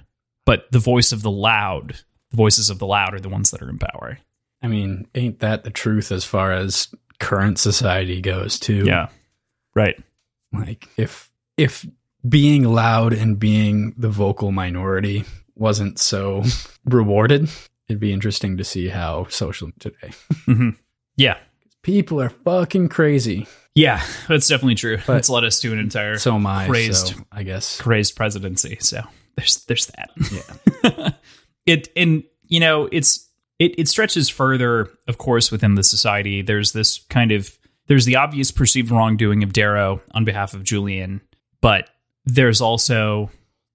But 0.46 0.70
the 0.72 0.78
voice 0.78 1.12
of 1.12 1.22
the 1.22 1.30
loud, 1.30 1.96
the 2.30 2.36
voices 2.36 2.70
of 2.70 2.78
the 2.78 2.86
loud 2.86 3.14
are 3.14 3.20
the 3.20 3.28
ones 3.28 3.50
that 3.50 3.60
are 3.60 3.68
in 3.68 3.78
power. 3.78 4.18
I 4.62 4.68
mean, 4.68 5.06
ain't 5.14 5.40
that 5.40 5.64
the 5.64 5.70
truth 5.70 6.10
as 6.10 6.24
far 6.24 6.52
as 6.52 6.88
current 7.20 7.58
society 7.58 8.20
goes? 8.20 8.58
Too. 8.58 8.84
Yeah. 8.86 9.08
Right. 9.74 9.96
Like, 10.52 10.88
if 10.96 11.30
if 11.56 11.86
being 12.28 12.64
loud 12.64 13.12
and 13.12 13.38
being 13.38 13.94
the 13.96 14.08
vocal 14.08 14.50
minority 14.52 15.24
wasn't 15.54 15.98
so 15.98 16.42
rewarded, 16.84 17.48
it'd 17.88 18.00
be 18.00 18.12
interesting 18.12 18.56
to 18.56 18.64
see 18.64 18.88
how 18.88 19.26
social 19.28 19.70
today. 19.78 20.12
hmm 20.46 20.70
Yeah. 21.16 21.36
People 21.82 22.20
are 22.20 22.30
fucking 22.30 22.88
crazy. 22.88 23.46
Yeah, 23.74 24.02
that's 24.28 24.48
definitely 24.48 24.74
true. 24.74 24.98
But- 25.06 25.18
it's 25.18 25.30
led 25.30 25.44
us 25.44 25.60
to 25.60 25.72
an 25.72 25.78
entire 25.78 26.18
So 26.18 26.34
am 26.34 26.46
I. 26.46 26.66
Crazed. 26.66 27.08
So 27.08 27.14
I 27.30 27.42
guess. 27.44 27.80
crazed 27.80 28.16
presidency. 28.16 28.78
So 28.80 29.02
there's 29.36 29.64
there's 29.66 29.86
that. 29.86 30.10
Yeah. 30.84 31.10
it 31.66 31.88
and 31.96 32.24
you 32.46 32.60
know 32.60 32.88
it's 32.90 33.28
it 33.58 33.74
it 33.78 33.88
stretches 33.88 34.28
further, 34.28 34.88
of 35.06 35.18
course, 35.18 35.50
within 35.50 35.74
the 35.76 35.84
society. 35.84 36.42
There's 36.42 36.72
this 36.72 36.98
kind 37.08 37.30
of 37.32 37.56
there's 37.86 38.04
the 38.04 38.16
obvious 38.16 38.50
perceived 38.50 38.90
wrongdoing 38.90 39.42
of 39.42 39.52
Darrow 39.52 40.00
on 40.12 40.24
behalf 40.24 40.54
of 40.54 40.64
Julian, 40.64 41.20
but 41.60 41.88
there's 42.24 42.60
also 42.60 43.30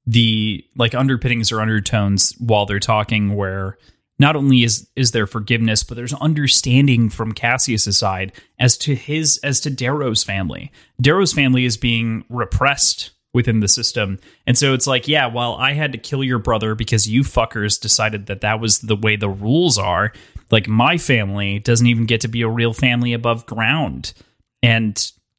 the 0.06 0.64
like 0.76 0.93
underpinnings 0.93 1.51
or 1.51 1.62
undertones 1.62 2.36
while 2.39 2.66
they're 2.66 2.80
talking 2.80 3.36
where 3.36 3.78
not 4.24 4.36
only 4.36 4.63
is 4.63 4.88
is 4.95 5.11
there 5.11 5.28
forgiveness 5.28 5.84
but 5.84 5.95
there's 5.97 6.13
understanding 6.30 7.09
from 7.09 7.32
Cassius's 7.34 7.97
side 7.97 8.32
as 8.57 8.78
to 8.78 8.95
his 8.95 9.39
as 9.43 9.59
to 9.61 9.69
Darrow's 9.69 10.24
family. 10.24 10.71
Darrow's 10.99 11.34
family 11.34 11.65
is 11.65 11.78
being 11.78 12.24
repressed 12.30 13.11
within 13.34 13.59
the 13.61 13.67
system. 13.67 14.19
And 14.45 14.55
so 14.57 14.74
it's 14.76 14.86
like, 14.88 15.07
yeah, 15.07 15.26
well, 15.26 15.55
I 15.55 15.74
had 15.74 15.91
to 15.93 15.97
kill 15.97 16.24
your 16.24 16.39
brother 16.39 16.76
because 16.76 17.07
you 17.09 17.24
fuckers 17.24 17.82
decided 17.82 18.28
that 18.28 18.41
that 18.41 18.59
was 18.59 18.80
the 18.80 18.95
way 18.95 19.15
the 19.17 19.30
rules 19.47 19.78
are. 19.78 20.13
Like 20.51 20.67
my 20.67 20.97
family 20.99 21.59
doesn't 21.59 21.88
even 21.88 22.05
get 22.05 22.21
to 22.21 22.28
be 22.28 22.43
a 22.43 22.47
real 22.49 22.74
family 22.74 23.11
above 23.13 23.45
ground. 23.47 24.13
And 24.61 24.95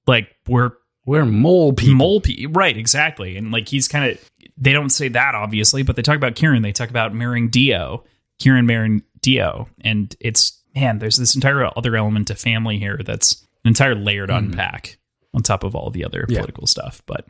like 0.07 0.29
we're 0.49 0.73
We're 1.07 1.25
mole 1.25 1.73
people. 1.73 1.95
mole 1.95 2.21
pe- 2.21 2.47
right 2.51 2.77
exactly 2.77 3.37
and 3.39 3.53
like 3.53 3.69
he's 3.69 3.89
kind 3.89 4.11
of 4.11 4.19
they 4.57 4.73
don't 4.73 4.91
say 4.91 5.09
that 5.09 5.35
obviously 5.35 5.83
but 5.85 5.95
they 5.97 6.03
talk 6.03 6.17
about 6.17 6.35
kieran 6.35 6.63
they 6.63 6.73
talk 6.73 6.91
about 6.91 7.15
marrying 7.15 7.49
dio 7.49 8.03
kieran 8.39 8.67
marrying 8.67 9.03
dio 9.21 9.69
and 9.83 10.17
it's 10.21 10.63
man 10.75 10.99
there's 10.99 11.17
this 11.17 11.35
entire 11.35 11.67
other 11.79 11.97
element 11.97 12.29
to 12.29 12.35
family 12.35 12.79
here 12.79 13.01
that's 13.05 13.43
an 13.65 13.69
entire 13.69 13.95
layer 13.95 14.27
to 14.27 14.37
unpack 14.37 14.99
on 15.33 15.43
top 15.43 15.65
of 15.65 15.75
all 15.75 15.91
the 15.91 16.05
other 16.05 16.25
Yeah. 16.29 16.39
political 16.41 16.67
stuff 16.67 17.03
but 17.07 17.27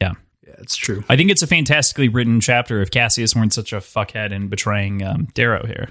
yeah 0.00 0.12
Yeah, 0.46 0.54
it's 0.58 0.76
true. 0.76 1.02
i 1.08 1.16
think 1.16 1.30
it's 1.30 1.42
a 1.42 1.46
fantastically 1.46 2.08
written 2.08 2.40
chapter 2.40 2.80
if 2.82 2.90
cassius 2.90 3.34
weren't 3.36 3.52
such 3.52 3.72
a 3.72 3.76
fuckhead 3.78 4.32
in 4.32 4.48
betraying 4.48 5.02
um, 5.02 5.28
darrow 5.34 5.64
here 5.66 5.88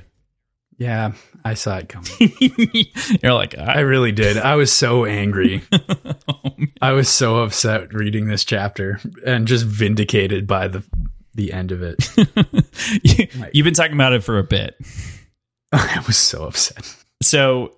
Yeah, 0.79 1.13
I 1.43 1.55
saw 1.55 1.77
it 1.77 1.89
coming. 1.89 2.11
you're 3.23 3.33
like 3.33 3.57
I 3.57 3.77
I, 3.77 3.79
really 3.79 4.11
did. 4.11 4.37
I 4.37 4.53
was 4.55 4.71
so 4.71 5.05
angry. 5.05 5.63
I 6.81 6.91
was 6.91 7.09
so 7.09 7.37
upset 7.37 7.93
reading 7.95 8.27
this 8.27 8.45
chapter 8.45 8.99
and 9.25 9.47
just 9.47 9.65
vindicated 9.65 10.45
by 10.45 10.67
the 10.67 10.83
the 11.37 11.53
end 11.53 11.71
of 11.71 11.81
it. 11.81 12.11
you've 13.53 13.63
been 13.63 13.73
talking 13.73 13.93
about 13.93 14.11
it 14.11 14.23
for 14.23 14.37
a 14.37 14.43
bit 14.43 14.75
I 15.71 16.03
was 16.05 16.17
so 16.17 16.45
upset. 16.45 16.95
So, 17.21 17.75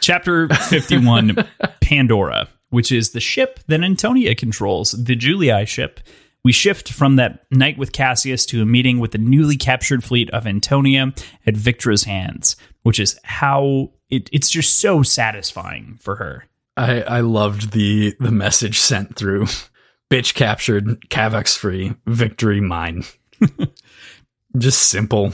chapter 0.00 0.48
51 0.48 1.36
Pandora, 1.80 2.48
which 2.70 2.92
is 2.92 3.10
the 3.10 3.20
ship 3.20 3.60
that 3.66 3.82
Antonia 3.82 4.34
controls, 4.34 4.92
the 4.92 5.16
Julii 5.16 5.66
ship. 5.66 6.00
We 6.44 6.52
shift 6.52 6.92
from 6.92 7.16
that 7.16 7.44
night 7.52 7.78
with 7.78 7.92
Cassius 7.92 8.44
to 8.46 8.62
a 8.62 8.66
meeting 8.66 8.98
with 8.98 9.12
the 9.12 9.18
newly 9.18 9.56
captured 9.56 10.02
fleet 10.02 10.28
of 10.30 10.46
Antonia 10.46 11.12
at 11.46 11.54
Victra's 11.54 12.04
hands, 12.04 12.56
which 12.82 12.98
is 12.98 13.18
how 13.22 13.92
it, 14.10 14.28
it's 14.32 14.50
just 14.50 14.78
so 14.78 15.02
satisfying 15.02 15.98
for 16.00 16.16
her. 16.16 16.46
I 16.76 17.02
I 17.02 17.20
loved 17.20 17.72
the 17.72 18.16
the 18.18 18.32
message 18.32 18.78
sent 18.78 19.16
through. 19.16 19.46
Bitch 20.12 20.34
captured, 20.34 21.08
Cavax 21.08 21.56
free, 21.56 21.94
victory 22.06 22.60
mine. 22.60 23.04
just 24.58 24.90
simple 24.90 25.32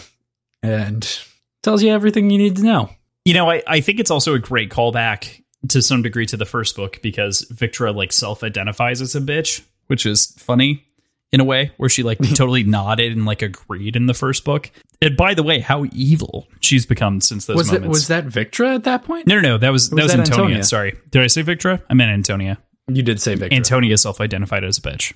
and 0.62 1.20
tells 1.64 1.82
you 1.82 1.90
everything 1.90 2.30
you 2.30 2.38
need 2.38 2.56
to 2.56 2.62
know. 2.62 2.88
You 3.24 3.34
know, 3.34 3.50
I, 3.50 3.60
I 3.66 3.80
think 3.80 3.98
it's 3.98 4.10
also 4.10 4.34
a 4.34 4.38
great 4.38 4.70
callback 4.70 5.42
to 5.70 5.82
some 5.82 6.02
degree 6.02 6.26
to 6.26 6.36
the 6.36 6.44
first 6.44 6.76
book 6.76 7.00
because 7.02 7.44
Victra 7.52 7.92
like 7.92 8.12
self 8.12 8.44
identifies 8.44 9.00
as 9.00 9.16
a 9.16 9.20
bitch, 9.20 9.62
which 9.88 10.06
is 10.06 10.26
funny 10.38 10.84
in 11.32 11.40
a 11.40 11.44
way 11.44 11.72
where 11.76 11.88
she 11.88 12.04
like 12.04 12.18
totally 12.34 12.62
nodded 12.62 13.10
and 13.10 13.26
like 13.26 13.42
agreed 13.42 13.96
in 13.96 14.06
the 14.06 14.14
first 14.14 14.44
book. 14.44 14.70
And 15.02 15.16
by 15.16 15.34
the 15.34 15.42
way, 15.42 15.58
how 15.58 15.86
evil 15.90 16.46
she's 16.60 16.86
become 16.86 17.20
since 17.20 17.46
those 17.46 17.56
Was 17.56 17.70
that 17.70 17.80
moments. 17.80 17.98
was 17.98 18.08
that 18.08 18.26
Victra 18.26 18.76
at 18.76 18.84
that 18.84 19.02
point? 19.02 19.26
no, 19.26 19.34
no, 19.34 19.40
no. 19.40 19.58
That 19.58 19.70
was 19.70 19.90
that 19.90 19.96
was, 19.96 20.04
was 20.04 20.12
that 20.12 20.20
Antonia. 20.20 20.42
Antonia? 20.44 20.64
Sorry, 20.64 20.96
did 21.10 21.22
I 21.22 21.26
say 21.26 21.42
Victra? 21.42 21.82
I 21.90 21.94
meant 21.94 22.12
Antonia. 22.12 22.58
You 22.88 23.02
did 23.02 23.20
say 23.20 23.34
Victra. 23.36 23.52
Antonia 23.52 23.96
self-identified 23.98 24.64
as 24.64 24.78
a 24.78 24.80
bitch. 24.80 25.12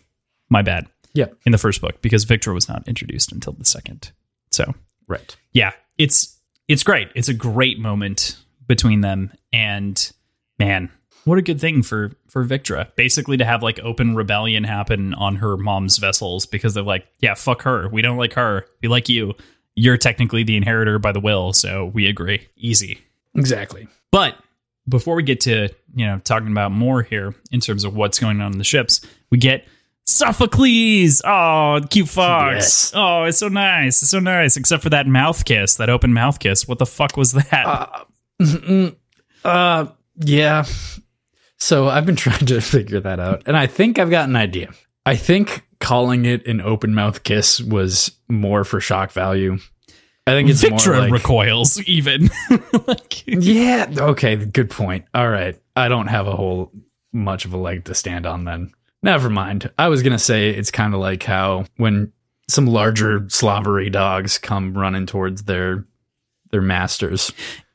My 0.51 0.63
bad. 0.63 0.87
Yeah. 1.15 1.27
In 1.45 1.53
the 1.53 1.59
first 1.59 1.81
book 1.81 2.01
because 2.03 2.25
Victra 2.25 2.55
was 2.55 2.69
not 2.69 2.87
introduced 2.89 3.33
until 3.33 3.53
the 3.53 3.65
second. 3.65 4.13
So 4.51 4.75
Right. 5.09 5.35
yeah, 5.53 5.73
it's 5.99 6.39
it's 6.69 6.83
great. 6.83 7.09
It's 7.15 7.29
a 7.29 7.35
great 7.35 7.79
moment 7.79 8.37
between 8.67 9.01
them, 9.01 9.33
and 9.53 10.13
man, 10.59 10.91
what 11.25 11.37
a 11.39 11.43
good 11.43 11.61
thing 11.61 11.83
for 11.83 12.13
for 12.29 12.45
Victra. 12.45 12.95
Basically, 12.97 13.37
to 13.37 13.45
have 13.45 13.63
like 13.63 13.79
open 13.81 14.15
rebellion 14.15 14.65
happen 14.65 15.13
on 15.15 15.37
her 15.37 15.57
mom's 15.57 15.99
vessels 15.99 16.47
because 16.47 16.73
they're 16.75 16.83
like, 16.83 17.07
yeah, 17.21 17.35
fuck 17.35 17.63
her. 17.63 17.89
We 17.89 18.01
don't 18.01 18.17
like 18.17 18.35
her. 18.35 18.67
We 18.81 18.89
like 18.89 19.09
you. 19.09 19.35
You're 19.75 19.97
technically 19.99 20.45
the 20.45 20.57
inheritor 20.57 20.99
by 20.99 21.13
the 21.13 21.21
will, 21.21 21.53
so 21.53 21.87
we 21.87 22.07
agree. 22.07 22.47
Easy. 22.57 22.99
Exactly. 23.35 23.89
But 24.11 24.37
before 24.89 25.15
we 25.15 25.23
get 25.23 25.41
to 25.43 25.69
you 25.95 26.07
know 26.07 26.19
talking 26.25 26.51
about 26.51 26.73
more 26.73 27.03
here 27.03 27.35
in 27.51 27.61
terms 27.61 27.85
of 27.85 27.95
what's 27.95 28.19
going 28.19 28.41
on 28.41 28.53
in 28.53 28.59
the 28.59 28.65
ships, 28.65 29.01
we 29.31 29.39
get 29.39 29.67
Sophocles. 30.05 31.23
Oh, 31.25 31.81
cute 31.89 32.09
fox. 32.09 32.55
Yes. 32.55 32.93
Oh, 32.95 33.25
it's 33.25 33.39
so 33.39 33.49
nice. 33.49 34.03
It's 34.03 34.11
so 34.11 34.19
nice. 34.19 34.57
Except 34.57 34.83
for 34.83 34.91
that 34.91 35.07
mouth 35.07 35.45
kiss, 35.45 35.77
that 35.77 35.89
open 35.91 36.13
mouth 36.13 36.39
kiss. 36.39 36.67
What 36.67 36.79
the 36.79 36.87
fuck 36.87 37.17
was 37.17 37.33
that? 37.33 38.07
Uh, 38.41 38.91
uh, 39.45 39.87
yeah. 40.17 40.65
So 41.59 41.89
I've 41.89 42.07
been 42.07 42.17
trying 42.17 42.47
to 42.47 42.61
figure 42.61 43.01
that 43.01 43.21
out, 43.21 43.43
and 43.47 43.57
I 43.57 43.67
think 43.67 43.99
I've 43.99 44.11
got 44.11 44.29
an 44.29 44.37
idea. 44.37 44.73
I 45.07 45.17
think 45.17 45.67
calling 45.81 46.25
it 46.27 46.47
an 46.47 46.61
open 46.61 46.95
mouth 46.95 47.25
kiss 47.25 47.61
was 47.61 48.13
more 48.29 48.65
for 48.65 48.81
shock 48.81 49.13
value. 49.13 49.59
I 50.27 50.33
think 50.33 50.49
it's 50.49 50.69
more 50.69 50.99
like, 50.99 51.13
recoils 51.13 51.81
even. 51.87 52.31
like, 52.87 53.27
yeah. 53.27 53.87
Okay. 53.97 54.37
Good 54.37 54.71
point. 54.71 55.05
All 55.15 55.29
right. 55.29 55.61
I 55.75 55.89
don't 55.89 56.07
have 56.07 56.27
a 56.29 56.37
whole 56.37 56.71
much 57.13 57.45
of 57.45 57.53
a 57.53 57.57
leg 57.57 57.85
to 57.87 57.95
stand 57.95 58.27
on 58.27 58.45
then. 58.45 58.73
Never 59.03 59.29
mind. 59.29 59.71
I 59.79 59.89
was 59.89 60.03
gonna 60.03 60.19
say 60.19 60.51
it's 60.51 60.71
kind 60.71 60.95
of 60.95 61.01
like 61.01 61.25
how 61.25 61.65
when 61.77 62.13
some 62.49 62.67
larger 62.67 63.27
slobbery 63.29 63.91
dogs 63.91 64.39
come 64.39 64.75
running 64.75 65.07
towards 65.07 65.43
their 65.45 65.87
their 66.53 66.63
masters, 66.63 67.33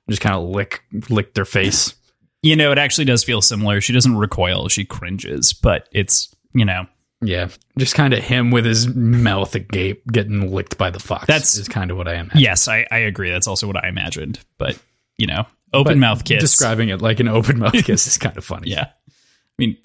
just 0.09 0.21
kind 0.21 0.35
of 0.35 0.43
lick 0.43 0.83
lick 1.09 1.33
their 1.33 1.45
face. 1.45 1.95
you 2.43 2.55
know, 2.55 2.71
it 2.71 2.77
actually 2.77 3.05
does 3.05 3.23
feel 3.25 3.41
similar. 3.41 3.81
She 3.81 3.91
doesn't 3.91 4.15
recoil, 4.15 4.69
she 4.69 4.85
cringes, 4.85 5.51
but 5.51 5.89
it's, 5.91 6.33
you 6.53 6.63
know, 6.63 6.85
Yeah, 7.21 7.49
just 7.77 7.95
kind 7.95 8.13
of 8.13 8.23
him 8.23 8.51
with 8.51 8.65
his 8.65 8.87
mouth 8.87 9.55
agape, 9.55 10.05
getting 10.11 10.51
licked 10.53 10.77
by 10.77 10.91
the 10.91 10.99
fox. 10.99 11.25
That's- 11.27 11.57
is 11.57 11.67
kind 11.67 11.89
of 11.91 11.97
what 11.97 12.07
I 12.07 12.15
imagine. 12.15 12.39
yes, 12.41 12.67
I, 12.67 12.85
I 12.91 12.97
agree. 12.99 13.31
That's 13.31 13.47
also 13.47 13.65
what 13.67 13.75
I 13.83 13.87
imagined. 13.89 14.39
But, 14.59 14.77
you 15.17 15.25
know, 15.27 15.45
open 15.73 15.93
But 15.93 15.97
mouth 15.97 16.23
kiss. 16.25 16.41
Describing 16.41 16.89
it 16.89 17.01
like 17.01 17.19
an 17.19 17.27
open 17.27 17.57
mouth 17.59 17.73
kiss 17.83 18.05
is 18.05 18.17
kind 18.19 18.37
of 18.37 18.45
funny. 18.45 18.69
yeah. 18.69 18.85
I 18.91 19.53
mean, 19.57 19.77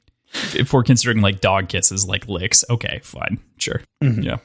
if 0.55 0.73
we're 0.75 0.83
considering 0.83 1.23
like 1.23 1.41
dog 1.41 1.69
kisses 1.69 2.07
like 2.07 2.29
licks, 2.29 2.65
okay, 2.69 3.01
fine. 3.03 3.39
Sure. 3.57 3.81
Mhm. 4.03 4.25
Yeah. 4.25 4.37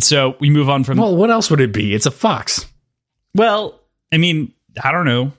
So 0.00 0.36
we 0.40 0.50
move 0.50 0.68
on 0.68 0.82
from 0.82 0.98
Well, 0.98 1.14
what 1.14 1.30
else 1.30 1.48
would 1.50 1.60
it 1.60 1.72
be? 1.72 1.94
It's 1.94 2.06
a 2.06 2.10
fox. 2.10 2.66
Well, 3.36 3.78
I 4.12 4.16
mean, 4.18 4.52
I 4.82 4.90
don't 4.90 5.04
know. 5.04 5.32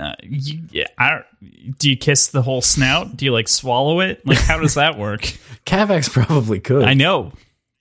Uh, 0.00 0.14
you, 0.22 0.62
yeah, 0.70 0.86
I 0.96 1.10
don't, 1.10 1.78
do 1.78 1.90
you 1.90 1.96
kiss 1.96 2.28
the 2.28 2.40
whole 2.40 2.62
snout? 2.62 3.16
Do 3.18 3.26
you 3.26 3.32
like 3.32 3.48
swallow 3.48 4.00
it? 4.00 4.26
Like, 4.26 4.38
how 4.38 4.58
does 4.58 4.74
that 4.74 4.96
work? 4.96 5.20
Cavax 5.66 6.10
probably 6.10 6.58
could. 6.58 6.84
I 6.84 6.94
know. 6.94 7.32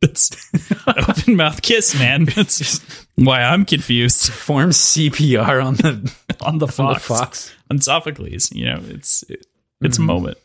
That's 0.02 0.32
open 0.88 1.38
mouth 1.38 1.62
kiss, 1.62 1.98
man. 1.98 2.26
That's 2.36 3.06
why 3.16 3.42
I'm 3.42 3.66
confused 3.66 4.32
Form 4.32 4.72
CPR 4.72 5.66
on 5.66 5.76
the, 5.76 5.90
on 5.90 6.00
the 6.00 6.42
on 6.42 6.58
the 6.58 6.68
fox, 6.68 7.06
fox. 7.06 7.56
on 7.72 7.80
Sophocles. 7.80 8.52
You 8.52 8.66
know, 8.66 8.82
it's 8.88 9.24
it, 9.24 9.46
it's 9.82 9.98
a 9.98 10.02
moment. 10.02 10.38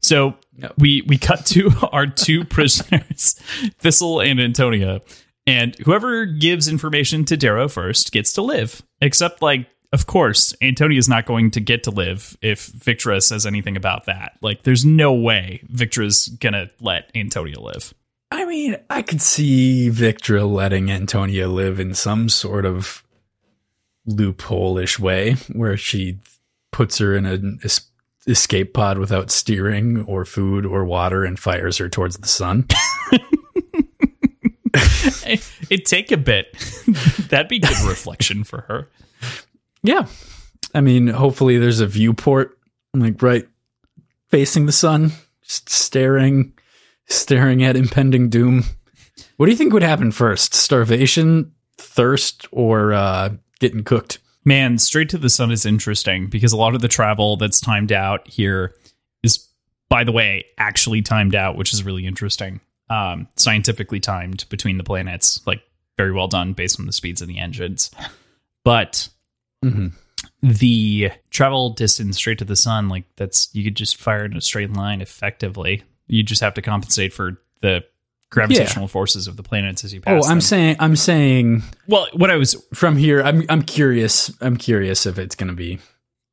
So 0.00 0.34
we 0.78 1.02
we 1.02 1.18
cut 1.18 1.46
to 1.46 1.70
our 1.90 2.06
two 2.06 2.44
prisoners, 2.44 3.34
Thistle 3.78 4.20
and 4.20 4.40
Antonia, 4.40 5.00
and 5.46 5.76
whoever 5.80 6.26
gives 6.26 6.68
information 6.68 7.24
to 7.26 7.36
Darrow 7.36 7.68
first 7.68 8.12
gets 8.12 8.32
to 8.34 8.42
live. 8.42 8.82
Except, 9.00 9.42
like, 9.42 9.66
of 9.92 10.06
course, 10.06 10.54
Antonia 10.62 10.98
is 10.98 11.08
not 11.08 11.26
going 11.26 11.50
to 11.52 11.60
get 11.60 11.84
to 11.84 11.90
live 11.90 12.36
if 12.42 12.66
Victra 12.72 13.22
says 13.22 13.46
anything 13.46 13.76
about 13.76 14.06
that. 14.06 14.38
Like, 14.40 14.62
there's 14.62 14.84
no 14.84 15.12
way 15.12 15.62
Victra's 15.72 16.28
gonna 16.28 16.70
let 16.80 17.10
Antonia 17.14 17.60
live. 17.60 17.94
I 18.30 18.46
mean, 18.46 18.76
I 18.88 19.02
could 19.02 19.20
see 19.20 19.90
Victra 19.90 20.50
letting 20.50 20.90
Antonia 20.90 21.48
live 21.48 21.78
in 21.78 21.94
some 21.94 22.28
sort 22.28 22.64
of 22.64 23.02
loophole-ish 24.06 24.98
way 24.98 25.34
where 25.52 25.76
she 25.76 26.18
puts 26.70 26.98
her 26.98 27.14
in 27.14 27.26
an 27.26 27.60
es- 27.62 27.88
escape 28.26 28.72
pod 28.72 28.98
without 28.98 29.30
steering 29.30 30.02
or 30.04 30.24
food 30.24 30.64
or 30.64 30.84
water 30.84 31.24
and 31.24 31.38
fires 31.38 31.76
her 31.76 31.88
towards 31.88 32.16
the 32.16 32.28
sun. 32.28 32.66
It'd 35.70 35.84
take 35.84 36.10
a 36.12 36.16
bit. 36.16 36.52
That'd 37.28 37.48
be 37.48 37.58
good 37.58 37.80
reflection 37.86 38.44
for 38.44 38.62
her. 38.62 38.88
Yeah. 39.82 40.06
I 40.74 40.80
mean, 40.80 41.08
hopefully 41.08 41.58
there's 41.58 41.80
a 41.80 41.86
viewport 41.86 42.58
like 42.94 43.22
right 43.22 43.46
facing 44.28 44.66
the 44.66 44.72
sun, 44.72 45.12
just 45.42 45.68
staring 45.68 46.52
staring 47.06 47.62
at 47.62 47.76
impending 47.76 48.28
doom. 48.28 48.64
What 49.36 49.46
do 49.46 49.52
you 49.52 49.58
think 49.58 49.72
would 49.72 49.82
happen 49.82 50.12
first? 50.12 50.54
Starvation, 50.54 51.52
thirst, 51.76 52.46
or 52.50 52.92
uh, 52.92 53.30
getting 53.60 53.84
cooked? 53.84 54.18
Man, 54.44 54.78
straight 54.78 55.08
to 55.10 55.18
the 55.18 55.30
sun 55.30 55.50
is 55.50 55.66
interesting 55.66 56.26
because 56.26 56.52
a 56.52 56.56
lot 56.56 56.74
of 56.74 56.80
the 56.80 56.88
travel 56.88 57.36
that's 57.36 57.60
timed 57.60 57.92
out 57.92 58.26
here 58.26 58.74
is, 59.22 59.46
by 59.88 60.04
the 60.04 60.12
way, 60.12 60.44
actually 60.58 61.02
timed 61.02 61.34
out, 61.34 61.56
which 61.56 61.72
is 61.72 61.84
really 61.84 62.06
interesting. 62.06 62.60
Um, 62.90 63.28
scientifically 63.36 64.00
timed 64.00 64.46
between 64.48 64.78
the 64.78 64.84
planets, 64.84 65.40
like 65.46 65.62
very 65.96 66.12
well 66.12 66.28
done 66.28 66.52
based 66.52 66.80
on 66.80 66.86
the 66.86 66.92
speeds 66.92 67.22
of 67.22 67.28
the 67.28 67.38
engines. 67.38 67.90
But 68.64 69.08
Mm-hmm. 69.62 69.88
the 70.42 71.10
travel 71.30 71.70
distance 71.70 72.16
straight 72.16 72.38
to 72.38 72.44
the 72.44 72.56
sun, 72.56 72.88
like 72.88 73.04
that's 73.16 73.48
you 73.54 73.64
could 73.64 73.76
just 73.76 73.96
fire 73.96 74.24
in 74.24 74.36
a 74.36 74.40
straight 74.40 74.72
line 74.72 75.00
effectively. 75.00 75.82
You 76.06 76.22
just 76.22 76.40
have 76.40 76.54
to 76.54 76.62
compensate 76.62 77.12
for 77.12 77.40
the 77.60 77.84
gravitational 78.30 78.88
forces 78.88 79.28
of 79.28 79.36
the 79.36 79.42
planets 79.42 79.84
as 79.84 79.94
you 79.94 80.00
pass. 80.00 80.24
Oh. 80.24 80.28
I'm 80.28 80.36
them. 80.36 80.40
saying, 80.40 80.76
I'm 80.80 80.96
saying 80.96 81.62
well, 81.86 82.08
what 82.14 82.30
I 82.30 82.36
was 82.36 82.56
from 82.74 82.96
here, 82.96 83.22
I'm, 83.22 83.44
I'm 83.48 83.62
curious. 83.62 84.32
I'm 84.40 84.56
curious 84.56 85.06
if 85.06 85.18
it's 85.18 85.36
going 85.36 85.48
to 85.48 85.54
be 85.54 85.78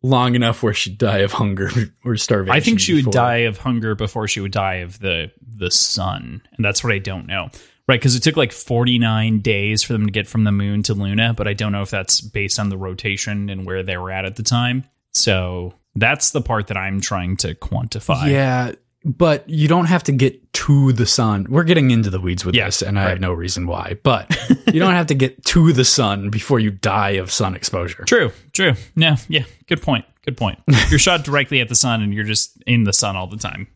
long 0.02 0.34
enough 0.34 0.64
where 0.64 0.74
she'd 0.74 0.98
die 0.98 1.20
of 1.20 1.34
hunger 1.34 1.70
or 2.06 2.16
starvation. 2.16 2.56
I 2.56 2.62
think 2.62 2.80
she 2.80 2.96
would 2.96 3.12
die 3.12 3.40
of 3.40 3.58
hunger 3.60 3.96
before 3.96 4.28
she 4.28 4.40
would 4.40 4.52
die 4.52 4.76
of 4.76 5.00
the 5.00 5.32
the 5.42 5.70
sun, 5.70 6.42
and 6.56 6.66
that's 6.66 6.84
what 6.84 6.94
I 6.94 7.00
don't 7.00 7.28
know. 7.28 7.50
Right, 7.90 8.00
because 8.00 8.16
it 8.16 8.22
took 8.22 8.38
like 8.38 8.52
49 8.52 9.40
days 9.40 9.82
for 9.82 9.94
them 9.94 10.06
to 10.06 10.12
get 10.12 10.28
from 10.28 10.44
the 10.44 10.52
moon 10.52 10.84
to 10.84 10.94
Luna, 10.94 11.34
but 11.34 11.48
I 11.48 11.54
don't 11.54 11.72
know 11.72 11.82
if 11.82 11.90
that's 11.90 12.22
based 12.22 12.60
on 12.60 12.70
the 12.70 12.78
rotation 12.78 13.50
and 13.50 13.66
where 13.66 13.82
they 13.82 13.98
were 13.98 14.12
at 14.12 14.26
at 14.26 14.36
the 14.36 14.44
time. 14.44 14.84
So 15.12 15.74
that's 15.96 16.30
the 16.30 16.40
part 16.40 16.68
that 16.68 16.78
I'm 16.78 17.02
trying 17.02 17.36
to 17.38 17.56
quantify. 17.56 18.30
Yeah, 18.30 18.74
but 19.04 19.50
you 19.50 19.68
don't 19.68 19.88
have 19.88 20.04
to 20.04 20.12
get 20.12 20.54
to 20.54 20.94
the 20.94 21.08
sun. 21.08 21.48
We're 21.50 21.64
getting 21.64 21.90
into 21.90 22.12
the 22.12 22.20
weeds 22.20 22.46
with 22.46 22.54
Yeah, 22.54 22.66
this, 22.66 22.84
and 22.84 23.00
I 23.00 23.10
have 23.10 23.22
no 23.22 23.34
reason 23.34 23.66
why. 23.66 23.98
But 24.04 24.38
you 24.68 24.80
don't 24.80 24.94
have 24.94 25.08
to 25.08 25.16
get 25.16 25.44
to 25.46 25.74
the 25.74 25.84
sun 25.84 26.30
before 26.30 26.60
you 26.60 26.70
die 26.70 27.14
of 27.14 27.32
sun 27.32 27.56
exposure. 27.56 28.04
True, 28.04 28.32
true. 28.54 28.74
No, 28.96 29.16
yeah, 29.30 29.46
good 29.66 29.82
point. 29.82 30.06
Good 30.26 30.38
point. 30.38 30.60
You're 30.92 31.00
shot 31.00 31.24
directly 31.24 31.60
at 31.60 31.70
the 31.70 31.76
sun 31.76 32.04
and 32.04 32.14
you're 32.14 32.24
just 32.24 32.62
in 32.68 32.84
the 32.84 32.94
sun 32.94 33.16
all 33.16 33.26
the 33.26 33.38
time. 33.38 33.68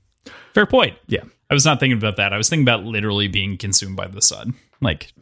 Fair 0.53 0.67
point. 0.67 0.97
Yeah, 1.07 1.23
I 1.53 1.55
was 1.55 1.65
not 1.65 1.79
thinking 1.79 1.99
about 1.99 2.15
that. 2.15 2.33
I 2.33 2.37
was 2.37 2.49
thinking 2.49 2.63
about 2.63 2.83
literally 2.83 3.27
being 3.27 3.59
consumed 3.59 3.95
by 3.95 4.07
the 4.07 4.23
sun. 4.23 4.55
Like 4.81 5.13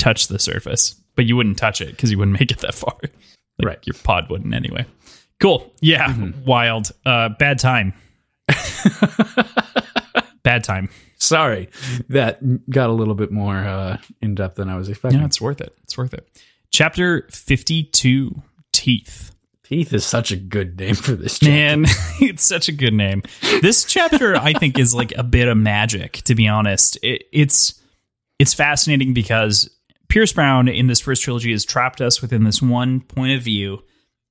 touch 0.00 0.26
the 0.26 0.40
surface. 0.40 0.96
But 1.14 1.26
you 1.26 1.36
wouldn't 1.36 1.58
touch 1.58 1.80
it 1.80 1.92
because 1.92 2.10
you 2.10 2.18
wouldn't 2.18 2.40
make 2.40 2.50
it 2.50 2.58
that 2.58 2.74
far. 2.74 2.96
Like, 3.58 3.66
Right. 3.66 3.78
Your 3.86 3.94
pod 4.02 4.28
wouldn't 4.28 4.52
anyway. 4.52 4.84
Cool. 5.38 5.72
Yeah. 5.80 6.12
Wild. 6.44 6.90
Uh 7.06 7.28
bad 7.28 7.60
time. 7.60 7.94
bad 10.42 10.64
time. 10.64 10.88
sorry, 11.18 11.70
that 12.08 12.68
got 12.68 12.90
a 12.90 12.92
little 12.92 13.14
bit 13.14 13.30
more 13.30 13.56
uh, 13.56 13.98
in 14.20 14.34
depth 14.34 14.56
than 14.56 14.68
I 14.68 14.76
was 14.76 14.88
expecting. 14.88 15.20
Yeah, 15.20 15.26
it's 15.26 15.40
worth 15.40 15.60
it. 15.60 15.74
It's 15.84 15.96
worth 15.96 16.12
it. 16.12 16.28
Chapter 16.72 17.28
52 17.30 18.42
Teeth. 18.72 19.35
Teeth 19.68 19.92
is 19.92 20.06
such 20.06 20.30
a 20.30 20.36
good 20.36 20.78
name 20.78 20.94
for 20.94 21.12
this. 21.12 21.40
Chapter. 21.40 21.50
Man, 21.50 21.84
it's 22.20 22.44
such 22.44 22.68
a 22.68 22.72
good 22.72 22.94
name. 22.94 23.22
This 23.62 23.84
chapter, 23.84 24.36
I 24.36 24.52
think, 24.52 24.78
is 24.78 24.94
like 24.94 25.12
a 25.16 25.24
bit 25.24 25.48
of 25.48 25.56
magic. 25.56 26.22
To 26.24 26.36
be 26.36 26.46
honest, 26.46 26.96
it, 27.02 27.24
it's 27.32 27.82
it's 28.38 28.54
fascinating 28.54 29.12
because 29.12 29.68
Pierce 30.08 30.32
Brown 30.32 30.68
in 30.68 30.86
this 30.86 31.00
first 31.00 31.22
trilogy 31.22 31.50
has 31.50 31.64
trapped 31.64 32.00
us 32.00 32.22
within 32.22 32.44
this 32.44 32.62
one 32.62 33.00
point 33.00 33.32
of 33.32 33.42
view, 33.42 33.82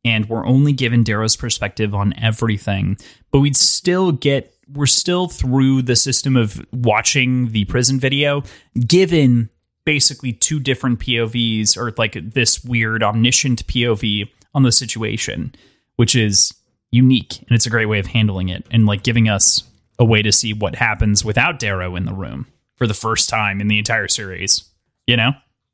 and 0.05 0.29
we're 0.29 0.45
only 0.45 0.71
given 0.71 1.03
Darrow's 1.03 1.35
perspective 1.35 1.93
on 1.93 2.13
everything. 2.17 2.95
But 3.29 3.39
we'd 3.39 3.57
still 3.57 4.13
get 4.13 4.55
we're 4.73 4.85
still 4.85 5.27
through 5.27 5.81
the 5.81 5.97
system 5.97 6.37
of 6.37 6.65
watching 6.71 7.51
the 7.51 7.65
prison 7.65 7.99
video, 7.99 8.43
given 8.87 9.49
basically 9.85 10.31
two 10.31 10.61
different 10.61 10.99
POVs 10.99 11.75
or 11.77 11.93
like 11.97 12.13
this 12.31 12.63
weird 12.63 13.03
omniscient 13.03 13.67
POV 13.67 14.29
on 14.55 14.63
the 14.63 14.71
situation, 14.71 15.53
which 15.97 16.15
is 16.15 16.51
unique 16.91 17.39
and 17.39 17.51
it's 17.51 17.65
a 17.65 17.69
great 17.69 17.85
way 17.87 17.99
of 17.99 18.07
handling 18.07 18.49
it 18.49 18.65
and 18.71 18.85
like 18.85 19.03
giving 19.03 19.27
us 19.29 19.63
a 19.99 20.05
way 20.05 20.21
to 20.21 20.31
see 20.31 20.53
what 20.53 20.75
happens 20.75 21.23
without 21.23 21.59
Darrow 21.59 21.95
in 21.95 22.05
the 22.05 22.13
room 22.13 22.47
for 22.75 22.87
the 22.87 22.93
first 22.93 23.29
time 23.29 23.61
in 23.61 23.67
the 23.67 23.77
entire 23.77 24.07
series. 24.07 24.63
You 25.05 25.17
know? 25.17 25.31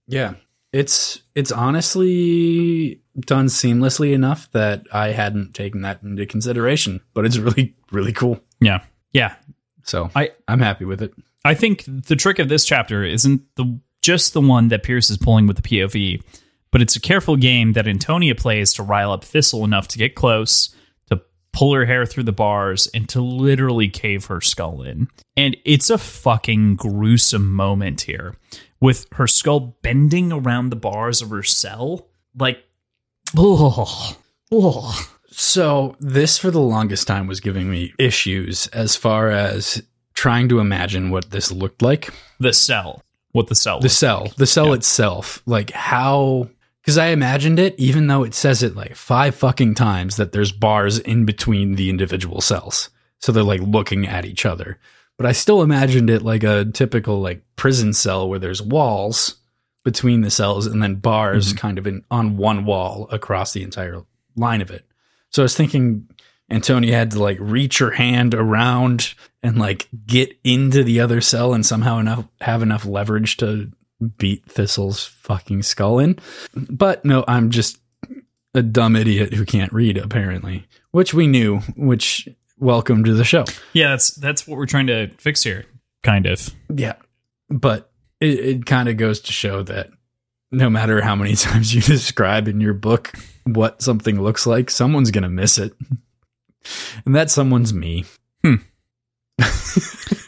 Yeah. 0.08 0.34
It's 0.74 1.22
it's 1.36 1.52
honestly 1.52 3.02
done 3.20 3.48
seamlessly 3.48 4.14
enough 4.14 4.50
that 4.52 4.86
I 4.94 5.10
hadn't 5.10 5.54
taken 5.54 5.82
that 5.82 6.02
into 6.02 6.26
consideration, 6.26 7.02
but 7.14 7.26
it's 7.26 7.38
really 7.38 7.76
really 7.92 8.14
cool. 8.14 8.40
Yeah. 8.60 8.84
Yeah. 9.12 9.36
So 9.84 10.10
I- 10.16 10.32
I'm 10.48 10.62
happy 10.62 10.86
with 10.86 11.02
it. 11.02 11.14
I 11.44 11.54
think 11.56 11.84
the 11.88 12.16
trick 12.16 12.40
of 12.40 12.50
this 12.50 12.66
chapter 12.66 13.04
isn't 13.04 13.42
the 13.56 13.80
just 14.02 14.34
the 14.34 14.42
one 14.42 14.70
that 14.70 14.84
Pierce 14.84 15.10
is 15.10 15.18
pulling 15.18 15.46
with 15.46 15.58
the 15.58 15.62
POV, 15.62 16.22
but 16.72 16.82
it's 16.82 16.96
a 16.96 17.00
careful 17.02 17.36
game 17.36 17.74
that 17.74 17.88
Antonia 17.88 18.36
plays 18.36 18.74
to 18.74 18.84
rile 18.84 19.12
up 19.12 19.24
Thistle 19.24 19.64
enough 19.64 19.88
to 19.90 19.98
get 19.98 20.16
close, 20.16 20.74
to 21.10 21.22
pull 21.54 21.74
her 21.74 21.86
hair 21.86 22.06
through 22.06 22.24
the 22.24 22.32
bars, 22.32 22.88
and 22.94 23.08
to 23.10 23.22
literally 23.22 23.90
cave 23.90 24.26
her 24.26 24.42
skull 24.42 24.82
in. 24.82 25.08
And 25.38 25.58
it's 25.66 25.90
a 25.90 25.98
fucking 25.98 26.76
gruesome 26.78 27.52
moment 27.54 28.02
here, 28.02 28.36
with 28.80 29.06
her 29.14 29.28
skull 29.28 29.78
bending 29.82 30.32
around 30.32 30.70
the 30.70 30.76
bars 30.76 31.22
of 31.22 31.30
her 31.30 31.44
cell. 31.44 32.08
Like, 32.38 32.64
oh, 33.38 34.18
oh. 34.52 35.08
So 35.34 35.96
this 36.00 36.38
for 36.38 36.52
the 36.52 36.60
longest 36.60 37.08
time 37.08 37.28
was 37.28 37.40
giving 37.40 37.70
me 37.70 37.94
issues 37.98 38.68
as 38.68 38.96
far 38.96 39.30
as 39.30 39.82
trying 40.14 40.50
to 40.50 40.60
imagine 40.60 41.10
what 41.10 41.32
this 41.32 41.52
looked 41.52 41.82
like. 41.82 42.10
the 42.40 42.54
cell. 42.54 43.02
What 43.32 43.48
the 43.48 43.56
cell? 43.56 43.80
The 43.80 43.88
cell, 43.88 44.22
like. 44.24 44.36
the 44.36 44.46
cell 44.46 44.68
Yeah. 44.68 44.74
itself, 44.74 45.42
like 45.46 45.72
how 45.72 46.50
because 46.82 46.98
I 46.98 47.08
imagined 47.08 47.60
it, 47.60 47.76
even 47.78 48.08
though 48.08 48.24
it 48.24 48.34
says 48.34 48.64
it 48.64 48.76
like 48.76 48.96
five 48.96 49.36
fucking 49.36 49.76
times 49.76 50.18
that 50.18 50.32
there's 50.32 50.52
bars 50.52 50.98
in 51.00 51.26
between 51.26 51.76
the 51.76 51.90
individual 51.90 52.42
cells. 52.42 52.90
So 53.20 53.32
they're 53.32 53.44
like 53.44 53.62
looking 53.62 54.08
at 54.08 54.26
each 54.26 54.46
other. 54.46 54.80
But 55.18 55.28
I 55.28 55.34
still 55.34 55.62
imagined 55.62 56.10
it 56.10 56.24
like 56.24 56.44
a 56.44 56.66
typical 56.66 57.22
like 57.22 57.44
prison 57.56 57.94
cell 57.94 58.28
where 58.28 58.40
there's 58.40 58.62
walls 58.62 59.36
between 59.84 60.22
the 60.22 60.32
cells 60.32 60.66
and 60.66 60.82
then 60.82 60.96
bars 60.96 61.50
mm-hmm. 61.50 61.58
kind 61.58 61.78
of 61.78 61.86
in 61.86 62.04
on 62.10 62.38
one 62.38 62.66
wall 62.66 63.08
across 63.12 63.54
the 63.54 63.62
entire 63.62 64.04
line 64.36 64.62
of 64.62 64.72
it. 64.72 64.86
So 65.30 65.44
I 65.44 65.46
was 65.46 65.56
thinking 65.56 66.08
Antonia 66.50 66.96
had 66.96 67.12
to 67.12 67.22
like 67.22 67.38
reach 67.40 67.78
her 67.78 67.92
hand 67.92 68.34
around 68.34 69.14
and 69.44 69.58
like 69.58 69.88
get 70.06 70.38
into 70.44 70.84
the 70.84 71.00
other 71.00 71.22
cell 71.22 71.54
and 71.54 71.66
somehow 71.66 72.00
enough 72.00 72.28
have 72.42 72.62
enough 72.62 72.86
leverage 72.86 73.38
to 73.38 73.72
beat 74.18 74.46
Thistle's 74.46 75.06
fucking 75.06 75.64
skull 75.64 76.00
in. 76.00 76.18
But 76.54 77.06
no, 77.06 77.24
I'm 77.28 77.50
just 77.50 77.80
a 78.54 78.62
dumb 78.62 78.96
idiot 78.96 79.34
who 79.34 79.46
can't 79.46 79.72
read 79.72 79.98
apparently, 79.98 80.68
which 80.92 81.14
we 81.14 81.28
knew, 81.28 81.60
which 81.76 82.28
welcome 82.58 83.04
to 83.04 83.14
the 83.14 83.24
show. 83.24 83.46
Yeah, 83.74 83.90
that's 83.90 84.12
that's 84.12 84.48
what 84.48 84.58
we're 84.58 84.66
trying 84.66 84.88
to 84.88 85.08
fix 85.18 85.44
here, 85.44 85.66
kind 86.04 86.26
of. 86.26 86.50
Yeah. 86.74 86.96
But 87.50 87.92
it, 88.20 88.40
it 88.40 88.66
kind 88.66 88.88
of 88.90 88.98
goes 88.98 89.20
to 89.22 89.34
show 89.34 89.64
that 89.64 89.90
no 90.52 90.70
matter 90.70 91.02
how 91.02 91.16
many 91.16 91.36
times 91.36 91.74
you 91.74 91.82
describe 91.82 92.48
in 92.48 92.62
your 92.62 92.74
book 92.74 93.14
what 93.46 93.82
something 93.82 94.22
looks 94.22 94.46
like, 94.46 94.70
someone's 94.70 95.12
going 95.12 95.24
to 95.24 95.30
miss 95.30 95.58
it. 95.58 95.74
And 97.06 97.16
that 97.16 97.32
someone's 97.32 97.74
me. 97.74 98.06
yep. 98.44 98.60
Hmm. 99.40 99.42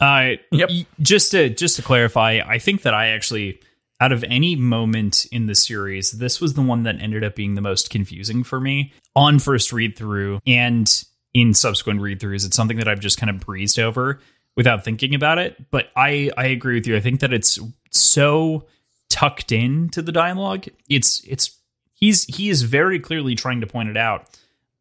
Uh, 0.00 0.32
Yep. 0.52 0.68
y- 0.70 0.86
Just 1.00 1.30
to 1.32 1.48
just 1.50 1.76
to 1.76 1.82
clarify, 1.82 2.40
I 2.46 2.58
think 2.58 2.82
that 2.82 2.94
I 2.94 3.08
actually, 3.08 3.60
out 4.00 4.12
of 4.12 4.24
any 4.24 4.54
moment 4.56 5.26
in 5.32 5.46
the 5.46 5.54
series, 5.54 6.12
this 6.12 6.40
was 6.40 6.54
the 6.54 6.62
one 6.62 6.84
that 6.84 7.00
ended 7.00 7.24
up 7.24 7.34
being 7.34 7.54
the 7.54 7.60
most 7.60 7.90
confusing 7.90 8.44
for 8.44 8.60
me 8.60 8.92
on 9.16 9.38
first 9.38 9.72
read 9.72 9.96
through 9.96 10.40
and 10.46 11.04
in 11.34 11.52
subsequent 11.54 12.00
read 12.00 12.20
throughs. 12.20 12.46
It's 12.46 12.56
something 12.56 12.76
that 12.78 12.88
I've 12.88 13.00
just 13.00 13.18
kind 13.18 13.28
of 13.30 13.40
breezed 13.40 13.78
over 13.78 14.20
without 14.56 14.84
thinking 14.84 15.14
about 15.14 15.38
it. 15.38 15.70
But 15.70 15.88
I 15.96 16.30
I 16.36 16.46
agree 16.46 16.74
with 16.74 16.86
you. 16.86 16.96
I 16.96 17.00
think 17.00 17.20
that 17.20 17.32
it's 17.32 17.58
so 17.90 18.66
tucked 19.10 19.50
into 19.52 20.00
the 20.02 20.12
dialogue. 20.12 20.66
It's 20.88 21.22
it's 21.26 21.58
he's 21.92 22.24
he 22.24 22.48
is 22.50 22.62
very 22.62 23.00
clearly 23.00 23.34
trying 23.34 23.60
to 23.62 23.66
point 23.66 23.88
it 23.88 23.96
out 23.96 24.28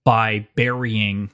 by 0.06 0.48
burying 0.56 1.32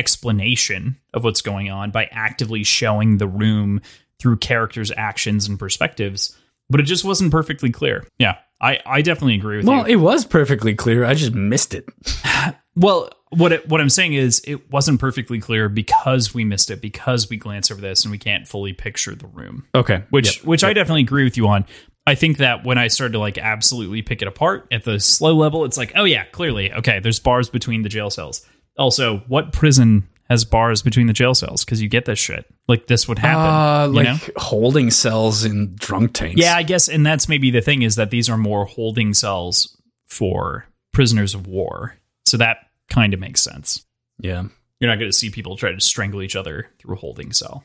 explanation 0.00 0.96
of 1.14 1.22
what's 1.24 1.42
going 1.42 1.70
on 1.70 1.90
by 1.90 2.08
actively 2.10 2.64
showing 2.64 3.18
the 3.18 3.28
room 3.28 3.80
through 4.18 4.38
characters' 4.38 4.90
actions 4.96 5.46
and 5.48 5.58
perspectives. 5.58 6.36
But 6.68 6.80
it 6.80 6.84
just 6.84 7.04
wasn't 7.04 7.30
perfectly 7.32 7.70
clear. 7.70 8.06
Yeah, 8.18 8.36
I, 8.60 8.78
I 8.86 9.02
definitely 9.02 9.34
agree 9.36 9.58
with 9.58 9.66
Well, 9.66 9.88
you. 9.88 9.98
Well, 9.98 10.12
it 10.12 10.14
was 10.14 10.24
perfectly 10.24 10.74
clear. 10.74 11.04
I 11.04 11.14
just 11.14 11.34
missed 11.34 11.74
it. 11.74 11.88
well, 12.76 13.10
what 13.30 13.52
it, 13.52 13.68
what 13.68 13.80
I'm 13.80 13.88
saying 13.90 14.14
is 14.14 14.42
it 14.46 14.70
wasn't 14.70 15.00
perfectly 15.00 15.38
clear 15.40 15.68
because 15.68 16.34
we 16.34 16.44
missed 16.44 16.70
it 16.70 16.80
because 16.80 17.28
we 17.28 17.36
glance 17.36 17.70
over 17.70 17.80
this 17.80 18.04
and 18.04 18.12
we 18.12 18.18
can't 18.18 18.46
fully 18.48 18.72
picture 18.72 19.14
the 19.14 19.26
room. 19.26 19.66
Okay. 19.74 20.04
Which 20.10 20.38
Yep. 20.38 20.46
which 20.46 20.64
I 20.64 20.72
definitely 20.72 21.02
agree 21.02 21.24
with 21.24 21.36
you 21.36 21.46
on. 21.48 21.64
I 22.06 22.14
think 22.14 22.38
that 22.38 22.64
when 22.64 22.78
I 22.78 22.88
started 22.88 23.12
to 23.12 23.18
like 23.18 23.38
absolutely 23.38 24.02
pick 24.02 24.22
it 24.22 24.28
apart 24.28 24.66
at 24.72 24.84
the 24.84 24.98
slow 24.98 25.36
level, 25.36 25.64
it's 25.64 25.76
like, 25.76 25.92
oh 25.96 26.04
yeah, 26.04 26.24
clearly, 26.26 26.72
okay, 26.72 26.98
there's 26.98 27.20
bars 27.20 27.50
between 27.50 27.82
the 27.82 27.88
jail 27.88 28.10
cells. 28.10 28.46
Also, 28.80 29.18
what 29.28 29.52
prison 29.52 30.08
has 30.28 30.44
bars 30.44 30.80
between 30.82 31.06
the 31.06 31.12
jail 31.12 31.34
cells? 31.34 31.64
Because 31.64 31.82
you 31.82 31.88
get 31.88 32.06
this 32.06 32.18
shit. 32.18 32.46
Like 32.66 32.86
this 32.86 33.06
would 33.06 33.18
happen. 33.18 33.44
Uh, 33.44 33.86
you 33.86 33.92
like 33.92 34.06
know? 34.06 34.32
holding 34.36 34.90
cells 34.90 35.44
in 35.44 35.74
drunk 35.76 36.14
tanks. 36.14 36.40
Yeah, 36.40 36.56
I 36.56 36.62
guess, 36.62 36.88
and 36.88 37.04
that's 37.04 37.28
maybe 37.28 37.50
the 37.50 37.60
thing 37.60 37.82
is 37.82 37.96
that 37.96 38.10
these 38.10 38.30
are 38.30 38.38
more 38.38 38.64
holding 38.64 39.12
cells 39.12 39.76
for 40.06 40.66
prisoners 40.92 41.34
of 41.34 41.46
war. 41.46 41.96
So 42.24 42.36
that 42.38 42.58
kind 42.88 43.12
of 43.12 43.20
makes 43.20 43.42
sense. 43.42 43.84
Yeah. 44.18 44.44
You're 44.78 44.90
not 44.90 44.98
going 44.98 45.10
to 45.10 45.16
see 45.16 45.30
people 45.30 45.56
try 45.56 45.72
to 45.72 45.80
strangle 45.80 46.22
each 46.22 46.36
other 46.36 46.68
through 46.78 46.94
a 46.94 46.98
holding 46.98 47.32
cell. 47.32 47.64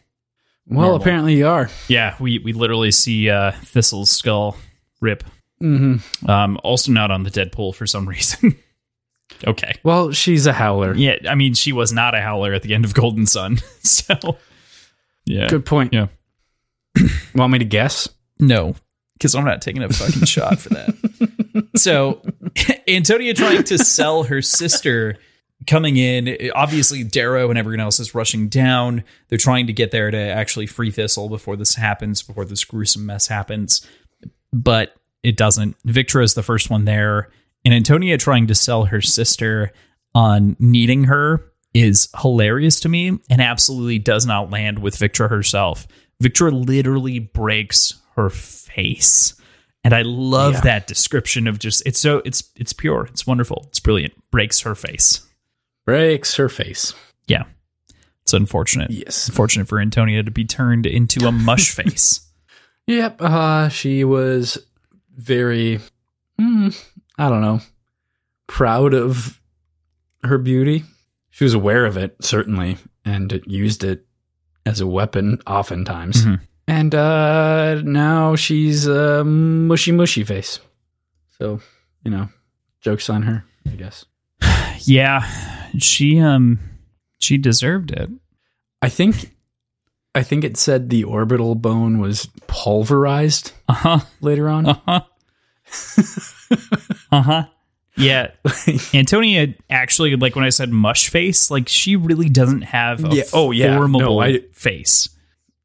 Well, 0.68 0.82
Normal. 0.82 1.02
apparently 1.02 1.36
you 1.36 1.48
are. 1.48 1.70
Yeah, 1.88 2.16
we 2.20 2.40
we 2.40 2.52
literally 2.52 2.92
see 2.92 3.30
uh, 3.30 3.52
Thistle's 3.64 4.10
skull 4.10 4.58
rip. 5.00 5.24
Mm-hmm. 5.62 6.30
Um, 6.30 6.60
also 6.64 6.92
not 6.92 7.12
on 7.12 7.24
the 7.24 7.30
Deadpool 7.30 7.76
for 7.76 7.86
some 7.86 8.10
reason. 8.10 8.58
Okay. 9.46 9.74
Well, 9.84 10.12
she's 10.12 10.46
a 10.46 10.54
howler. 10.54 10.94
Yeah, 10.94 11.18
I 11.28 11.36
mean, 11.36 11.54
she 11.54 11.72
was 11.72 11.92
not 11.92 12.16
a 12.16 12.22
howler 12.22 12.54
at 12.54 12.62
the 12.62 12.74
end 12.74 12.86
of 12.86 12.94
Golden 12.94 13.26
Son. 13.26 13.58
so, 13.84 14.38
yeah. 15.26 15.48
Good 15.48 15.66
point. 15.66 15.94
Yeah. 15.94 16.08
Want 17.36 17.52
me 17.52 17.60
to 17.60 17.66
guess? 17.66 18.10
No, 18.40 18.76
because 19.14 19.36
I'm 19.36 19.46
not 19.46 19.62
taking 19.62 19.84
a 19.84 19.90
fucking 19.90 20.26
shot 20.26 20.60
for 20.60 20.70
that. 20.70 20.96
So, 21.76 22.22
Antonia 22.88 23.34
trying 23.34 23.64
to 23.64 23.78
sell 23.78 24.24
her 24.24 24.42
sister 24.42 25.18
coming 25.68 25.98
in. 25.98 26.52
Obviously, 26.54 27.04
Darrow 27.04 27.50
and 27.50 27.58
everyone 27.58 27.80
else 27.80 28.00
is 28.00 28.16
rushing 28.16 28.50
down. 28.50 29.04
They're 29.28 29.38
trying 29.38 29.68
to 29.68 29.74
get 29.74 29.92
there 29.92 30.12
to 30.12 30.18
actually 30.18 30.68
free 30.68 30.92
Thistle 30.92 31.30
before 31.30 31.56
this 31.56 31.76
happens, 31.76 32.22
before 32.22 32.46
this 32.46 32.64
gruesome 32.64 33.06
mess 33.06 33.28
happens. 33.28 33.86
But 34.52 34.96
it 35.24 35.38
doesn't. 35.38 35.76
Victra 35.84 36.24
is 36.24 36.34
the 36.34 36.44
first 36.44 36.70
one 36.70 36.86
there. 36.86 37.30
And 37.66 37.74
Antonia 37.74 38.18
trying 38.18 38.48
to 38.48 38.56
sell 38.56 38.86
her 38.86 39.02
sister 39.02 39.72
on 40.14 40.56
needing 40.60 41.06
her 41.06 41.52
is 41.74 42.08
hilarious 42.22 42.80
to 42.82 42.90
me 42.90 43.18
and 43.30 43.42
absolutely 43.42 44.00
does 44.00 44.26
not 44.26 44.50
land 44.52 44.80
with 44.80 44.96
Victra 44.98 45.30
herself. 45.30 45.88
Victra 46.24 46.52
literally 46.54 47.20
breaks 47.20 47.96
her 48.16 48.30
face. 48.30 49.34
And 49.84 49.94
I 49.94 50.04
love 50.04 50.54
Yeah. 50.54 50.62
that 50.62 50.88
description 50.88 51.48
of 51.48 51.60
just 51.60 51.84
it's 51.86 52.00
so 52.00 52.22
it's 52.24 52.50
it's 52.56 52.72
pure, 52.74 53.06
it's 53.12 53.28
wonderful, 53.28 53.66
it's 53.68 53.80
brilliant. 53.80 54.14
Breaks 54.32 54.62
her 54.62 54.74
face. 54.76 55.22
Breaks 55.86 56.36
her 56.38 56.50
face. 56.50 56.94
Yeah. 57.28 57.44
It's 58.24 58.34
unfortunate. 58.34 58.90
Yes. 58.90 59.28
Unfortunate 59.28 59.68
for 59.68 59.80
Antonia 59.80 60.24
to 60.24 60.32
be 60.32 60.46
turned 60.46 60.86
into 60.86 61.28
a 61.28 61.32
mush 61.32 61.72
face. 61.76 62.22
Yep. 62.88 63.22
Uh, 63.22 63.70
she 63.70 64.04
was 64.04 64.58
very, 65.16 65.80
hmm, 66.40 66.70
I 67.18 67.30
don't 67.30 67.42
know, 67.42 67.62
proud 68.48 68.94
of 68.94 69.40
her 70.24 70.38
beauty. 70.38 70.84
She 71.30 71.44
was 71.44 71.54
aware 71.54 71.86
of 71.86 71.98
it, 71.98 72.16
certainly, 72.22 72.78
and 73.04 73.42
used 73.46 73.84
it 73.84 74.06
as 74.66 74.82
a 74.82 74.88
weapon 74.88 75.40
oftentimes. 75.48 76.26
Mhm. 76.26 76.40
And 76.68 76.96
uh, 76.96 77.82
now 77.84 78.36
she's 78.36 78.88
a 78.88 79.24
mushy, 79.24 79.92
mushy 79.92 80.24
face. 80.24 80.60
So, 81.38 81.60
you 82.04 82.10
know, 82.12 82.30
joke's 82.82 83.10
on 83.10 83.24
her, 83.24 83.44
I 83.68 83.72
guess. 83.76 84.06
Yeah. 84.80 85.22
She 85.80 86.20
um 86.20 86.60
she 87.20 87.38
deserved 87.38 87.92
it. 87.92 88.10
I 88.82 88.90
think, 88.90 89.32
I 90.14 90.22
think 90.24 90.44
it 90.44 90.58
said 90.58 90.90
the 90.90 91.04
orbital 91.06 91.56
bone 91.56 92.00
was 92.00 92.28
pulverized 92.48 93.52
Uh-huh. 93.70 94.00
later 94.22 94.48
on. 94.50 94.68
Uh-huh. 94.68 95.02
uh-huh. 97.18 97.46
Yeah. 97.98 98.32
Antonia 98.94 99.54
actually 99.70 100.16
like 100.18 100.36
when 100.36 100.44
I 100.46 100.50
said 100.50 100.70
mush 100.70 101.10
face, 101.10 101.50
like 101.50 101.70
she 101.70 101.96
really 101.96 102.30
doesn't 102.30 102.64
have 102.64 103.04
a 103.06 103.16
Yeah. 103.16 103.24
Oh, 103.34 103.52
yeah. 103.52 103.76
formable 103.76 104.00
No, 104.02 104.20
I- 104.22 104.40
face. 104.54 105.08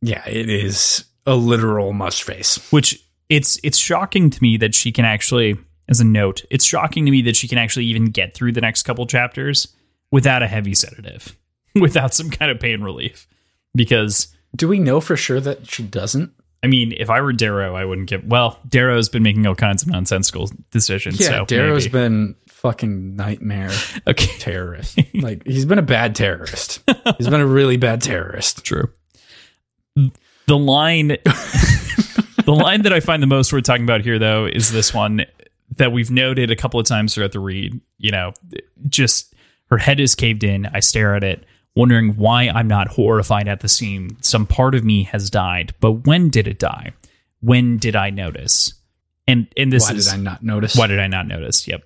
yeah, 0.00 0.24
it 0.28 0.48
is 0.48 1.04
a 1.26 1.34
literal 1.34 1.92
mush 1.92 2.22
face. 2.22 2.70
Which 2.70 3.04
it's 3.28 3.58
it's 3.64 3.78
shocking 3.78 4.30
to 4.30 4.42
me 4.42 4.56
that 4.58 4.74
she 4.74 4.92
can 4.92 5.04
actually 5.04 5.56
as 5.88 5.98
a 6.00 6.04
note, 6.04 6.44
it's 6.50 6.64
shocking 6.64 7.04
to 7.04 7.10
me 7.10 7.20
that 7.22 7.34
she 7.34 7.48
can 7.48 7.58
actually 7.58 7.86
even 7.86 8.06
get 8.06 8.32
through 8.32 8.52
the 8.52 8.60
next 8.60 8.84
couple 8.84 9.04
chapters 9.06 9.66
without 10.12 10.40
a 10.42 10.46
heavy 10.46 10.72
sedative, 10.74 11.36
without 11.74 12.14
some 12.14 12.30
kind 12.30 12.50
of 12.52 12.60
pain 12.60 12.80
relief. 12.80 13.26
Because 13.74 14.28
Do 14.54 14.68
we 14.68 14.78
know 14.78 15.00
for 15.00 15.16
sure 15.16 15.40
that 15.40 15.68
she 15.68 15.82
doesn't? 15.82 16.32
I 16.62 16.66
mean, 16.66 16.92
if 16.96 17.08
I 17.08 17.22
were 17.22 17.32
Darrow, 17.32 17.74
I 17.74 17.84
wouldn't 17.84 18.08
give. 18.08 18.24
Well, 18.24 18.58
Darrow's 18.68 19.08
been 19.08 19.22
making 19.22 19.46
all 19.46 19.54
kinds 19.54 19.82
of 19.82 19.88
nonsensical 19.88 20.50
decisions. 20.70 21.18
Yeah, 21.18 21.28
so 21.28 21.44
Darrow's 21.46 21.86
maybe. 21.86 21.92
been 21.92 22.36
fucking 22.48 23.16
nightmare 23.16 23.70
okay. 24.06 24.38
terrorist. 24.38 24.98
like 25.14 25.46
he's 25.46 25.64
been 25.64 25.78
a 25.78 25.82
bad 25.82 26.14
terrorist. 26.14 26.82
He's 27.16 27.28
been 27.28 27.40
a 27.40 27.46
really 27.46 27.78
bad 27.78 28.02
terrorist. 28.02 28.64
True. 28.64 28.90
The 30.46 30.58
line, 30.58 31.08
the 32.44 32.52
line 32.52 32.82
that 32.82 32.92
I 32.92 33.00
find 33.00 33.22
the 33.22 33.26
most 33.26 33.52
worth 33.52 33.64
talking 33.64 33.84
about 33.84 34.02
here, 34.02 34.18
though, 34.18 34.46
is 34.46 34.70
this 34.70 34.92
one 34.92 35.24
that 35.76 35.92
we've 35.92 36.10
noted 36.10 36.50
a 36.50 36.56
couple 36.56 36.78
of 36.78 36.86
times 36.86 37.14
throughout 37.14 37.32
the 37.32 37.40
read. 37.40 37.80
You 37.98 38.10
know, 38.10 38.32
just 38.88 39.34
her 39.70 39.78
head 39.78 39.98
is 39.98 40.14
caved 40.14 40.44
in. 40.44 40.66
I 40.66 40.80
stare 40.80 41.14
at 41.14 41.24
it, 41.24 41.44
wondering 41.74 42.16
why 42.16 42.48
I'm 42.48 42.68
not 42.68 42.88
horrified 42.88 43.48
at 43.48 43.60
the 43.60 43.68
scene. 43.68 44.16
Some 44.22 44.46
part 44.46 44.74
of 44.74 44.84
me 44.84 45.04
has 45.04 45.30
died, 45.30 45.74
but 45.80 46.06
when 46.06 46.28
did 46.28 46.46
it 46.46 46.58
die? 46.58 46.92
When 47.40 47.78
did 47.78 47.96
I 47.96 48.10
notice? 48.10 48.74
And 49.26 49.46
and 49.56 49.72
this 49.72 49.88
Why 49.88 49.96
is 49.96 50.06
did 50.06 50.14
I 50.14 50.16
not 50.18 50.42
notice? 50.42 50.76
why 50.76 50.86
did 50.86 50.98
I 50.98 51.06
not 51.06 51.26
notice? 51.26 51.66
Yep. 51.68 51.84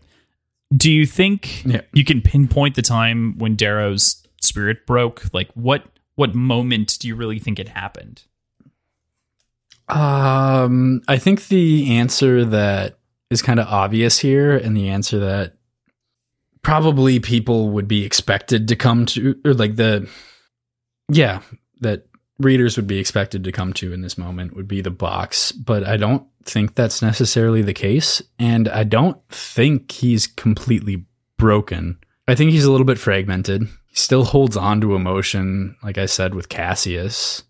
Do 0.76 0.90
you 0.90 1.06
think 1.06 1.64
you 1.92 2.04
can 2.04 2.22
pinpoint 2.22 2.74
the 2.74 2.82
time 2.82 3.38
when 3.38 3.54
Darrow's 3.54 4.26
spirit 4.40 4.86
broke? 4.86 5.24
Like 5.32 5.50
what 5.54 5.84
what 6.16 6.34
moment 6.34 6.98
do 7.00 7.08
you 7.08 7.16
really 7.16 7.38
think 7.38 7.58
it 7.58 7.68
happened? 7.68 8.22
Um, 9.88 11.02
I 11.06 11.18
think 11.18 11.48
the 11.48 11.98
answer 11.98 12.44
that 12.46 12.98
is 13.30 13.42
kind 13.42 13.60
of 13.60 13.66
obvious 13.66 14.18
here, 14.18 14.56
and 14.56 14.76
the 14.76 14.88
answer 14.88 15.18
that 15.20 15.54
probably 16.64 17.20
people 17.20 17.70
would 17.70 17.86
be 17.86 18.04
expected 18.04 18.66
to 18.68 18.76
come 18.76 19.06
to, 19.06 19.38
or 19.44 19.54
like 19.54 19.76
the, 19.76 20.08
yeah, 21.08 21.40
that 21.80 22.06
readers 22.40 22.76
would 22.76 22.88
be 22.88 22.98
expected 22.98 23.44
to 23.44 23.52
come 23.52 23.72
to 23.74 23.92
in 23.92 24.00
this 24.00 24.18
moment 24.18 24.56
would 24.56 24.66
be 24.66 24.80
the 24.80 24.90
box. 24.90 25.52
But 25.52 25.84
I 25.84 25.96
don't 25.96 26.26
think 26.44 26.74
that's 26.74 27.02
necessarily 27.02 27.62
the 27.62 27.74
case. 27.74 28.22
And 28.38 28.68
I 28.68 28.82
don't 28.82 29.18
think 29.28 29.92
he's 29.92 30.26
completely 30.26 31.04
broken. 31.38 31.98
I 32.26 32.34
think 32.34 32.50
he's 32.50 32.64
a 32.64 32.70
little 32.70 32.86
bit 32.86 32.98
fragmented. 32.98 33.68
He 33.86 33.96
still 33.96 34.24
holds 34.24 34.56
on 34.56 34.80
to 34.80 34.96
emotion, 34.96 35.76
like 35.82 35.98
I 35.98 36.06
said 36.06 36.34
with 36.34 36.48
Cassius, 36.48 37.44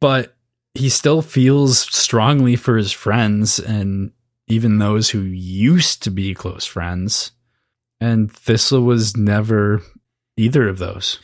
but 0.00 0.36
he 0.74 0.88
still 0.88 1.22
feels 1.22 1.80
strongly 1.80 2.54
for 2.54 2.76
his 2.76 2.92
friends 2.92 3.58
and 3.58 4.12
even 4.46 4.78
those 4.78 5.10
who 5.10 5.20
used 5.20 6.02
to 6.04 6.10
be 6.10 6.34
close 6.34 6.64
friends. 6.64 7.32
And 8.00 8.32
Thistle 8.32 8.82
was 8.82 9.16
never 9.16 9.82
either 10.36 10.68
of 10.68 10.78
those. 10.78 11.18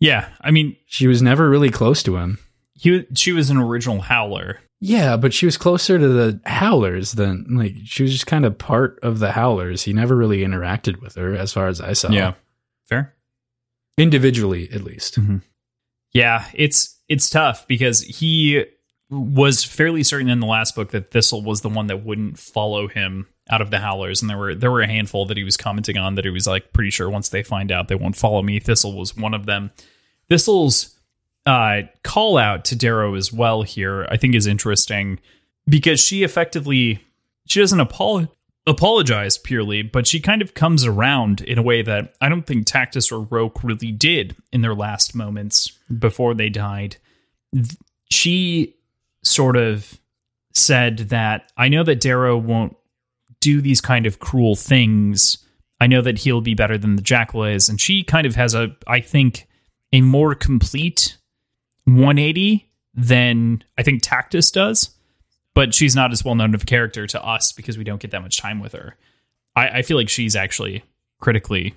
Yeah, 0.00 0.28
I 0.40 0.50
mean, 0.50 0.76
She 0.86 1.06
was 1.06 1.22
never 1.22 1.48
really 1.48 1.70
close 1.70 2.02
to 2.04 2.16
him. 2.16 2.38
he 2.74 3.06
she 3.14 3.32
was 3.32 3.50
an 3.50 3.56
original 3.58 4.00
howler. 4.00 4.60
Yeah, 4.80 5.16
but 5.16 5.32
she 5.32 5.46
was 5.46 5.56
closer 5.56 5.98
to 5.98 6.08
the 6.08 6.40
Howlers 6.44 7.12
than 7.12 7.46
like 7.56 7.74
she 7.84 8.02
was 8.02 8.12
just 8.12 8.26
kind 8.26 8.44
of 8.44 8.58
part 8.58 8.98
of 9.02 9.18
the 9.18 9.32
Howlers. 9.32 9.82
He 9.84 9.92
never 9.94 10.14
really 10.14 10.40
interacted 10.40 11.00
with 11.00 11.14
her 11.14 11.34
as 11.34 11.52
far 11.54 11.68
as 11.68 11.80
I 11.80 11.94
saw. 11.94 12.10
Yeah, 12.10 12.34
fair? 12.86 13.14
Individually 13.96 14.68
at 14.72 14.82
least. 14.82 15.18
Mm-hmm. 15.18 15.38
Yeah, 16.12 16.46
it's 16.52 17.00
it's 17.08 17.30
tough 17.30 17.66
because 17.66 18.02
he 18.02 18.64
was 19.08 19.64
fairly 19.64 20.02
certain 20.02 20.28
in 20.28 20.40
the 20.40 20.46
last 20.46 20.74
book 20.74 20.90
that 20.90 21.10
Thistle 21.10 21.42
was 21.42 21.60
the 21.62 21.68
one 21.68 21.86
that 21.86 22.04
wouldn't 22.04 22.38
follow 22.38 22.88
him 22.88 23.26
out 23.50 23.60
of 23.60 23.70
the 23.70 23.78
Howlers, 23.78 24.22
and 24.22 24.30
there 24.30 24.38
were 24.38 24.54
there 24.54 24.70
were 24.70 24.82
a 24.82 24.86
handful 24.86 25.26
that 25.26 25.36
he 25.36 25.44
was 25.44 25.56
commenting 25.56 25.98
on 25.98 26.14
that 26.14 26.24
he 26.24 26.30
was 26.30 26.46
like 26.46 26.72
pretty 26.72 26.90
sure 26.90 27.10
once 27.10 27.28
they 27.28 27.42
find 27.42 27.70
out 27.70 27.88
they 27.88 27.94
won't 27.94 28.16
follow 28.16 28.42
me. 28.42 28.58
Thistle 28.58 28.96
was 28.96 29.16
one 29.16 29.34
of 29.34 29.46
them. 29.46 29.70
Thistle's 30.28 30.98
uh, 31.46 31.82
call 32.02 32.38
out 32.38 32.64
to 32.66 32.76
Darrow 32.76 33.14
as 33.14 33.32
well 33.32 33.62
here, 33.62 34.06
I 34.10 34.16
think, 34.16 34.34
is 34.34 34.46
interesting 34.46 35.20
because 35.68 36.00
she 36.00 36.22
effectively 36.22 37.04
she 37.46 37.60
doesn't 37.60 37.78
apolo- 37.78 38.30
apologize 38.66 39.36
purely, 39.36 39.82
but 39.82 40.06
she 40.06 40.20
kind 40.20 40.40
of 40.40 40.54
comes 40.54 40.86
around 40.86 41.42
in 41.42 41.58
a 41.58 41.62
way 41.62 41.82
that 41.82 42.14
I 42.20 42.28
don't 42.28 42.46
think 42.46 42.66
Tactus 42.66 43.12
or 43.12 43.20
Roque 43.20 43.62
really 43.62 43.92
did 43.92 44.36
in 44.52 44.62
their 44.62 44.74
last 44.74 45.14
moments 45.14 45.70
before 45.98 46.34
they 46.34 46.48
died. 46.48 46.96
She 48.10 48.76
sort 49.22 49.56
of 49.56 50.00
said 50.52 50.98
that 51.10 51.52
I 51.56 51.68
know 51.68 51.82
that 51.82 52.00
Darrow 52.00 52.38
won't 52.38 52.76
do 53.44 53.60
these 53.60 53.80
kind 53.80 54.06
of 54.06 54.18
cruel 54.18 54.56
things. 54.56 55.38
I 55.80 55.86
know 55.86 56.02
that 56.02 56.18
he'll 56.18 56.40
be 56.40 56.54
better 56.54 56.78
than 56.78 56.96
the 56.96 57.02
Jackal 57.02 57.44
is, 57.44 57.68
and 57.68 57.80
she 57.80 58.02
kind 58.02 58.26
of 58.26 58.34
has 58.36 58.54
a, 58.54 58.74
I 58.86 59.00
think, 59.00 59.46
a 59.92 60.00
more 60.00 60.34
complete 60.34 61.16
180 61.84 62.70
than 62.94 63.62
I 63.76 63.82
think 63.82 64.02
Tactus 64.02 64.52
does 64.52 64.94
but 65.54 65.72
she's 65.72 65.96
not 65.96 66.12
as 66.12 66.24
well 66.24 66.34
known 66.34 66.54
of 66.54 66.62
a 66.62 66.66
character 66.66 67.06
to 67.06 67.24
us 67.24 67.52
because 67.52 67.78
we 67.78 67.84
don't 67.84 68.00
get 68.00 68.10
that 68.10 68.22
much 68.22 68.36
time 68.36 68.60
with 68.60 68.72
her. 68.72 68.96
I, 69.56 69.68
I 69.68 69.82
feel 69.82 69.96
like 69.96 70.08
she's 70.08 70.36
actually 70.36 70.84
critically 71.20 71.74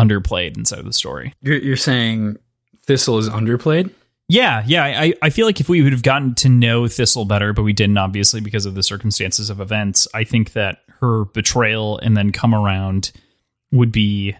underplayed 0.00 0.56
inside 0.56 0.80
of 0.80 0.86
the 0.86 0.92
story. 0.92 1.34
You're, 1.42 1.58
you're 1.58 1.76
saying 1.76 2.38
Thistle 2.86 3.18
is 3.18 3.28
underplayed? 3.28 3.90
Yeah, 4.28 4.64
yeah. 4.66 4.84
I, 4.84 5.14
I 5.22 5.30
feel 5.30 5.46
like 5.46 5.60
if 5.60 5.68
we 5.68 5.82
would 5.82 5.92
have 5.92 6.02
gotten 6.02 6.34
to 6.36 6.48
know 6.48 6.88
Thistle 6.88 7.24
better, 7.24 7.52
but 7.52 7.62
we 7.62 7.72
didn't, 7.72 7.98
obviously, 7.98 8.40
because 8.40 8.66
of 8.66 8.74
the 8.74 8.82
circumstances 8.82 9.50
of 9.50 9.60
events, 9.60 10.08
I 10.14 10.24
think 10.24 10.52
that 10.52 10.78
her 11.00 11.26
betrayal 11.26 11.98
and 11.98 12.16
then 12.16 12.32
come 12.32 12.54
around 12.54 13.12
would 13.70 13.92
be 13.92 14.36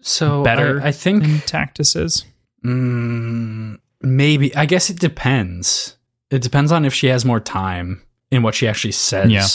So 0.00 0.42
better 0.42 0.80
I, 0.82 0.88
I 0.88 0.92
think 0.92 1.22
than 1.22 1.38
Tactus's. 1.40 2.24
Mm, 2.64 3.78
maybe. 4.02 4.54
I 4.54 4.66
guess 4.66 4.90
it 4.90 4.98
depends. 4.98 5.96
It 6.30 6.42
depends 6.42 6.70
on 6.70 6.84
if 6.84 6.92
she 6.92 7.06
has 7.06 7.24
more 7.24 7.40
time 7.40 8.02
in 8.30 8.42
what 8.42 8.54
she 8.54 8.68
actually 8.68 8.92
says. 8.92 9.30
Yeah. 9.30 9.46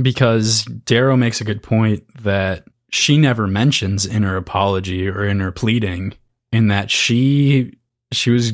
Because 0.00 0.64
Darrow 0.64 1.16
makes 1.16 1.40
a 1.40 1.44
good 1.44 1.62
point 1.62 2.04
that 2.22 2.64
she 2.90 3.18
never 3.18 3.46
mentions 3.46 4.06
in 4.06 4.22
her 4.22 4.36
apology 4.36 5.08
or 5.08 5.24
in 5.24 5.40
her 5.40 5.52
pleading 5.52 6.14
in 6.52 6.68
that 6.68 6.90
she 6.90 7.76
she 8.12 8.30
was 8.30 8.52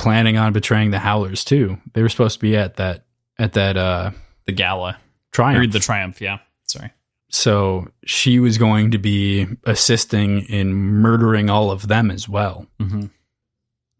planning 0.00 0.36
on 0.36 0.52
betraying 0.52 0.90
the 0.90 0.98
Howlers 0.98 1.44
too. 1.44 1.78
They 1.92 2.02
were 2.02 2.08
supposed 2.08 2.34
to 2.38 2.40
be 2.40 2.56
at 2.56 2.76
that 2.76 3.04
at 3.38 3.52
that 3.52 3.76
uh 3.76 4.10
The 4.46 4.52
gala. 4.52 4.98
triumph. 5.32 5.62
Or 5.62 5.66
the 5.70 5.78
triumph, 5.78 6.20
yeah. 6.20 6.38
Sorry. 6.66 6.90
so 7.28 7.88
she 8.04 8.38
was 8.40 8.58
going 8.58 8.90
to 8.92 8.98
be 8.98 9.46
assisting 9.64 10.42
in 10.42 10.72
murdering 10.74 11.48
all 11.50 11.70
of 11.70 11.86
them 11.88 12.10
as 12.10 12.28
well. 12.28 12.66
Mm-hmm. 12.80 13.06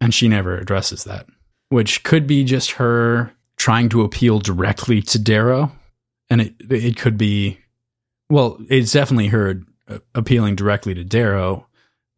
and 0.01 0.13
she 0.13 0.27
never 0.27 0.57
addresses 0.57 1.03
that, 1.05 1.25
which 1.69 2.03
could 2.03 2.25
be 2.27 2.43
just 2.43 2.71
her 2.71 3.31
trying 3.57 3.89
to 3.89 4.01
appeal 4.01 4.39
directly 4.39 5.01
to 5.03 5.19
Darrow, 5.19 5.71
and 6.29 6.41
it 6.41 6.53
it 6.69 6.97
could 6.97 7.17
be, 7.17 7.59
well, 8.29 8.57
it's 8.69 8.91
definitely 8.93 9.27
her 9.27 9.61
uh, 9.87 9.99
appealing 10.15 10.55
directly 10.55 10.93
to 10.95 11.03
Darrow, 11.03 11.67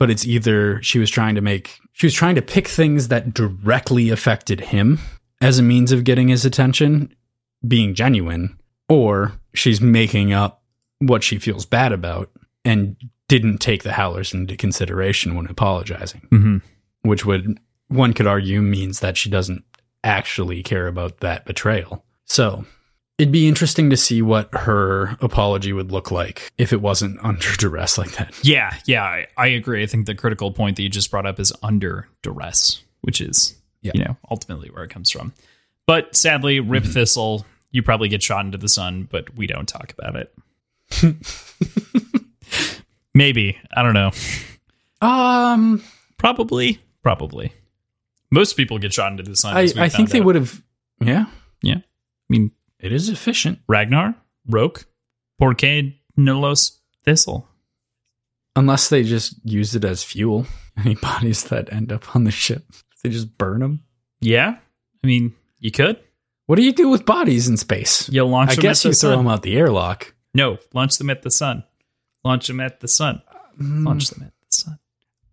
but 0.04 0.10
it's 0.12 0.26
either 0.26 0.84
she 0.84 0.99
was 0.99 1.10
trying 1.10 1.34
to 1.34 1.39
make 1.39 1.80
she 1.93 2.06
was 2.06 2.14
trying 2.14 2.36
to 2.36 2.41
pick 2.41 2.68
things 2.68 3.08
that 3.08 3.34
directly 3.34 4.10
affected 4.10 4.60
him 4.60 4.99
as 5.39 5.60
a 5.60 5.64
means 5.64 5.93
of 5.93 6.04
getting 6.04 6.28
his 6.28 6.43
attention, 6.43 7.16
being 7.66 7.95
genuine, 7.95 8.60
or 8.89 9.32
she's 9.54 9.80
making 9.80 10.34
up 10.34 10.62
what 10.99 11.24
she 11.24 11.39
feels 11.39 11.66
bad 11.66 11.93
about 11.93 12.30
and 12.66 12.97
didn't 13.30 13.60
take 13.60 13.84
the 13.84 13.93
howlers 13.93 14.34
into 14.34 14.58
consideration 14.58 15.36
when 15.36 15.47
apologizing 15.47 16.28
Mm-hmm. 16.34 16.58
which 17.04 17.26
would 17.26 17.58
one 17.88 18.12
could 18.12 18.28
argue 18.28 18.62
means 18.62 18.99
that 18.99 19.16
she 19.16 19.30
doesn't 19.30 19.64
actually 20.04 20.64
care 20.64 20.88
about 20.88 21.22
that 21.22 21.45
betrayal. 21.45 22.04
So 22.26 22.66
it'd 23.24 23.32
be 23.32 23.47
interesting 23.47 23.89
to 23.89 23.95
see 23.95 24.21
what 24.21 24.53
her 24.53 25.15
apology 25.21 25.71
would 25.71 25.93
look 25.93 26.11
like 26.11 26.51
if 26.57 26.74
it 26.74 26.82
wasn't 26.82 27.17
under 27.24 27.47
duress 27.57 27.97
like 27.97 28.11
that. 28.17 28.38
Yeah, 28.43 28.76
yeah, 28.86 29.03
I, 29.03 29.28
I 29.38 29.47
agree. 29.47 29.82
I 29.82 29.86
think 29.86 30.07
the 30.07 30.15
critical 30.15 30.51
point 30.51 30.76
that 30.76 30.84
you 30.84 30.89
just 30.89 31.09
brought 31.09 31.26
up 31.26 31.39
is 31.39 31.53
under 31.63 32.09
duress, 32.21 32.82
which 33.01 33.21
is 33.21 33.55
Yeah. 33.82 33.93
you 33.95 34.03
know 34.03 34.17
ultimately 34.30 34.69
where 34.69 34.84
it 34.84 34.89
comes 34.89 35.09
from. 35.09 35.34
But 35.88 36.15
sadly, 36.15 36.59
Rip 36.59 36.84
Thistle, 36.84 37.45
you 37.71 37.82
probably 37.82 38.09
get 38.09 38.21
shot 38.21 38.45
into 38.45 38.57
the 38.57 38.69
sun, 38.69 39.07
but 39.09 39.34
we 39.36 39.47
don't 39.47 39.67
talk 39.67 39.93
about 39.97 40.15
it. 40.17 40.34
Maybe 43.13 43.57
I 43.76 43.84
don't 43.84 43.93
know. 43.93 44.11
Um, 45.07 45.84
Probably, 46.17 46.80
probably. 47.03 47.53
Most 48.32 48.57
people 48.57 48.80
get 48.80 48.93
shot 48.93 49.11
into 49.11 49.24
the 49.24 49.36
sun. 49.36 49.55
I, 49.55 49.61
I 49.61 49.67
think 49.67 49.91
found 49.93 50.07
they 50.09 50.21
would 50.21 50.36
have. 50.36 50.61
Yeah, 51.01 51.26
Yeah, 51.61 51.76
I 51.78 51.84
mean 52.30 52.51
it 52.84 52.92
is 52.94 53.10
efficient 53.10 53.60
Ragnar, 53.68 54.16
Roque, 54.48 54.86
Porque 55.40 55.94
Nilos 56.18 56.78
Thistle. 57.06 57.48
unless 58.56 58.90
they 58.90 59.04
just 59.04 59.36
use 59.44 59.76
it 59.76 59.84
as 59.84 60.04
fuel. 60.04 60.46
Any 60.78 60.96
bodies 60.96 61.44
that 61.46 61.72
end 61.72 61.92
up 61.92 62.16
on 62.16 62.24
the 62.24 62.32
ship, 62.32 62.66
they 63.04 63.10
just 63.10 63.38
burn 63.38 63.60
them. 63.62 63.84
Yeah, 64.22 64.58
I 65.04 65.08
mean 65.08 65.34
you 65.60 65.72
could. 65.72 66.00
What 66.46 66.58
do 66.58 66.64
you 66.64 66.74
do 66.74 66.90
with 66.90 67.06
bodies 67.06 67.48
in 67.48 67.58
space? 67.58 68.10
You 68.10 68.26
launch 68.26 68.52
I 68.52 68.56
them 68.56 68.62
guess 68.64 68.80
at 68.80 68.84
the 68.84 68.90
you 68.90 68.96
throw 68.96 69.18
them 69.18 69.28
out 69.28 69.44
the 69.44 69.56
airlock. 69.56 70.14
No, 70.34 70.58
launch 70.74 70.98
them 70.98 71.10
at 71.10 71.22
the 71.22 71.32
sun. 71.32 71.64
Launch 72.26 72.48
them 72.48 72.60
at 72.60 72.80
the 72.80 72.88
sun. 72.88 73.22
Mm, 73.62 73.86
Launch 73.86 74.10
them 74.10 74.24
at 74.24 74.34
the 74.42 74.56
sun. 74.56 74.80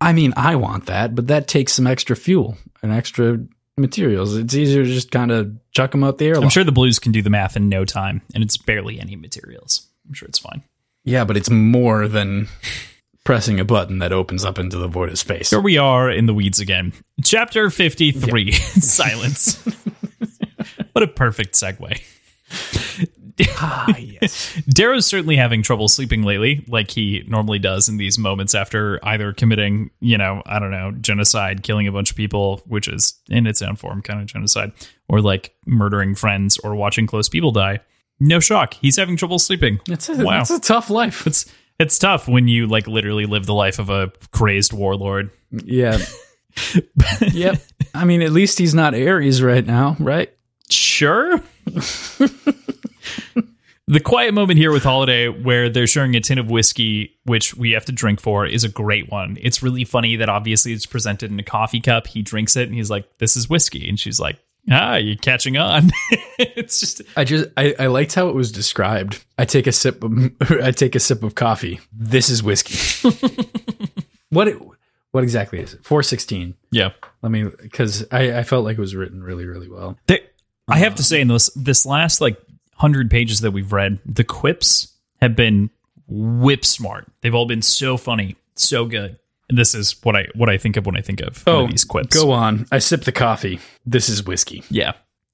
I 0.00 0.12
mean, 0.12 0.32
I 0.36 0.56
want 0.56 0.86
that, 0.86 1.14
but 1.14 1.26
that 1.28 1.48
takes 1.48 1.72
some 1.72 1.86
extra 1.86 2.14
fuel, 2.16 2.56
an 2.82 2.90
extra 2.90 3.38
materials. 3.80 4.36
It's 4.36 4.54
easier 4.54 4.84
to 4.84 4.88
just 4.88 5.10
kind 5.10 5.30
of 5.30 5.56
chuck 5.72 5.92
them 5.92 6.04
out 6.04 6.18
the 6.18 6.26
airlock. 6.26 6.44
I'm 6.44 6.50
sure 6.50 6.64
the 6.64 6.72
Blues 6.72 6.98
can 6.98 7.12
do 7.12 7.22
the 7.22 7.30
math 7.30 7.56
in 7.56 7.68
no 7.68 7.84
time, 7.84 8.22
and 8.34 8.42
it's 8.42 8.56
barely 8.56 9.00
any 9.00 9.16
materials. 9.16 9.88
I'm 10.06 10.14
sure 10.14 10.28
it's 10.28 10.38
fine. 10.38 10.62
Yeah, 11.04 11.24
but 11.24 11.36
it's 11.36 11.50
more 11.50 12.08
than 12.08 12.48
pressing 13.24 13.60
a 13.60 13.64
button 13.64 13.98
that 13.98 14.12
opens 14.12 14.44
up 14.44 14.58
into 14.58 14.76
the 14.76 14.88
void 14.88 15.08
of 15.10 15.18
space. 15.18 15.50
Here 15.50 15.60
we 15.60 15.78
are 15.78 16.10
in 16.10 16.26
the 16.26 16.34
weeds 16.34 16.60
again. 16.60 16.92
Chapter 17.24 17.70
53 17.70 18.52
Silence. 18.52 19.56
what 20.92 21.02
a 21.02 21.06
perfect 21.06 21.54
segue. 21.54 22.00
ah, 23.58 23.96
yes. 23.96 24.54
Darrow's 24.68 25.06
certainly 25.06 25.36
having 25.36 25.62
trouble 25.62 25.88
sleeping 25.88 26.22
lately, 26.22 26.64
like 26.68 26.90
he 26.90 27.24
normally 27.26 27.58
does 27.58 27.88
in 27.88 27.96
these 27.96 28.18
moments 28.18 28.54
after 28.54 28.98
either 29.02 29.32
committing, 29.32 29.90
you 30.00 30.18
know, 30.18 30.42
I 30.46 30.58
don't 30.58 30.70
know, 30.70 30.92
genocide, 30.92 31.62
killing 31.62 31.86
a 31.86 31.92
bunch 31.92 32.10
of 32.10 32.16
people, 32.16 32.62
which 32.66 32.88
is 32.88 33.14
in 33.28 33.46
its 33.46 33.62
own 33.62 33.76
form 33.76 34.02
kind 34.02 34.20
of 34.20 34.26
genocide, 34.26 34.72
or 35.08 35.20
like 35.20 35.54
murdering 35.66 36.14
friends 36.14 36.58
or 36.58 36.74
watching 36.74 37.06
close 37.06 37.28
people 37.28 37.52
die. 37.52 37.80
No 38.18 38.40
shock. 38.40 38.74
He's 38.74 38.96
having 38.96 39.16
trouble 39.16 39.38
sleeping. 39.38 39.80
It's 39.88 40.08
a, 40.08 40.24
wow. 40.24 40.42
it's 40.42 40.50
a 40.50 40.60
tough 40.60 40.90
life. 40.90 41.26
It's 41.26 41.50
it's 41.78 41.98
tough 41.98 42.28
when 42.28 42.46
you 42.46 42.66
like 42.66 42.86
literally 42.86 43.24
live 43.24 43.46
the 43.46 43.54
life 43.54 43.78
of 43.78 43.88
a 43.88 44.12
crazed 44.32 44.74
warlord. 44.74 45.30
Yeah. 45.50 45.98
yep. 47.32 47.62
I 47.94 48.04
mean, 48.04 48.20
at 48.20 48.32
least 48.32 48.58
he's 48.58 48.74
not 48.74 48.94
Ares 48.94 49.42
right 49.42 49.66
now, 49.66 49.96
right? 49.98 50.30
Sure. 50.68 51.42
the 53.90 54.00
quiet 54.00 54.32
moment 54.32 54.56
here 54.56 54.70
with 54.70 54.84
Holiday, 54.84 55.28
where 55.28 55.68
they're 55.68 55.86
sharing 55.86 56.14
a 56.14 56.20
tin 56.20 56.38
of 56.38 56.48
whiskey, 56.48 57.18
which 57.24 57.56
we 57.56 57.72
have 57.72 57.84
to 57.86 57.92
drink 57.92 58.20
for, 58.20 58.46
is 58.46 58.62
a 58.62 58.68
great 58.68 59.10
one. 59.10 59.36
It's 59.40 59.64
really 59.64 59.84
funny 59.84 60.14
that 60.16 60.28
obviously 60.28 60.72
it's 60.72 60.86
presented 60.86 61.32
in 61.32 61.40
a 61.40 61.42
coffee 61.42 61.80
cup. 61.80 62.06
He 62.06 62.22
drinks 62.22 62.56
it 62.56 62.68
and 62.68 62.74
he's 62.74 62.88
like, 62.88 63.18
"This 63.18 63.36
is 63.36 63.50
whiskey," 63.50 63.88
and 63.88 63.98
she's 63.98 64.20
like, 64.20 64.38
"Ah, 64.70 64.94
you're 64.94 65.16
catching 65.16 65.56
on." 65.56 65.90
it's 66.38 66.78
just, 66.78 67.02
I 67.16 67.24
just, 67.24 67.48
I, 67.56 67.74
I 67.80 67.86
liked 67.88 68.14
how 68.14 68.28
it 68.28 68.34
was 68.34 68.52
described. 68.52 69.24
I 69.36 69.44
take 69.44 69.66
a 69.66 69.72
sip, 69.72 70.04
of, 70.04 70.12
I 70.62 70.70
take 70.70 70.94
a 70.94 71.00
sip 71.00 71.24
of 71.24 71.34
coffee. 71.34 71.80
This 71.92 72.30
is 72.30 72.44
whiskey. 72.44 73.08
what, 74.28 74.46
it, 74.46 74.56
what 75.10 75.24
exactly 75.24 75.58
is 75.58 75.74
it? 75.74 75.84
Four 75.84 76.04
sixteen. 76.04 76.54
Yeah. 76.70 76.90
Let 77.22 77.32
me, 77.32 77.50
because 77.60 78.06
I, 78.12 78.38
I 78.38 78.42
felt 78.44 78.64
like 78.64 78.78
it 78.78 78.80
was 78.80 78.94
written 78.94 79.20
really, 79.20 79.46
really 79.46 79.68
well. 79.68 79.98
They, 80.06 80.20
I 80.68 80.78
have 80.78 80.94
to 80.94 81.02
say, 81.02 81.20
in 81.20 81.26
this 81.26 81.50
this 81.56 81.84
last 81.84 82.20
like 82.20 82.40
hundred 82.80 83.10
pages 83.10 83.40
that 83.40 83.50
we've 83.50 83.72
read, 83.72 83.98
the 84.06 84.24
quips 84.24 84.94
have 85.20 85.36
been 85.36 85.70
whip 86.08 86.64
smart. 86.64 87.06
They've 87.20 87.34
all 87.34 87.46
been 87.46 87.62
so 87.62 87.96
funny, 87.96 88.36
so 88.54 88.86
good. 88.86 89.18
And 89.48 89.58
this 89.58 89.74
is 89.74 89.96
what 90.02 90.16
I 90.16 90.28
what 90.34 90.48
I 90.48 90.56
think 90.56 90.76
of 90.76 90.86
when 90.86 90.96
I 90.96 91.02
think 91.02 91.20
of, 91.20 91.42
oh, 91.46 91.64
of 91.64 91.70
these 91.70 91.84
quips. 91.84 92.16
Go 92.16 92.30
on. 92.30 92.66
I 92.72 92.78
sip 92.78 93.02
the 93.04 93.12
coffee. 93.12 93.60
This 93.84 94.08
is 94.08 94.24
whiskey. 94.24 94.64
Yeah. 94.70 94.92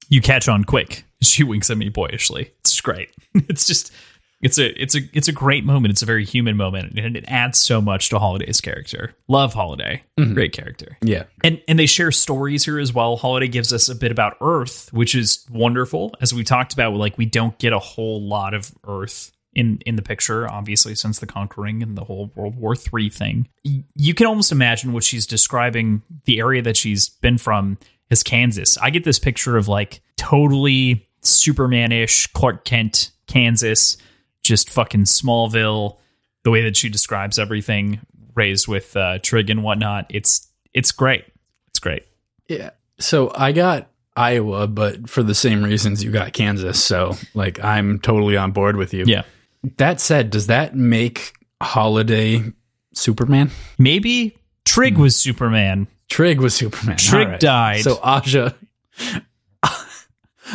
You 0.09 0.21
catch 0.21 0.47
on 0.47 0.63
quick. 0.63 1.03
She 1.19 1.43
winks 1.43 1.71
at 1.71 1.79
me 1.79 1.89
boyishly. 1.89 2.51
It's 2.59 2.79
great. 2.79 3.09
It's 3.49 3.65
just 3.65 3.91
it's 4.41 4.59
a 4.59 4.81
it's 4.81 4.95
a 4.95 4.99
it's 5.13 5.27
a 5.27 5.31
great 5.31 5.65
moment. 5.65 5.91
It's 5.91 6.03
a 6.03 6.05
very 6.05 6.23
human 6.23 6.55
moment, 6.57 6.97
and 6.97 7.17
it 7.17 7.25
adds 7.27 7.57
so 7.57 7.81
much 7.81 8.09
to 8.09 8.19
Holiday's 8.19 8.61
character. 8.61 9.15
Love 9.27 9.53
Holiday, 9.53 10.03
mm-hmm. 10.17 10.33
great 10.33 10.53
character. 10.53 10.97
Yeah, 11.01 11.23
and 11.43 11.61
and 11.67 11.79
they 11.79 11.87
share 11.87 12.11
stories 12.11 12.65
here 12.65 12.79
as 12.79 12.93
well. 12.93 13.17
Holiday 13.17 13.47
gives 13.47 13.73
us 13.73 13.89
a 13.89 13.95
bit 13.95 14.11
about 14.11 14.37
Earth, 14.39 14.89
which 14.93 15.15
is 15.15 15.45
wonderful. 15.49 16.13
As 16.21 16.33
we 16.33 16.43
talked 16.43 16.73
about, 16.73 16.93
like 16.95 17.17
we 17.17 17.25
don't 17.25 17.57
get 17.57 17.73
a 17.73 17.79
whole 17.79 18.21
lot 18.21 18.53
of 18.53 18.71
Earth 18.87 19.31
in 19.53 19.79
in 19.87 19.95
the 19.95 20.03
picture, 20.03 20.49
obviously 20.49 20.93
since 20.93 21.17
the 21.17 21.25
Conquering 21.25 21.81
and 21.81 21.97
the 21.97 22.03
whole 22.03 22.31
World 22.35 22.55
War 22.55 22.75
Three 22.75 23.09
thing. 23.09 23.47
You 23.63 24.13
can 24.13 24.27
almost 24.27 24.51
imagine 24.51 24.93
what 24.93 25.03
she's 25.03 25.25
describing 25.25 26.03
the 26.25 26.39
area 26.39 26.61
that 26.61 26.77
she's 26.77 27.09
been 27.09 27.39
from 27.39 27.79
is 28.11 28.21
Kansas. 28.21 28.77
I 28.77 28.91
get 28.91 29.03
this 29.03 29.17
picture 29.17 29.57
of 29.57 29.67
like 29.67 30.01
totally 30.15 31.07
Superman-ish 31.21 32.27
Clark 32.27 32.63
Kent, 32.63 33.11
Kansas 33.25 33.97
just 34.47 34.69
fucking 34.69 35.03
Smallville, 35.03 35.97
the 36.43 36.51
way 36.51 36.63
that 36.63 36.77
she 36.77 36.89
describes 36.89 37.37
everything, 37.37 37.99
raised 38.35 38.67
with 38.67 38.95
uh, 38.95 39.19
Trigg 39.19 39.49
and 39.49 39.63
whatnot. 39.63 40.07
It's 40.09 40.47
it's 40.73 40.91
great. 40.91 41.25
It's 41.67 41.79
great. 41.79 42.03
Yeah. 42.47 42.71
So 42.99 43.31
I 43.35 43.51
got 43.51 43.89
Iowa, 44.15 44.67
but 44.67 45.09
for 45.09 45.21
the 45.21 45.35
same 45.35 45.63
reasons 45.63 46.03
you 46.03 46.11
got 46.11 46.33
Kansas. 46.33 46.83
So 46.83 47.15
like 47.33 47.63
I'm 47.63 47.99
totally 47.99 48.37
on 48.37 48.51
board 48.51 48.77
with 48.77 48.93
you. 48.93 49.03
Yeah. 49.05 49.23
That 49.77 49.99
said, 49.99 50.29
does 50.29 50.47
that 50.47 50.75
make 50.75 51.33
Holiday 51.61 52.43
Superman? 52.93 53.51
Maybe 53.77 54.37
Trigg 54.65 54.97
was 54.97 55.15
Superman. 55.15 55.87
Trigg 56.09 56.39
was 56.39 56.53
Superman. 56.53 56.97
Trigg 56.97 57.27
right. 57.27 57.39
died. 57.39 57.81
So 57.81 57.99
Aja 58.01 58.55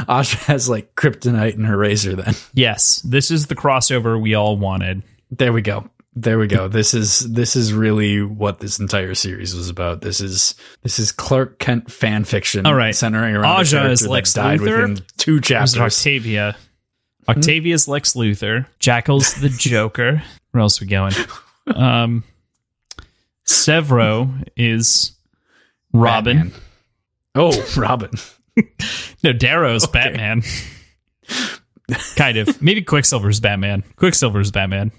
Asha 0.08 0.36
has 0.44 0.68
like 0.68 0.94
kryptonite 0.94 1.54
in 1.54 1.64
her 1.64 1.76
razor 1.76 2.16
then. 2.16 2.34
Yes, 2.54 3.00
this 3.02 3.30
is 3.30 3.46
the 3.46 3.56
crossover 3.56 4.20
we 4.20 4.34
all 4.34 4.56
wanted. 4.56 5.02
There 5.30 5.52
we 5.52 5.62
go. 5.62 5.88
There 6.14 6.38
we 6.38 6.46
go. 6.46 6.68
This 6.68 6.92
is 6.92 7.20
this 7.32 7.56
is 7.56 7.72
really 7.72 8.22
what 8.22 8.60
this 8.60 8.78
entire 8.78 9.14
series 9.14 9.54
was 9.54 9.70
about. 9.70 10.02
This 10.02 10.20
is 10.20 10.54
this 10.82 10.98
is 10.98 11.10
Clark 11.10 11.58
Kent 11.58 11.90
fan 11.90 12.24
fiction. 12.24 12.66
All 12.66 12.74
right, 12.74 12.94
centering 12.94 13.34
around 13.34 13.60
Aja 13.60 13.90
is 13.90 14.06
Lex 14.06 14.34
died 14.34 14.60
Luthor. 14.60 14.88
within 14.88 15.06
two 15.16 15.40
chapters. 15.40 15.78
Octavia. 15.78 16.56
Octavia's 17.28 17.86
hmm? 17.86 17.92
Lex 17.92 18.12
Luthor. 18.12 18.66
Jackal's 18.78 19.34
the 19.34 19.48
Joker. 19.58 20.22
Where 20.50 20.60
else 20.60 20.80
we 20.80 20.86
going? 20.86 21.14
Um, 21.66 22.24
Sevro 23.46 24.46
is 24.54 25.12
Robin. 25.94 26.36
Batman. 26.36 26.60
Oh, 27.34 27.74
Robin 27.76 28.10
no, 29.24 29.32
Darrow's 29.32 29.84
okay. 29.84 29.92
Batman. 29.92 30.42
kind 32.16 32.36
of. 32.36 32.60
Maybe 32.62 32.82
Quicksilver's 32.82 33.40
Batman. 33.40 33.84
Quicksilver's 33.96 34.50
Batman. 34.50 34.92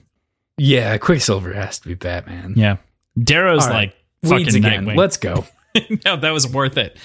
Yeah, 0.58 0.98
Quicksilver 0.98 1.54
has 1.54 1.80
to 1.80 1.88
be 1.88 1.96
Batman. 1.96 2.54
Yeah. 2.56 2.78
Darrow's 3.22 3.68
right. 3.68 3.74
like 3.74 3.96
fucking 4.24 4.38
Weeds 4.38 4.56
again. 4.56 4.86
Nightwing. 4.86 4.96
Let's 4.96 5.18
go. 5.18 5.46
no, 6.06 6.18
that 6.18 6.32
was 6.32 6.48
worth 6.48 6.78
it. 6.78 6.98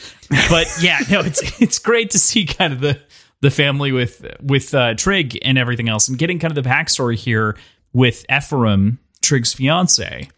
But 0.50 0.66
yeah, 0.80 0.98
no, 1.10 1.20
it's 1.20 1.60
it's 1.60 1.78
great 1.78 2.10
to 2.10 2.18
see 2.18 2.44
kind 2.44 2.72
of 2.72 2.80
the 2.80 3.00
the 3.40 3.50
family 3.50 3.92
with 3.92 4.24
with 4.42 4.74
uh, 4.74 4.94
Trigg 4.94 5.38
and 5.42 5.58
everything 5.58 5.88
else, 5.88 6.08
and 6.08 6.18
getting 6.18 6.38
kind 6.38 6.56
of 6.56 6.62
the 6.62 6.68
backstory 6.68 7.16
here 7.16 7.56
with 7.92 8.24
Ephraim, 8.30 8.98
Trigg's 9.22 9.54
fiance. 9.54 10.28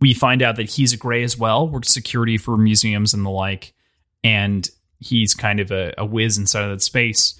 We 0.00 0.14
find 0.14 0.42
out 0.42 0.56
that 0.56 0.70
he's 0.70 0.92
a 0.92 0.96
gray 0.96 1.22
as 1.22 1.38
well, 1.38 1.68
worked 1.68 1.86
security 1.86 2.36
for 2.36 2.56
museums 2.56 3.14
and 3.14 3.24
the 3.24 3.30
like, 3.30 3.72
and 4.24 4.68
he's 5.02 5.34
kind 5.34 5.60
of 5.60 5.70
a, 5.70 5.92
a 5.98 6.04
whiz 6.04 6.38
inside 6.38 6.64
of 6.64 6.70
that 6.70 6.82
space. 6.82 7.38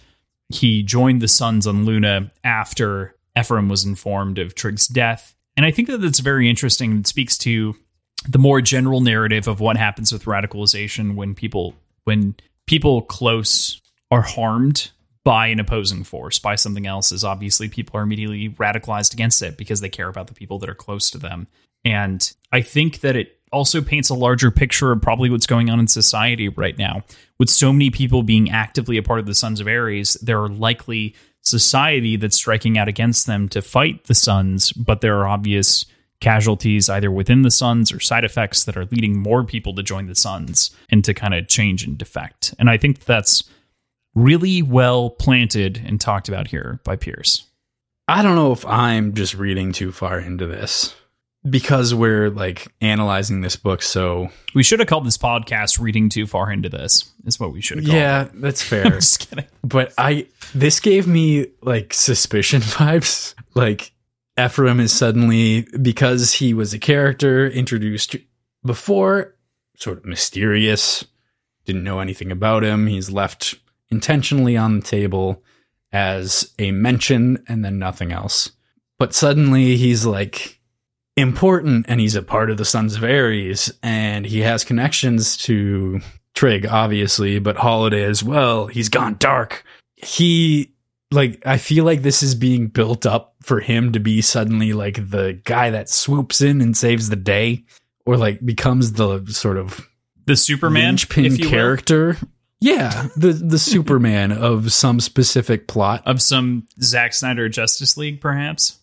He 0.48 0.82
joined 0.82 1.22
the 1.22 1.28
Sons 1.28 1.66
on 1.66 1.84
Luna 1.84 2.30
after 2.44 3.14
Ephraim 3.38 3.68
was 3.68 3.84
informed 3.84 4.38
of 4.38 4.54
Trigg's 4.54 4.86
death. 4.86 5.34
And 5.56 5.64
I 5.64 5.70
think 5.70 5.88
that 5.88 5.98
that's 5.98 6.20
very 6.20 6.48
interesting. 6.48 6.98
It 6.98 7.06
speaks 7.06 7.38
to 7.38 7.74
the 8.28 8.38
more 8.38 8.60
general 8.60 9.00
narrative 9.00 9.48
of 9.48 9.60
what 9.60 9.76
happens 9.76 10.12
with 10.12 10.24
radicalization 10.24 11.14
when 11.14 11.34
people 11.34 11.74
when 12.04 12.34
people 12.66 13.02
close 13.02 13.80
are 14.10 14.22
harmed 14.22 14.90
by 15.24 15.46
an 15.46 15.60
opposing 15.60 16.02
force, 16.04 16.38
by 16.38 16.56
something 16.56 16.86
else, 16.86 17.12
is 17.12 17.22
obviously 17.22 17.68
people 17.68 17.98
are 17.98 18.02
immediately 18.02 18.48
radicalized 18.48 19.12
against 19.12 19.40
it 19.40 19.56
because 19.56 19.80
they 19.80 19.88
care 19.88 20.08
about 20.08 20.26
the 20.26 20.34
people 20.34 20.58
that 20.58 20.68
are 20.68 20.74
close 20.74 21.10
to 21.10 21.18
them. 21.18 21.46
And 21.84 22.32
I 22.50 22.60
think 22.60 23.00
that 23.00 23.16
it 23.16 23.38
also 23.52 23.80
paints 23.80 24.10
a 24.10 24.14
larger 24.14 24.50
picture 24.50 24.92
of 24.92 25.02
probably 25.02 25.30
what's 25.30 25.46
going 25.46 25.70
on 25.70 25.78
in 25.78 25.86
society 25.86 26.48
right 26.48 26.76
now. 26.78 27.02
With 27.38 27.50
so 27.50 27.72
many 27.72 27.90
people 27.90 28.22
being 28.22 28.50
actively 28.50 28.96
a 28.96 29.02
part 29.02 29.20
of 29.20 29.26
the 29.26 29.34
Sons 29.34 29.60
of 29.60 29.66
Ares, 29.66 30.14
there 30.14 30.40
are 30.42 30.48
likely 30.48 31.14
society 31.42 32.16
that's 32.16 32.36
striking 32.36 32.78
out 32.78 32.88
against 32.88 33.26
them 33.26 33.48
to 33.50 33.62
fight 33.62 34.04
the 34.04 34.14
Sons, 34.14 34.72
but 34.72 35.00
there 35.00 35.18
are 35.18 35.28
obvious 35.28 35.84
casualties 36.20 36.88
either 36.88 37.10
within 37.10 37.42
the 37.42 37.50
Sons 37.50 37.92
or 37.92 38.00
side 38.00 38.24
effects 38.24 38.64
that 38.64 38.76
are 38.76 38.86
leading 38.86 39.18
more 39.18 39.44
people 39.44 39.74
to 39.74 39.82
join 39.82 40.06
the 40.06 40.14
Sons 40.14 40.70
and 40.88 41.04
to 41.04 41.12
kind 41.12 41.34
of 41.34 41.48
change 41.48 41.84
and 41.84 41.98
defect. 41.98 42.54
And 42.58 42.70
I 42.70 42.76
think 42.76 43.00
that's 43.00 43.42
really 44.14 44.62
well 44.62 45.10
planted 45.10 45.82
and 45.84 46.00
talked 46.00 46.28
about 46.28 46.48
here 46.48 46.80
by 46.84 46.96
Pierce. 46.96 47.46
I 48.08 48.22
don't 48.22 48.36
know 48.36 48.52
if 48.52 48.64
I'm 48.66 49.14
just 49.14 49.34
reading 49.34 49.72
too 49.72 49.90
far 49.90 50.18
into 50.18 50.46
this 50.46 50.94
because 51.48 51.94
we're 51.94 52.30
like 52.30 52.68
analyzing 52.80 53.40
this 53.40 53.56
book 53.56 53.82
so 53.82 54.28
we 54.54 54.62
should 54.62 54.78
have 54.78 54.88
called 54.88 55.04
this 55.04 55.18
podcast 55.18 55.80
reading 55.80 56.08
too 56.08 56.26
far 56.26 56.52
into 56.52 56.68
this 56.68 57.10
is 57.24 57.40
what 57.40 57.52
we 57.52 57.60
should 57.60 57.78
have 57.78 57.86
yeah 57.86 58.22
it. 58.22 58.40
that's 58.40 58.62
fair. 58.68 58.84
Just 58.84 59.28
kidding. 59.28 59.46
But 59.62 59.92
i 59.98 60.26
this 60.54 60.80
gave 60.80 61.06
me 61.06 61.48
like 61.62 61.94
suspicion 61.94 62.60
vibes. 62.62 63.34
Like 63.54 63.92
ephraim 64.38 64.80
is 64.80 64.92
suddenly 64.92 65.66
because 65.80 66.34
he 66.34 66.54
was 66.54 66.72
a 66.72 66.78
character 66.78 67.48
introduced 67.48 68.16
before 68.64 69.34
sort 69.76 69.98
of 69.98 70.04
mysterious 70.04 71.04
didn't 71.64 71.84
know 71.84 72.00
anything 72.00 72.30
about 72.32 72.64
him 72.64 72.86
he's 72.86 73.10
left 73.10 73.56
intentionally 73.90 74.56
on 74.56 74.80
the 74.80 74.86
table 74.86 75.42
as 75.92 76.52
a 76.58 76.70
mention 76.72 77.44
and 77.48 77.64
then 77.64 77.78
nothing 77.78 78.12
else. 78.12 78.50
But 78.98 79.14
suddenly 79.14 79.76
he's 79.76 80.06
like 80.06 80.58
important 81.16 81.86
and 81.88 82.00
he's 82.00 82.16
a 82.16 82.22
part 82.22 82.50
of 82.50 82.56
the 82.56 82.64
Sons 82.64 82.96
of 82.96 83.04
Ares 83.04 83.72
and 83.82 84.24
he 84.24 84.40
has 84.40 84.64
connections 84.64 85.36
to 85.38 86.00
Trigg, 86.34 86.66
obviously, 86.66 87.38
but 87.38 87.56
Holiday 87.56 88.04
as 88.04 88.22
well. 88.22 88.66
He's 88.66 88.88
gone 88.88 89.16
dark. 89.18 89.64
He 89.94 90.72
like 91.10 91.46
I 91.46 91.58
feel 91.58 91.84
like 91.84 92.02
this 92.02 92.22
is 92.22 92.34
being 92.34 92.68
built 92.68 93.06
up 93.06 93.34
for 93.42 93.60
him 93.60 93.92
to 93.92 94.00
be 94.00 94.22
suddenly 94.22 94.72
like 94.72 95.10
the 95.10 95.40
guy 95.44 95.70
that 95.70 95.88
swoops 95.88 96.40
in 96.40 96.60
and 96.60 96.76
saves 96.76 97.08
the 97.08 97.16
day, 97.16 97.64
or 98.06 98.16
like 98.16 98.44
becomes 98.44 98.94
the 98.94 99.24
sort 99.26 99.58
of 99.58 99.86
the 100.24 100.36
Superman 100.36 100.94
if 100.94 101.16
you 101.16 101.44
will, 101.44 101.50
character. 101.50 102.16
Yeah, 102.60 103.08
the 103.16 103.32
the 103.32 103.58
Superman 103.60 104.32
of 104.32 104.72
some 104.72 105.00
specific 105.00 105.68
plot. 105.68 106.02
of 106.06 106.22
some 106.22 106.66
Zack 106.80 107.12
Snyder 107.12 107.48
Justice 107.48 107.96
League, 107.96 108.20
perhaps. 108.20 108.78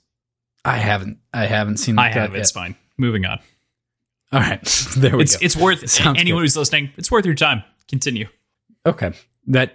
I 0.65 0.77
haven't 0.77 1.19
I 1.33 1.45
haven't 1.45 1.77
seen 1.77 1.97
I 1.99 2.09
have. 2.09 2.31
yet. 2.33 2.41
It's 2.41 2.51
fine. 2.51 2.75
Moving 2.97 3.25
on. 3.25 3.39
All 4.31 4.39
right, 4.39 4.61
there 4.97 5.15
we 5.17 5.23
It's 5.23 5.37
go. 5.37 5.45
it's 5.45 5.55
worth 5.55 5.89
Sounds 5.89 6.19
anyone 6.19 6.41
good. 6.41 6.45
who's 6.45 6.57
listening. 6.57 6.91
It's 6.97 7.11
worth 7.11 7.25
your 7.25 7.35
time. 7.35 7.63
Continue. 7.87 8.27
okay, 8.85 9.13
that 9.47 9.73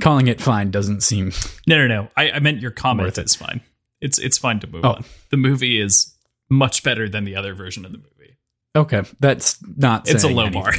calling 0.00 0.26
it 0.26 0.40
fine 0.40 0.70
doesn't 0.70 1.02
seem 1.02 1.32
No, 1.66 1.76
no, 1.78 1.86
no. 1.86 2.08
I, 2.16 2.32
I 2.32 2.38
meant 2.40 2.60
your 2.60 2.70
comment 2.72 3.06
Worth 3.06 3.18
it. 3.18 3.26
is 3.26 3.34
fine. 3.36 3.60
It's 4.00 4.18
it's 4.18 4.38
fine 4.38 4.58
to 4.60 4.66
move 4.66 4.84
Oh. 4.84 4.90
on. 4.94 5.04
The 5.30 5.36
movie 5.36 5.80
is 5.80 6.14
much 6.48 6.82
better 6.82 7.08
than 7.08 7.24
the 7.24 7.36
other 7.36 7.54
version 7.54 7.84
of 7.84 7.92
the 7.92 7.98
movie. 7.98 8.36
okay. 8.74 9.02
That's 9.20 9.58
not. 9.76 10.08
It's 10.10 10.24
a 10.24 10.28
low 10.28 10.46
anything. 10.46 10.62
bar. 10.62 10.72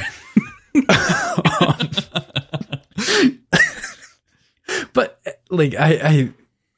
but 4.92 5.20
like 5.50 5.74
I, 5.74 5.92
I 6.02 6.30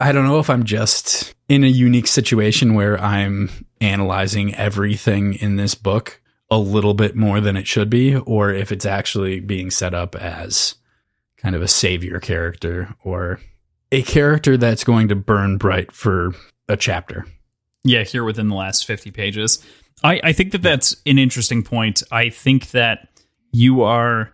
I 0.09 0.13
don't 0.13 0.25
know 0.25 0.39
if 0.39 0.51
I'm 0.51 0.65
just 0.65 1.34
in 1.49 1.65
a 1.65 1.69
unique 1.69 2.07
situation 2.07 2.75
where 2.75 3.01
I'm 3.01 3.51
analyzing 3.81 4.55
everything 4.55 5.35
in 5.35 5.57
this 5.57 5.75
book 5.75 6.21
a 6.51 6.59
little 6.59 6.95
bit 6.95 7.17
more 7.17 7.41
than 7.41 7.57
it 7.57 7.67
should 7.67 7.91
be, 7.91 8.17
or 8.17 8.51
if 8.51 8.71
it's 8.71 8.87
actually 8.87 9.41
being 9.41 9.71
set 9.71 9.95
up 9.95 10.15
as 10.15 10.77
kind 11.37 11.55
of 11.55 11.63
a 11.63 11.69
savior 11.69 12.21
character 12.21 12.95
or 13.03 13.41
a 13.93 14.03
character 14.03 14.57
that's 14.57 14.85
going 14.85 15.09
to 15.09 15.15
burn 15.15 15.57
bright 15.59 15.93
for 15.93 16.35
a 16.69 16.77
chapter. 16.77 17.27
yeah, 17.85 18.03
here 18.03 18.25
within 18.25 18.49
the 18.49 18.55
last 18.55 18.87
50 18.87 19.11
pages. 19.11 19.63
I, 20.03 20.21
I 20.25 20.33
think 20.33 20.53
that 20.53 20.63
that's 20.63 20.97
an 21.07 21.19
interesting 21.19 21.63
point. 21.63 22.03
I 22.11 22.31
think 22.31 22.71
that 22.71 23.09
you 23.53 23.83
are 23.83 24.33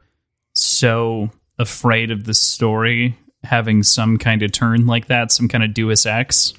so 0.55 1.31
afraid 1.59 2.11
of 2.11 2.25
the 2.25 2.35
story 2.35 3.19
having 3.43 3.83
some 3.83 4.19
kind 4.19 4.43
of 4.43 4.53
turn 4.53 4.87
like 4.87 5.07
that, 5.07 5.33
some 5.33 5.49
kind 5.49 5.65
of 5.65 5.75
Deus 5.75 6.07
Ex, 6.07 6.55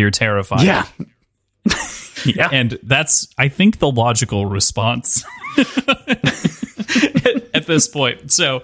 you're 0.00 0.10
terrified. 0.10 0.62
Yeah. 0.62 0.86
yeah. 2.24 2.48
And 2.50 2.78
that's, 2.82 3.28
I 3.38 3.48
think, 3.48 3.78
the 3.78 3.90
logical 3.90 4.46
response 4.46 5.24
at, 5.56 5.76
at 7.54 7.66
this 7.66 7.88
point. 7.88 8.32
So 8.32 8.62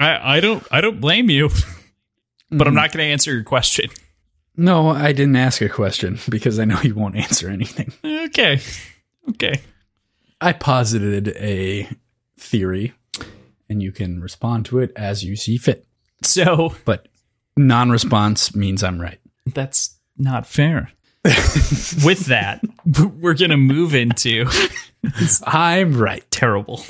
I, 0.00 0.36
I 0.36 0.40
don't, 0.40 0.66
I 0.70 0.80
don't 0.80 1.00
blame 1.00 1.30
you, 1.30 1.50
but 2.50 2.66
I'm 2.66 2.72
mm. 2.72 2.76
not 2.76 2.92
going 2.92 3.06
to 3.06 3.12
answer 3.12 3.32
your 3.32 3.44
question. 3.44 3.90
No, 4.56 4.88
I 4.88 5.12
didn't 5.12 5.36
ask 5.36 5.60
a 5.60 5.68
question 5.68 6.18
because 6.28 6.58
I 6.58 6.64
know 6.64 6.80
you 6.82 6.94
won't 6.96 7.16
answer 7.16 7.48
anything. 7.48 7.92
Okay, 8.04 8.60
okay. 9.28 9.60
I 10.40 10.52
posited 10.52 11.28
a 11.36 11.88
theory 12.36 12.92
and 13.68 13.82
you 13.82 13.92
can 13.92 14.20
respond 14.20 14.66
to 14.66 14.80
it 14.80 14.92
as 14.96 15.22
you 15.24 15.36
see 15.36 15.58
fit. 15.58 15.86
So 16.22 16.74
But 16.84 17.08
non 17.56 17.90
response 17.90 18.54
means 18.54 18.82
I'm 18.82 19.00
right. 19.00 19.20
that's 19.46 19.97
not 20.18 20.46
fair. 20.46 20.90
With 22.04 22.26
that, 22.26 22.62
we're 23.20 23.34
going 23.34 23.50
to 23.50 23.56
move 23.56 23.94
into 23.94 24.46
I'm 25.46 25.96
right. 25.98 26.28
terrible, 26.30 26.84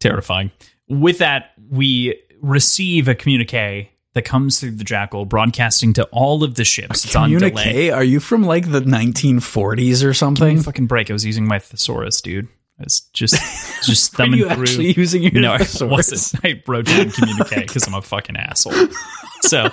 terrifying. 0.00 0.50
With 0.88 1.18
that, 1.18 1.52
we 1.70 2.20
receive 2.40 3.08
a 3.08 3.14
communique 3.14 3.90
that 4.14 4.22
comes 4.22 4.60
through 4.60 4.72
the 4.72 4.84
Jackal, 4.84 5.24
broadcasting 5.24 5.94
to 5.94 6.04
all 6.12 6.44
of 6.44 6.54
the 6.56 6.64
ships. 6.64 7.04
It's 7.04 7.16
on 7.16 7.30
delay. 7.30 7.90
Are 7.90 8.04
you 8.04 8.20
from 8.20 8.42
like 8.42 8.70
the 8.70 8.80
1940s 8.80 10.04
or 10.04 10.12
something? 10.12 10.60
Fucking 10.62 10.86
break! 10.86 11.10
I 11.10 11.14
was 11.14 11.24
using 11.24 11.46
my 11.46 11.58
thesaurus, 11.58 12.20
dude. 12.20 12.48
I 12.78 12.84
was 12.84 13.00
just 13.12 13.34
just 13.84 14.12
thumbing 14.12 14.40
you 14.40 14.50
through. 14.50 14.62
actually 14.62 14.92
using 14.92 15.22
your 15.22 15.32
no, 15.32 15.52
I 15.52 15.58
thesaurus? 15.58 16.12
wasn't. 16.12 16.44
I 16.44 16.62
wrote 16.66 16.86
down 16.86 17.10
communique 17.10 17.60
because 17.62 17.86
I'm 17.86 17.94
a 17.94 18.02
fucking 18.02 18.36
asshole. 18.36 18.88
So 19.42 19.70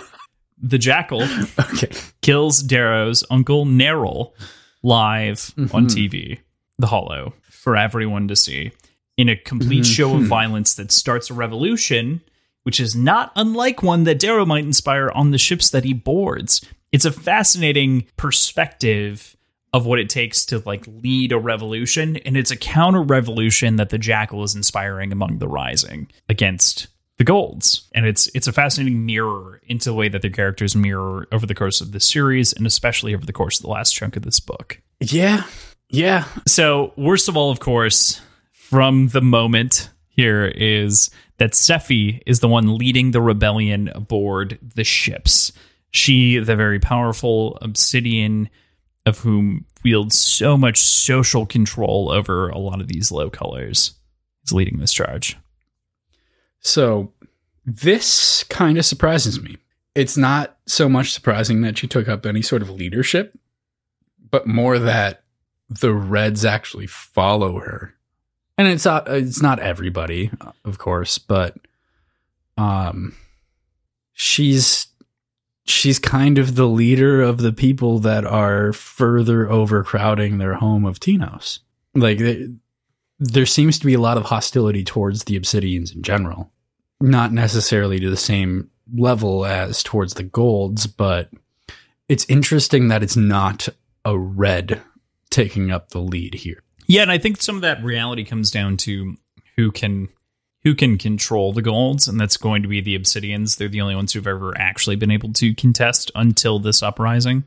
the 0.61 0.77
Jackal 0.77 1.23
Okay. 1.59 1.89
kills 2.21 2.61
Darrow's 2.61 3.23
uncle 3.29 3.65
Narol 3.65 4.33
live 4.83 5.53
on 5.57 5.65
mm-hmm. 5.65 5.85
TV, 5.87 6.39
The 6.77 6.87
Hollow, 6.87 7.33
for 7.49 7.75
everyone 7.75 8.27
to 8.27 8.35
see 8.35 8.71
in 9.17 9.29
a 9.29 9.35
complete 9.35 9.81
mm-hmm. 9.81 9.91
show 9.91 10.11
of 10.11 10.19
mm-hmm. 10.19 10.27
violence 10.27 10.75
that 10.75 10.91
starts 10.91 11.29
a 11.29 11.33
revolution, 11.33 12.21
which 12.63 12.79
is 12.79 12.95
not 12.95 13.31
unlike 13.35 13.83
one 13.83 14.05
that 14.05 14.19
Darrow 14.19 14.45
might 14.45 14.63
inspire 14.63 15.09
on 15.11 15.31
the 15.31 15.37
ships 15.37 15.69
that 15.71 15.83
he 15.83 15.93
boards. 15.93 16.65
It's 16.91 17.05
a 17.05 17.11
fascinating 17.11 18.07
perspective 18.15 19.35
of 19.73 19.85
what 19.85 19.99
it 19.99 20.09
takes 20.09 20.45
to 20.45 20.59
like 20.65 20.85
lead 20.87 21.31
a 21.31 21.37
revolution 21.37 22.17
and 22.17 22.35
it's 22.35 22.49
a 22.49 22.57
counter 22.57 23.01
revolution 23.01 23.75
that 23.75 23.89
the 23.89 23.99
jackal 23.99 24.43
is 24.43 24.55
inspiring 24.55 25.11
among 25.11 25.37
the 25.37 25.47
rising 25.47 26.09
against 26.27 26.87
the 27.19 27.23
golds 27.25 27.87
and 27.93 28.07
it's 28.07 28.27
it's 28.33 28.47
a 28.47 28.51
fascinating 28.51 29.05
mirror 29.05 29.61
into 29.67 29.89
the 29.89 29.93
way 29.93 30.09
that 30.09 30.21
their 30.23 30.31
characters 30.31 30.75
mirror 30.75 31.27
over 31.31 31.45
the 31.45 31.53
course 31.53 31.81
of 31.81 31.91
the 31.91 31.99
series 31.99 32.53
and 32.53 32.65
especially 32.65 33.13
over 33.13 33.25
the 33.25 33.33
course 33.33 33.59
of 33.59 33.63
the 33.63 33.69
last 33.69 33.91
chunk 33.93 34.15
of 34.15 34.23
this 34.23 34.39
book 34.39 34.81
Yeah. 35.01 35.43
Yeah. 35.89 36.23
so 36.47 36.93
worst 36.97 37.27
of 37.29 37.37
all 37.37 37.51
of 37.51 37.59
course 37.59 38.21
from 38.53 39.09
the 39.09 39.21
moment 39.21 39.89
here 40.07 40.45
is 40.45 41.09
that 41.37 41.51
Sefi 41.51 42.21
is 42.25 42.39
the 42.39 42.47
one 42.47 42.77
leading 42.77 43.11
the 43.11 43.21
rebellion 43.21 43.89
aboard 43.89 44.57
the 44.75 44.83
ships 44.85 45.51
she 45.91 46.39
the 46.39 46.55
very 46.55 46.79
powerful 46.79 47.57
obsidian 47.61 48.49
of 49.05 49.19
whom 49.19 49.65
wields 49.83 50.17
so 50.17 50.57
much 50.57 50.77
social 50.77 51.45
control 51.45 52.11
over 52.11 52.49
a 52.49 52.57
lot 52.57 52.79
of 52.79 52.87
these 52.87 53.11
low 53.11 53.29
colors 53.29 53.93
is 54.45 54.53
leading 54.53 54.79
this 54.79 54.93
charge 54.93 55.35
So 56.59 57.11
this 57.65 58.43
kind 58.43 58.77
of 58.77 58.85
surprises 58.85 59.41
me. 59.41 59.57
It's 59.95 60.17
not 60.17 60.57
so 60.65 60.87
much 60.87 61.11
surprising 61.11 61.61
that 61.61 61.77
she 61.77 61.87
took 61.87 62.07
up 62.07 62.25
any 62.25 62.41
sort 62.41 62.61
of 62.61 62.69
leadership, 62.69 63.37
but 64.31 64.47
more 64.47 64.79
that 64.79 65.23
the 65.69 65.93
Reds 65.93 66.45
actually 66.45 66.87
follow 66.87 67.59
her. 67.59 67.95
And 68.57 68.67
it's 68.67 68.85
not 68.85 69.07
it's 69.07 69.41
not 69.41 69.59
everybody, 69.59 70.31
of 70.65 70.77
course, 70.77 71.17
but 71.17 71.55
um 72.57 73.15
she's 74.13 74.87
she's 75.65 75.99
kind 75.99 76.37
of 76.37 76.55
the 76.55 76.67
leader 76.67 77.21
of 77.21 77.37
the 77.37 77.53
people 77.53 77.99
that 77.99 78.25
are 78.25 78.73
further 78.73 79.49
overcrowding 79.49 80.37
their 80.37 80.55
home 80.55 80.85
of 80.85 80.99
Tinos. 80.99 81.59
Like 81.93 82.17
they, 82.17 82.49
there 83.19 83.45
seems 83.45 83.77
to 83.79 83.85
be 83.85 83.93
a 83.93 83.99
lot 83.99 84.17
of 84.17 84.23
hostility 84.25 84.83
towards 84.83 85.25
the 85.25 85.39
Obsidians 85.39 85.93
in 85.95 86.01
general 86.03 86.51
not 87.01 87.31
necessarily 87.31 87.97
to 87.99 88.09
the 88.09 88.17
same 88.17 88.69
level 88.93 89.45
as 89.45 89.81
towards 89.83 90.15
the 90.15 90.23
golds, 90.23 90.85
but 90.85 91.29
it's 92.09 92.25
interesting 92.25 92.89
that 92.89 93.01
it's 93.03 93.15
not 93.15 93.69
a 94.03 94.17
red 94.17 94.81
taking 95.29 95.71
up 95.71 95.89
the 95.89 95.99
lead 95.99 96.33
here. 96.33 96.61
yeah 96.87 97.01
and 97.03 97.11
i 97.11 97.17
think 97.17 97.39
some 97.41 97.55
of 97.55 97.61
that 97.61 97.83
reality 97.83 98.23
comes 98.25 98.49
down 98.49 98.75
to 98.75 99.15
who 99.55 99.71
can 99.71 100.09
who 100.63 100.73
can 100.73 100.97
control 100.97 101.53
the 101.53 101.61
golds 101.61 102.07
and 102.07 102.19
that's 102.19 102.35
going 102.37 102.63
to 102.63 102.67
be 102.67 102.81
the 102.81 102.97
obsidians 102.97 103.57
they're 103.57 103.67
the 103.67 103.79
only 103.81 103.95
ones 103.95 104.11
who've 104.13 104.25
ever 104.27 104.57
actually 104.57 104.95
been 104.95 105.11
able 105.11 105.31
to 105.31 105.53
contest 105.53 106.09
until 106.15 106.57
this 106.59 106.81
uprising 106.81 107.43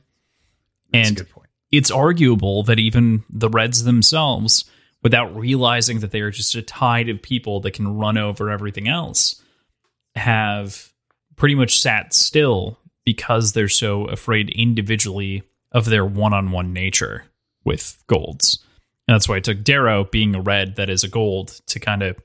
That's 0.93 1.09
and 1.09 1.19
a 1.19 1.25
good 1.25 1.31
point. 1.31 1.49
it's 1.73 1.91
arguable 1.91 2.63
that 2.63 2.79
even 2.79 3.25
the 3.29 3.49
Reds 3.49 3.83
themselves, 3.85 4.65
without 5.03 5.37
realizing 5.37 6.01
that 6.01 6.11
they 6.11 6.21
are 6.21 6.31
just 6.31 6.55
a 6.55 6.63
tide 6.63 7.09
of 7.09 7.23
people 7.23 7.61
that 7.61 7.73
can 7.73 7.97
run 7.97 8.17
over 8.17 8.51
everything 8.51 8.89
else, 8.89 9.43
have 10.15 10.93
pretty 11.37 11.55
much 11.55 11.81
sat 11.81 12.15
still 12.15 12.79
because 13.05 13.53
they're 13.53 13.69
so 13.69 14.05
afraid 14.07 14.51
individually 14.51 15.43
of 15.73 15.87
their 15.87 16.05
one 16.05 16.33
on 16.33 16.53
one 16.53 16.73
nature 16.73 17.25
with 17.65 18.03
golds. 18.07 18.65
And 19.09 19.15
that's 19.15 19.29
why 19.29 19.39
it 19.39 19.45
took 19.45 19.65
Darrow 19.65 20.05
being 20.05 20.35
a 20.35 20.41
red 20.41 20.77
that 20.77 20.89
is 20.89 21.03
a 21.03 21.09
gold 21.09 21.61
to 21.67 21.81
kind 21.81 22.03
of 22.03 22.17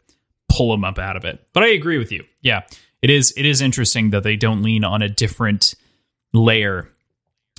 pull 0.50 0.74
him 0.74 0.84
up 0.84 1.00
out 1.00 1.18
of 1.18 1.26
it. 1.26 1.48
But 1.54 1.64
I 1.64 1.70
agree 1.70 1.98
with 1.98 2.12
you. 2.12 2.24
Yeah. 2.42 2.64
It 3.02 3.10
is 3.10 3.34
it 3.38 3.46
is 3.46 3.62
interesting 3.62 4.12
that 4.12 4.24
they 4.24 4.36
don't 4.36 4.64
lean 4.64 4.84
on 4.84 5.02
a 5.02 5.10
different 5.10 5.76
layer. 6.34 6.90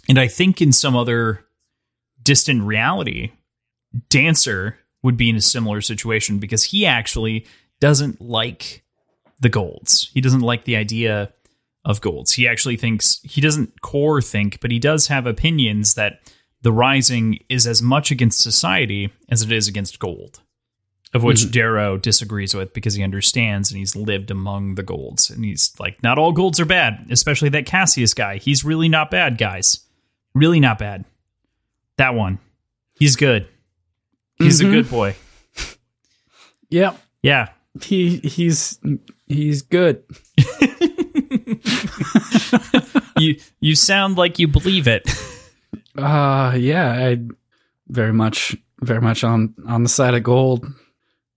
And 0.09 0.19
I 0.19 0.29
think 0.29 0.61
in 0.61 0.73
some 0.73 0.97
other 0.97 1.45
distant 2.23 2.63
reality, 2.63 3.33
Dancer 4.09 4.79
would 5.03 5.17
be 5.17 5.31
in 5.31 5.37
a 5.37 5.41
similar 5.41 5.81
situation 5.81 6.39
because 6.39 6.65
he 6.65 6.85
actually 6.85 7.47
doesn't 7.81 8.21
like 8.21 8.85
the 9.41 9.49
golds. 9.49 10.11
He 10.15 10.21
doesn't 10.21 10.41
like 10.41 10.65
the 10.65 10.77
idea 10.77 11.33
of 11.85 12.01
golds. 12.01 12.33
He 12.33 12.49
actually 12.49 12.77
thinks 12.77 13.21
he 13.23 13.41
doesn't 13.41 13.81
core 13.81 14.21
think, 14.21 14.61
but 14.61 14.71
he 14.71 14.79
does 14.79 15.07
have 15.07 15.27
opinions 15.27 15.95
that 15.95 16.21
the 16.63 16.73
rising 16.73 17.39
is 17.49 17.67
as 17.67 17.81
much 17.81 18.11
against 18.11 18.41
society 18.41 19.13
as 19.31 19.43
it 19.43 19.53
is 19.53 19.69
against 19.69 20.01
gold. 20.01 20.41
of 21.15 21.25
which 21.25 21.41
mm-hmm. 21.41 21.51
Darrow 21.51 21.97
disagrees 21.97 22.55
with 22.55 22.75
because 22.75 22.95
he 22.95 23.03
understands 23.03 23.71
and 23.71 23.79
he's 23.79 23.97
lived 23.97 24.31
among 24.31 24.75
the 24.75 24.83
golds. 24.83 25.31
And 25.31 25.45
he's 25.45 25.73
like, 25.79 26.03
not 26.03 26.19
all 26.19 26.33
golds 26.33 26.61
are 26.61 26.67
bad, 26.67 27.07
especially 27.11 27.49
that 27.51 27.67
Cassius 27.67 28.13
guy. 28.13 28.37
He's 28.39 28.65
really 28.65 28.89
not 28.89 29.11
bad, 29.11 29.39
guys. 29.39 29.85
Really 30.35 30.61
not 30.61 30.79
bad. 30.79 31.05
That 31.97 32.15
one. 32.15 32.39
He's 32.95 33.17
good. 33.17 33.49
He's 34.39 34.61
a 34.61 34.65
good 34.65 34.89
boy. 34.91 35.17
Yep. 36.71 36.99
Yeah. 37.23 37.49
He 37.83 38.19
he's 38.19 38.79
he's 39.27 39.63
good. 39.63 40.05
You 43.19 43.37
you 43.61 43.75
sound 43.75 44.17
like 44.17 44.39
you 44.39 44.47
believe 44.47 44.87
it. 44.87 45.09
Uh 45.97 46.55
yeah, 46.57 46.93
I 46.93 47.19
very 47.89 48.13
much 48.13 48.57
very 48.81 49.01
much 49.01 49.25
on 49.25 49.55
on 49.67 49.83
the 49.83 49.89
side 49.89 50.15
of 50.15 50.23
gold. 50.23 50.67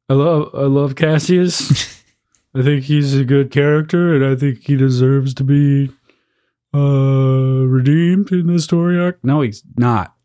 I 0.10 0.14
love 0.14 0.50
I 0.54 0.66
love 0.66 0.96
Cassius. 0.96 2.04
I 2.56 2.62
think 2.62 2.84
he's 2.84 3.16
a 3.16 3.24
good 3.26 3.50
character 3.50 4.14
and 4.14 4.24
I 4.26 4.36
think 4.36 4.60
he 4.64 4.76
deserves 4.76 5.34
to 5.36 5.44
be 5.44 5.90
uh 6.74 7.66
redeemed 7.66 8.32
in 8.32 8.48
the 8.48 8.60
story 8.60 9.00
arc. 9.00 9.18
No, 9.24 9.42
he's 9.42 9.64
not. 9.78 10.16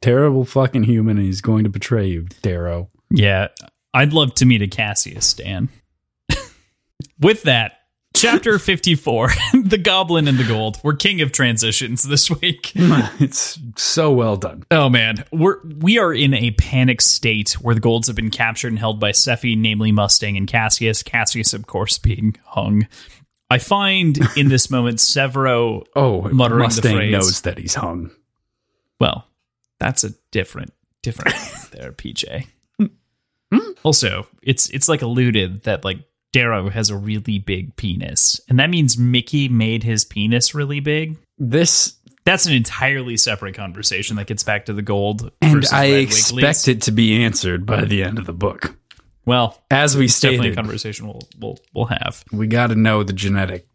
Terrible 0.00 0.44
fucking 0.44 0.84
human 0.84 1.16
and 1.18 1.26
he's 1.26 1.40
going 1.40 1.64
to 1.64 1.70
betray 1.70 2.06
you, 2.08 2.26
Darrow. 2.42 2.90
Yeah. 3.10 3.48
I'd 3.94 4.12
love 4.12 4.34
to 4.36 4.46
meet 4.46 4.62
a 4.62 4.66
Cassius, 4.68 5.32
Dan. 5.34 5.68
With 7.20 7.42
that, 7.44 7.72
chapter 8.14 8.58
54, 8.60 9.28
The 9.64 9.78
Goblin 9.78 10.28
and 10.28 10.38
the 10.38 10.44
Gold. 10.44 10.78
We're 10.84 10.94
king 10.94 11.20
of 11.20 11.32
transitions 11.32 12.02
this 12.02 12.30
week. 12.30 12.72
it's 12.74 13.58
so 13.76 14.12
well 14.12 14.36
done. 14.36 14.64
Oh 14.70 14.88
man, 14.88 15.24
we're 15.32 15.58
we 15.78 15.98
are 15.98 16.12
in 16.12 16.34
a 16.34 16.50
panic 16.52 17.00
state 17.00 17.52
where 17.54 17.74
the 17.74 17.80
golds 17.80 18.06
have 18.08 18.16
been 18.16 18.30
captured 18.30 18.68
and 18.68 18.78
held 18.78 19.00
by 19.00 19.12
Sefi, 19.12 19.56
namely 19.56 19.90
Mustang 19.92 20.36
and 20.36 20.46
Cassius. 20.46 21.02
Cassius, 21.02 21.54
of 21.54 21.66
course, 21.66 21.98
being 21.98 22.36
hung. 22.44 22.86
I 23.50 23.58
find 23.58 24.18
in 24.36 24.48
this 24.48 24.70
moment 24.70 24.98
Sevro. 24.98 25.84
Oh, 25.96 26.22
Muttering 26.28 26.58
the 26.58 26.64
Mustang 26.64 26.96
phrase. 26.96 27.12
knows 27.12 27.40
that 27.42 27.58
he's 27.58 27.74
hung. 27.74 28.10
Well, 29.00 29.24
that's 29.80 30.04
a 30.04 30.10
different 30.30 30.72
different 31.02 31.34
there, 31.72 31.92
PJ. 31.92 32.46
Hmm. 33.50 33.70
Also, 33.82 34.26
it's 34.42 34.68
it's 34.70 34.88
like 34.88 35.00
alluded 35.02 35.62
that 35.62 35.84
like 35.84 36.00
Darrow 36.32 36.68
has 36.68 36.90
a 36.90 36.96
really 36.96 37.38
big 37.38 37.74
penis, 37.76 38.40
and 38.48 38.58
that 38.58 38.68
means 38.68 38.98
Mickey 38.98 39.48
made 39.48 39.82
his 39.84 40.04
penis 40.04 40.54
really 40.54 40.80
big. 40.80 41.16
This 41.38 41.94
That's 42.26 42.44
an 42.46 42.52
entirely 42.52 43.16
separate 43.16 43.54
conversation 43.54 44.16
that 44.16 44.26
gets 44.26 44.42
back 44.42 44.66
to 44.66 44.74
the 44.74 44.82
gold. 44.82 45.30
and 45.40 45.64
I 45.72 45.86
expect 45.86 46.34
Wiggly's. 46.34 46.68
it 46.68 46.82
to 46.82 46.90
be 46.90 47.22
answered 47.24 47.64
by 47.64 47.84
the 47.86 48.02
end 48.02 48.18
of 48.18 48.26
the 48.26 48.34
book. 48.34 48.76
Well, 49.24 49.62
As 49.70 49.96
we 49.96 50.06
it's 50.06 50.20
definitely 50.20 50.50
a 50.50 50.54
conversation 50.54 51.06
we'll 51.06 51.26
we'll 51.38 51.58
we'll 51.72 51.86
have. 51.86 52.24
we 52.32 52.46
got 52.48 52.66
to 52.66 52.74
know 52.74 53.02
the 53.02 53.12
genetic 53.14 53.66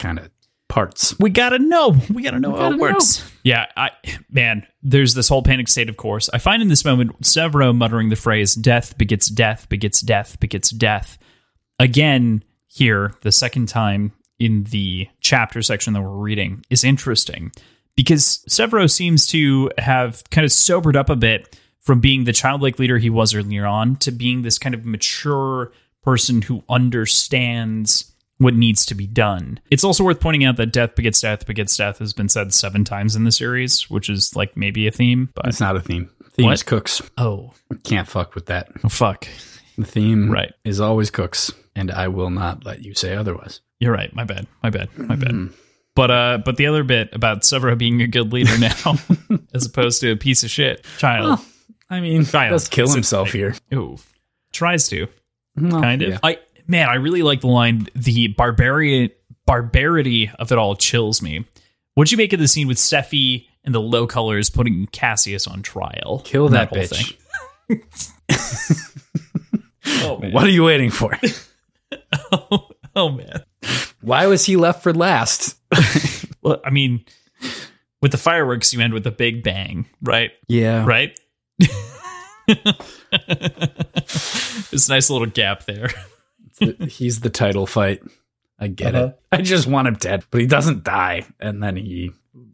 kind 0.00 0.18
of 0.18 0.30
parts. 0.70 1.18
We 1.18 1.28
gotta 1.28 1.58
know. 1.58 1.96
We 2.08 2.22
gotta 2.22 2.40
know 2.40 2.52
how 2.52 2.70
gotta 2.70 2.76
it 2.76 2.80
works. 2.80 3.30
Yeah, 3.42 3.66
I 3.76 3.90
man, 4.30 4.66
there's 4.82 5.12
this 5.12 5.28
whole 5.28 5.42
panic 5.42 5.68
state, 5.68 5.90
of 5.90 5.98
course. 5.98 6.30
I 6.32 6.38
find 6.38 6.62
in 6.62 6.68
this 6.68 6.84
moment 6.84 7.20
Sevro 7.20 7.76
muttering 7.76 8.08
the 8.08 8.16
phrase 8.16 8.54
"death 8.54 8.96
begets 8.96 9.28
death 9.28 9.68
begets 9.68 10.00
death 10.00 10.40
begets 10.40 10.70
death." 10.70 11.18
Again, 11.78 12.42
here, 12.68 13.12
the 13.22 13.32
second 13.32 13.68
time 13.68 14.12
in 14.38 14.64
the 14.64 15.08
chapter 15.20 15.60
section 15.60 15.92
that 15.92 16.02
we're 16.02 16.08
reading 16.08 16.64
is 16.70 16.84
interesting 16.84 17.52
because 17.94 18.42
Sevro 18.48 18.90
seems 18.90 19.26
to 19.28 19.70
have 19.76 20.22
kind 20.30 20.44
of 20.44 20.52
sobered 20.52 20.96
up 20.96 21.10
a 21.10 21.16
bit 21.16 21.58
from 21.80 22.00
being 22.00 22.24
the 22.24 22.32
childlike 22.32 22.78
leader 22.78 22.98
he 22.98 23.10
was 23.10 23.34
earlier 23.34 23.66
on 23.66 23.96
to 23.96 24.10
being 24.10 24.42
this 24.42 24.58
kind 24.58 24.74
of 24.74 24.84
mature 24.84 25.72
person 26.02 26.42
who 26.42 26.62
understands 26.68 28.09
what 28.40 28.54
needs 28.54 28.84
to 28.86 28.94
be 28.94 29.06
done. 29.06 29.60
It's 29.70 29.84
also 29.84 30.02
worth 30.02 30.18
pointing 30.20 30.44
out 30.44 30.56
that 30.56 30.72
death 30.72 30.94
begets 30.96 31.20
death 31.20 31.46
begets 31.46 31.76
death 31.76 31.98
has 31.98 32.12
been 32.12 32.28
said 32.28 32.52
seven 32.52 32.84
times 32.84 33.14
in 33.14 33.24
the 33.24 33.30
series, 33.32 33.88
which 33.88 34.08
is 34.10 34.34
like 34.34 34.56
maybe 34.56 34.86
a 34.86 34.90
theme, 34.90 35.28
but 35.34 35.46
It's 35.46 35.60
not 35.60 35.76
a 35.76 35.80
theme. 35.80 36.10
Theme 36.32 36.46
What? 36.46 36.54
is 36.54 36.62
cooks. 36.62 37.02
oh, 37.18 37.52
Can't 37.84 38.08
fuck 38.08 38.34
with 38.34 38.46
that. 38.46 38.68
oh 38.84 38.88
fuck. 38.88 39.26
The 39.78 39.84
theme 39.84 40.30
Right. 40.30 40.52
is 40.64 40.80
always 40.80 41.10
cooks, 41.10 41.52
and 41.76 41.90
I 41.90 42.08
will 42.08 42.30
not 42.30 42.64
let 42.66 42.82
you 42.82 42.94
say 42.94 43.14
otherwise. 43.14 43.60
You're 43.78 43.92
right. 43.92 44.14
My 44.14 44.24
bad. 44.24 44.46
My 44.62 44.70
bad. 44.70 44.88
My 44.98 45.16
bad. 45.16 45.50
But 45.96 46.10
uh, 46.10 46.38
but 46.44 46.56
the 46.56 46.66
other 46.66 46.84
bit 46.84 47.08
about 47.12 47.42
Sevro 47.42 47.76
being 47.76 48.00
a 48.00 48.06
good 48.06 48.32
leader 48.32 48.56
now, 48.58 48.94
as 49.54 49.66
opposed 49.66 50.00
to 50.02 50.12
a 50.12 50.16
piece 50.16 50.42
of 50.44 50.50
shit 50.50 50.84
child. 50.98 51.40
I 51.90 52.00
mean, 52.00 52.24
Child. 52.24 52.52
let's 52.52 52.68
kill 52.68 52.88
himself 52.92 53.32
here. 53.32 53.54
Ooh, 53.74 53.98
tries 54.52 54.86
to 54.88 55.08
Well, 55.56 55.80
kind 55.82 56.02
of. 56.02 56.08
yeah. 56.10 56.18
I 56.22 56.38
man, 56.70 56.88
I 56.88 56.94
really 56.94 57.22
like 57.22 57.40
the 57.40 57.48
line. 57.48 57.88
The 57.94 58.28
barbarian 58.28 59.10
barbarity 59.46 60.30
of 60.38 60.52
it 60.52 60.58
all 60.58 60.76
chills 60.76 61.20
me. 61.20 61.44
What'd 61.94 62.12
you 62.12 62.18
make 62.18 62.32
of 62.32 62.38
the 62.38 62.48
scene 62.48 62.68
with 62.68 62.78
Sefi 62.78 63.46
and 63.64 63.74
the 63.74 63.80
low 63.80 64.06
colors 64.06 64.48
putting 64.48 64.86
Cassius 64.86 65.46
on 65.46 65.62
trial? 65.62 66.22
Kill 66.24 66.48
that, 66.50 66.68
whole 66.68 66.78
bitch. 66.78 67.16
Oh 70.02 70.18
man. 70.18 70.32
What 70.32 70.44
are 70.44 70.50
you 70.50 70.64
waiting 70.64 70.90
for? 70.90 71.16
oh 72.96 73.10
man. 73.10 73.42
Why 74.00 74.26
was 74.26 74.44
he 74.44 74.56
left 74.56 74.82
for 74.82 74.94
last? 74.94 75.56
Well, 76.42 76.60
I 76.64 76.70
mean, 76.70 77.04
with 78.00 78.12
the 78.12 78.18
fireworks, 78.18 78.72
you 78.72 78.80
end 78.80 78.94
with 78.94 79.06
a 79.06 79.10
big 79.10 79.42
bang, 79.42 79.86
right? 80.02 80.30
Yeah. 80.48 80.86
Right. 80.86 81.18
There's 82.46 82.58
a 84.88 84.92
nice 84.92 85.10
little 85.10 85.26
gap 85.26 85.66
there. 85.66 85.90
He's 86.88 87.20
the 87.20 87.30
title 87.30 87.66
fight. 87.66 88.02
I 88.58 88.68
get 88.68 88.94
Uh-huh. 88.94 89.06
it. 89.08 89.20
I 89.32 89.42
just 89.42 89.66
want 89.66 89.88
him 89.88 89.94
dead, 89.94 90.24
but 90.30 90.40
he 90.40 90.46
doesn't 90.46 90.84
die, 90.84 91.24
and 91.38 91.62
then 91.62 91.76
he 91.76 92.10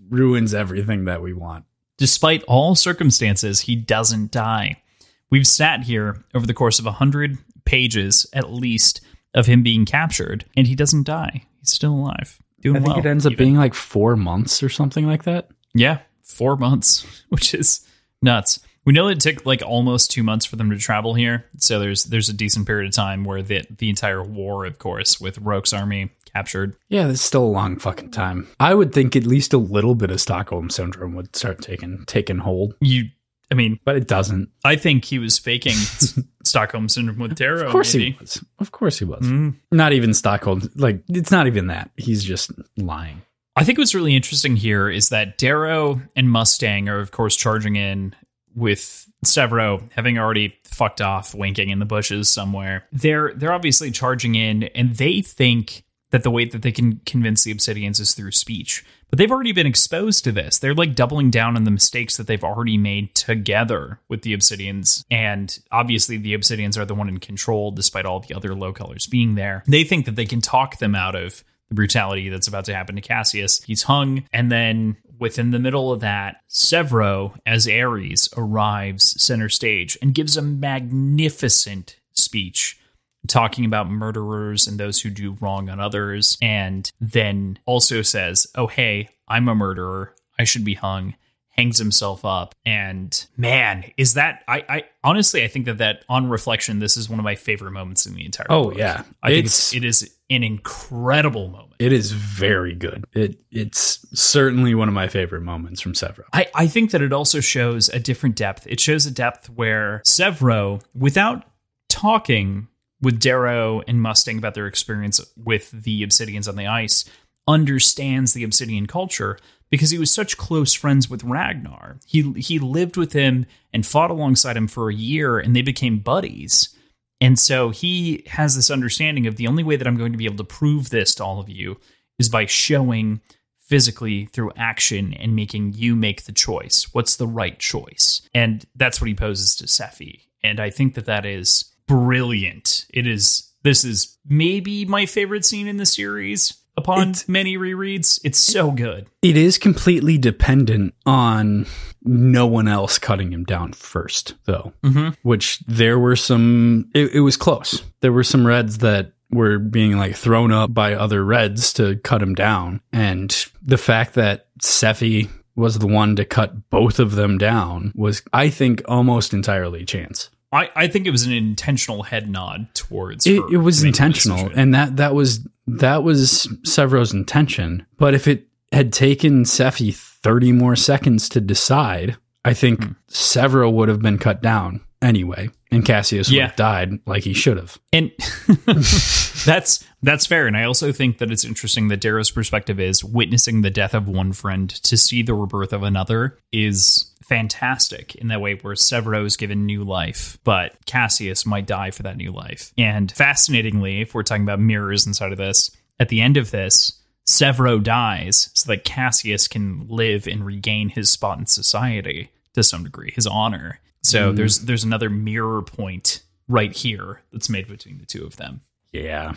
ruins 0.08 0.54
everything 0.54 1.04
that 1.06 1.20
we 1.22 1.32
want. 1.32 1.64
Despite 1.98 2.42
all 2.44 2.74
circumstances, 2.74 3.62
he 3.62 3.74
doesn't 3.74 4.30
die. 4.30 4.82
We've 5.30 5.46
sat 5.46 5.82
here 5.84 6.24
over 6.34 6.46
the 6.46 6.54
course 6.54 6.78
of 6.78 6.86
a 6.86 6.92
hundred 6.92 7.38
pages, 7.64 8.26
at 8.32 8.52
least, 8.52 9.00
of 9.34 9.46
him 9.46 9.62
being 9.62 9.84
captured, 9.84 10.44
and 10.56 10.66
he 10.66 10.74
doesn't 10.76 11.04
die. 11.06 11.42
He's 11.60 11.72
still 11.72 11.94
alive, 11.94 12.38
doing 12.60 12.76
I 12.76 12.80
think 12.80 12.96
well. 12.96 12.98
it 13.04 13.08
ends 13.08 13.26
up 13.26 13.36
being 13.36 13.56
like 13.56 13.74
four 13.74 14.14
months 14.14 14.62
or 14.62 14.68
something 14.68 15.06
like 15.06 15.24
that. 15.24 15.48
yeah, 15.74 16.00
four 16.22 16.56
months, 16.56 17.04
which 17.30 17.52
is 17.54 17.80
nuts. 18.22 18.60
We 18.86 18.92
know 18.92 19.08
it 19.08 19.20
took 19.20 19.44
like 19.44 19.62
almost 19.62 20.12
two 20.12 20.22
months 20.22 20.46
for 20.46 20.56
them 20.56 20.70
to 20.70 20.78
travel 20.78 21.12
here, 21.14 21.44
so 21.58 21.80
there's 21.80 22.04
there's 22.04 22.28
a 22.28 22.32
decent 22.32 22.66
period 22.66 22.88
of 22.88 22.94
time 22.94 23.24
where 23.24 23.42
the 23.42 23.66
the 23.78 23.90
entire 23.90 24.22
war, 24.22 24.64
of 24.64 24.78
course, 24.78 25.20
with 25.20 25.38
Roque's 25.38 25.72
army 25.72 26.10
captured. 26.32 26.76
Yeah, 26.88 27.08
that's 27.08 27.20
still 27.20 27.44
a 27.44 27.46
long 27.46 27.78
fucking 27.78 28.12
time. 28.12 28.46
I 28.60 28.74
would 28.74 28.92
think 28.94 29.16
at 29.16 29.26
least 29.26 29.52
a 29.52 29.58
little 29.58 29.94
bit 29.94 30.10
of 30.10 30.20
Stockholm 30.20 30.70
syndrome 30.70 31.14
would 31.16 31.34
start 31.34 31.60
taking 31.62 32.04
taking 32.06 32.38
hold, 32.38 32.76
You, 32.80 33.06
I 33.50 33.54
mean, 33.54 33.80
but 33.84 33.96
it 33.96 34.06
doesn't. 34.06 34.50
I 34.64 34.76
think 34.76 35.04
he 35.04 35.18
was 35.18 35.38
faking 35.38 35.76
Stockholm 36.44 36.88
syndrome 36.88 37.18
with 37.18 37.34
Darrow. 37.34 37.66
Of 37.66 37.72
course 37.72 37.94
maybe. 37.94 38.12
he 38.12 38.16
was. 38.20 38.44
Of 38.60 38.70
course 38.70 38.98
he 38.98 39.04
was. 39.04 39.24
Mm. 39.24 39.56
Not 39.72 39.94
even 39.94 40.14
Stockholm. 40.14 40.70
Like 40.76 41.02
it's 41.08 41.32
not 41.32 41.46
even 41.48 41.66
that. 41.68 41.90
He's 41.96 42.22
just 42.22 42.52
lying. 42.76 43.22
I 43.58 43.64
think 43.64 43.78
what's 43.78 43.94
really 43.94 44.14
interesting 44.14 44.54
here 44.54 44.90
is 44.90 45.08
that 45.08 45.38
Darrow 45.38 46.02
and 46.14 46.30
Mustang 46.30 46.90
are, 46.90 47.00
of 47.00 47.10
course, 47.10 47.34
charging 47.34 47.76
in 47.76 48.14
with 48.56 49.08
Sevro 49.24 49.88
having 49.92 50.18
already 50.18 50.58
fucked 50.64 51.00
off, 51.00 51.34
winking 51.34 51.70
in 51.70 51.78
the 51.78 51.84
bushes 51.84 52.28
somewhere. 52.28 52.86
They're 52.90 53.32
they're 53.34 53.52
obviously 53.52 53.90
charging 53.90 54.34
in, 54.34 54.64
and 54.64 54.96
they 54.96 55.20
think 55.20 55.84
that 56.10 56.22
the 56.22 56.30
way 56.30 56.44
that 56.46 56.62
they 56.62 56.72
can 56.72 57.00
convince 57.04 57.44
the 57.44 57.54
Obsidians 57.54 58.00
is 58.00 58.14
through 58.14 58.30
speech. 58.32 58.84
But 59.10 59.18
they've 59.18 59.30
already 59.30 59.52
been 59.52 59.66
exposed 59.66 60.24
to 60.24 60.32
this. 60.32 60.58
They're 60.58 60.74
like 60.74 60.94
doubling 60.94 61.30
down 61.30 61.56
on 61.56 61.64
the 61.64 61.70
mistakes 61.70 62.16
that 62.16 62.26
they've 62.26 62.42
already 62.42 62.76
made 62.76 63.14
together 63.14 64.00
with 64.08 64.22
the 64.22 64.36
Obsidians. 64.36 65.04
And 65.10 65.56
obviously, 65.70 66.16
the 66.16 66.34
Obsidians 66.34 66.78
are 66.78 66.84
the 66.84 66.94
one 66.94 67.08
in 67.08 67.18
control, 67.18 67.70
despite 67.70 68.06
all 68.06 68.20
the 68.20 68.34
other 68.34 68.54
low 68.54 68.72
colors 68.72 69.06
being 69.06 69.34
there. 69.34 69.62
They 69.66 69.84
think 69.84 70.06
that 70.06 70.16
they 70.16 70.26
can 70.26 70.40
talk 70.40 70.78
them 70.78 70.94
out 70.94 71.14
of 71.14 71.44
the 71.68 71.74
brutality 71.74 72.28
that's 72.28 72.48
about 72.48 72.64
to 72.66 72.74
happen 72.74 72.96
to 72.96 73.02
Cassius. 73.02 73.62
He's 73.62 73.82
hung, 73.82 74.24
and 74.32 74.50
then 74.50 74.96
within 75.18 75.50
the 75.50 75.58
middle 75.58 75.92
of 75.92 76.00
that, 76.00 76.36
Sevro, 76.50 77.36
as 77.46 77.68
Ares, 77.68 78.28
arrives 78.36 79.20
center 79.22 79.48
stage 79.48 79.96
and 80.02 80.14
gives 80.14 80.36
a 80.36 80.42
magnificent 80.42 81.96
speech 82.12 82.78
talking 83.26 83.64
about 83.64 83.90
murderers 83.90 84.66
and 84.66 84.78
those 84.78 85.00
who 85.00 85.10
do 85.10 85.36
wrong 85.40 85.68
on 85.68 85.80
others, 85.80 86.38
and 86.40 86.90
then 87.00 87.58
also 87.66 88.02
says, 88.02 88.46
Oh, 88.54 88.66
hey, 88.68 89.08
I'm 89.26 89.48
a 89.48 89.54
murderer. 89.54 90.14
I 90.38 90.44
should 90.44 90.64
be 90.64 90.74
hung. 90.74 91.14
Hangs 91.56 91.78
himself 91.78 92.24
up. 92.24 92.54
And 92.66 93.26
man, 93.36 93.90
is 93.96 94.14
that, 94.14 94.44
I, 94.46 94.64
I 94.68 94.84
honestly, 95.02 95.42
I 95.42 95.48
think 95.48 95.64
that 95.66 95.78
that 95.78 96.04
on 96.08 96.28
reflection, 96.28 96.78
this 96.78 96.96
is 96.98 97.08
one 97.08 97.18
of 97.18 97.24
my 97.24 97.34
favorite 97.34 97.70
moments 97.72 98.04
in 98.06 98.14
the 98.14 98.24
entire 98.26 98.46
Oh 98.50 98.64
book. 98.64 98.76
yeah, 98.78 99.02
I 99.22 99.30
think 99.30 99.46
it's 99.46 99.72
it's, 99.72 99.74
it 99.74 99.84
is 99.84 100.14
an 100.30 100.44
incredible 100.44 101.48
moment. 101.48 101.65
It 101.78 101.92
is 101.92 102.12
very 102.12 102.74
good. 102.74 103.04
It 103.12 103.40
it's 103.50 104.06
certainly 104.18 104.74
one 104.74 104.88
of 104.88 104.94
my 104.94 105.08
favorite 105.08 105.42
moments 105.42 105.80
from 105.80 105.92
Sevro. 105.92 106.24
I, 106.32 106.46
I 106.54 106.66
think 106.66 106.90
that 106.90 107.02
it 107.02 107.12
also 107.12 107.40
shows 107.40 107.88
a 107.88 107.98
different 107.98 108.36
depth. 108.36 108.66
It 108.66 108.80
shows 108.80 109.06
a 109.06 109.10
depth 109.10 109.50
where 109.50 110.02
Sevro, 110.06 110.82
without 110.94 111.44
talking 111.88 112.68
with 113.00 113.20
Darrow 113.20 113.82
and 113.86 114.00
Mustang 114.00 114.38
about 114.38 114.54
their 114.54 114.66
experience 114.66 115.20
with 115.36 115.70
the 115.70 116.02
Obsidians 116.02 116.48
on 116.48 116.56
the 116.56 116.66
ice, 116.66 117.04
understands 117.46 118.32
the 118.32 118.44
Obsidian 118.44 118.86
culture 118.86 119.38
because 119.70 119.90
he 119.90 119.98
was 119.98 120.12
such 120.12 120.36
close 120.36 120.72
friends 120.72 121.10
with 121.10 121.24
Ragnar. 121.24 121.98
He 122.06 122.32
he 122.34 122.58
lived 122.58 122.96
with 122.96 123.12
him 123.12 123.46
and 123.72 123.86
fought 123.86 124.10
alongside 124.10 124.56
him 124.56 124.68
for 124.68 124.88
a 124.88 124.94
year, 124.94 125.38
and 125.38 125.54
they 125.54 125.62
became 125.62 125.98
buddies. 125.98 126.75
And 127.20 127.38
so 127.38 127.70
he 127.70 128.24
has 128.26 128.56
this 128.56 128.70
understanding 128.70 129.26
of 129.26 129.36
the 129.36 129.46
only 129.46 129.64
way 129.64 129.76
that 129.76 129.86
I'm 129.86 129.96
going 129.96 130.12
to 130.12 130.18
be 130.18 130.26
able 130.26 130.36
to 130.36 130.44
prove 130.44 130.90
this 130.90 131.14
to 131.16 131.24
all 131.24 131.40
of 131.40 131.48
you 131.48 131.78
is 132.18 132.28
by 132.28 132.46
showing 132.46 133.20
physically 133.60 134.26
through 134.26 134.52
action 134.56 135.12
and 135.14 135.34
making 135.34 135.74
you 135.74 135.96
make 135.96 136.24
the 136.24 136.32
choice. 136.32 136.92
What's 136.92 137.16
the 137.16 137.26
right 137.26 137.58
choice? 137.58 138.22
And 138.34 138.64
that's 138.74 139.00
what 139.00 139.08
he 139.08 139.14
poses 139.14 139.56
to 139.56 139.64
Sefi. 139.64 140.20
And 140.42 140.60
I 140.60 140.70
think 140.70 140.94
that 140.94 141.06
that 141.06 141.26
is 141.26 141.64
brilliant. 141.86 142.86
It 142.92 143.06
is. 143.06 143.50
This 143.62 143.82
is 143.82 144.16
maybe 144.24 144.84
my 144.84 145.06
favorite 145.06 145.44
scene 145.44 145.66
in 145.66 145.76
the 145.78 145.86
series 145.86 146.54
upon 146.76 147.00
It's- 147.10 147.28
many 147.28 147.56
rereads. 147.56 148.20
It's 148.24 148.38
so 148.38 148.70
good. 148.70 149.06
It 149.22 149.36
is 149.36 149.58
completely 149.58 150.18
dependent 150.18 150.94
on 151.04 151.66
no 152.02 152.46
one 152.46 152.68
else 152.68 152.98
cutting 152.98 153.32
him 153.32 153.44
down 153.44 153.72
first, 153.72 154.34
though. 154.44 154.72
Mm-hmm. 154.84 155.08
Which 155.22 155.58
there 155.66 155.98
were 155.98 156.16
some. 156.16 156.90
It, 156.94 157.14
it 157.14 157.20
was 157.20 157.36
close. 157.36 157.82
There 158.00 158.12
were 158.12 158.24
some 158.24 158.46
reds 158.46 158.78
that 158.78 159.12
were 159.30 159.58
being 159.58 159.96
like 159.96 160.14
thrown 160.14 160.52
up 160.52 160.72
by 160.72 160.94
other 160.94 161.24
reds 161.24 161.72
to 161.74 161.96
cut 161.96 162.22
him 162.22 162.34
down, 162.34 162.80
and 162.92 163.46
the 163.60 163.78
fact 163.78 164.14
that 164.14 164.46
Sefi 164.62 165.28
was 165.56 165.78
the 165.78 165.86
one 165.86 166.14
to 166.16 166.24
cut 166.24 166.68
both 166.70 166.98
of 167.00 167.12
them 167.16 167.38
down 167.38 167.90
was, 167.96 168.22
I 168.32 168.50
think, 168.50 168.82
almost 168.86 169.32
entirely 169.32 169.84
chance. 169.86 170.28
I, 170.56 170.70
I 170.74 170.86
think 170.88 171.06
it 171.06 171.10
was 171.10 171.24
an 171.26 171.32
intentional 171.32 172.02
head 172.04 172.28
nod 172.30 172.68
towards 172.74 173.26
It, 173.26 173.36
her 173.36 173.54
it 173.54 173.58
was 173.58 173.82
intentional, 173.82 174.50
and 174.54 174.74
that 174.74 174.96
that 174.96 175.14
was 175.14 175.46
that 175.66 176.02
was 176.02 176.48
Sevro's 176.66 177.12
intention. 177.12 177.84
But 177.98 178.14
if 178.14 178.26
it 178.28 178.46
had 178.72 178.92
taken 178.92 179.44
Sefi 179.44 179.94
thirty 179.94 180.52
more 180.52 180.76
seconds 180.76 181.28
to 181.30 181.40
decide, 181.40 182.16
I 182.44 182.54
think 182.54 182.82
Hmm. 182.84 182.92
Sevro 183.10 183.72
would 183.72 183.88
have 183.88 184.00
been 184.02 184.18
cut 184.18 184.42
down 184.42 184.80
anyway, 185.02 185.50
and 185.70 185.84
Cassius 185.84 186.28
would 186.28 186.36
Yeah. 186.36 186.46
have 186.48 186.56
died 186.56 186.98
like 187.06 187.24
he 187.24 187.34
should 187.34 187.56
have. 187.56 187.78
And 187.92 188.10
that's 189.44 189.84
that's 190.02 190.26
fair. 190.26 190.46
And 190.46 190.56
I 190.56 190.64
also 190.64 190.92
think 190.92 191.18
that 191.18 191.30
it's 191.30 191.44
interesting 191.44 191.88
that 191.88 192.00
Darrow's 192.00 192.30
perspective 192.30 192.78
is 192.80 193.04
witnessing 193.04 193.62
the 193.62 193.70
death 193.70 193.94
of 193.94 194.08
one 194.08 194.32
friend 194.32 194.68
to 194.70 194.96
see 194.96 195.22
the 195.22 195.34
rebirth 195.34 195.72
of 195.72 195.82
another 195.82 196.38
is 196.52 197.12
fantastic 197.28 198.14
in 198.14 198.28
that 198.28 198.40
way 198.40 198.54
where 198.54 198.74
Sevro 198.74 199.24
is 199.24 199.36
given 199.36 199.66
new 199.66 199.84
life, 199.84 200.38
but 200.44 200.74
Cassius 200.86 201.44
might 201.44 201.66
die 201.66 201.90
for 201.90 202.02
that 202.04 202.16
new 202.16 202.32
life. 202.32 202.72
And 202.78 203.10
fascinatingly, 203.10 204.00
if 204.00 204.14
we're 204.14 204.22
talking 204.22 204.44
about 204.44 204.60
mirrors 204.60 205.06
inside 205.06 205.32
of 205.32 205.38
this, 205.38 205.70
at 205.98 206.08
the 206.08 206.20
end 206.20 206.36
of 206.36 206.50
this, 206.50 207.00
Sevro 207.26 207.82
dies 207.82 208.50
so 208.54 208.72
that 208.72 208.84
Cassius 208.84 209.48
can 209.48 209.86
live 209.88 210.26
and 210.26 210.46
regain 210.46 210.88
his 210.88 211.10
spot 211.10 211.38
in 211.38 211.46
society 211.46 212.30
to 212.54 212.62
some 212.62 212.84
degree, 212.84 213.12
his 213.14 213.26
honor. 213.26 213.80
So 214.02 214.28
mm-hmm. 214.28 214.36
there's 214.36 214.60
there's 214.60 214.84
another 214.84 215.10
mirror 215.10 215.62
point 215.62 216.22
right 216.48 216.72
here 216.72 217.22
that's 217.32 217.50
made 217.50 217.66
between 217.66 217.98
the 217.98 218.06
two 218.06 218.24
of 218.24 218.36
them. 218.36 218.60
Yeah, 218.92 219.34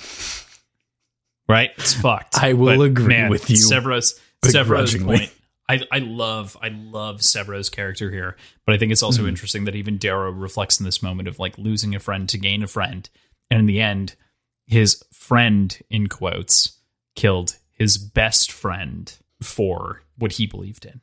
Right? 1.50 1.72
It's 1.78 1.96
fucked. 1.96 2.36
I 2.38 2.54
will 2.54 2.84
agree 2.84 3.28
with 3.28 3.50
you 3.50 3.56
Sevro's 3.56 4.20
Sevro's 4.46 4.96
point. 4.96 5.34
I, 5.70 5.82
I 5.92 6.00
love 6.00 6.58
I 6.62 6.70
love 6.70 7.20
Sevro's 7.20 7.70
character 7.70 8.10
here, 8.10 8.36
but 8.66 8.74
I 8.74 8.78
think 8.80 8.92
it's 8.92 9.04
also 9.04 9.28
interesting 9.28 9.66
that 9.66 9.76
even 9.76 9.98
Darrow 9.98 10.32
reflects 10.32 10.80
in 10.80 10.86
this 10.86 11.04
moment 11.04 11.28
of 11.28 11.38
like 11.38 11.58
losing 11.60 11.94
a 11.94 12.00
friend 12.00 12.28
to 12.30 12.40
gain 12.40 12.64
a 12.64 12.68
friend, 12.68 13.08
and 13.52 13.60
in 13.60 13.66
the 13.68 13.80
end, 13.80 14.16
his 14.66 15.04
friend 15.14 15.80
in 15.90 16.08
quotes 16.08 16.80
killed 17.16 17.58
his 17.72 18.00
best 18.00 18.52
friend 18.52 19.16
for 19.42 20.02
what 20.18 20.34
he 20.34 20.48
believed 20.48 20.86
in. 20.86 21.02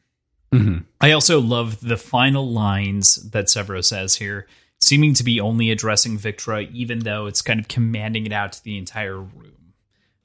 Mhm. 0.53 0.85
I 1.01 1.13
also 1.13 1.41
love 1.41 1.81
the 1.81 1.97
final 1.97 2.51
lines 2.51 3.17
that 3.31 3.47
Sevro 3.47 3.85
says 3.85 4.17
here, 4.17 4.49
seeming 4.81 5.15
to 5.15 5.25
be 5.25 5.41
only 5.41 5.71
addressing 5.71 6.19
Victra, 6.19 6.71
even 6.73 7.01
though 7.01 7.27
it's 7.27 7.43
kind 7.43 7.61
of 7.61 7.69
commanding 7.69 8.27
it 8.27 8.33
out 8.33 8.53
to 8.55 8.65
the 8.65 8.79
entire 8.79 9.19
room. 9.21 9.75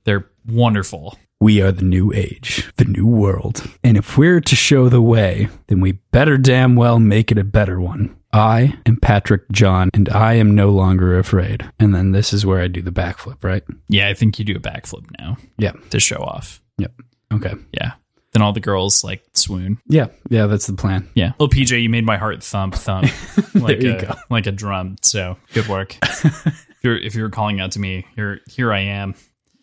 They're 0.04 0.31
wonderful. 0.48 1.18
We 1.40 1.62
are 1.62 1.72
the 1.72 1.84
new 1.84 2.14
age, 2.14 2.72
the 2.78 2.86
new 2.86 3.08
world. 3.08 3.64
And 3.84 3.98
if 3.98 4.18
we're 4.18 4.42
to 4.42 4.56
show 4.56 4.90
the 4.90 5.02
way, 5.02 5.50
then 5.68 5.80
we 5.82 5.94
better 6.12 6.38
damn 6.38 6.76
well 6.76 7.00
make 7.00 7.32
it 7.32 7.38
a 7.40 7.44
better 7.44 7.82
one. 7.82 8.16
I 8.32 8.78
am 8.86 8.98
Patrick 8.98 9.50
John, 9.52 9.90
and 9.94 10.08
I 10.10 10.36
am 10.36 10.54
no 10.56 10.70
longer 10.70 11.18
afraid. 11.18 11.70
And 11.80 11.94
then 11.96 12.12
this 12.12 12.32
is 12.32 12.46
where 12.46 12.62
I 12.62 12.68
do 12.68 12.82
the 12.82 12.92
backflip, 12.92 13.44
right? 13.44 13.64
Yeah, 13.90 14.08
I 14.08 14.14
think 14.14 14.38
you 14.40 14.46
do 14.46 14.56
a 14.56 14.60
backflip 14.60 15.06
now 15.20 15.38
Yeah. 15.58 15.74
to 15.90 16.00
show 16.00 16.18
off. 16.18 16.62
Yep. 16.78 16.94
Okay. 17.34 17.54
Yeah. 17.74 17.94
Then 18.34 18.42
all 18.42 18.54
the 18.54 18.62
girls 18.62 19.04
like 19.04 19.24
swoon. 19.34 19.80
Yeah. 19.88 20.08
Yeah, 20.30 20.46
that's 20.46 20.68
the 20.68 20.74
plan. 20.74 21.10
Yeah. 21.16 21.32
Oh, 21.34 21.36
well, 21.42 21.50
PJ, 21.50 21.82
you 21.82 21.90
made 21.90 22.06
my 22.06 22.16
heart 22.18 22.42
thump 22.44 22.76
thump 22.76 23.12
like 23.56 23.82
you 23.82 23.96
a 23.98 24.02
go. 24.02 24.14
like 24.30 24.46
a 24.48 24.52
drum. 24.54 24.96
So 25.02 25.36
good 25.54 25.68
work. 25.68 25.98
if 26.04 26.78
you're 26.84 26.98
if 26.98 27.14
you're 27.16 27.30
calling 27.30 27.60
out 27.60 27.72
to 27.74 27.80
me, 27.80 28.06
here 28.16 28.40
here 28.48 28.72
I 28.72 28.80
am. 28.82 29.16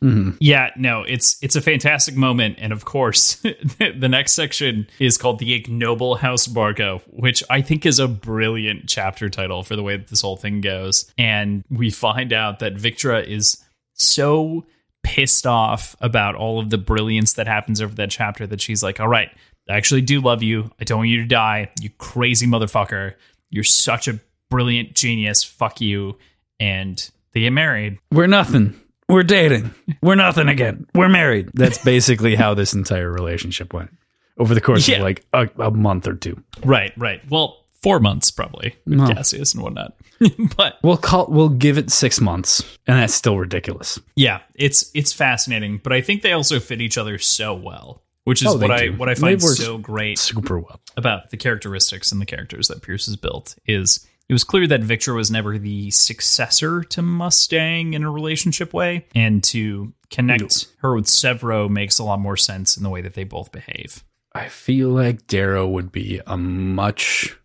Mhm. 0.03 0.37
Yeah, 0.41 0.71
no, 0.77 1.03
it's 1.03 1.37
it's 1.43 1.57
a 1.57 1.61
fantastic 1.61 2.15
moment, 2.17 2.57
and 2.61 2.73
of 2.73 2.85
course, 2.85 3.35
the 3.79 4.09
next 4.09 4.33
section 4.33 4.87
is 4.99 5.19
called 5.19 5.39
the 5.41 5.55
ignoble 5.55 6.17
House 6.17 6.47
Barca, 6.47 7.01
which 7.09 7.43
I 7.51 7.63
think 7.63 7.85
is 7.85 7.99
a 7.99 8.07
brilliant 8.07 8.89
chapter 8.89 9.29
title 9.29 9.63
for 9.65 9.75
the 9.77 9.83
way 9.83 9.97
that 9.97 10.07
this 10.09 10.21
whole 10.23 10.37
thing 10.37 10.61
goes. 10.61 11.11
And 11.19 11.65
we 11.71 11.91
find 11.91 12.33
out 12.33 12.61
that 12.61 12.75
Victra 12.77 13.27
is 13.27 13.63
so 13.95 14.67
pissed 15.03 15.47
off 15.47 15.97
about 16.01 16.35
all 16.37 16.61
of 16.61 16.71
the 16.71 16.79
brilliance 16.79 17.33
that 17.35 17.47
happens 17.47 17.81
over 17.81 17.95
that 17.97 18.11
chapter 18.11 18.47
that 18.47 18.61
she's 18.61 18.83
like, 18.83 19.01
"All 19.01 19.09
right, 19.09 19.31
I 19.69 19.77
actually 19.77 20.03
do 20.03 20.21
love 20.21 20.43
you. 20.43 20.71
I 20.81 20.85
don't 20.85 20.99
want 20.99 21.11
you 21.11 21.23
to 21.23 21.27
die, 21.29 21.71
you 21.81 21.91
crazy 21.99 22.47
motherfucker. 22.47 23.15
You're 23.51 23.65
such 23.65 24.07
a 24.07 24.21
brilliant 24.49 24.95
genius. 24.95 25.43
Fuck 25.43 25.81
you." 25.81 26.19
And 26.61 27.11
they 27.33 27.41
get 27.41 27.53
married. 27.53 27.99
We're 28.13 28.27
nothing. 28.29 28.79
We're 29.09 29.23
dating. 29.23 29.75
We're 30.03 30.15
nothing 30.17 30.49
again. 30.49 30.87
We're 30.95 31.09
married. 31.09 31.51
That's 31.55 31.79
basically 31.79 32.35
how 32.35 32.55
this 32.55 32.75
entire 32.75 33.11
relationship 33.11 33.73
went 33.73 33.91
over 34.39 34.55
the 34.55 34.61
course 34.61 34.87
Yeah. 34.87 34.97
of 34.99 35.03
like 35.03 35.25
a, 35.33 35.49
a 35.59 35.71
month 35.71 36.07
or 36.07 36.15
two. 36.15 36.43
Right, 36.65 36.93
right. 36.97 37.23
Well, 37.31 37.65
four 37.83 38.01
months 38.01 38.31
probably 38.31 38.77
with 38.87 38.99
No. 38.99 39.07
Cassius 39.09 39.55
and 39.55 39.63
whatnot. 39.63 39.95
but 40.57 40.79
We'll 40.83 40.97
call. 40.99 41.27
We'll 41.29 41.49
give 41.49 41.79
it 41.79 41.91
six 41.91 42.21
months, 42.21 42.61
and 42.87 42.99
that's 42.99 43.15
still 43.15 43.39
ridiculous. 43.39 43.99
yeah, 44.17 44.41
it's 44.55 44.91
it's 44.95 45.13
fascinating. 45.13 45.81
But 45.83 45.93
I 45.93 46.01
think 46.01 46.23
they 46.23 46.33
also 46.33 46.59
fit 46.61 46.81
each 46.81 46.99
other 46.99 47.19
so 47.19 47.55
well, 47.55 48.03
which 48.25 48.43
is 48.43 48.49
Oh, 48.49 48.59
they 48.59 48.67
what 48.69 48.77
I 48.79 48.87
do. 48.89 48.93
what 48.97 49.09
I 49.09 49.15
They 49.15 49.21
find 49.21 49.43
so 49.43 49.79
great 49.79 50.19
Super 50.19 50.59
well. 50.59 50.81
about 50.97 51.31
the 51.31 51.37
characteristics 51.37 52.11
and 52.13 52.21
the 52.21 52.27
characters 52.27 52.67
that 52.69 52.83
Pierce 52.83 53.07
has 53.07 53.15
built 53.17 53.55
is 53.67 54.07
it 54.29 54.33
was 54.33 54.45
clear 54.45 54.67
that 54.67 54.83
Victra 54.83 55.15
was 55.15 55.31
never 55.31 55.59
the 55.59 55.91
successor 55.91 56.83
to 56.85 57.03
Mustang 57.03 57.95
in 57.95 58.05
a 58.05 58.11
relationship 58.11 58.73
way, 58.75 59.07
and 59.15 59.43
to 59.45 59.93
connect 60.11 60.67
her 60.79 60.95
with 60.95 61.07
Sevro 61.07 61.69
makes 61.69 61.99
a 61.99 62.05
lot 62.05 62.21
more 62.21 62.37
sense 62.37 62.77
in 62.77 62.83
the 62.83 62.91
way 62.91 63.01
that 63.01 63.15
they 63.15 63.25
both 63.25 63.53
behave. 63.53 64.05
I 64.33 64.49
feel 64.49 64.91
like 64.91 65.27
Darrow 65.27 65.67
would 65.67 65.91
be 65.91 66.21
a 66.27 66.37
much 66.37 67.37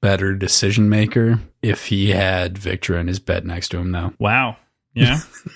better 0.00 0.34
decision 0.34 0.88
maker 0.88 1.40
if 1.62 1.86
he 1.86 2.10
had 2.10 2.54
Victra 2.54 2.98
in 2.98 3.06
his 3.06 3.20
bed 3.20 3.46
next 3.46 3.68
to 3.68 3.78
him, 3.78 3.92
though. 3.92 4.12
Wow. 4.18 4.56
Yeah. 4.94 5.20
I'm 5.46 5.52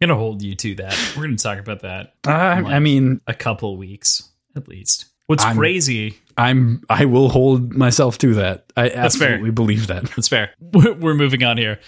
gonna 0.00 0.16
hold 0.16 0.42
you 0.42 0.54
to 0.54 0.74
that. 0.76 0.96
We're 1.16 1.24
gonna 1.24 1.36
talk 1.36 1.58
about 1.58 1.80
that 1.80 2.14
Uh, 2.26 2.30
I 2.30 2.78
mean, 2.78 3.20
a 3.26 3.34
couple 3.34 3.76
weeks 3.76 4.30
at 4.56 4.68
least. 4.68 5.06
What's 5.28 5.44
I'm- 5.44 5.56
crazy? 5.56 6.18
I'm 6.36 6.82
I 6.88 7.04
will 7.04 7.28
hold 7.30 7.72
myself 7.74 8.18
to 8.18 8.34
that. 8.34 8.64
I 8.76 8.88
That's 8.90 9.16
fair. 9.16 9.28
absolutely 9.30 9.50
believe 9.50 9.86
that. 9.88 10.04
That's 10.04 10.28
fair. 10.28 10.50
We're 10.60 11.14
moving 11.14 11.42
on 11.42 11.56
here. 11.58 11.78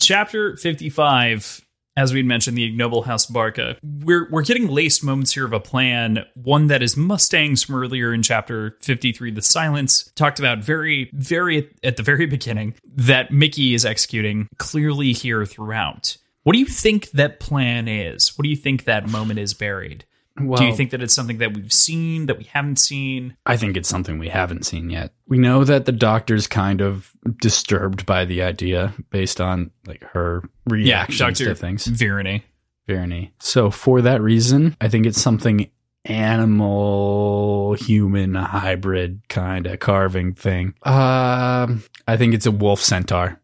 Chapter 0.00 0.56
fifty-five. 0.56 1.60
As 1.96 2.14
we 2.14 2.22
mentioned, 2.22 2.56
the 2.56 2.64
ignoble 2.64 3.02
House 3.02 3.26
Barca. 3.26 3.76
We're 3.82 4.26
we're 4.30 4.42
getting 4.44 4.68
laced 4.68 5.04
moments 5.04 5.32
here 5.34 5.44
of 5.44 5.52
a 5.52 5.60
plan. 5.60 6.24
One 6.34 6.68
that 6.68 6.82
is 6.82 6.96
Mustangs 6.96 7.62
from 7.62 7.74
earlier 7.74 8.14
in 8.14 8.22
chapter 8.22 8.78
fifty-three. 8.80 9.32
The 9.32 9.42
silence 9.42 10.10
talked 10.14 10.38
about 10.38 10.58
very 10.64 11.10
very 11.12 11.68
at 11.84 11.96
the 11.96 12.02
very 12.02 12.24
beginning 12.36 12.74
that 12.96 13.30
Mickey 13.32 13.74
is 13.74 13.84
executing 13.84 14.48
clearly 14.56 15.12
here 15.12 15.44
throughout. 15.44 16.16
What 16.44 16.54
do 16.54 16.58
you 16.58 16.64
think 16.66 17.10
that 17.10 17.38
plan 17.38 17.86
is? 17.86 18.38
What 18.38 18.44
do 18.44 18.48
you 18.48 18.56
think 18.56 18.84
that 18.84 19.10
moment 19.10 19.38
is 19.40 19.52
buried? 19.52 20.06
Well, 20.46 20.58
Do 20.58 20.66
you 20.66 20.74
think 20.74 20.90
that 20.90 21.02
it's 21.02 21.14
something 21.14 21.38
that 21.38 21.54
we've 21.54 21.72
seen 21.72 22.26
that 22.26 22.38
we 22.38 22.44
haven't 22.44 22.78
seen? 22.78 23.36
I 23.46 23.56
think 23.56 23.76
it's 23.76 23.88
something 23.88 24.18
we 24.18 24.28
haven't 24.28 24.64
seen 24.64 24.90
yet. 24.90 25.12
We 25.26 25.38
know 25.38 25.64
that 25.64 25.86
the 25.86 25.92
doctor's 25.92 26.46
kind 26.46 26.80
of 26.80 27.12
disturbed 27.40 28.06
by 28.06 28.24
the 28.24 28.42
idea 28.42 28.94
based 29.10 29.40
on 29.40 29.70
like 29.86 30.02
her 30.12 30.42
reactions 30.66 31.18
Doctor 31.18 31.44
to 31.46 31.54
things. 31.54 31.86
Virony. 31.86 32.42
Verity. 32.86 33.32
So 33.38 33.70
for 33.70 34.02
that 34.02 34.20
reason, 34.20 34.76
I 34.80 34.88
think 34.88 35.06
it's 35.06 35.20
something 35.20 35.70
animal 36.04 37.74
human 37.74 38.34
hybrid 38.34 39.20
kind 39.28 39.66
of 39.66 39.78
carving 39.78 40.34
thing. 40.34 40.74
Um, 40.82 41.84
I 42.08 42.16
think 42.16 42.34
it's 42.34 42.46
a 42.46 42.50
wolf 42.50 42.80
centaur. 42.80 43.40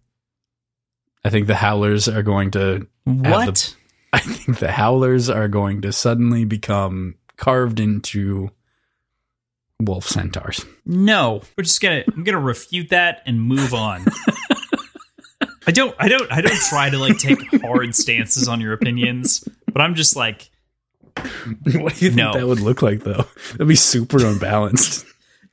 I 1.24 1.30
think 1.30 1.46
the 1.46 1.54
Howlers 1.54 2.08
are 2.08 2.22
going 2.22 2.50
to. 2.52 2.88
What? 3.04 3.75
I 4.16 4.20
think 4.20 4.58
the 4.58 4.72
Howlers 4.72 5.28
are 5.28 5.48
going 5.48 5.82
to 5.82 5.92
suddenly 5.92 6.44
become 6.44 7.16
carved 7.36 7.78
into 7.80 8.50
wolf 9.80 10.06
centaurs. 10.08 10.64
No, 10.86 11.42
we're 11.56 11.64
just 11.64 11.80
gonna. 11.82 12.02
I'm 12.14 12.24
gonna 12.24 12.40
refute 12.40 12.88
that 12.90 13.22
and 13.26 13.40
move 13.40 13.74
on. 13.74 14.04
I 15.66 15.72
don't. 15.72 15.94
I 15.98 16.08
don't. 16.08 16.30
I 16.32 16.40
don't 16.40 16.60
try 16.70 16.90
to 16.90 16.98
like 16.98 17.18
take 17.18 17.38
hard 17.62 17.94
stances 17.94 18.48
on 18.48 18.60
your 18.60 18.72
opinions, 18.72 19.46
but 19.72 19.82
I'm 19.82 19.94
just 19.94 20.16
like, 20.16 20.48
what 21.16 21.24
do 21.64 21.74
you 22.04 22.10
think 22.10 22.14
No. 22.14 22.32
that 22.32 22.46
would 22.46 22.60
look 22.60 22.82
like, 22.82 23.00
though? 23.02 23.26
That'd 23.52 23.68
be 23.68 23.74
super 23.76 24.24
unbalanced. 24.24 25.04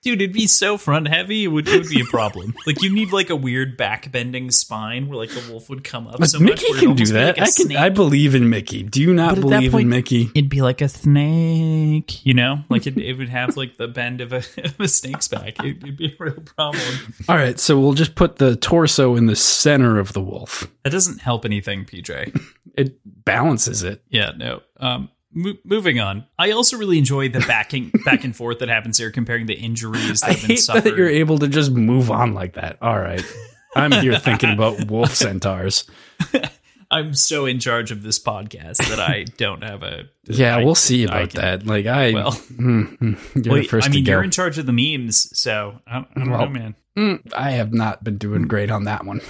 Dude, 0.03 0.21
it'd 0.21 0.34
be 0.34 0.45
so 0.47 0.77
front 0.77 1.07
heavy. 1.07 1.45
It 1.45 1.47
would, 1.47 1.67
it 1.67 1.80
would 1.80 1.89
be 1.89 2.01
a 2.01 2.05
problem. 2.05 2.53
like 2.67 2.81
you 2.84 2.93
need 2.93 3.11
like 3.11 3.30
a 3.31 3.35
weird 3.35 3.75
back 3.77 4.11
bending 4.11 4.51
spine 4.51 5.07
where 5.09 5.17
like 5.17 5.30
the 5.31 5.43
wolf 5.51 5.69
would 5.69 5.84
come 5.84 6.07
up. 6.07 6.19
But 6.19 6.30
so 6.30 6.39
much 6.39 6.49
Mickey 6.61 6.65
where 6.71 6.77
it'd 6.77 6.88
can 6.89 6.95
do 6.95 7.05
that. 7.13 7.27
like 7.27 7.38
a 7.38 7.41
I 7.41 7.45
can. 7.45 7.51
snake. 7.53 7.77
I 7.77 7.89
believe 7.89 8.35
in 8.35 8.49
Mickey. 8.49 8.84
Do 8.84 9.01
you 9.01 9.13
not 9.13 9.35
But 9.35 9.41
believe 9.41 9.71
point- 9.71 9.84
in 9.84 9.89
Mickey? 9.89 10.30
It'd 10.35 10.49
be 10.49 10.61
like 10.61 10.81
a 10.81 10.89
snake, 10.89 12.25
you 12.25 12.34
know, 12.34 12.63
like 12.69 12.85
it, 12.88 12.97
it 12.97 13.17
would 13.17 13.30
have 13.30 13.55
like 13.57 13.77
the 13.77 13.88
bend 13.88 14.21
of 14.21 14.34
a, 14.34 14.38
of 14.63 14.80
a 14.80 14.88
snake's 14.88 15.27
back. 15.27 15.59
It, 15.63 15.77
it'd 15.77 15.97
be 15.97 16.15
a 16.19 16.23
real 16.23 16.34
problem. 16.41 16.84
All 17.27 17.35
right, 17.35 17.59
so 17.59 17.80
we'll 17.80 17.93
just 17.93 18.15
put 18.15 18.38
the 18.38 18.55
torso 18.55 19.15
in 19.15 19.25
the 19.27 19.35
center 19.35 19.99
of 19.99 20.13
the 20.13 20.21
wolf. 20.21 20.69
That 20.84 20.91
doesn't 20.91 21.21
help 21.21 21.45
anything, 21.45 21.85
PJ. 21.85 22.38
It 22.75 22.99
balances 23.25 23.84
it. 23.84 24.03
Yeah, 24.09 24.31
no. 24.35 24.61
Um, 24.77 25.09
mo- 25.34 25.57
moving 25.64 25.99
on. 25.99 26.26
I 26.39 26.51
also 26.51 26.77
really 26.77 26.97
enjoy 26.97 27.30
the 27.30 27.39
backing 27.41 27.91
back 28.05 28.23
and 28.23 28.35
forth 28.35 28.60
that 28.60 28.69
happens 28.69 28.97
here, 28.97 29.11
comparing 29.11 29.45
the 29.45 29.53
injuries 29.55 30.22
that 30.22 30.30
I 30.30 30.34
have 30.34 30.47
been 30.47 30.57
suffered. 30.57 30.84
that 30.84 30.97
you're 30.97 31.10
able 31.10 31.38
to 31.39 31.47
just 31.47 31.72
move 31.72 32.10
on 32.11 32.34
like 32.34 32.53
that. 32.53 32.77
All 32.81 32.99
right. 32.99 33.23
I'm 33.76 33.91
here 33.91 34.18
thinking 34.19 34.51
about 34.51 34.85
wolf 34.89 35.15
centaurs. 35.15 35.85
I'm 36.91 37.15
so 37.15 37.47
in 37.47 37.60
charge 37.60 37.89
of 37.89 38.03
this 38.03 38.19
podcast 38.19 38.77
that 38.89 38.99
I 38.99 39.23
don't 39.38 39.64
have 39.64 39.81
a. 39.81 40.03
Yeah, 40.26 40.57
I- 40.57 40.64
we'll 40.64 40.76
see 40.76 41.05
about 41.05 41.31
can- 41.31 41.41
that. 41.41 41.65
Like 41.65 41.88
I, 41.88 42.14
Well, 42.14 42.31
mm, 42.34 42.97
mm, 42.99 43.45
you're 43.45 43.53
well, 43.53 43.61
the 43.64 43.68
first 43.68 43.88
I 43.88 43.89
mean, 43.91 44.03
to 44.03 44.11
go. 44.11 44.11
you're 44.11 44.23
in 44.23 44.30
charge 44.31 44.60
of 44.60 44.68
the 44.68 44.73
memes, 44.73 45.35
so 45.38 45.80
I 45.88 45.93
don't, 45.95 46.07
I 46.15 46.19
don't 46.19 46.30
know, 46.30 46.47
man. 46.49 46.76
Mm, 46.95 47.34
I 47.35 47.51
have 47.51 47.73
not 47.73 48.03
been 48.03 48.18
doing 48.19 48.43
great 48.43 48.69
on 48.69 48.84
that 48.84 49.05
one. 49.05 49.22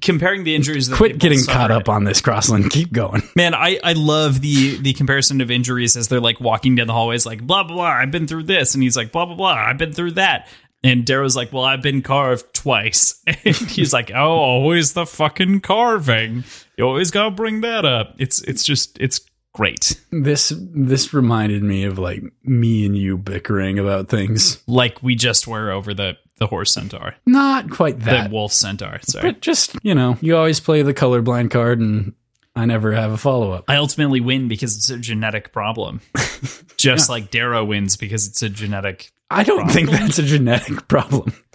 Comparing 0.00 0.44
the 0.44 0.54
injuries, 0.54 0.88
that 0.88 0.96
Quit 0.96 1.18
getting 1.18 1.40
both 1.40 1.48
caught 1.48 1.70
up 1.72 1.88
on 1.88 2.04
this, 2.04 2.20
Crossland. 2.20 2.70
Keep 2.70 2.92
going. 2.92 3.22
Man, 3.34 3.54
I, 3.54 3.80
I 3.82 3.94
love 3.94 4.40
the 4.40 4.76
the 4.80 4.92
comparison 4.92 5.40
of 5.40 5.50
injuries 5.50 5.96
as 5.96 6.06
they're 6.06 6.20
like 6.20 6.40
walking 6.40 6.76
down 6.76 6.86
the 6.86 6.92
hallways, 6.92 7.26
like 7.26 7.44
blah 7.44 7.64
blah 7.64 7.74
blah. 7.74 7.84
I've 7.86 8.12
been 8.12 8.28
through 8.28 8.44
this, 8.44 8.74
and 8.74 8.84
he's 8.84 8.96
like 8.96 9.10
blah 9.10 9.26
blah 9.26 9.34
blah. 9.34 9.54
I've 9.54 9.78
been 9.78 9.92
through 9.92 10.12
that, 10.12 10.48
and 10.84 11.04
Darrow's 11.04 11.34
like, 11.34 11.52
well, 11.52 11.64
I've 11.64 11.82
been 11.82 12.02
carved 12.02 12.54
twice, 12.54 13.20
and 13.26 13.56
he's 13.56 13.92
like, 13.92 14.12
oh, 14.14 14.30
always 14.30 14.92
the 14.92 15.06
fucking 15.06 15.60
carving. 15.60 16.44
You 16.78 16.84
always 16.84 17.10
gotta 17.10 17.32
bring 17.32 17.62
that 17.62 17.84
up. 17.84 18.14
It's 18.18 18.40
it's 18.42 18.62
just 18.62 18.96
it's 19.00 19.20
great. 19.52 20.00
This 20.10 20.52
this 20.56 21.12
reminded 21.12 21.62
me 21.62 21.84
of 21.84 21.98
like 21.98 22.22
me 22.44 22.86
and 22.86 22.96
you 22.96 23.18
bickering 23.18 23.78
about 23.78 24.08
things. 24.08 24.62
Like 24.66 25.02
we 25.02 25.14
just 25.14 25.46
were 25.46 25.70
over 25.70 25.92
the 25.94 26.16
the 26.40 26.46
horse 26.48 26.72
centaur, 26.72 27.14
Not 27.26 27.70
quite 27.70 28.00
that. 28.00 28.28
the 28.30 28.34
wolf 28.34 28.52
centaur. 28.52 28.98
Sorry. 29.02 29.30
but 29.30 29.40
just 29.40 29.76
you 29.84 29.94
know, 29.94 30.18
you 30.20 30.36
always 30.36 30.58
play 30.58 30.82
the 30.82 30.92
colorblind 30.94 31.50
card, 31.52 31.78
and 31.80 32.14
I 32.56 32.64
never 32.66 32.92
have 32.92 33.12
a 33.12 33.16
follow 33.16 33.52
up. 33.52 33.64
I 33.68 33.76
ultimately 33.76 34.20
win 34.20 34.48
because 34.48 34.76
it's 34.76 34.90
a 34.90 34.98
genetic 34.98 35.52
problem. 35.52 36.00
Just 36.76 37.10
like 37.10 37.30
Darrow 37.30 37.62
wins 37.64 37.96
because 37.98 38.26
it's 38.26 38.42
a 38.42 38.48
genetic 38.48 39.12
I 39.30 39.44
don't 39.44 39.68
think 39.68 39.90
that's 39.90 40.18
a 40.18 40.22
genetic 40.22 40.88
problem. 40.88 41.32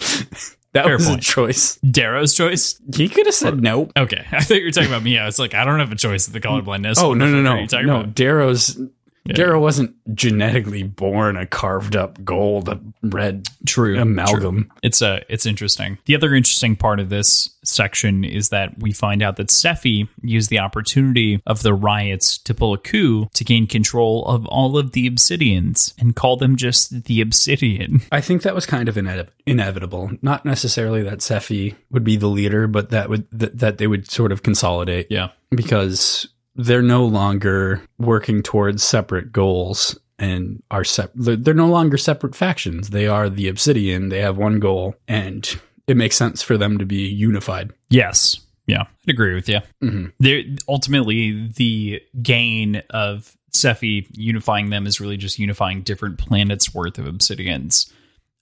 that 0.74 0.86
Fair 0.86 0.98
was 0.98 1.08
point. 1.08 1.22
a 1.22 1.24
choice. 1.26 1.76
Darrow's 1.78 2.34
choice. 2.36 2.80
He 2.96 3.10
could 3.10 3.26
have 3.26 3.34
said 3.36 3.60
no. 3.62 3.90
Okay, 3.98 4.24
I 4.32 4.44
thought 4.44 4.58
you 4.58 4.66
were 4.66 4.72
talking 4.72 4.90
about 4.90 5.02
me. 5.04 5.18
I 5.18 5.26
was 5.26 5.40
like, 5.40 5.54
I 5.56 5.66
don't 5.66 5.80
have 5.80 5.92
a 5.92 5.96
choice 5.96 6.28
at 6.28 6.34
the 6.34 6.40
colorblindness. 6.40 6.96
Mm. 6.96 7.04
Oh 7.04 7.10
What 7.10 7.18
no 7.18 7.26
no 7.32 7.42
no 7.42 7.66
no! 7.82 7.96
about? 8.02 8.14
Darrow's 8.16 8.80
Darrow 9.34 9.60
wasn't 9.60 9.96
genetically 10.14 10.84
born 10.84 11.36
a 11.36 11.46
carved 11.46 11.96
up 11.96 12.24
gold 12.24 12.70
a 12.70 12.80
red 13.02 13.48
True 13.66 14.00
amalgam. 14.00 14.72
It's 14.84 15.02
uh, 15.02 15.22
it's 15.30 15.46
interesting. 15.46 15.98
The 16.06 16.16
other 16.16 16.36
interesting 16.36 16.76
part 16.76 17.00
of 17.00 17.10
this 17.10 17.50
section 17.64 18.24
is 18.24 18.50
that 18.50 18.78
we 18.80 18.92
find 18.92 19.24
out 19.24 19.38
that 19.38 19.48
Sefi 19.48 20.08
used 20.22 20.50
the 20.50 20.60
opportunity 20.60 21.42
of 21.48 21.64
the 21.64 21.74
riots 21.74 22.38
to 22.40 22.54
pull 22.54 22.74
a 22.74 22.78
coup 22.78 23.28
to 23.34 23.44
gain 23.44 23.66
control 23.66 24.26
of 24.26 24.46
all 24.46 24.78
of 24.78 24.92
the 24.92 25.10
Obsidians 25.10 25.94
and 26.00 26.16
call 26.16 26.38
them 26.38 26.56
just 26.56 27.06
the 27.06 27.22
Obsidian. 27.22 28.02
I 28.12 28.22
think 28.22 28.44
that 28.44 28.54
was 28.54 28.68
kind 28.68 28.88
of 28.88 28.98
ine- 28.98 29.28
inevitable. 29.48 30.12
Not 30.22 30.46
necessarily 30.46 31.02
that 31.04 31.20
Sefi 31.20 31.76
would 31.90 32.04
be 32.04 32.16
the 32.16 32.28
leader, 32.28 32.68
but 32.68 32.92
that 32.92 33.10
would 33.10 33.28
th- 33.38 33.54
that 33.56 33.80
they 33.80 33.88
would 33.88 34.10
sort 34.10 34.32
of 34.32 34.44
consolidate 34.44 35.08
Yeah, 35.10 35.30
because 35.50 36.28
they're 36.56 36.82
no 36.82 37.06
longer 37.06 37.82
working 37.98 38.42
towards 38.42 38.84
separate 38.84 39.32
goals 39.32 39.98
and 40.18 40.64
are 40.72 40.84
sep- 40.84 41.12
they're, 41.16 41.36
they're 41.36 41.54
no 41.54 41.68
longer 41.68 41.98
separate 41.98 42.36
factions. 42.36 42.90
They 42.92 43.08
are 43.08 43.30
the 43.30 43.48
Obsidian. 43.50 44.10
They 44.10 44.20
have 44.22 44.38
one 44.38 44.60
goal, 44.60 44.96
and 45.08 45.60
it 45.88 45.98
makes 45.98 46.16
sense 46.16 46.42
for 46.42 46.58
them 46.58 46.78
to 46.78 46.86
be 46.86 47.08
unified. 47.08 47.72
Yes. 47.90 48.40
Yeah, 48.68 48.82
I'd 48.82 49.10
agree 49.14 49.36
with 49.36 49.48
you. 49.50 49.60
Mhm. 49.84 50.14
There, 50.20 50.42
ultimately, 50.68 51.50
the 51.56 52.02
gain 52.24 52.82
of 52.90 53.36
Sefi 53.54 54.08
unifying 54.14 54.70
them 54.70 54.88
is 54.88 55.00
really 55.00 55.18
just 55.18 55.38
unifying 55.38 55.82
different 55.82 56.18
planets 56.18 56.74
worth 56.74 56.98
of 56.98 57.06
obsidians, 57.06 57.92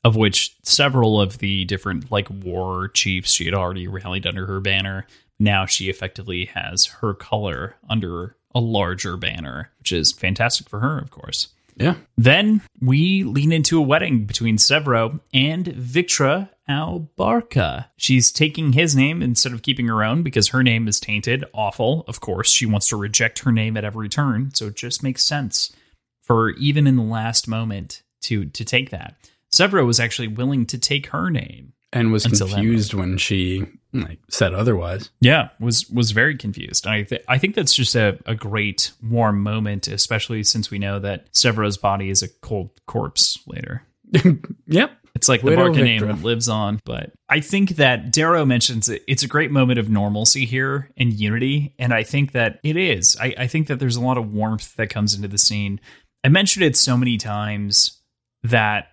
of 0.03 0.15
which 0.15 0.55
several 0.63 1.19
of 1.19 1.39
the 1.39 1.65
different 1.65 2.09
like 2.11 2.29
war 2.29 2.87
chiefs 2.89 3.33
she 3.33 3.45
had 3.45 3.53
already 3.53 3.87
rallied 3.87 4.25
under 4.25 4.45
her 4.45 4.59
banner. 4.61 5.05
Now 5.39 5.65
she 5.65 5.89
effectively 5.89 6.45
has 6.45 6.85
her 7.01 7.13
color 7.13 7.75
under 7.89 8.35
a 8.55 8.59
larger 8.59 9.17
banner, 9.17 9.71
which 9.79 9.91
is 9.91 10.11
fantastic 10.11 10.69
for 10.69 10.79
her, 10.79 10.99
of 10.99 11.09
course. 11.09 11.49
Yeah. 11.75 11.95
Then 12.17 12.61
we 12.79 13.23
lean 13.23 13.51
into 13.51 13.79
a 13.79 13.83
wedding 13.83 14.25
between 14.25 14.57
Sevro 14.57 15.19
and 15.33 15.65
Victra 15.65 16.49
au 16.69 17.09
Barca. 17.15 17.89
She's 17.97 18.31
taking 18.31 18.73
his 18.73 18.95
name 18.95 19.21
instead 19.21 19.53
of 19.53 19.63
keeping 19.63 19.87
her 19.87 20.03
own 20.03 20.23
because 20.23 20.49
her 20.49 20.63
name 20.63 20.87
is 20.87 20.99
tainted. 20.99 21.43
Awful, 21.53 22.05
of 22.07 22.21
course. 22.21 22.51
She 22.51 22.65
wants 22.65 22.87
to 22.89 22.95
reject 22.95 23.39
her 23.39 23.51
name 23.51 23.75
at 23.75 23.83
every 23.83 24.07
turn, 24.07 24.51
so 24.53 24.67
it 24.67 24.75
just 24.75 25.03
makes 25.03 25.23
sense 25.23 25.75
for 26.21 26.51
even 26.51 26.87
in 26.87 26.95
the 26.95 27.03
last 27.03 27.47
moment 27.47 28.03
to 28.21 28.45
to 28.45 28.63
take 28.63 28.89
that. 28.91 29.15
Sevro 29.51 29.85
was 29.85 29.99
actually 29.99 30.27
willing 30.27 30.65
to 30.67 30.77
take 30.77 31.07
her 31.07 31.29
name. 31.29 31.73
And 31.93 32.11
was 32.11 32.25
Until 32.25 32.47
confused 32.47 32.93
when 32.93 33.17
she 33.17 33.65
like 33.93 34.19
said 34.29 34.53
otherwise. 34.53 35.11
Yeah, 35.21 35.49
was 35.59 35.89
was 35.89 36.11
very 36.11 36.35
confused. 36.35 36.87
I 36.87 37.03
th- 37.03 37.23
I 37.27 37.37
think 37.37 37.55
that's 37.55 37.73
just 37.73 37.95
a, 37.95 38.19
a 38.25 38.35
great 38.35 38.91
warm 39.01 39.41
moment, 39.41 39.87
especially 39.87 40.43
since 40.43 40.71
we 40.71 40.79
know 40.79 40.99
that 40.99 41.27
Sevro's 41.31 41.77
body 41.77 42.09
is 42.09 42.23
a 42.23 42.27
cold 42.27 42.71
corpse 42.87 43.39
later. 43.47 43.83
yep. 44.67 44.97
It's 45.15 45.29
like 45.29 45.41
the 45.41 45.51
Widow 45.51 45.65
Barca 45.65 45.83
name 45.83 46.01
Victra. 46.01 46.23
lives 46.23 46.49
on. 46.49 46.79
But 46.85 47.11
I 47.29 47.39
think 47.39 47.71
that 47.77 48.11
Darrow 48.11 48.45
mentions 48.45 48.89
it, 48.89 49.03
it's 49.07 49.23
a 49.23 49.27
great 49.27 49.51
moment 49.51 49.79
of 49.79 49.89
normalcy 49.89 50.45
here 50.45 50.89
and 50.97 51.13
unity. 51.13 51.75
And 51.77 51.93
I 51.93 52.03
think 52.03 52.31
that 52.31 52.59
it 52.63 52.75
is. 52.75 53.15
I, 53.21 53.35
I 53.37 53.47
think 53.47 53.67
that 53.67 53.79
there's 53.79 53.95
a 53.95 54.01
lot 54.01 54.17
of 54.17 54.33
warmth 54.33 54.75
that 54.75 54.89
comes 54.89 55.13
into 55.13 55.27
the 55.27 55.37
scene. 55.37 55.79
I 56.23 56.29
mentioned 56.29 56.65
it 56.65 56.75
so 56.75 56.97
many 56.97 57.17
times 57.17 58.01
that 58.41 58.87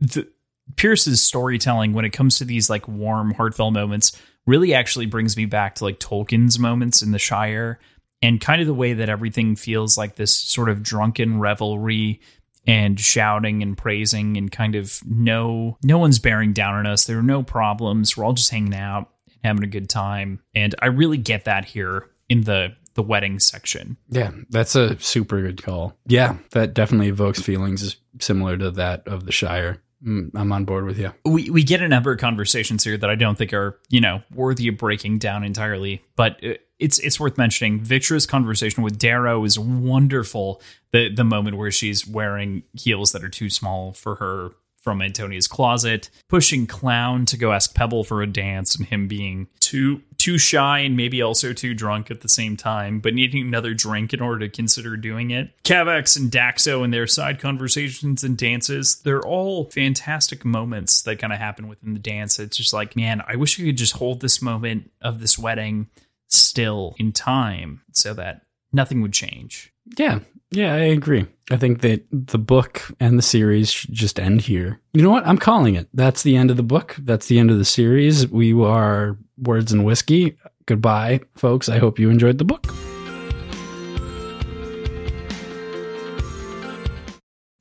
the, 0.00 0.28
Pierce's 0.76 1.22
storytelling, 1.22 1.92
when 1.92 2.04
it 2.04 2.12
comes 2.12 2.38
to 2.38 2.44
these 2.44 2.70
like 2.70 2.88
warm, 2.88 3.34
heartfelt 3.34 3.72
moments, 3.72 4.12
really 4.46 4.74
actually 4.74 5.06
brings 5.06 5.36
me 5.36 5.44
back 5.44 5.76
to 5.76 5.84
like 5.84 5.98
Tolkien's 5.98 6.58
moments 6.58 7.02
in 7.02 7.12
the 7.12 7.18
Shire 7.18 7.78
and 8.20 8.40
kind 8.40 8.60
of 8.60 8.66
the 8.66 8.74
way 8.74 8.92
that 8.94 9.08
everything 9.08 9.56
feels 9.56 9.98
like 9.98 10.16
this 10.16 10.34
sort 10.34 10.68
of 10.68 10.82
drunken 10.82 11.38
revelry 11.40 12.20
and 12.66 12.98
shouting 13.00 13.62
and 13.62 13.76
praising 13.76 14.36
and 14.36 14.52
kind 14.52 14.76
of 14.76 15.00
no 15.04 15.76
no 15.82 15.98
one's 15.98 16.20
bearing 16.20 16.52
down 16.52 16.74
on 16.74 16.86
us 16.86 17.06
there 17.06 17.18
are 17.18 17.22
no 17.22 17.42
problems 17.42 18.16
we're 18.16 18.24
all 18.24 18.32
just 18.34 18.52
hanging 18.52 18.72
out 18.72 19.10
and 19.26 19.38
having 19.42 19.64
a 19.64 19.66
good 19.66 19.90
time 19.90 20.38
and 20.54 20.72
i 20.80 20.86
really 20.86 21.16
get 21.16 21.44
that 21.44 21.64
here 21.64 22.08
in 22.28 22.42
the 22.42 22.68
the 22.94 23.02
wedding 23.02 23.38
section 23.38 23.96
Yeah, 24.10 24.30
that's 24.50 24.76
a 24.76 24.98
super 25.00 25.40
good 25.40 25.62
call. 25.62 25.96
Yeah, 26.06 26.36
that 26.50 26.74
definitely 26.74 27.08
evokes 27.08 27.40
feelings 27.40 27.96
similar 28.20 28.56
to 28.58 28.70
that 28.72 29.08
of 29.08 29.24
the 29.24 29.32
Shire. 29.32 29.82
Mm, 30.04 30.30
I'm 30.34 30.52
on 30.52 30.64
board 30.64 30.84
with 30.84 30.98
you. 30.98 31.12
we 31.24 31.48
we 31.50 31.62
get 31.62 31.80
a 31.80 31.88
number 31.88 32.12
of 32.12 32.18
conversations 32.18 32.82
here 32.82 32.96
that 32.96 33.08
i 33.08 33.14
don't 33.14 33.38
think 33.38 33.52
are 33.52 33.78
you 33.88 34.00
know 34.00 34.20
worthy 34.34 34.66
of 34.68 34.76
breaking 34.76 35.18
down 35.18 35.44
entirely 35.44 36.02
but 36.16 36.40
it's 36.80 36.98
it's 36.98 37.20
worth 37.20 37.38
mentioning 37.38 37.78
victra's 37.80 38.26
conversation 38.26 38.82
with 38.82 38.98
darrow 38.98 39.44
is 39.44 39.58
wonderful 39.58 40.60
the 40.90 41.08
the 41.08 41.22
moment 41.22 41.56
where 41.56 41.70
she's 41.70 42.04
wearing 42.06 42.64
heels 42.72 43.12
that 43.12 43.22
are 43.22 43.28
too 43.28 43.48
small 43.48 43.92
for 43.92 44.16
her 44.16 44.50
from 44.82 45.00
Antonia's 45.00 45.48
closet, 45.48 46.10
pushing 46.28 46.66
Clown 46.66 47.24
to 47.26 47.36
go 47.36 47.52
ask 47.52 47.74
Pebble 47.74 48.04
for 48.04 48.20
a 48.20 48.26
dance, 48.26 48.74
and 48.74 48.86
him 48.86 49.08
being 49.08 49.48
too 49.60 50.02
too 50.18 50.38
shy 50.38 50.80
and 50.80 50.96
maybe 50.96 51.20
also 51.20 51.52
too 51.52 51.74
drunk 51.74 52.08
at 52.08 52.20
the 52.20 52.28
same 52.28 52.56
time, 52.56 53.00
but 53.00 53.12
needing 53.12 53.44
another 53.44 53.74
drink 53.74 54.14
in 54.14 54.20
order 54.20 54.38
to 54.40 54.48
consider 54.48 54.96
doing 54.96 55.32
it. 55.32 55.50
Kavax 55.64 56.16
and 56.16 56.30
Daxo 56.30 56.84
and 56.84 56.94
their 56.94 57.08
side 57.08 57.40
conversations 57.40 58.22
and 58.22 58.36
dances, 58.36 59.00
they're 59.02 59.26
all 59.26 59.64
fantastic 59.70 60.44
moments 60.44 61.02
that 61.02 61.18
kind 61.18 61.32
of 61.32 61.40
happen 61.40 61.66
within 61.66 61.92
the 61.92 61.98
dance. 61.98 62.38
It's 62.38 62.56
just 62.56 62.72
like, 62.72 62.94
man, 62.94 63.22
I 63.26 63.34
wish 63.34 63.58
we 63.58 63.66
could 63.66 63.76
just 63.76 63.94
hold 63.94 64.20
this 64.20 64.40
moment 64.40 64.92
of 65.00 65.20
this 65.20 65.36
wedding 65.36 65.88
still 66.28 66.94
in 66.98 67.10
time 67.10 67.82
so 67.92 68.14
that 68.14 68.42
nothing 68.72 69.02
would 69.02 69.12
change. 69.12 69.72
Yeah, 69.98 70.20
yeah, 70.52 70.74
I 70.74 70.78
agree. 70.78 71.26
I 71.50 71.56
think 71.56 71.80
that 71.82 72.04
the 72.10 72.38
book 72.38 72.82
and 73.00 73.18
the 73.18 73.22
series 73.22 73.70
should 73.70 73.92
just 73.92 74.18
end 74.20 74.42
here. 74.42 74.80
You 74.94 75.02
know 75.02 75.10
what? 75.10 75.26
I'm 75.26 75.38
calling 75.38 75.74
it. 75.74 75.88
That's 75.92 76.22
the 76.22 76.36
end 76.36 76.50
of 76.50 76.56
the 76.56 76.62
book. 76.62 76.96
That's 76.98 77.26
the 77.26 77.38
end 77.38 77.50
of 77.50 77.58
the 77.58 77.64
series. 77.64 78.28
We 78.28 78.52
are 78.62 79.16
Words 79.38 79.72
and 79.72 79.84
Whiskey. 79.84 80.36
Goodbye, 80.66 81.20
folks. 81.34 81.68
I 81.68 81.78
hope 81.78 81.98
you 81.98 82.08
enjoyed 82.10 82.38
the 82.38 82.44
book. 82.44 82.66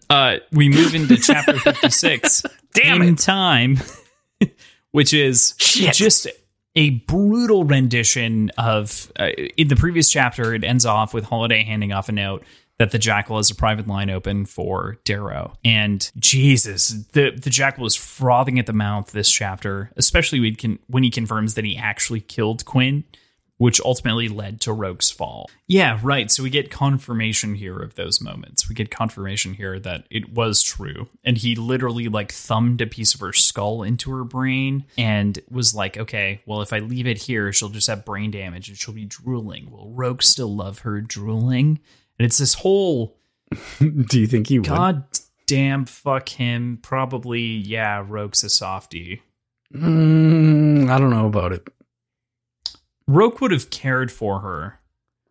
Uh, 0.10 0.38
we 0.52 0.68
move 0.68 0.94
into 0.94 1.16
chapter 1.18 1.58
56 1.58 2.44
Damn 2.74 3.02
in 3.02 3.14
it. 3.14 3.18
time, 3.20 3.78
which 4.92 5.14
is 5.14 5.54
Shit. 5.58 5.94
just 5.94 6.28
a 6.76 6.92
brutal 6.92 7.64
rendition 7.64 8.52
of. 8.58 9.12
Uh, 9.18 9.28
in 9.58 9.70
the 9.70 9.76
previous 9.78 10.10
chapter, 10.10 10.54
it 10.54 10.64
ends 10.66 10.86
off 10.86 11.14
with 11.14 11.24
Holiday 11.26 11.64
handing 11.64 11.94
off 11.94 12.10
a 12.10 12.12
note 12.12 12.44
that 12.82 12.90
the 12.90 12.98
Jackal 12.98 13.38
has 13.38 13.52
a 13.52 13.56
private 13.56 13.86
line 13.86 14.10
open 14.10 14.48
for 14.48 14.98
Darrow. 15.04 15.54
And 15.64 16.10
Jesus, 16.18 16.90
the 17.12 17.30
the 17.30 17.52
Jackal 17.52 17.86
is 17.86 17.96
frothing 17.96 18.58
at 18.58 18.66
the 18.66 18.74
mouth 18.74 19.12
this 19.12 19.30
chapter, 19.32 19.92
especially 19.98 20.40
when, 20.40 20.56
can, 20.56 20.80
when 20.88 21.04
he 21.04 21.12
confirms 21.12 21.54
that 21.54 21.64
he 21.64 21.78
actually 21.78 22.22
killed 22.22 22.66
Quinn. 22.66 23.04
Which 23.58 23.80
ultimately 23.82 24.28
led 24.28 24.60
to 24.62 24.74
Roque's 24.74 25.12
fall. 25.12 25.48
Yeah, 25.68 26.00
right. 26.02 26.32
So 26.32 26.42
we 26.42 26.50
get 26.50 26.72
confirmation 26.72 27.54
here 27.54 27.78
of 27.78 27.94
those 27.94 28.20
moments. 28.20 28.68
We 28.68 28.74
get 28.74 28.90
confirmation 28.90 29.54
here 29.54 29.80
that 29.82 30.06
it 30.10 30.34
was 30.34 30.64
true. 30.64 31.10
And 31.24 31.38
he 31.38 31.56
literally 31.56 32.08
like 32.08 32.32
thumbed 32.32 32.82
a 32.82 32.88
piece 32.88 33.14
of 33.14 33.20
her 33.20 33.34
skull 33.34 33.84
into 33.84 34.10
her 34.10 34.24
brain 34.24 34.86
and 34.98 35.38
was 35.48 35.76
like, 35.76 35.96
okay, 35.96 36.42
well, 36.48 36.64
if 36.64 36.74
I 36.74 36.80
leave 36.80 37.06
it 37.06 37.20
here, 37.20 37.54
she'll 37.54 37.70
just 37.70 37.86
have 37.86 38.04
brain 38.04 38.32
damage 38.32 38.68
and 38.68 38.76
she'll 38.76 38.96
be 38.96 39.06
drooling. 39.06 39.70
Will 39.70 39.92
Roque 39.92 40.24
still 40.24 40.56
love 40.56 40.80
her 40.80 41.00
drooling? 41.00 41.82
And 42.22 42.26
it's 42.28 42.38
this 42.38 42.54
whole 42.54 43.18
Do 43.80 44.20
you 44.20 44.28
think 44.28 44.46
he 44.46 44.60
would? 44.60 44.68
god 44.68 45.06
damn 45.48 45.86
fuck 45.86 46.30
him. 46.30 46.78
Probably, 46.84 47.42
yeah, 47.42 48.06
Roque's 48.08 48.44
a 48.44 48.50
softie. 48.52 49.24
Mm, 49.74 50.88
I 50.88 51.00
don't 51.00 51.10
know 51.10 51.26
about 51.26 51.52
it. 51.52 51.68
Roque 53.08 53.42
would 53.42 53.50
have 53.50 53.72
cared 53.72 54.12
for 54.12 54.42
her. 54.42 54.80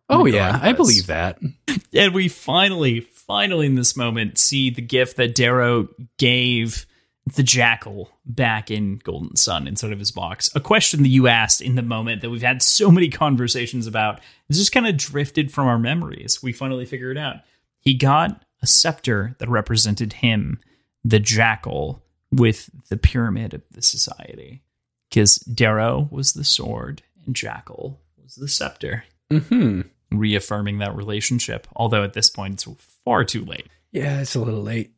Oh 0.09 0.25
yeah, 0.25 0.59
I 0.61 0.73
believe 0.73 1.07
that. 1.07 1.39
And 1.93 2.13
we 2.13 2.27
finally, 2.27 2.99
finally 2.99 3.67
in 3.67 3.75
this 3.75 3.95
moment 3.95 4.37
see 4.37 4.69
the 4.69 4.81
gift 4.81 5.15
that 5.15 5.33
Darrow 5.33 5.87
gave 6.17 6.85
the 7.35 7.43
jackal 7.43 8.09
back 8.25 8.71
in 8.71 8.97
Golden 9.03 9.35
Son 9.35 9.67
inside 9.67 9.91
of 9.91 9.99
his 9.99 10.11
box. 10.11 10.49
A 10.55 10.59
question 10.59 11.03
that 11.03 11.09
you 11.09 11.27
asked 11.27 11.61
in 11.61 11.75
the 11.75 11.81
moment 11.81 12.21
that 12.21 12.29
we've 12.29 12.41
had 12.41 12.61
so 12.63 12.89
many 12.91 13.09
conversations 13.09 13.85
about 13.87 14.19
is 14.49 14.57
just 14.57 14.71
kind 14.71 14.87
of 14.87 14.97
drifted 14.97 15.51
from 15.51 15.67
our 15.67 15.77
memories. 15.79 16.41
We 16.41 16.51
finally 16.51 16.85
figured 16.85 17.17
it 17.17 17.19
out. 17.19 17.37
He 17.79 17.93
got 17.93 18.43
a 18.61 18.67
scepter 18.67 19.35
that 19.39 19.49
represented 19.49 20.13
him, 20.13 20.59
the 21.03 21.19
jackal, 21.19 22.03
with 22.31 22.69
the 22.89 22.97
pyramid 22.97 23.53
of 23.53 23.61
the 23.71 23.81
society. 23.81 24.63
Because 25.09 25.35
Darrow 25.35 26.07
was 26.11 26.33
the 26.33 26.43
sword 26.43 27.01
and 27.25 27.35
Jackal 27.35 27.99
was 28.21 28.35
the 28.35 28.47
scepter 28.47 29.03
Hmm. 29.29 29.81
reaffirming 30.11 30.79
that 30.79 30.95
relationship. 30.95 31.67
Although 31.75 32.03
at 32.03 32.13
this 32.13 32.29
point, 32.29 32.53
it's 32.55 32.67
far 33.05 33.23
too 33.23 33.45
late. 33.45 33.67
Yeah, 33.91 34.21
it's 34.21 34.35
a 34.35 34.39
little 34.39 34.61
late. 34.63 34.93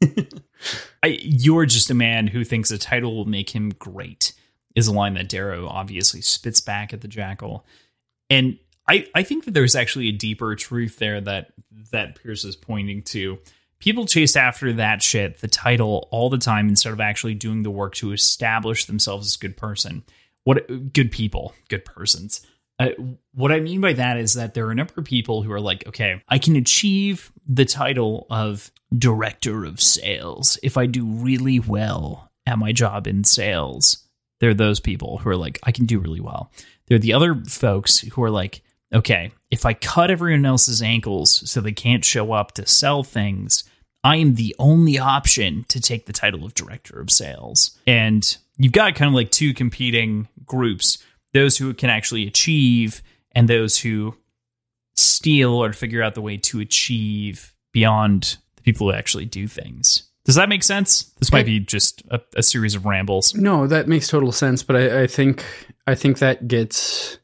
I, 1.02 1.18
you're 1.20 1.66
just 1.66 1.90
a 1.90 1.94
man 1.94 2.26
who 2.26 2.44
thinks 2.44 2.70
a 2.70 2.78
title 2.78 3.14
will 3.14 3.24
make 3.24 3.50
him 3.50 3.70
great, 3.70 4.32
is 4.74 4.86
a 4.86 4.92
line 4.92 5.14
that 5.14 5.28
Darrow 5.28 5.66
obviously 5.66 6.20
spits 6.20 6.60
back 6.60 6.92
at 6.92 7.00
the 7.00 7.08
Jackal. 7.08 7.66
And 8.30 8.58
I, 8.88 9.06
I 9.14 9.22
think 9.22 9.44
that 9.44 9.54
there's 9.54 9.76
actually 9.76 10.08
a 10.08 10.12
deeper 10.12 10.54
truth 10.54 10.98
there 10.98 11.20
that 11.20 11.52
that 11.92 12.20
Pierce 12.22 12.44
is 12.44 12.56
pointing 12.56 13.02
to. 13.02 13.38
People 13.78 14.06
chase 14.06 14.36
after 14.36 14.72
that 14.72 15.02
shit, 15.02 15.40
the 15.40 15.48
title, 15.48 16.08
all 16.10 16.30
the 16.30 16.38
time 16.38 16.68
instead 16.68 16.92
of 16.92 17.00
actually 17.00 17.34
doing 17.34 17.62
the 17.62 17.70
work 17.70 17.94
to 17.96 18.12
establish 18.12 18.86
themselves 18.86 19.26
as 19.26 19.36
good 19.36 19.56
person. 19.56 20.02
What 20.44 20.92
good 20.92 21.10
people, 21.10 21.54
good 21.68 21.84
persons. 21.84 22.46
Uh, 22.78 22.90
what 23.32 23.52
I 23.52 23.60
mean 23.60 23.80
by 23.80 23.92
that 23.94 24.16
is 24.16 24.34
that 24.34 24.54
there 24.54 24.66
are 24.66 24.70
a 24.70 24.74
number 24.74 24.94
of 24.96 25.04
people 25.04 25.42
who 25.42 25.52
are 25.52 25.60
like, 25.60 25.86
okay, 25.86 26.22
I 26.28 26.38
can 26.38 26.56
achieve 26.56 27.32
the 27.46 27.64
title 27.64 28.26
of 28.30 28.70
director 28.96 29.64
of 29.64 29.80
sales 29.80 30.58
if 30.62 30.76
I 30.76 30.86
do 30.86 31.04
really 31.04 31.60
well 31.60 32.30
at 32.46 32.58
my 32.58 32.72
job 32.72 33.06
in 33.06 33.24
sales. 33.24 34.04
There 34.40 34.50
are 34.50 34.54
those 34.54 34.80
people 34.80 35.18
who 35.18 35.30
are 35.30 35.36
like, 35.36 35.58
I 35.62 35.72
can 35.72 35.86
do 35.86 35.98
really 35.98 36.20
well. 36.20 36.50
There 36.86 36.96
are 36.96 37.00
the 37.00 37.14
other 37.14 37.34
folks 37.34 38.00
who 38.00 38.22
are 38.22 38.30
like, 38.30 38.62
okay, 38.92 39.32
if 39.50 39.66
I 39.66 39.74
cut 39.74 40.10
everyone 40.10 40.46
else's 40.46 40.82
ankles 40.82 41.50
so 41.50 41.60
they 41.60 41.72
can't 41.72 42.04
show 42.04 42.32
up 42.32 42.52
to 42.52 42.66
sell 42.66 43.02
things, 43.02 43.64
I 44.04 44.16
am 44.16 44.34
the 44.34 44.54
only 44.58 44.98
option 44.98 45.64
to 45.68 45.80
take 45.80 46.06
the 46.06 46.12
title 46.12 46.44
of 46.44 46.54
director 46.54 47.00
of 47.00 47.10
sales. 47.10 47.76
And 47.86 48.36
you've 48.56 48.72
got 48.72 48.94
kind 48.94 49.08
of 49.08 49.14
like 49.14 49.30
two 49.30 49.52
competing 49.52 50.28
groups 50.44 50.98
those 51.32 51.58
who 51.58 51.74
can 51.74 51.90
actually 51.90 52.26
achieve 52.26 53.02
and 53.32 53.46
those 53.46 53.78
who 53.78 54.16
steal 54.94 55.52
or 55.52 55.72
figure 55.74 56.02
out 56.02 56.14
the 56.14 56.22
way 56.22 56.38
to 56.38 56.60
achieve 56.60 57.52
beyond 57.72 58.38
people 58.66 58.90
who 58.90 58.92
actually 58.94 59.24
do 59.24 59.48
things. 59.48 60.02
Does 60.26 60.34
that 60.34 60.48
make 60.50 60.62
sense? 60.64 61.04
This 61.20 61.32
might 61.32 61.46
be 61.46 61.60
just 61.60 62.02
a, 62.10 62.20
a 62.36 62.42
series 62.42 62.74
of 62.74 62.84
rambles. 62.84 63.34
No, 63.34 63.66
that 63.68 63.86
makes 63.88 64.08
total 64.08 64.32
sense. 64.32 64.62
But 64.62 64.76
I, 64.76 65.02
I 65.02 65.06
think 65.06 65.44
I 65.86 65.94
think 65.94 66.18
that 66.18 66.46
gets 66.48 67.18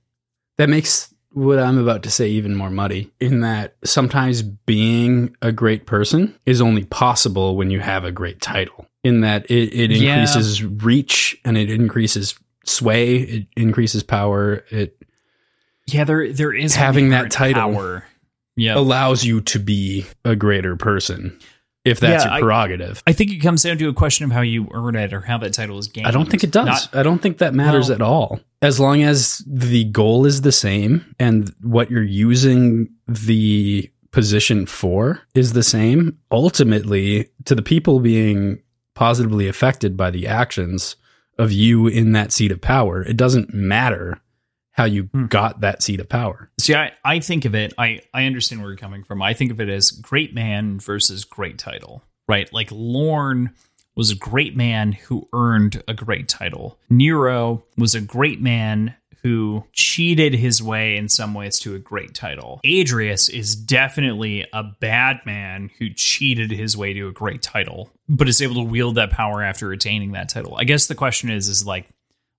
that 0.57 0.69
makes 0.71 1.13
what 1.33 1.59
I'm 1.59 1.79
about 1.79 2.03
to 2.05 2.11
say 2.11 2.29
even 2.29 2.55
more 2.55 2.71
muddy. 2.71 3.11
In 3.19 3.41
that 3.41 3.75
sometimes 3.85 4.43
being 4.43 5.35
a 5.43 5.51
great 5.51 5.85
person 5.87 6.39
is 6.47 6.61
only 6.61 6.85
possible 6.85 7.57
when 7.57 7.71
you 7.71 7.81
have 7.81 8.05
a 8.05 8.13
great 8.13 8.41
title. 8.41 8.87
In 9.03 9.23
that 9.23 9.51
it, 9.51 9.75
it 9.75 9.91
Yeah. 9.91 10.21
increases 10.21 10.63
reach 10.63 11.37
and 11.45 11.59
it 11.59 11.71
increases 11.71 12.37
sway, 12.65 13.17
it 13.17 13.47
increases 13.57 14.05
power, 14.05 14.65
it 14.71 14.97
Yeah, 15.89 16.05
there 16.05 16.33
there 16.33 16.53
is 16.55 16.77
Having 16.77 17.09
that 17.11 17.33
title. 17.33 17.63
Power. 17.73 18.05
Yeah, 18.57 18.77
allows 18.77 19.25
you 19.25 19.41
to 19.43 19.59
be 19.59 20.07
a 20.25 20.37
greater 20.37 20.77
person 20.77 21.39
if 21.85 21.99
that's 22.01 22.25
Yeah, 22.25 22.33
your 22.37 22.41
prerogative. 22.43 23.03
I 23.07 23.13
think 23.13 23.31
it 23.33 23.39
comes 23.39 23.63
down 23.63 23.79
to 23.79 23.89
a 23.89 23.93
question 23.95 24.25
of 24.25 24.31
how 24.33 24.43
you 24.43 24.69
earn 24.73 24.95
it 24.95 25.13
or 25.13 25.21
how 25.23 25.39
that 25.39 25.53
title 25.53 25.79
is 25.79 25.89
gained. 25.89 26.07
I 26.07 26.11
don't 26.11 26.29
think 26.31 26.45
it 26.45 26.51
does. 26.53 26.67
Not- 26.67 26.89
I 26.93 27.03
don't 27.03 27.21
think 27.21 27.39
that 27.39 27.55
matters 27.55 27.89
Well- 27.89 27.95
at 27.97 28.03
all. 28.03 28.41
As 28.61 28.79
long 28.79 29.03
as 29.03 29.43
the 29.47 29.85
goal 29.85 30.25
is 30.27 30.43
the 30.43 30.53
same 30.53 31.05
and 31.19 31.53
what 31.63 31.91
you're 31.91 32.03
using 32.05 32.91
the 33.09 33.91
position 34.13 34.67
for 34.67 35.21
is 35.35 35.55
the 35.55 35.63
same, 35.65 36.19
ultimately, 36.31 37.29
to 37.47 37.55
the 37.57 37.63
people 37.63 37.99
being 37.99 38.59
positively 38.95 39.49
affected 39.49 39.97
by 39.97 40.11
the 40.11 40.27
actions 40.29 40.95
of 41.39 41.51
you 41.51 41.89
in 41.89 42.13
that 42.13 42.31
seat 42.31 42.53
of 42.53 42.61
power, 42.61 43.03
it 43.03 43.17
doesn't 43.17 43.53
matter 43.55 44.21
how 44.73 44.85
you 44.85 45.05
Hmm. 45.13 45.27
got 45.27 45.61
that 45.61 45.83
seat 45.83 46.01
of 46.01 46.09
power. 46.09 46.51
See, 46.59 46.75
I, 46.75 46.93
I 47.05 47.21
think 47.21 47.45
of 47.45 47.55
it, 47.55 47.73
I, 47.79 48.01
I 48.15 48.25
understand 48.25 48.63
where 48.63 48.71
you're 48.71 48.79
coming 48.79 49.05
from. 49.05 49.23
I 49.23 49.35
think 49.35 49.51
of 49.51 49.61
it 49.61 49.69
as 49.69 49.91
great 49.91 50.35
man 50.35 50.81
versus 50.81 51.25
great 51.25 51.59
title, 51.59 52.03
right? 52.29 52.51
Like 52.53 52.69
Lorn 52.73 53.51
was 53.95 54.11
a 54.11 54.17
great 54.17 54.57
man 54.57 54.93
who 54.93 55.29
earned 55.35 55.83
a 55.87 55.93
great 55.95 56.27
title. 56.29 56.79
Nero 56.89 57.63
was 57.77 57.95
a 57.95 58.01
great 58.01 58.41
man 58.41 58.95
who 59.23 59.63
cheated 59.73 60.35
his 60.35 60.61
way 60.63 60.97
in 60.97 61.09
some 61.09 61.33
ways 61.35 61.61
to 61.61 61.75
a 61.77 61.79
great 61.79 62.13
title. 62.15 62.59
Adrius 62.65 63.29
is 63.29 63.55
definitely 63.55 64.47
a 64.53 64.65
bad 64.81 65.21
man 65.25 65.71
who 65.79 65.91
cheated 65.91 66.51
his 66.51 66.77
way 66.77 66.93
to 66.93 67.07
a 67.07 67.13
great 67.13 67.41
title, 67.43 67.93
but 68.09 68.29
is 68.29 68.43
able 68.43 68.55
to 68.57 68.63
wield 68.63 68.95
that 68.97 69.11
power 69.11 69.43
after 69.43 69.71
attaining 69.71 70.13
that 70.13 70.29
title. 70.29 70.57
I 70.57 70.65
guess 70.65 70.87
the 70.89 70.95
question 70.97 71.31
is, 71.31 71.47
is 71.49 71.65
like 71.65 71.89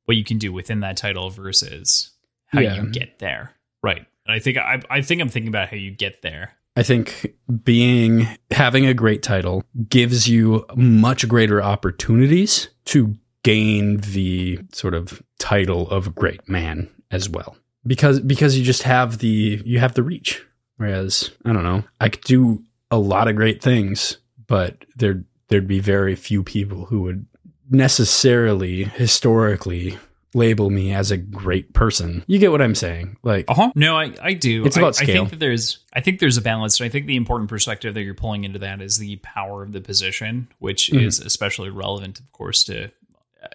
what 0.06 0.18
you 0.18 0.26
can 0.26 0.40
do 0.40 0.52
within 0.52 0.82
that 0.82 0.98
title 0.98 1.30
versus 1.30 2.12
how 2.54 2.62
Yeah. 2.62 2.76
you 2.82 2.90
get 2.90 3.20
there. 3.20 3.52
Right. 3.82 4.06
And 4.26 4.34
I 4.34 4.40
think 4.40 4.58
I, 4.58 4.82
I 4.90 5.02
think 5.02 5.22
I'm 5.22 5.28
thinking 5.30 5.50
about 5.50 5.70
how 5.70 5.76
you 5.76 5.92
get 5.92 6.22
there. 6.22 6.52
I 6.76 6.84
think 6.84 7.36
being 7.64 8.28
having 8.52 8.86
a 8.86 8.94
great 8.94 9.22
title 9.22 9.64
gives 9.90 10.28
you 10.28 10.66
much 10.76 11.28
greater 11.28 11.62
opportunities 11.62 12.70
to 12.86 13.16
gain 13.44 13.98
the 13.98 14.60
sort 14.72 14.94
of 14.94 15.22
title 15.40 15.90
of 15.92 16.16
great 16.16 16.48
man 16.48 16.90
as 17.12 17.30
well. 17.30 17.56
Because 17.86 18.22
because 18.22 18.58
you 18.58 18.64
just 18.64 18.84
have 18.84 19.18
the 19.18 19.62
you 19.66 19.80
have 19.80 19.94
the 19.94 20.04
reach. 20.04 20.42
Whereas, 20.78 21.30
I 21.46 21.54
don't 21.54 21.64
know, 21.64 21.84
I 22.02 22.10
could 22.10 22.24
do 22.24 22.64
a 22.90 22.98
lot 22.98 23.28
of 23.28 23.36
great 23.36 23.62
things, 23.62 24.18
but 24.48 24.86
they're 24.96 25.24
there'd 25.50 25.68
be 25.68 25.80
very 25.80 26.16
few 26.16 26.42
people 26.44 26.86
who 26.86 27.02
would 27.02 27.26
necessarily 27.70 28.86
historically 28.86 29.98
label 30.36 30.70
me 30.70 30.94
as 30.94 31.12
a 31.12 31.18
great 31.18 31.74
person. 31.74 32.24
You 32.28 32.40
get 32.40 32.52
what 32.52 32.62
I'm 32.62 32.76
saying? 32.76 33.18
Like, 33.24 33.46
uh-huh. 33.50 33.72
No, 33.76 33.98
I, 33.98 34.14
I 34.22 34.34
do. 34.34 34.66
It's 34.66 34.78
about 34.78 35.00
I, 35.00 35.04
scale. 35.04 35.10
I 35.10 35.14
think 35.20 35.30
that 35.32 35.40
there's 35.40 35.80
I 35.94 36.02
think 36.02 36.20
there's 36.20 36.38
a 36.38 36.42
balance. 36.42 36.80
And 36.80 36.86
I 36.86 36.90
think 36.90 37.06
the 37.06 37.16
important 37.16 37.50
perspective 37.50 37.94
that 37.94 38.02
you're 38.04 38.14
pulling 38.14 38.44
into 38.44 38.60
that 38.60 38.82
is 38.82 38.98
the 38.98 39.18
power 39.18 39.64
of 39.64 39.72
the 39.74 39.82
position, 39.82 40.48
which 40.60 40.90
Mhm. 40.92 41.04
is 41.06 41.20
especially 41.20 41.70
relevant, 41.70 42.20
of 42.20 42.32
course, 42.32 42.64
to 42.66 42.86
uh, 43.44 43.48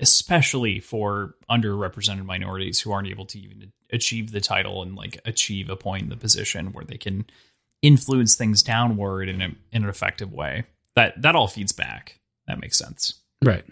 especially 0.00 0.80
for 0.80 1.34
underrepresented 1.50 2.24
minorities 2.24 2.80
who 2.80 2.92
aren't 2.92 3.08
able 3.08 3.26
to 3.26 3.38
even 3.38 3.72
achieve 3.92 4.32
the 4.32 4.40
title 4.40 4.82
and 4.82 4.96
like 4.96 5.20
achieve 5.24 5.70
a 5.70 5.76
point 5.76 6.02
in 6.04 6.08
the 6.08 6.16
position 6.16 6.72
where 6.72 6.84
they 6.84 6.98
can 6.98 7.24
influence 7.82 8.34
things 8.34 8.62
downward 8.62 9.28
in 9.28 9.40
a, 9.40 9.46
in 9.72 9.84
an 9.84 9.88
effective 9.88 10.32
way. 10.32 10.64
That 10.96 11.20
that 11.22 11.36
all 11.36 11.46
feeds 11.46 11.72
back. 11.72 12.20
That 12.48 12.60
makes 12.60 12.78
sense. 12.78 13.14
right. 13.44 13.64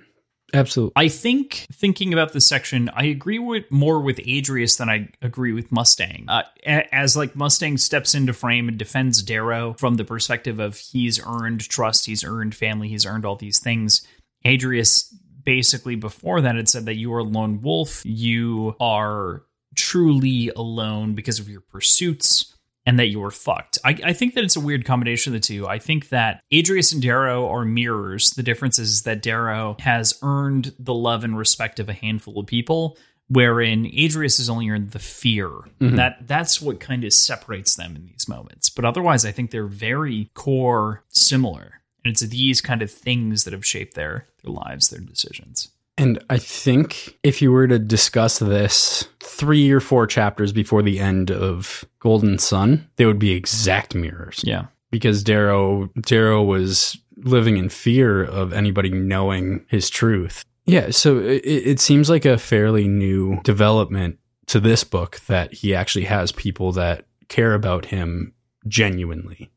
Absolutely. 0.52 0.92
I 0.96 1.08
think 1.08 1.66
thinking 1.72 2.12
about 2.12 2.32
this 2.32 2.46
section, 2.46 2.88
I 2.90 3.04
agree 3.04 3.38
with 3.38 3.64
more 3.70 4.00
with 4.00 4.18
Adrius 4.18 4.76
than 4.76 4.88
I 4.88 5.08
agree 5.22 5.52
with 5.52 5.72
Mustang. 5.72 6.26
Uh, 6.28 6.42
as 6.64 7.16
like 7.16 7.34
Mustang 7.34 7.76
steps 7.78 8.14
into 8.14 8.32
frame 8.32 8.68
and 8.68 8.78
defends 8.78 9.22
Darrow 9.22 9.74
from 9.74 9.94
the 9.94 10.04
perspective 10.04 10.60
of 10.60 10.76
he's 10.76 11.24
earned 11.24 11.68
trust, 11.68 12.06
he's 12.06 12.24
earned 12.24 12.54
family, 12.54 12.88
he's 12.88 13.06
earned 13.06 13.24
all 13.24 13.36
these 13.36 13.58
things. 13.58 14.06
Adrius 14.44 15.12
basically 15.44 15.96
before 15.96 16.40
that 16.40 16.56
had 16.56 16.68
said 16.68 16.86
that 16.86 16.96
you 16.96 17.12
are 17.14 17.18
a 17.18 17.24
lone 17.24 17.60
wolf, 17.60 18.02
you 18.04 18.76
are 18.80 19.42
truly 19.74 20.50
alone 20.54 21.14
because 21.14 21.38
of 21.38 21.48
your 21.48 21.60
pursuits 21.60 22.53
and 22.86 22.98
that 22.98 23.06
you 23.08 23.20
were 23.20 23.30
fucked. 23.30 23.78
I, 23.84 23.98
I 24.04 24.12
think 24.12 24.34
that 24.34 24.44
it's 24.44 24.56
a 24.56 24.60
weird 24.60 24.84
combination 24.84 25.34
of 25.34 25.40
the 25.40 25.46
two. 25.46 25.66
I 25.66 25.78
think 25.78 26.10
that 26.10 26.42
Adrius 26.52 26.92
and 26.92 27.02
Darrow 27.02 27.48
are 27.48 27.64
mirrors. 27.64 28.30
The 28.32 28.42
difference 28.42 28.78
is 28.78 29.02
that 29.02 29.22
Darrow 29.22 29.76
has 29.80 30.18
earned 30.22 30.74
the 30.78 30.94
love 30.94 31.24
and 31.24 31.36
respect 31.36 31.80
of 31.80 31.88
a 31.88 31.94
handful 31.94 32.38
of 32.38 32.46
people, 32.46 32.98
wherein 33.28 33.86
Adrius 33.86 34.36
has 34.38 34.50
only 34.50 34.68
earned 34.68 34.90
the 34.90 34.98
fear. 34.98 35.50
Mhm. 35.80 35.96
That 35.96 36.26
that's 36.26 36.60
what 36.60 36.78
kind 36.80 37.04
of 37.04 37.12
separates 37.12 37.74
them 37.74 37.96
in 37.96 38.06
these 38.06 38.28
moments. 38.28 38.68
But 38.68 38.84
otherwise, 38.84 39.24
I 39.24 39.32
think 39.32 39.50
they're 39.50 39.66
very 39.66 40.30
core 40.34 41.04
similar. 41.08 41.80
And 42.04 42.12
it's 42.12 42.20
these 42.20 42.60
kind 42.60 42.82
of 42.82 42.90
things 42.90 43.44
that 43.44 43.54
have 43.54 43.64
shaped 43.64 43.94
their 43.94 44.26
their 44.42 44.52
lives, 44.52 44.90
their 44.90 45.00
decisions. 45.00 45.70
And 45.96 46.22
I 46.28 46.38
think 46.38 47.18
if 47.22 47.40
you 47.40 47.52
were 47.52 47.68
to 47.68 47.78
discuss 47.78 48.38
this 48.38 49.08
three 49.20 49.70
or 49.70 49.80
four 49.80 50.06
chapters 50.06 50.52
before 50.52 50.82
the 50.82 50.98
end 50.98 51.30
of 51.30 51.84
Golden 52.00 52.38
Son, 52.38 52.88
they 52.96 53.06
would 53.06 53.18
be 53.18 53.32
exact 53.32 53.94
mirrors. 53.94 54.40
Yeah. 54.44 54.66
Because 54.90 55.22
Darrow 55.22 55.90
Darrow 56.00 56.42
was 56.42 56.98
living 57.16 57.56
in 57.56 57.68
fear 57.68 58.22
of 58.22 58.52
anybody 58.52 58.90
knowing 58.90 59.64
his 59.68 59.88
truth. 59.88 60.44
Yeah, 60.66 60.90
so 60.90 61.18
it, 61.18 61.42
it 61.44 61.80
seems 61.80 62.08
like 62.08 62.24
a 62.24 62.38
fairly 62.38 62.88
new 62.88 63.40
development 63.42 64.18
to 64.46 64.60
this 64.60 64.82
book 64.84 65.20
that 65.26 65.52
he 65.52 65.74
actually 65.74 66.04
has 66.06 66.32
people 66.32 66.72
that 66.72 67.06
care 67.28 67.54
about 67.54 67.86
him 67.86 68.32
genuinely. 68.66 69.50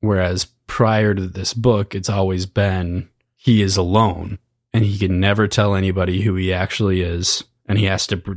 Whereas 0.00 0.46
prior 0.66 1.14
to 1.14 1.26
this 1.26 1.54
book, 1.54 1.94
it's 1.94 2.08
always 2.08 2.46
been 2.46 3.08
he 3.36 3.62
is 3.62 3.76
alone 3.76 4.38
and 4.72 4.84
he 4.84 4.98
can 4.98 5.18
never 5.20 5.48
tell 5.48 5.74
anybody 5.74 6.20
who 6.22 6.34
he 6.34 6.52
actually 6.52 7.00
is 7.02 7.44
and 7.66 7.78
he 7.78 7.84
has 7.86 8.06
to 8.06 8.16
pr- 8.16 8.32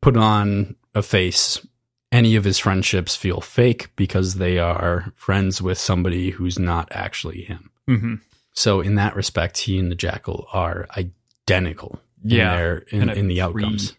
put 0.00 0.16
on 0.16 0.76
a 0.94 1.02
face 1.02 1.66
any 2.12 2.36
of 2.36 2.44
his 2.44 2.58
friendships 2.58 3.16
feel 3.16 3.40
fake 3.40 3.90
because 3.96 4.34
they 4.36 4.58
are 4.58 5.12
friends 5.16 5.60
with 5.60 5.78
somebody 5.78 6.30
who's 6.30 6.58
not 6.58 6.88
actually 6.92 7.42
him 7.42 7.70
Mm-hmm. 7.88 8.14
so 8.52 8.80
in 8.80 8.94
that 8.94 9.14
respect 9.16 9.58
he 9.58 9.78
and 9.78 9.90
the 9.90 9.94
jackal 9.96 10.46
are 10.52 10.86
identical 10.96 12.00
Yeah. 12.22 12.44
in 12.52 12.56
their 12.58 12.76
in, 12.88 13.10
in 13.10 13.28
the 13.28 13.40
outcomes 13.42 13.94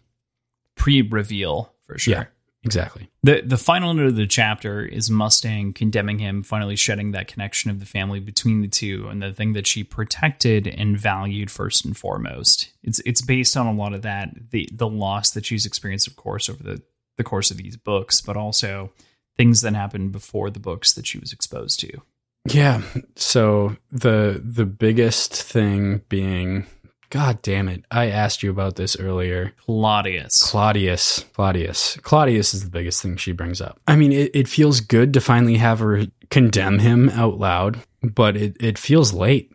Pre 0.74 1.02
reveal 1.02 1.72
for 1.86 1.98
sure. 1.98 2.14
Yeah. 2.14 2.24
Exactly 2.66 3.08
The 3.22 3.42
the 3.42 3.56
final 3.56 3.92
note 3.94 4.06
of 4.06 4.16
the 4.16 4.26
chapter 4.26 4.84
is 4.84 5.10
Mustang 5.10 5.72
condemning 5.72 6.20
him, 6.20 6.42
finally 6.42 6.76
shedding 6.76 7.10
that 7.12 7.26
connection 7.26 7.70
of 7.70 7.80
the 7.80 7.86
family 7.86 8.20
between 8.20 8.60
the 8.60 8.68
two, 8.68 9.08
and 9.08 9.22
the 9.22 9.32
thing 9.32 9.52
that 9.54 9.66
she 9.66 9.82
protected 9.82 10.66
and 10.68 10.98
valued 10.98 11.50
first 11.50 11.84
and 11.84 11.96
foremost. 11.96 12.72
It's 12.84 13.00
it's 13.00 13.22
based 13.22 13.56
on 13.56 13.66
a 13.66 13.72
lot 13.72 13.94
of 13.94 14.02
that 14.02 14.50
the 14.50 14.68
the 14.72 14.88
loss 14.88 15.30
that 15.32 15.46
she's 15.46 15.66
experienced, 15.66 16.06
of 16.06 16.14
course, 16.14 16.48
over 16.48 16.62
the 16.62 16.82
the 17.16 17.24
course 17.24 17.50
of 17.50 17.56
these 17.56 17.76
books, 17.76 18.20
but 18.20 18.36
also 18.36 18.92
things 19.36 19.60
that 19.62 19.74
happened 19.74 20.12
before 20.12 20.50
the 20.50 20.60
books 20.60 20.92
that 20.92 21.06
she 21.06 21.18
was 21.18 21.32
exposed 21.32 21.80
to. 21.80 22.02
Yeah. 22.48 22.82
So 23.16 23.76
the 23.90 24.40
the 24.44 24.66
biggest 24.66 25.42
thing 25.42 26.02
being 26.08 26.66
God 27.10 27.40
damn 27.42 27.68
it. 27.68 27.84
I 27.90 28.06
asked 28.10 28.42
you 28.42 28.50
about 28.50 28.76
this 28.76 28.96
earlier. 28.98 29.52
Claudius. 29.64 30.42
Claudius. 30.50 31.24
Claudius. 31.34 31.96
Claudius 32.02 32.52
is 32.54 32.64
the 32.64 32.70
biggest 32.70 33.02
thing 33.02 33.16
she 33.16 33.32
brings 33.32 33.60
up. 33.60 33.80
I 33.86 33.96
mean, 33.96 34.12
it, 34.12 34.30
it 34.34 34.48
feels 34.48 34.80
good 34.80 35.14
to 35.14 35.20
finally 35.20 35.56
have 35.56 35.78
her 35.78 36.06
condemn 36.30 36.78
him 36.80 37.08
out 37.10 37.38
loud, 37.38 37.80
but 38.02 38.36
it, 38.36 38.56
it 38.60 38.78
feels 38.78 39.12
late. 39.12 39.52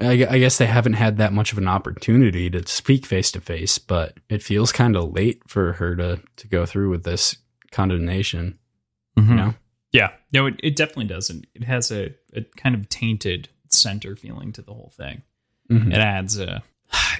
I, 0.00 0.26
I 0.28 0.38
guess 0.38 0.58
they 0.58 0.66
haven't 0.66 0.94
had 0.94 1.18
that 1.18 1.32
much 1.32 1.52
of 1.52 1.58
an 1.58 1.68
opportunity 1.68 2.50
to 2.50 2.66
speak 2.66 3.06
face 3.06 3.30
to 3.32 3.40
face, 3.40 3.78
but 3.78 4.18
it 4.28 4.42
feels 4.42 4.72
kind 4.72 4.96
of 4.96 5.12
late 5.12 5.42
for 5.46 5.74
her 5.74 5.96
to, 5.96 6.20
to 6.36 6.48
go 6.48 6.66
through 6.66 6.90
with 6.90 7.04
this 7.04 7.36
condemnation. 7.72 8.58
Mhm. 9.18 9.28
You 9.28 9.34
know? 9.34 9.54
Yeah, 9.92 10.10
no, 10.32 10.46
it, 10.46 10.54
it 10.62 10.76
definitely 10.76 11.06
doesn't. 11.06 11.46
It 11.54 11.64
has 11.64 11.90
a, 11.90 12.14
a 12.34 12.42
kind 12.56 12.74
of 12.74 12.88
tainted 12.88 13.48
center 13.70 14.16
feeling 14.16 14.52
to 14.52 14.62
the 14.62 14.72
whole 14.74 14.92
thing. 14.96 15.22
Mhm. 15.70 15.88
It 15.92 15.98
adds 15.98 16.38
a. 16.38 16.62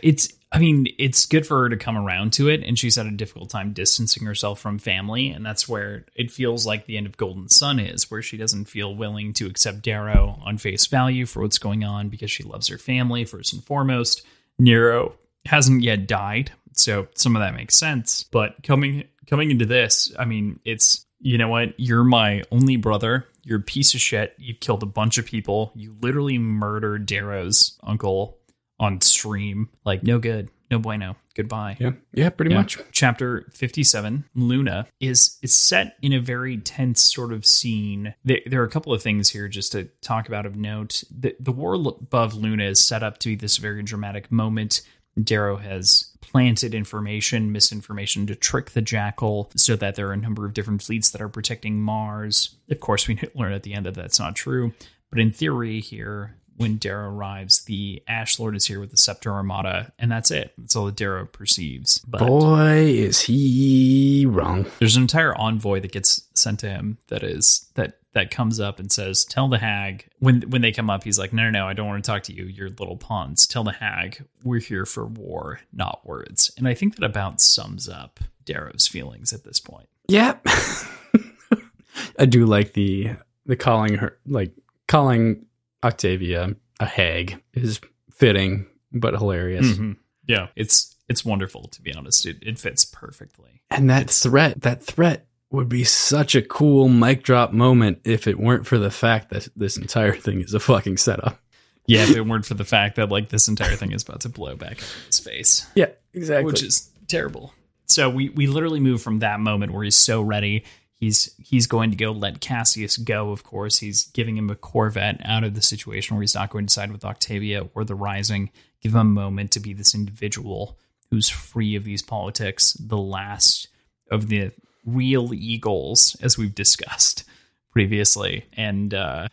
It's. 0.02 0.32
I 0.52 0.58
mean, 0.58 0.86
it's 0.96 1.26
good 1.26 1.44
for 1.46 1.62
her 1.62 1.68
to 1.68 1.76
come 1.76 1.98
around 1.98 2.32
to 2.34 2.48
it, 2.48 2.62
and 2.62 2.78
she's 2.78 2.94
had 2.94 3.06
a 3.06 3.10
difficult 3.10 3.50
time 3.50 3.72
distancing 3.72 4.24
herself 4.24 4.60
from 4.60 4.78
family, 4.78 5.28
and 5.28 5.44
that's 5.44 5.68
where 5.68 6.06
it 6.14 6.30
feels 6.30 6.64
like 6.64 6.86
the 6.86 6.96
end 6.96 7.06
of 7.06 7.16
Golden 7.16 7.48
Son 7.48 7.80
is, 7.80 8.10
where 8.10 8.22
she 8.22 8.36
doesn't 8.36 8.66
feel 8.66 8.94
willing 8.94 9.32
to 9.34 9.46
accept 9.46 9.82
Darrow 9.82 10.40
on 10.44 10.56
face 10.56 10.86
value 10.86 11.26
for 11.26 11.42
what's 11.42 11.58
going 11.58 11.82
on 11.82 12.08
because 12.08 12.30
she 12.30 12.44
loves 12.44 12.68
her 12.68 12.78
family 12.78 13.24
first 13.24 13.52
and 13.52 13.64
foremost. 13.64 14.22
Nero 14.58 15.16
hasn't 15.44 15.82
yet 15.82 16.06
died, 16.06 16.52
so 16.72 17.08
some 17.14 17.34
of 17.36 17.40
that 17.40 17.54
makes 17.54 17.76
sense. 17.76 18.22
But 18.22 18.62
coming 18.62 19.04
coming 19.26 19.50
into 19.50 19.66
this, 19.66 20.12
I 20.18 20.24
mean, 20.24 20.60
it's 20.64 21.06
you 21.20 21.38
know 21.38 21.48
what? 21.48 21.74
You're 21.78 22.04
my 22.04 22.44
only 22.50 22.76
brother. 22.76 23.26
You're 23.42 23.58
a 23.58 23.62
piece 23.62 23.94
of 23.94 24.00
shit. 24.00 24.34
You've 24.38 24.60
killed 24.60 24.82
a 24.82 24.86
bunch 24.86 25.18
of 25.18 25.26
people. 25.26 25.72
You 25.74 25.96
literally 26.00 26.38
murdered 26.38 27.06
Darrow's 27.06 27.78
uncle 27.82 28.35
on 28.78 29.00
stream. 29.00 29.68
Like, 29.84 30.02
no 30.02 30.18
good. 30.18 30.50
No 30.70 30.78
bueno. 30.80 31.16
Goodbye. 31.36 31.76
Yeah. 31.78 31.92
Yeah, 32.12 32.30
pretty 32.30 32.50
Yeah. 32.50 32.58
much. 32.58 32.78
Chapter 32.90 33.46
57, 33.52 34.24
Luna, 34.34 34.88
is 35.00 35.38
is 35.42 35.54
set 35.54 35.96
in 36.02 36.12
a 36.12 36.20
very 36.20 36.56
tense 36.56 37.02
sort 37.02 37.32
of 37.32 37.46
scene. 37.46 38.14
There, 38.24 38.40
there 38.46 38.60
are 38.62 38.64
a 38.66 38.70
couple 38.70 38.92
of 38.92 39.00
things 39.02 39.30
here 39.30 39.46
just 39.48 39.70
to 39.72 39.84
talk 40.02 40.26
about 40.28 40.44
of 40.46 40.56
note. 40.56 41.04
The, 41.16 41.36
the 41.38 41.52
war 41.52 41.74
above 41.74 42.34
Luna 42.34 42.64
is 42.64 42.80
set 42.80 43.02
up 43.02 43.18
to 43.18 43.28
be 43.30 43.34
this 43.36 43.58
very 43.58 43.82
dramatic 43.82 44.32
moment. 44.32 44.82
Darrow 45.22 45.56
has 45.56 46.10
planted 46.20 46.74
information, 46.74 47.52
misinformation 47.52 48.26
to 48.26 48.34
trick 48.34 48.70
the 48.72 48.82
Jackal 48.82 49.50
so 49.56 49.76
that 49.76 49.94
there 49.94 50.08
are 50.08 50.12
a 50.12 50.16
number 50.16 50.44
of 50.44 50.52
different 50.52 50.82
fleets 50.82 51.10
that 51.10 51.22
are 51.22 51.28
protecting 51.28 51.80
Mars. 51.80 52.56
Of 52.70 52.80
course, 52.80 53.06
we 53.06 53.18
learn 53.34 53.52
at 53.52 53.62
the 53.62 53.72
end 53.72 53.86
that 53.86 53.94
that's 53.94 54.18
not 54.18 54.34
true. 54.34 54.72
But 55.10 55.20
in 55.20 55.30
theory, 55.30 55.80
here, 55.80 56.34
when 56.56 56.78
Darrow 56.78 57.10
arrives, 57.10 57.64
the 57.64 58.02
Ash 58.08 58.38
Lord 58.38 58.56
is 58.56 58.66
here 58.66 58.80
with 58.80 58.90
the 58.90 58.96
Scepter 58.96 59.32
Armada, 59.32 59.92
and 59.98 60.10
that's 60.10 60.30
it. 60.30 60.52
That's 60.58 60.74
all 60.76 60.86
that 60.86 60.96
Darrow 60.96 61.26
perceives. 61.26 61.98
But 62.06 62.20
Boy, 62.26 62.84
is 62.86 63.22
he 63.22 64.26
wrong. 64.28 64.66
there's 64.78 64.96
an 64.96 65.02
entire 65.02 65.34
envoy 65.34 65.80
that 65.80 65.92
gets 65.92 66.22
sent 66.34 66.60
to 66.60 66.68
him 66.68 66.98
that 67.08 67.22
is 67.22 67.66
that 67.74 67.98
that 68.12 68.30
comes 68.30 68.58
up 68.60 68.80
and 68.80 68.90
says, 68.90 69.24
"Tell 69.24 69.48
the 69.48 69.58
hag." 69.58 70.06
When 70.18 70.42
when 70.42 70.62
they 70.62 70.72
come 70.72 70.88
up, 70.88 71.04
he's 71.04 71.18
like, 71.18 71.32
"No, 71.32 71.44
no, 71.44 71.50
no, 71.50 71.68
I 71.68 71.74
don't 71.74 71.86
want 71.86 72.02
to 72.02 72.10
talk 72.10 72.22
to 72.24 72.32
you. 72.32 72.44
You're 72.44 72.70
little 72.70 72.96
pawns. 72.96 73.46
Tell 73.46 73.64
the 73.64 73.72
hag 73.72 74.24
we're 74.42 74.60
here 74.60 74.86
for 74.86 75.06
war, 75.06 75.60
not 75.72 76.06
words." 76.06 76.50
And 76.56 76.66
I 76.66 76.74
think 76.74 76.96
that 76.96 77.04
about 77.04 77.40
sums 77.40 77.88
up 77.88 78.20
Darrow's 78.44 78.86
feelings 78.86 79.32
at 79.32 79.44
this 79.44 79.60
point. 79.60 79.88
Yeah. 80.08 80.36
I 82.18 82.26
do 82.26 82.46
like 82.46 82.72
the 82.72 83.10
the 83.44 83.56
calling 83.56 83.94
her 83.94 84.18
like 84.26 84.52
calling 84.88 85.45
Octavia 85.86 86.56
a 86.80 86.86
hag 86.86 87.42
is 87.54 87.80
fitting 88.10 88.66
but 88.92 89.14
hilarious. 89.14 89.66
Mhm. 89.66 89.96
Yeah, 90.26 90.48
it's 90.56 90.94
it's 91.08 91.24
wonderful 91.24 91.68
to 91.68 91.82
be 91.82 91.94
honest. 91.94 92.26
It 92.26 92.38
it 92.42 92.58
fits 92.58 92.84
perfectly. 92.84 93.62
And 93.70 93.88
that 93.90 94.10
threat, 94.10 94.62
that 94.62 94.82
threat 94.82 95.26
would 95.50 95.68
be 95.68 95.84
such 95.84 96.34
a 96.34 96.42
cool 96.42 96.88
mic 96.88 97.22
drop 97.22 97.52
moment 97.52 98.00
if 98.04 98.26
it 98.26 98.38
weren't 98.38 98.66
for 98.66 98.78
the 98.78 98.90
fact 98.90 99.30
that 99.30 99.48
this 99.56 99.76
entire 99.76 100.14
thing 100.14 100.40
is 100.40 100.54
a 100.54 100.60
fucking 100.60 100.96
setup. 100.96 101.40
Yeah, 101.86 102.02
if 102.02 102.16
it 102.16 102.20
weren't 102.26 102.44
for 102.46 102.54
the 102.54 102.64
fact 102.64 102.96
that 102.96 103.10
like 103.10 103.28
this 103.28 103.46
entire 103.48 103.76
thing 103.76 103.92
is 103.92 104.02
about 104.02 104.20
to 104.22 104.28
blow 104.28 104.56
back 104.56 104.78
in 104.78 104.84
his 105.06 105.20
face. 105.20 105.66
Yeah, 105.74 105.90
exactly. 106.12 106.44
which 106.46 106.62
is 106.62 106.90
terrible. 107.08 107.52
So 107.86 108.10
we 108.10 108.30
we 108.30 108.46
literally 108.48 108.80
move 108.80 109.00
from 109.02 109.20
that 109.20 109.38
moment 109.40 109.72
where 109.72 109.84
he's 109.84 109.96
so 109.96 110.20
ready. 110.20 110.64
He's 110.98 111.34
he's 111.38 111.66
going 111.66 111.90
to 111.90 111.96
go 111.96 112.10
let 112.10 112.40
Cassius 112.40 112.96
go. 112.96 113.30
Of 113.30 113.44
course, 113.44 113.78
he's 113.78 114.06
giving 114.06 114.36
him 114.36 114.48
a 114.48 114.54
Corvette 114.54 115.20
out 115.24 115.44
of 115.44 115.54
the 115.54 115.62
situation 115.62 116.16
where 116.16 116.22
he's 116.22 116.34
not 116.34 116.50
going 116.50 116.66
to 116.66 116.72
side 116.72 116.90
with 116.90 117.04
Octavia 117.04 117.68
or 117.74 117.84
the 117.84 117.94
Rising. 117.94 118.50
Give 118.82 118.94
him 118.94 119.00
a 119.00 119.04
moment 119.04 119.50
to 119.52 119.60
be 119.60 119.74
this 119.74 119.94
individual 119.94 120.78
who's 121.10 121.28
free 121.28 121.76
of 121.76 121.84
these 121.84 122.02
politics. 122.02 122.72
The 122.74 122.96
last 122.96 123.68
of 124.10 124.28
the 124.28 124.52
real 124.86 125.34
eagles, 125.34 126.16
as 126.22 126.38
we've 126.38 126.54
discussed 126.54 127.24
previously. 127.72 128.46
And 128.54 128.94
uh, 128.94 129.28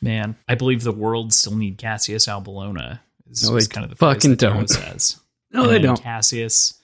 man, 0.00 0.36
I 0.48 0.54
believe 0.54 0.82
the 0.84 0.92
world 0.92 1.32
still 1.32 1.56
need 1.56 1.78
Cassius 1.78 2.28
au 2.28 2.40
Bellona. 2.40 3.00
Is, 3.28 3.48
No, 3.48 3.56
is 3.56 3.66
kind 3.66 3.84
of 3.84 3.90
the 3.90 3.96
fucking 3.96 4.36
don't. 4.36 4.68
Says. 4.68 5.20
No, 5.52 5.62
And 5.62 5.70
they 5.70 5.78
don't. 5.78 6.02
Cassius, 6.02 6.74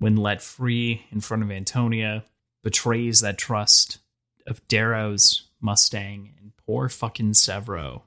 when 0.00 0.16
let 0.16 0.42
free 0.42 1.06
in 1.12 1.20
front 1.20 1.44
of 1.44 1.52
Antonia, 1.52 2.24
betrays 2.62 3.20
that 3.20 3.38
trust 3.38 3.98
of 4.46 4.66
Darrow's 4.68 5.48
Mustang 5.60 6.34
and 6.40 6.52
poor 6.66 6.88
fucking 6.88 7.32
Sevro 7.32 8.02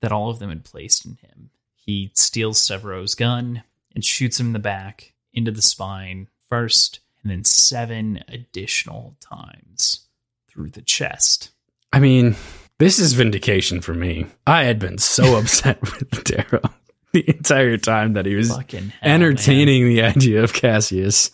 that 0.00 0.12
all 0.12 0.30
of 0.30 0.38
them 0.38 0.50
had 0.50 0.64
placed 0.64 1.04
in 1.06 1.16
him. 1.16 1.50
He 1.74 2.10
steals 2.14 2.60
Sevro's 2.60 3.14
gun 3.14 3.62
and 3.94 4.04
shoots 4.04 4.38
him 4.40 4.48
in 4.48 4.52
the 4.52 4.58
back, 4.58 5.12
into 5.32 5.50
the 5.50 5.62
spine 5.62 6.28
first, 6.48 7.00
and 7.22 7.30
then 7.30 7.44
seven 7.44 8.22
additional 8.28 9.16
times 9.20 10.06
through 10.48 10.70
the 10.70 10.82
chest. 10.82 11.50
I 11.92 12.00
mean, 12.00 12.36
this 12.78 12.98
is 12.98 13.12
vindication 13.14 13.80
for 13.80 13.94
me. 13.94 14.26
I 14.46 14.64
had 14.64 14.78
been 14.78 14.98
so 14.98 15.36
upset 15.38 15.80
with 15.82 16.24
Darrow 16.24 16.70
the 17.12 17.28
entire 17.28 17.76
time 17.78 18.14
that 18.14 18.26
he 18.26 18.34
was 18.34 18.50
Fucking 18.54 18.88
hell, 18.88 18.98
man. 19.02 19.22
entertaining 19.22 19.86
the 19.86 20.02
idea 20.02 20.42
of 20.42 20.52
Cassius. 20.52 21.30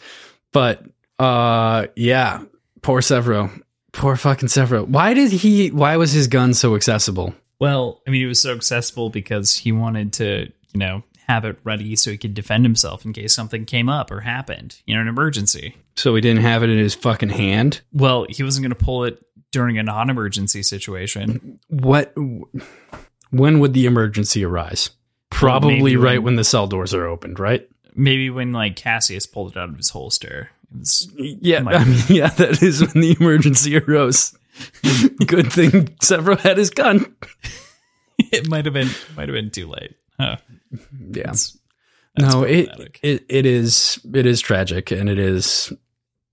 But 0.53 0.85
uh 1.21 1.87
yeah, 1.97 2.43
poor 2.83 3.01
Sevro. 3.01 3.63
Poor 3.93 4.17
fucking 4.17 4.49
Sevro. 4.49 4.87
Why 4.87 5.15
did 5.15 5.33
he 5.33 5.71
why 5.71 5.97
was 5.97 6.13
his 6.13 6.27
gun 6.29 6.55
so 6.55 6.75
accessible? 6.75 7.35
Well, 7.59 8.01
I 8.07 8.11
mean, 8.11 8.23
he 8.23 8.27
was 8.27 8.41
so 8.41 8.55
accessible 8.55 9.11
because 9.11 9.55
he 9.57 9.71
wanted 9.73 10.13
to, 10.15 10.51
you 10.73 10.79
know, 10.79 11.03
have 11.29 11.45
it 11.45 11.59
ready 11.63 11.95
so 11.97 12.11
he 12.11 12.17
could 12.19 12.33
defend 12.35 12.65
himself 12.65 13.05
in 13.05 13.13
case 13.13 13.35
something 13.35 13.65
came 13.67 13.89
up 13.89 14.11
or 14.11 14.21
happened, 14.21 14.81
you 14.87 14.95
know, 14.95 15.01
an 15.03 15.09
emergency. 15.09 15.77
So 15.95 16.15
he 16.15 16.21
didn't 16.23 16.43
have 16.43 16.63
it 16.63 16.71
in 16.71 16.79
his 16.79 16.95
fucking 16.95 17.29
hand? 17.29 17.83
Well, 17.93 18.27
he 18.29 18.43
wasn't 18.43 18.63
going 18.65 18.77
to 18.77 18.83
pull 18.85 19.05
it 19.05 19.23
during 19.53 19.77
a 19.79 19.83
non 19.83 20.09
emergency 20.09 20.63
situation. 20.63 21.59
What 21.69 22.15
when 23.31 23.59
would 23.61 23.75
the 23.75 23.87
emergency 23.87 24.45
arise? 24.45 24.91
Probably 25.31 25.77
maybe 25.83 25.97
right 25.97 26.15
when- 26.19 26.25
when 26.25 26.37
the 26.37 26.45
cell 26.45 26.67
doors 26.67 26.95
are 26.95 27.07
opened, 27.07 27.39
right? 27.39 27.69
Maybe 27.95 28.31
when, 28.31 28.53
like, 28.53 28.77
Cassius 28.77 29.27
pulled 29.27 29.53
it 29.53 29.59
out 29.59 29.69
of 29.69 29.77
his 29.77 29.91
holster. 29.91 30.51
Was, 30.77 31.11
Yeah, 31.17 31.65
I 31.67 31.85
mean, 31.85 32.03
yeah, 32.09 32.29
that 32.29 32.63
is 32.63 32.81
when 32.81 33.03
the 33.03 33.17
emergency 33.19 33.77
arose. 33.79 34.37
Good 35.27 35.53
thing 35.53 35.87
Sevro 36.03 36.39
had 36.39 36.59
his 36.59 36.71
gun. 36.71 37.17
it 38.19 38.49
might 38.49 38.65
have 38.67 38.75
been, 38.75 38.91
might 39.17 39.29
have 39.29 39.35
been 39.35 39.51
too 39.51 39.69
late. 39.69 39.95
Huh. 40.19 40.37
Yeah. 40.71 40.79
That's- 41.25 41.57
that's 42.17 42.35
no, 42.35 42.43
it, 42.43 42.69
it 43.03 43.25
it 43.29 43.47
is 43.47 44.01
it 44.13 44.27
is 44.27 44.41
tragic 44.41 44.91
and 44.91 45.09
it 45.09 45.19
is 45.21 45.73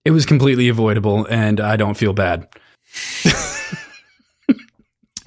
it 0.03 0.09
was 0.09 0.25
completely 0.25 0.69
avoidable 0.69 1.27
and 1.29 1.61
I 1.61 1.75
don't 1.75 1.93
feel 1.93 2.13
bad. 2.13 2.47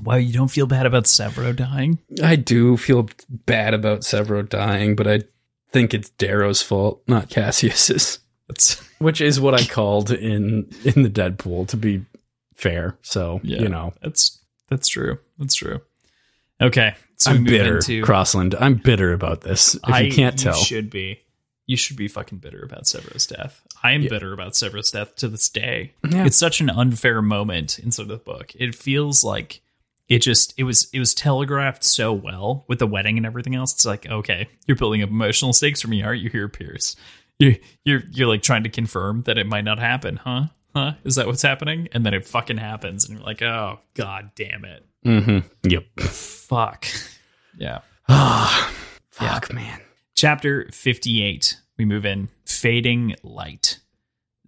Wow, 0.02 0.16
you 0.16 0.32
don't 0.32 0.48
feel 0.48 0.66
bad 0.66 0.86
about 0.86 1.04
Sevro 1.04 1.54
dying? 1.54 1.98
I 2.22 2.36
do 2.36 2.76
feel 2.76 3.08
bad 3.30 3.74
about 3.74 4.00
Sevro 4.00 4.48
dying, 4.48 4.96
but 4.96 5.06
I 5.06 5.20
think 5.72 5.92
it's 5.92 6.10
Darrow's 6.10 6.62
fault, 6.62 7.02
not 7.06 7.28
Cassius's, 7.28 8.18
That's 8.48 8.82
which 9.00 9.20
is 9.20 9.40
what 9.40 9.54
I 9.54 9.64
called 9.64 10.10
in 10.12 10.70
in 10.84 11.02
the 11.02 11.10
Deadpool 11.10 11.66
to 11.68 11.76
be 11.76 12.04
fair. 12.54 12.96
So, 13.02 13.40
Yeah. 13.42 13.60
you 13.62 13.68
know, 13.68 13.92
that's 14.02 14.38
that's 14.68 14.86
true. 14.88 15.18
That's 15.38 15.54
true. 15.56 15.80
Okay, 16.62 16.94
so 17.16 17.30
I'm 17.32 17.42
bitter, 17.44 17.76
into 17.76 18.02
Crossland. 18.02 18.54
I'm 18.54 18.74
bitter 18.74 19.12
about 19.12 19.40
this. 19.40 19.74
If 19.74 19.80
I, 19.84 20.00
you 20.00 20.12
can't 20.12 20.38
tell. 20.38 20.56
You 20.58 20.64
should 20.64 20.90
be. 20.90 21.20
You 21.66 21.76
should 21.76 21.96
be 21.96 22.08
fucking 22.08 22.38
bitter 22.38 22.62
about 22.64 22.86
Sevro's 22.88 23.26
death. 23.26 23.62
I 23.82 23.92
am 23.92 24.02
Yeah. 24.02 24.08
bitter 24.10 24.32
about 24.32 24.56
Sevro's 24.56 24.90
death 24.90 25.14
to 25.16 25.28
this 25.28 25.48
day. 25.48 25.92
Yeah. 26.08 26.26
It's 26.26 26.36
such 26.36 26.60
an 26.60 26.68
unfair 26.68 27.22
moment 27.22 27.78
inside 27.78 28.08
the 28.08 28.16
book. 28.16 28.52
It 28.56 28.74
feels 28.74 29.22
like 29.24 29.60
it 30.08 30.18
just 30.18 30.52
it 30.58 30.64
was 30.64 30.88
it 30.92 30.98
was 30.98 31.14
telegraphed 31.14 31.84
so 31.84 32.12
well 32.12 32.64
with 32.68 32.80
the 32.80 32.86
wedding 32.88 33.16
and 33.16 33.24
everything 33.24 33.54
else. 33.54 33.72
It's 33.72 33.86
like 33.86 34.06
okay, 34.06 34.48
you're 34.66 34.76
building 34.76 35.02
up 35.02 35.08
emotional 35.10 35.52
stakes 35.52 35.80
for 35.80 35.88
me, 35.88 36.02
aren't 36.02 36.20
you, 36.22 36.28
here, 36.28 36.48
Pierce? 36.48 36.96
You 37.40 37.56
you're 37.84 38.02
you're 38.12 38.28
like 38.28 38.42
trying 38.42 38.62
to 38.62 38.68
confirm 38.68 39.22
that 39.22 39.36
it 39.38 39.46
might 39.46 39.64
not 39.64 39.78
happen, 39.80 40.16
huh? 40.16 40.44
Huh? 40.76 40.92
Is 41.04 41.16
that 41.16 41.26
what's 41.26 41.42
happening? 41.42 41.88
And 41.90 42.06
then 42.06 42.14
it 42.14 42.24
fucking 42.26 42.58
happens, 42.58 43.08
and 43.08 43.18
you're 43.18 43.26
like, 43.26 43.42
oh 43.42 43.80
god 43.94 44.30
damn 44.36 44.64
it, 44.64 44.86
Mhm. 45.04 45.44
Yep. 45.64 45.84
fuck, 46.00 46.86
yeah. 47.58 47.80
Ah, 48.08 48.72
fuck, 49.10 49.52
man. 49.52 49.80
Chapter 50.16 50.68
58. 50.72 51.56
We 51.78 51.84
move 51.86 52.04
in. 52.04 52.28
Fading 52.44 53.16
Light. 53.22 53.78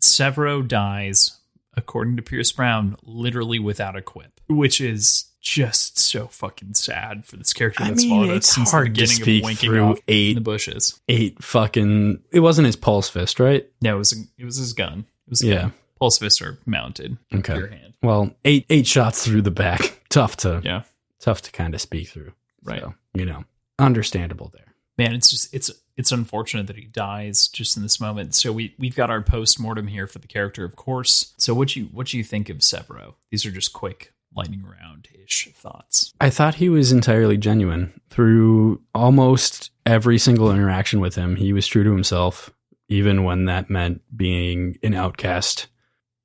Sevro 0.00 0.66
dies, 0.66 1.38
according 1.76 2.16
to 2.16 2.22
Pierce 2.22 2.52
Brown, 2.52 2.96
literally 3.02 3.58
without 3.58 3.96
a 3.96 4.02
quip, 4.02 4.40
which 4.48 4.80
is 4.80 5.30
just 5.42 5.98
so 5.98 6.28
fucking 6.28 6.72
sad 6.74 7.24
for 7.26 7.36
this 7.36 7.52
character 7.52 7.82
I 7.84 7.88
that's 7.90 8.02
mean, 8.04 8.10
followed 8.10 8.30
us 8.30 8.36
it's 8.38 8.54
since 8.54 8.70
hard 8.70 8.94
the 8.94 9.00
to 9.00 9.06
speak 9.08 9.42
of 9.42 9.46
winking 9.46 9.70
through 9.70 9.82
off 9.84 9.96
in 9.98 10.02
eight 10.08 10.34
the 10.34 10.40
bushes. 10.40 11.00
eight 11.08 11.42
fucking. 11.42 12.22
It 12.32 12.40
wasn't 12.40 12.66
his 12.66 12.76
pulse 12.76 13.08
fist, 13.08 13.38
right? 13.40 13.68
No, 13.82 13.96
it 13.96 13.98
was 13.98 14.12
it 14.38 14.44
was 14.44 14.56
his 14.56 14.72
gun. 14.72 15.00
It 15.26 15.30
was 15.30 15.42
Yeah. 15.42 15.54
yeah. 15.54 15.70
Pulse 15.98 16.18
fists 16.18 16.40
are 16.42 16.58
mounted. 16.66 17.18
Okay. 17.34 17.56
Your 17.56 17.66
hand. 17.68 17.94
Well, 18.02 18.34
eight 18.44 18.66
eight 18.70 18.86
shots 18.86 19.24
through 19.24 19.42
the 19.42 19.50
back. 19.50 20.00
Tough 20.08 20.36
to 20.38 20.60
Yeah. 20.64 20.82
tough 21.20 21.42
to 21.42 21.52
kind 21.52 21.74
of 21.74 21.80
speak 21.80 22.08
through. 22.08 22.32
Right. 22.64 22.80
So, 22.80 22.94
you 23.14 23.24
know, 23.26 23.44
understandable 23.78 24.50
there. 24.52 24.74
man 24.98 25.14
it's 25.14 25.28
just 25.30 25.52
it's 25.54 25.70
it's 25.96 26.12
unfortunate 26.12 26.66
that 26.68 26.76
he 26.76 26.84
dies 26.84 27.48
just 27.48 27.76
in 27.76 27.82
this 27.82 27.98
moment 28.00 28.34
so 28.34 28.52
we 28.52 28.74
we've 28.78 28.94
got 28.94 29.10
our 29.10 29.20
post-mortem 29.22 29.88
here 29.88 30.06
for 30.06 30.18
the 30.20 30.26
character 30.28 30.64
of 30.64 30.76
course 30.76 31.32
so 31.38 31.52
what 31.54 31.74
you 31.74 31.86
what 31.86 32.06
do 32.08 32.16
you 32.18 32.22
think 32.22 32.48
of 32.48 32.58
sevro 32.58 33.14
these 33.30 33.44
are 33.44 33.50
just 33.50 33.72
quick 33.72 34.11
lightning 34.36 34.62
round 34.64 35.08
ish 35.24 35.48
thoughts 35.54 36.12
I 36.20 36.30
thought 36.30 36.54
he 36.56 36.68
was 36.68 36.92
entirely 36.92 37.36
genuine 37.36 37.92
through 38.10 38.80
almost 38.94 39.70
every 39.86 40.18
single 40.18 40.50
interaction 40.52 41.00
with 41.00 41.14
him. 41.14 41.36
He 41.36 41.52
was 41.52 41.66
true 41.66 41.82
to 41.84 41.90
himself, 41.92 42.50
even 42.88 43.24
when 43.24 43.46
that 43.46 43.70
meant 43.70 44.02
being 44.16 44.76
an 44.82 44.94
outcast 44.94 45.66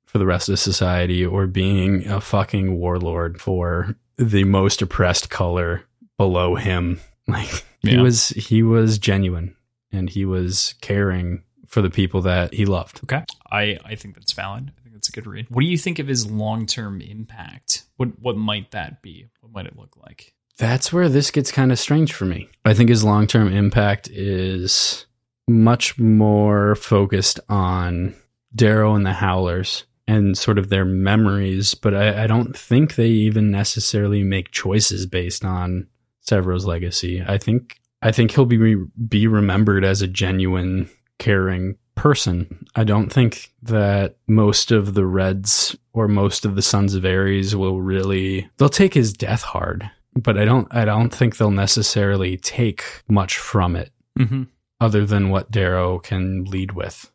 for 0.04 0.18
the 0.18 0.26
rest 0.26 0.48
of 0.48 0.58
society 0.58 1.24
or 1.24 1.46
being 1.46 2.06
a 2.06 2.20
fucking 2.20 2.76
warlord 2.78 3.40
for 3.40 3.96
the 4.16 4.44
most 4.44 4.80
oppressed 4.82 5.28
color 5.30 5.82
below 6.16 6.54
him. 6.56 7.00
Like 7.28 7.64
he 7.82 7.90
Yeah. 7.92 8.00
was 8.02 8.28
he 8.30 8.62
was 8.62 8.98
genuine 8.98 9.54
and 9.92 10.08
he 10.08 10.24
was 10.24 10.74
caring 10.80 11.42
for 11.66 11.82
the 11.82 11.90
people 11.90 12.22
that 12.22 12.54
he 12.54 12.64
loved. 12.64 13.00
okay 13.04 13.22
i 13.52 13.78
i 13.84 13.94
think 13.94 14.14
that's 14.14 14.32
valid 14.32 14.72
that's 14.98 15.08
a 15.08 15.12
good 15.12 15.26
read 15.26 15.46
what 15.48 15.60
do 15.60 15.66
you 15.66 15.78
think 15.78 15.98
of 15.98 16.08
his 16.08 16.30
long-term 16.30 17.00
impact 17.00 17.84
what 17.96 18.08
what 18.20 18.36
might 18.36 18.70
that 18.72 19.00
be 19.00 19.26
what 19.40 19.52
might 19.52 19.66
it 19.66 19.78
look 19.78 19.96
like 19.96 20.34
That's 20.58 20.92
where 20.92 21.08
this 21.08 21.30
gets 21.30 21.52
kind 21.52 21.70
of 21.70 21.78
strange 21.78 22.12
for 22.12 22.24
me. 22.24 22.48
I 22.64 22.74
think 22.74 22.90
his 22.90 23.04
long 23.04 23.28
term 23.28 23.46
impact 23.52 24.08
is 24.08 25.06
much 25.46 25.98
more 25.98 26.74
focused 26.74 27.38
on 27.48 28.14
Darrow 28.54 28.94
and 28.94 29.06
the 29.06 29.12
Howlers 29.12 29.84
and 30.08 30.36
sort 30.36 30.58
of 30.58 30.68
their 30.68 30.84
memories, 30.84 31.74
but 31.74 31.94
I, 31.94 32.24
I 32.24 32.26
don't 32.26 32.56
think 32.56 32.94
they 32.94 33.08
even 33.08 33.50
necessarily 33.50 34.24
make 34.24 34.50
choices 34.50 35.06
based 35.06 35.44
on 35.44 35.86
Sevro's 36.22 36.66
legacy. 36.66 37.22
I 37.24 37.38
think 37.38 37.78
I 38.02 38.10
think 38.10 38.32
he'll 38.32 38.44
be 38.44 38.74
be 39.08 39.26
remembered 39.28 39.84
as 39.84 40.02
a 40.02 40.08
genuine, 40.08 40.90
caring 41.18 41.76
person. 41.98 42.66
I 42.76 42.84
don't 42.84 43.12
think 43.12 43.52
that 43.62 44.16
most 44.26 44.70
of 44.70 44.94
the 44.94 45.04
Reds 45.04 45.76
or 45.92 46.08
most 46.08 46.44
of 46.44 46.54
the 46.54 46.62
Sons 46.62 46.94
of 46.94 47.04
Ares 47.04 47.54
will 47.56 47.82
really 47.82 48.48
they'll 48.56 48.68
take 48.68 48.94
his 48.94 49.12
death 49.12 49.42
hard, 49.42 49.90
but 50.14 50.38
I 50.38 50.44
don't 50.44 50.68
I 50.70 50.84
don't 50.84 51.10
think 51.10 51.36
they'll 51.36 51.50
necessarily 51.50 52.36
take 52.36 52.84
much 53.08 53.36
from 53.36 53.76
it 53.76 53.92
mm-hmm. 54.18 54.44
other 54.80 55.04
than 55.04 55.30
what 55.30 55.50
Darrow 55.50 55.98
can 55.98 56.44
lead 56.44 56.72
with 56.72 57.10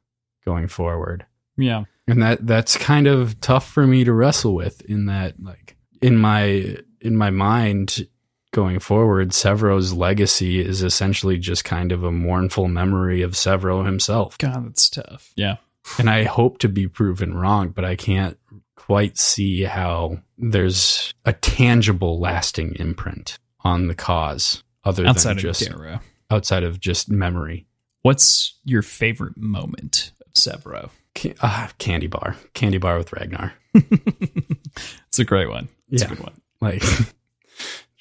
going 0.46 0.68
forward. 0.68 1.26
yeah 1.58 1.86
And 2.08 2.22
that 2.22 2.46
that's 2.46 2.78
kind 2.78 3.08
of 3.08 3.40
tough 3.40 3.68
for 3.68 3.88
me 3.88 4.04
to 4.04 4.14
wrestle 4.14 4.54
with 4.54 4.82
in 4.82 5.06
that 5.06 5.42
like 5.42 5.78
in 6.02 6.18
my 6.18 6.76
in 7.00 7.16
my 7.16 7.30
mind 7.30 8.06
going 8.54 8.80
forward, 8.80 9.30
Sevro's 9.32 9.92
legacy 9.92 10.62
is 10.62 10.82
essentially 10.82 11.38
just 11.38 11.66
kind 11.66 11.92
of 11.92 12.04
a 12.06 12.12
mournful 12.12 12.70
memory 12.70 13.22
of 13.22 13.32
Sevro 13.34 13.86
himself. 13.86 14.38
god 14.38 14.66
that's 14.68 14.90
tough 14.90 15.32
yeah 15.36 15.58
And 16.00 16.10
I 16.10 16.24
hope 16.24 16.60
to 16.60 16.70
be 16.70 16.88
proven 16.88 17.34
wrong, 17.34 17.70
but 17.70 17.84
I 17.84 17.98
can't 17.98 18.38
quite 18.78 19.18
see 19.18 19.64
how 19.64 20.20
there's 20.38 21.14
a 21.26 21.34
tangible 21.34 22.20
lasting 22.20 22.76
imprint 22.80 23.38
on 23.66 23.88
the 23.88 23.96
cause 23.96 24.64
other 24.86 25.06
outside 25.06 25.32
than 25.32 25.38
of 25.38 25.42
just 25.44 25.70
darrow 25.70 26.00
outside 26.32 26.64
of 26.64 26.80
just 26.80 27.10
memory. 27.10 27.66
What's 28.02 28.58
your 28.66 28.82
favorite 28.82 29.38
moment 29.38 30.12
of 30.26 30.34
Sevro? 30.34 30.90
Ca- 31.16 31.36
uh, 31.42 31.68
candy 31.78 32.08
bar, 32.08 32.36
candy 32.54 32.78
bar 32.78 32.98
with 32.98 33.14
Ragnar. 33.14 33.54
it's 33.74 35.20
a 35.20 35.24
great 35.26 35.50
one. 35.50 35.70
It's 35.90 36.02
Yeah. 36.02 36.12
a 36.12 36.16
good 36.16 36.24
one. 36.24 36.42
like 36.62 36.84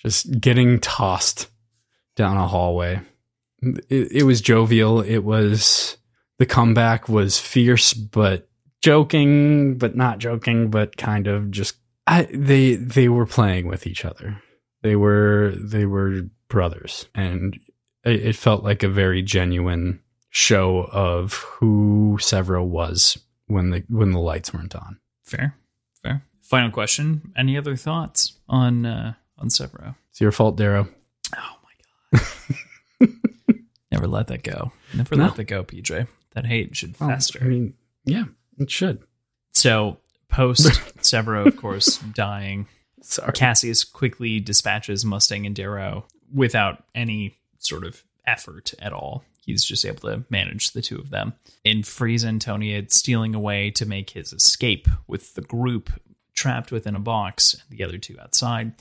just 0.03 0.41
getting 0.41 0.81
tossed 0.81 1.49
down 2.16 2.37
a 2.37 2.47
hallway. 2.47 3.01
It, 3.62 4.12
it 4.12 4.23
was 4.24 4.41
jovial. 4.41 5.01
It 5.01 5.20
was 5.20 5.97
the 6.39 6.47
comeback 6.47 7.09
was 7.09 7.39
fierce, 7.39 7.93
but 7.93 8.49
joking, 8.83 9.79
but 9.79 9.97
not 9.97 10.19
joking, 10.19 10.70
but 10.70 10.97
kind 10.97 11.27
of 11.27 11.51
just. 11.51 11.77
I, 12.07 12.29
they 12.33 12.74
they 12.74 13.09
were 13.09 13.27
playing 13.27 13.69
with 13.69 13.87
each 13.87 14.05
other. 14.05 14.43
They 14.83 14.97
were 14.97 15.55
they 15.57 15.87
were 15.87 16.23
brothers, 16.49 17.07
and 17.15 17.59
it, 18.05 18.27
it 18.27 18.37
felt 18.37 18.65
like 18.65 18.83
a 18.83 18.89
very 18.89 19.23
genuine 19.23 20.01
show 20.31 20.89
of 20.91 21.35
who 21.35 22.19
Sevro 22.20 22.66
was 22.66 23.19
when 23.47 23.70
the 23.70 23.85
when 23.89 24.11
the 24.11 24.19
lights 24.19 24.53
weren't 24.53 24.74
on. 24.74 24.99
Fair, 25.23 25.57
fair. 26.03 26.24
Final 26.43 26.73
question. 26.73 27.33
Any 27.37 27.57
other 27.57 27.77
thoughts 27.77 28.33
on 28.49 28.85
uh, 28.85 29.15
on 29.43 29.48
Sevro? 29.48 29.94
It's 30.10 30.20
your 30.20 30.32
fault, 30.32 30.56
Darrow. 30.56 30.89
Oh 31.36 31.56
my 32.12 32.20
god! 33.01 33.10
Never 33.90 34.06
let 34.06 34.28
that 34.28 34.43
go. 34.43 34.73
Never 34.94 35.16
No. 35.16 35.24
let 35.24 35.36
that 35.36 35.44
go, 35.44 35.62
PJ. 35.64 36.06
That 36.35 36.47
hate 36.47 36.74
should 36.77 36.98
Well, 36.98 37.10
fester. 37.10 37.40
I 37.43 37.44
mean, 37.47 37.74
yeah, 38.05 38.24
it 38.59 38.70
should. 38.70 39.02
So 39.52 39.98
post 40.28 40.66
Sevro, 41.01 41.47
of 41.47 41.56
course, 41.56 41.98
dying. 42.14 42.66
Sorry. 43.02 43.32
Cassius 43.32 43.85
quickly 43.85 44.40
dispatches 44.40 45.05
Mustang 45.05 45.44
and 45.44 45.55
Darrow 45.56 46.06
without 46.32 46.85
any 46.94 47.35
sort 47.59 47.85
of 47.85 48.02
effort 48.27 48.73
at 48.78 48.93
all. 48.93 49.24
He's 49.44 49.64
just 49.64 49.85
able 49.85 50.09
to 50.09 50.24
manage 50.31 50.70
the 50.70 50.81
two 50.81 50.98
of 50.98 51.10
them 51.10 51.35
and 51.64 51.85
frees 51.86 52.24
Antonia 52.24 52.85
stealing 52.89 53.35
away 53.35 53.73
to 53.73 53.85
make 53.85 54.10
his 54.10 54.32
escape 54.32 54.86
with 55.09 55.35
the 55.35 55.43
group 55.43 55.90
trapped 56.32 56.70
within 56.70 56.94
a 56.94 57.01
box 57.01 57.55
and 57.55 57.77
the 57.77 57.85
other 57.85 57.98
two 57.98 58.16
outside. 58.20 58.73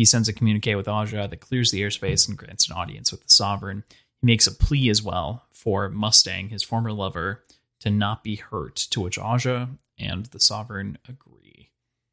He 0.00 0.06
sends 0.06 0.30
a 0.30 0.32
communique 0.32 0.74
with 0.76 0.88
Aja 0.88 1.28
that 1.28 1.40
clears 1.40 1.72
the 1.72 1.82
airspace 1.82 2.26
and 2.26 2.34
grants 2.34 2.66
an 2.66 2.74
audience 2.74 3.12
with 3.12 3.22
the 3.22 3.34
Sovereign. 3.34 3.84
He 4.22 4.26
makes 4.26 4.46
a 4.46 4.50
plea 4.50 4.88
as 4.88 5.02
well 5.02 5.44
for 5.50 5.90
Mustang, 5.90 6.48
his 6.48 6.62
former 6.62 6.90
lover, 6.90 7.44
to 7.80 7.90
not 7.90 8.24
be 8.24 8.36
hurt, 8.36 8.76
to 8.76 9.02
which 9.02 9.18
Aja 9.18 9.68
and 9.98 10.24
the 10.24 10.40
Sovereign 10.40 10.96
agree. 11.06 11.68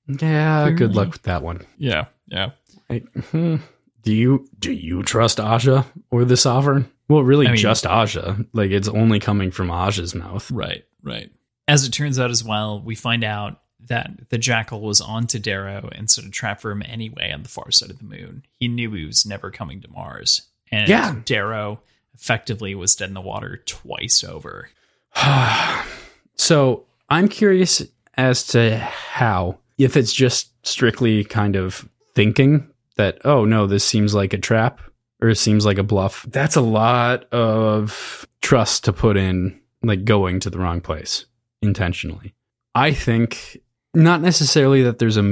Yeah, 0.06 0.70
good 0.72 0.96
luck 0.96 1.14
with 1.14 1.22
that 1.22 1.42
one. 1.42 1.66
Yeah, 1.78 2.08
yeah. 2.28 2.50
Like, 2.90 3.08
hmm, 3.32 3.56
do 4.02 4.14
you 4.14 4.50
do 4.60 4.74
you 4.74 5.02
trust 5.02 5.40
Aja 5.40 5.86
or 6.12 6.26
the 6.26 6.36
Sovereign? 6.36 6.92
Well, 7.08 7.24
really, 7.24 7.48
I 7.48 7.52
mean- 7.52 7.58
just 7.58 7.88
Aja. 7.88 8.36
Like 8.52 8.72
it's 8.72 8.90
only 8.90 9.22
coming 9.22 9.50
from 9.50 9.72
Aja's 9.72 10.14
mouth. 10.14 10.52
Right, 10.52 10.84
right. 11.02 11.32
As 11.70 11.88
it 11.88 11.92
turns 11.92 12.20
out 12.20 12.32
as 12.32 12.44
well, 12.44 12.82
we 12.82 12.96
find 12.96 13.24
out 13.24 13.62
that 13.88 14.30
the 14.30 14.38
jackal 14.38 14.82
was 14.82 15.02
onto 15.02 15.40
Darrow 15.40 15.90
and 15.94 16.10
set 16.10 16.26
a 16.26 16.30
trap 16.30 16.62
for 16.62 16.72
him 16.72 16.84
anyway 16.86 17.32
on 17.32 17.44
the 17.44 17.50
far 17.50 17.72
side 17.72 17.90
of 17.90 18.00
the 18.00 18.04
moon. 18.04 18.44
He 18.60 18.68
knew 18.68 18.92
he 18.92 19.06
was 19.06 19.26
never 19.26 19.52
coming 19.52 19.82
to 19.82 19.88
Mars. 19.90 20.44
And 20.72 20.90
Yeah. 20.90 21.16
Darrow 21.26 21.80
effectively 22.14 22.76
was 22.76 22.96
dead 22.96 23.10
in 23.10 23.14
the 23.14 23.22
water 23.22 23.62
twice 23.66 24.24
over. 24.24 24.70
so 26.36 26.86
I'm 27.10 27.28
curious 27.28 27.84
as 28.16 28.46
to 28.48 28.78
how, 28.78 29.60
if 29.78 29.96
it's 29.96 30.14
just 30.14 30.52
strictly 30.66 31.24
kind 31.24 31.56
of 31.56 31.88
thinking 32.16 32.68
that, 32.96 33.20
oh 33.26 33.46
no, 33.46 33.68
this 33.68 33.84
seems 33.84 34.14
like 34.14 34.34
a 34.34 34.38
trap 34.38 34.82
or 35.22 35.30
it 35.30 35.38
seems 35.38 35.66
like 35.66 35.78
a 35.78 35.84
bluff. 35.84 36.26
That's 36.30 36.56
a 36.56 36.62
lot 36.62 37.32
of 37.34 38.28
trust 38.42 38.84
to 38.86 38.94
put 38.94 39.18
in, 39.18 39.60
like 39.84 40.06
going 40.06 40.40
to 40.42 40.50
the 40.50 40.60
wrong 40.60 40.82
place 40.82 41.26
intentionally. 41.62 42.34
I 42.76 42.94
think 42.94 43.60
not 43.94 44.22
necessarily 44.22 44.84
that 44.84 45.00
there's 45.00 45.18
a 45.18 45.24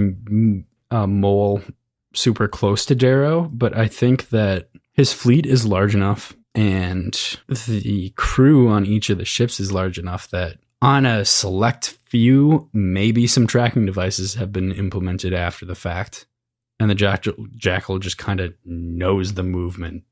mole 1.07 1.61
super 2.13 2.47
close 2.47 2.85
to 2.85 2.95
Darrow, 2.95 3.49
but 3.53 3.75
I 3.77 3.87
think 3.87 4.29
that 4.29 4.69
his 4.93 5.11
fleet 5.13 5.45
is 5.45 5.65
large 5.65 5.93
enough 5.93 6.33
and 6.53 7.13
the 7.49 8.13
crew 8.15 8.69
on 8.69 8.85
each 8.85 9.09
of 9.09 9.17
the 9.17 9.25
ships 9.25 9.59
is 9.59 9.71
large 9.73 9.99
enough 9.99 10.29
that 10.29 10.57
on 10.81 11.05
a 11.05 11.25
select 11.25 11.97
few, 12.05 12.69
maybe 12.71 13.27
some 13.27 13.47
tracking 13.47 13.85
devices 13.85 14.35
have 14.35 14.53
been 14.53 14.71
implemented 14.71 15.33
after 15.33 15.65
the 15.65 15.75
fact. 15.75 16.25
And 16.79 16.89
the 16.89 16.95
jackal, 16.95 17.33
jackal 17.55 17.99
just 17.99 18.17
kind 18.17 18.39
of 18.39 18.53
knows 18.65 19.33
the 19.33 19.43
movement 19.43 20.03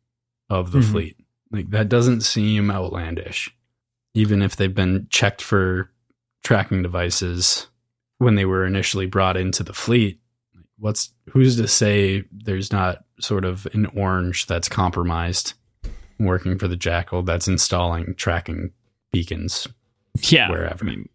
of 0.49 0.71
the 0.71 0.79
Mhm. 0.79 0.91
fleet. 0.91 1.17
Like 1.51 1.69
that 1.69 1.89
doesn't 1.89 2.21
seem 2.21 2.69
outlandish. 2.71 3.49
Even 4.13 4.41
if 4.41 4.55
they've 4.55 4.73
been 4.73 5.07
checked 5.09 5.41
for 5.41 5.91
tracking 6.43 6.81
devices 6.81 7.67
when 8.23 8.35
they 8.35 8.45
were 8.45 8.65
initially 8.65 9.05
brought 9.05 9.37
into 9.37 9.63
the 9.63 9.73
fleet, 9.73 10.19
what's 10.79 11.11
who's 11.29 11.55
to 11.57 11.67
say 11.67 12.23
there's 12.31 12.71
not 12.71 13.03
sort 13.19 13.45
of 13.45 13.67
an 13.73 13.85
orange 13.95 14.47
that's 14.47 14.67
compromised 14.69 15.53
working 16.19 16.57
for 16.57 16.67
the 16.67 16.75
jackal 16.75 17.23
that's 17.23 17.47
installing 17.47 18.15
tracking 18.15 18.71
beacons 19.11 19.67
Yeah. 20.29 20.49
Wherever. 20.49 20.83
I 20.83 20.87
mean, 20.87 21.09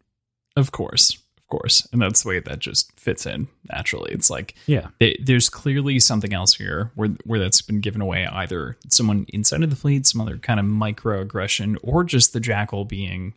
of 0.56 0.72
course. 0.72 1.16
Of 1.36 1.46
course. 1.48 1.86
And 1.92 2.02
that's 2.02 2.22
the 2.22 2.28
way 2.28 2.40
that 2.40 2.58
just 2.58 2.92
fits 3.00 3.24
in 3.24 3.48
naturally. 3.72 4.12
It's 4.12 4.28
like 4.28 4.54
yeah 4.66 4.88
they, 5.00 5.16
there's 5.22 5.48
clearly 5.48 5.98
something 5.98 6.32
else 6.34 6.54
here 6.54 6.90
where 6.94 7.10
where 7.24 7.40
that's 7.40 7.62
been 7.62 7.80
given 7.80 8.00
away 8.00 8.26
either 8.26 8.76
someone 8.88 9.24
inside 9.32 9.62
of 9.62 9.70
the 9.70 9.76
fleet 9.76 10.06
some 10.06 10.20
other 10.20 10.36
kind 10.36 10.60
of 10.60 10.66
microaggression 10.66 11.76
or 11.82 12.04
just 12.04 12.32
the 12.32 12.40
jackal 12.40 12.84
being 12.84 13.34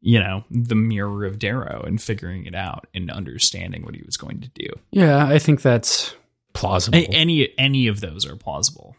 you 0.00 0.18
know 0.18 0.44
the 0.50 0.74
mirror 0.74 1.24
of 1.24 1.38
darrow 1.38 1.82
and 1.82 2.00
figuring 2.00 2.46
it 2.46 2.54
out 2.54 2.86
and 2.94 3.10
understanding 3.10 3.82
what 3.84 3.94
he 3.94 4.02
was 4.04 4.16
going 4.16 4.40
to 4.40 4.48
do. 4.54 4.66
Yeah 4.90 5.26
i 5.26 5.38
think 5.38 5.62
that's 5.62 6.14
plausible. 6.52 6.98
A- 6.98 7.06
any 7.12 7.52
any 7.58 7.86
of 7.86 8.00
those 8.00 8.26
are 8.26 8.36
plausible 8.36 8.96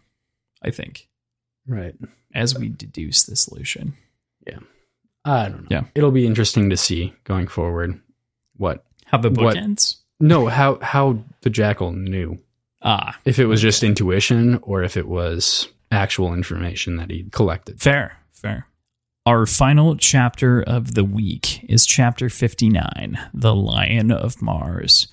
i 0.63 0.69
think. 0.71 1.07
Right. 1.67 1.95
As 2.33 2.57
we 2.57 2.69
deduce 2.69 3.23
the 3.23 3.35
solution. 3.35 3.95
Yeah. 4.47 4.59
i 5.25 5.49
don't 5.49 5.61
know. 5.63 5.67
Yeah. 5.69 5.83
it'll 5.95 6.11
be 6.11 6.25
interesting 6.27 6.69
to 6.69 6.77
see 6.77 7.13
going 7.23 7.47
forward 7.47 7.99
what 8.57 8.85
how 9.05 9.17
the 9.17 9.29
book 9.31 9.43
What- 9.45 9.57
ends? 9.57 9.97
No 10.19 10.45
how 10.47 10.77
how 10.81 11.23
the 11.41 11.49
jackal 11.49 11.91
knew. 11.93 12.37
Ah. 12.83 13.19
If 13.25 13.39
it 13.39 13.47
was 13.47 13.59
just 13.61 13.83
intuition 13.83 14.59
or 14.61 14.83
if 14.83 14.95
it 14.97 15.07
was 15.07 15.67
actual 15.91 16.33
information 16.33 16.95
that 16.97 17.09
he 17.09 17.23
collected. 17.31 17.81
Fair, 17.81 18.17
fair. 18.31 18.67
Our 19.27 19.45
final 19.45 19.97
chapter 19.97 20.63
of 20.63 20.95
the 20.95 21.03
week 21.03 21.63
is 21.69 21.85
chapter 21.85 22.27
59, 22.27 23.19
The 23.35 23.53
Lion 23.53 24.11
of 24.11 24.41
Mars. 24.41 25.09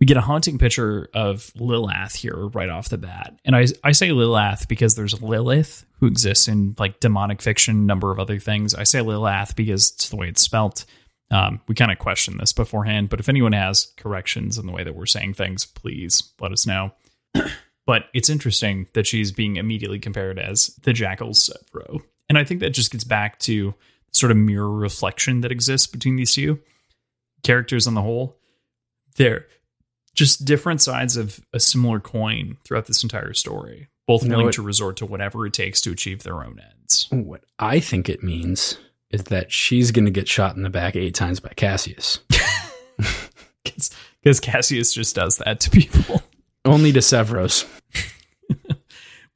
We 0.00 0.06
get 0.06 0.16
a 0.16 0.22
haunting 0.22 0.58
picture 0.58 1.08
of 1.14 1.52
Lilith 1.54 2.16
here 2.16 2.48
right 2.48 2.68
off 2.68 2.88
the 2.88 2.98
bat. 2.98 3.38
And 3.44 3.54
I, 3.54 3.66
I 3.84 3.92
say 3.92 4.10
Lilith 4.10 4.66
because 4.66 4.96
there's 4.96 5.22
Lilith 5.22 5.86
who 6.00 6.08
exists 6.08 6.48
in 6.48 6.74
like 6.76 6.98
demonic 6.98 7.40
fiction, 7.40 7.86
number 7.86 8.10
of 8.10 8.18
other 8.18 8.40
things. 8.40 8.74
I 8.74 8.82
say 8.82 9.00
Lilith 9.00 9.54
because 9.54 9.92
it's 9.92 10.08
the 10.08 10.16
way 10.16 10.28
it's 10.28 10.42
spelt. 10.42 10.84
Um, 11.30 11.60
we 11.68 11.76
kind 11.76 11.92
of 11.92 12.00
questioned 12.00 12.40
this 12.40 12.52
beforehand, 12.52 13.10
but 13.10 13.20
if 13.20 13.28
anyone 13.28 13.52
has 13.52 13.92
corrections 13.96 14.58
in 14.58 14.66
the 14.66 14.72
way 14.72 14.82
that 14.82 14.96
we're 14.96 15.06
saying 15.06 15.34
things, 15.34 15.64
please 15.64 16.32
let 16.40 16.50
us 16.50 16.66
know. 16.66 16.90
But 17.86 18.06
it's 18.12 18.28
interesting 18.28 18.88
that 18.94 19.06
she's 19.06 19.30
being 19.30 19.54
immediately 19.54 20.00
compared 20.00 20.40
as 20.40 20.74
the 20.82 20.92
Jackal's 20.92 21.48
Sevro. 21.48 22.02
And 22.28 22.36
I 22.38 22.44
think 22.44 22.60
that 22.60 22.70
just 22.70 22.90
gets 22.90 23.04
back 23.04 23.38
to 23.40 23.74
sort 24.12 24.30
of 24.32 24.36
mirror 24.36 24.70
reflection 24.70 25.42
that 25.42 25.52
exists 25.52 25.86
between 25.86 26.16
these 26.16 26.34
two 26.34 26.58
characters 27.42 27.86
on 27.86 27.94
the 27.94 28.02
whole. 28.02 28.36
They're 29.16 29.46
just 30.14 30.44
different 30.44 30.80
sides 30.80 31.16
of 31.16 31.40
a 31.52 31.60
similar 31.60 32.00
coin 32.00 32.56
throughout 32.64 32.86
this 32.86 33.02
entire 33.02 33.34
story, 33.34 33.88
both 34.06 34.22
You 34.22 34.28
know 34.30 34.32
willing 34.34 34.46
what- 34.46 34.54
to 34.54 34.62
resort 34.62 34.96
to 34.98 35.06
whatever 35.06 35.46
it 35.46 35.52
takes 35.52 35.80
to 35.82 35.92
achieve 35.92 36.22
their 36.22 36.42
own 36.42 36.58
ends. 36.58 37.06
what 37.10 37.44
i 37.58 37.78
think 37.80 38.08
it 38.08 38.22
means 38.22 38.78
is 39.10 39.24
that 39.24 39.52
she's 39.52 39.90
going 39.90 40.04
to 40.06 40.10
get 40.10 40.26
shot 40.28 40.56
in 40.56 40.62
the 40.62 40.70
back 40.70 40.96
eight 40.96 41.14
times 41.14 41.40
by 41.40 41.50
cassius 41.56 42.20
Because 44.22 44.40
Cassius 44.40 44.92
just 44.92 45.14
does 45.14 45.36
that 45.38 45.60
to 45.60 45.70
people. 45.70 46.22
only 46.64 46.92
to 46.92 47.00
sevros 47.00 47.64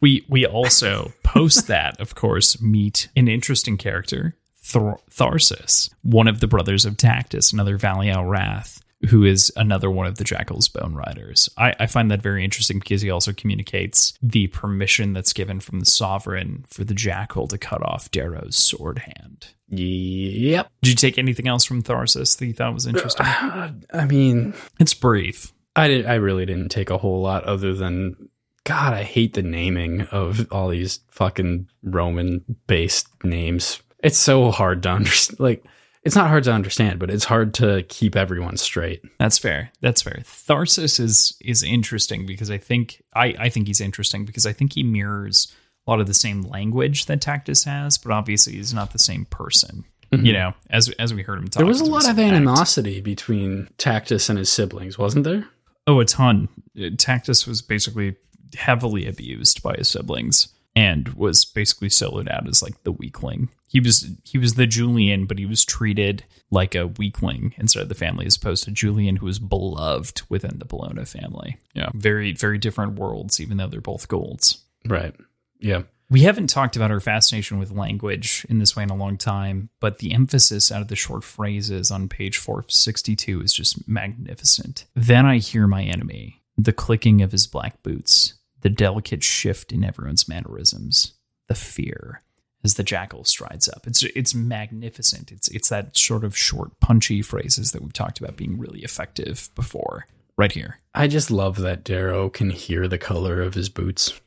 We 0.00 0.24
we 0.28 0.46
also 0.46 1.12
post 1.22 1.66
that, 1.66 2.00
of 2.00 2.14
course, 2.14 2.60
meet 2.60 3.08
an 3.16 3.28
interesting 3.28 3.76
character, 3.76 4.36
Thor- 4.56 5.00
Tharsis, 5.10 5.90
one 6.02 6.28
of 6.28 6.40
the 6.40 6.46
brothers 6.46 6.84
of 6.84 6.96
Tactus, 6.96 7.52
another 7.52 7.78
Valii-Rath, 7.78 8.82
who 9.08 9.24
is 9.24 9.52
another 9.56 9.90
one 9.90 10.06
of 10.06 10.16
the 10.16 10.24
Jackal's 10.24 10.68
Bone 10.68 10.94
Riders. 10.94 11.48
I, 11.56 11.74
I 11.80 11.86
find 11.86 12.10
that 12.10 12.22
very 12.22 12.44
interesting 12.44 12.78
because 12.78 13.02
he 13.02 13.10
also 13.10 13.32
communicates 13.32 14.14
the 14.22 14.46
permission 14.48 15.12
that's 15.12 15.32
given 15.32 15.60
from 15.60 15.80
the 15.80 15.86
Sovereign 15.86 16.64
for 16.68 16.84
the 16.84 16.94
Jackal 16.94 17.46
to 17.48 17.58
cut 17.58 17.82
off 17.82 18.10
Darrow's 18.10 18.56
sword 18.56 18.98
hand. 18.98 19.48
yep 19.68 20.70
Did 20.82 20.90
you 20.90 20.96
take 20.96 21.16
anything 21.18 21.48
else 21.48 21.64
from 21.64 21.82
Tharsis 21.82 22.38
that 22.38 22.46
you 22.46 22.52
thought 22.52 22.74
was 22.74 22.86
interesting? 22.86 23.26
Uh, 23.26 23.72
i 23.92 24.04
mean 24.04 24.54
It's 24.78 24.94
brief. 24.94 25.52
I 25.76 25.88
did. 25.88 26.04
I 26.06 26.14
really 26.14 26.44
didn't 26.46 26.70
take 26.70 26.90
a 26.90 26.98
whole 26.98 27.22
lot 27.22 27.44
other 27.44 27.74
than 27.74 28.28
God. 28.70 28.92
I 28.94 29.02
hate 29.02 29.34
the 29.34 29.42
naming 29.42 30.02
of 30.12 30.46
all 30.52 30.68
these 30.68 31.00
fucking 31.10 31.68
Roman 31.82 32.44
based 32.66 33.08
names. 33.24 33.80
It's 34.02 34.18
so 34.18 34.50
hard 34.50 34.82
to 34.84 34.90
understand. 34.90 35.38
Like 35.48 35.64
it's 36.02 36.16
not 36.16 36.28
hard 36.28 36.44
to 36.44 36.52
understand, 36.52 36.98
but 36.98 37.10
it's 37.10 37.24
hard 37.26 37.52
to 37.54 37.82
keep 37.88 38.16
everyone 38.16 38.56
straight. 38.56 39.02
That's 39.18 39.36
fair. 39.38 39.70
That's 39.82 40.00
fair. 40.02 40.20
Tharsis 40.24 40.98
is 40.98 41.36
is 41.42 41.62
interesting 41.62 42.24
because 42.26 42.50
I 42.50 42.56
think 42.58 43.02
I 43.14 43.34
I 43.38 43.48
think 43.50 43.66
he's 43.66 43.80
interesting 43.80 44.24
because 44.24 44.46
I 44.46 44.52
think 44.52 44.72
he 44.74 44.82
mirrors 44.82 45.52
a 45.86 45.90
lot 45.90 46.00
of 46.00 46.06
the 46.06 46.14
same 46.14 46.42
language 46.42 47.06
that 47.06 47.20
Tactus 47.20 47.64
has, 47.66 47.98
but 47.98 48.12
obviously 48.12 48.54
he's 48.54 48.72
not 48.72 48.92
the 48.92 48.98
same 48.98 49.24
person. 49.26 49.84
You 50.12 50.32
know, 50.32 50.54
as 50.70 50.88
as 50.98 51.14
we 51.14 51.22
heard 51.22 51.38
him 51.38 51.48
talk, 51.48 51.60
Mm-hmm. 51.60 51.66
There 51.66 51.66
was 51.66 51.80
a 51.80 51.84
lot 51.84 52.08
of 52.10 52.18
him 52.18 52.26
act. 52.26 52.34
animosity 52.34 53.00
between 53.00 53.68
Tactus 53.78 54.28
and 54.28 54.38
his 54.38 54.50
siblings, 54.50 54.98
wasn't 54.98 55.24
there? 55.24 55.46
Oh, 55.86 56.00
a 56.00 56.04
ton. 56.04 56.48
Tactus 56.76 57.46
was 57.46 57.62
basically 57.62 58.16
heavily 58.54 59.06
abused 59.06 59.62
by 59.62 59.74
his 59.74 59.88
siblings 59.88 60.48
and 60.76 61.08
was 61.10 61.44
basically 61.44 61.88
soloed 61.88 62.30
out 62.30 62.48
as 62.48 62.62
like 62.62 62.82
the 62.84 62.92
weakling. 62.92 63.48
He 63.68 63.80
was 63.80 64.10
he 64.24 64.38
was 64.38 64.54
the 64.54 64.66
Julian, 64.66 65.26
but 65.26 65.38
he 65.38 65.46
was 65.46 65.64
treated 65.64 66.24
like 66.50 66.74
a 66.74 66.88
weakling 66.88 67.54
instead 67.56 67.82
of 67.82 67.88
the 67.88 67.94
family, 67.94 68.26
as 68.26 68.36
opposed 68.36 68.64
to 68.64 68.70
Julian, 68.70 69.16
who 69.16 69.26
was 69.26 69.38
beloved 69.38 70.22
within 70.28 70.58
the 70.58 70.64
Bellona 70.64 71.06
family. 71.06 71.58
Yeah, 71.74 71.90
very 71.94 72.32
very 72.32 72.58
different 72.58 72.98
worlds, 72.98 73.40
even 73.40 73.56
though 73.56 73.68
they're 73.68 73.80
both 73.80 74.08
golds. 74.08 74.64
Right. 74.86 75.14
Yeah. 75.58 75.82
We 76.08 76.22
haven't 76.22 76.48
talked 76.48 76.74
about 76.74 76.90
our 76.90 76.98
fascination 76.98 77.60
with 77.60 77.70
language 77.70 78.44
in 78.48 78.58
this 78.58 78.74
way 78.74 78.82
in 78.82 78.90
a 78.90 78.96
long 78.96 79.16
time, 79.16 79.68
but 79.78 79.98
the 79.98 80.12
emphasis 80.12 80.72
out 80.72 80.82
of 80.82 80.88
the 80.88 80.96
short 80.96 81.22
phrases 81.22 81.92
on 81.92 82.08
page 82.08 82.36
462 82.36 83.40
is 83.42 83.52
just 83.52 83.86
magnificent. 83.86 84.86
Then 84.96 85.24
I 85.24 85.38
hear 85.38 85.68
my 85.68 85.84
enemy, 85.84 86.42
the 86.58 86.72
clicking 86.72 87.22
of 87.22 87.30
his 87.30 87.46
black 87.46 87.84
boots, 87.84 88.34
the 88.62 88.70
delicate 88.70 89.22
shift 89.24 89.72
in 89.72 89.84
everyone's 89.84 90.28
mannerisms, 90.28 91.14
the 91.48 91.54
fear 91.54 92.22
as 92.62 92.74
the 92.74 92.82
jackal 92.82 93.24
strides 93.24 93.68
up. 93.68 93.86
It's 93.86 94.02
it's 94.02 94.34
magnificent. 94.34 95.32
It's 95.32 95.48
it's 95.48 95.68
that 95.70 95.96
sort 95.96 96.24
of 96.24 96.36
short, 96.36 96.78
punchy 96.80 97.22
phrases 97.22 97.72
that 97.72 97.82
we've 97.82 97.92
talked 97.92 98.20
about 98.20 98.36
being 98.36 98.58
really 98.58 98.80
effective 98.80 99.48
before. 99.54 100.06
Right 100.36 100.52
here. 100.52 100.78
I 100.94 101.06
just 101.06 101.30
love 101.30 101.56
that 101.58 101.84
Darrow 101.84 102.28
can 102.30 102.50
hear 102.50 102.88
the 102.88 102.98
color 102.98 103.40
of 103.42 103.54
his 103.54 103.68
boots. 103.68 104.18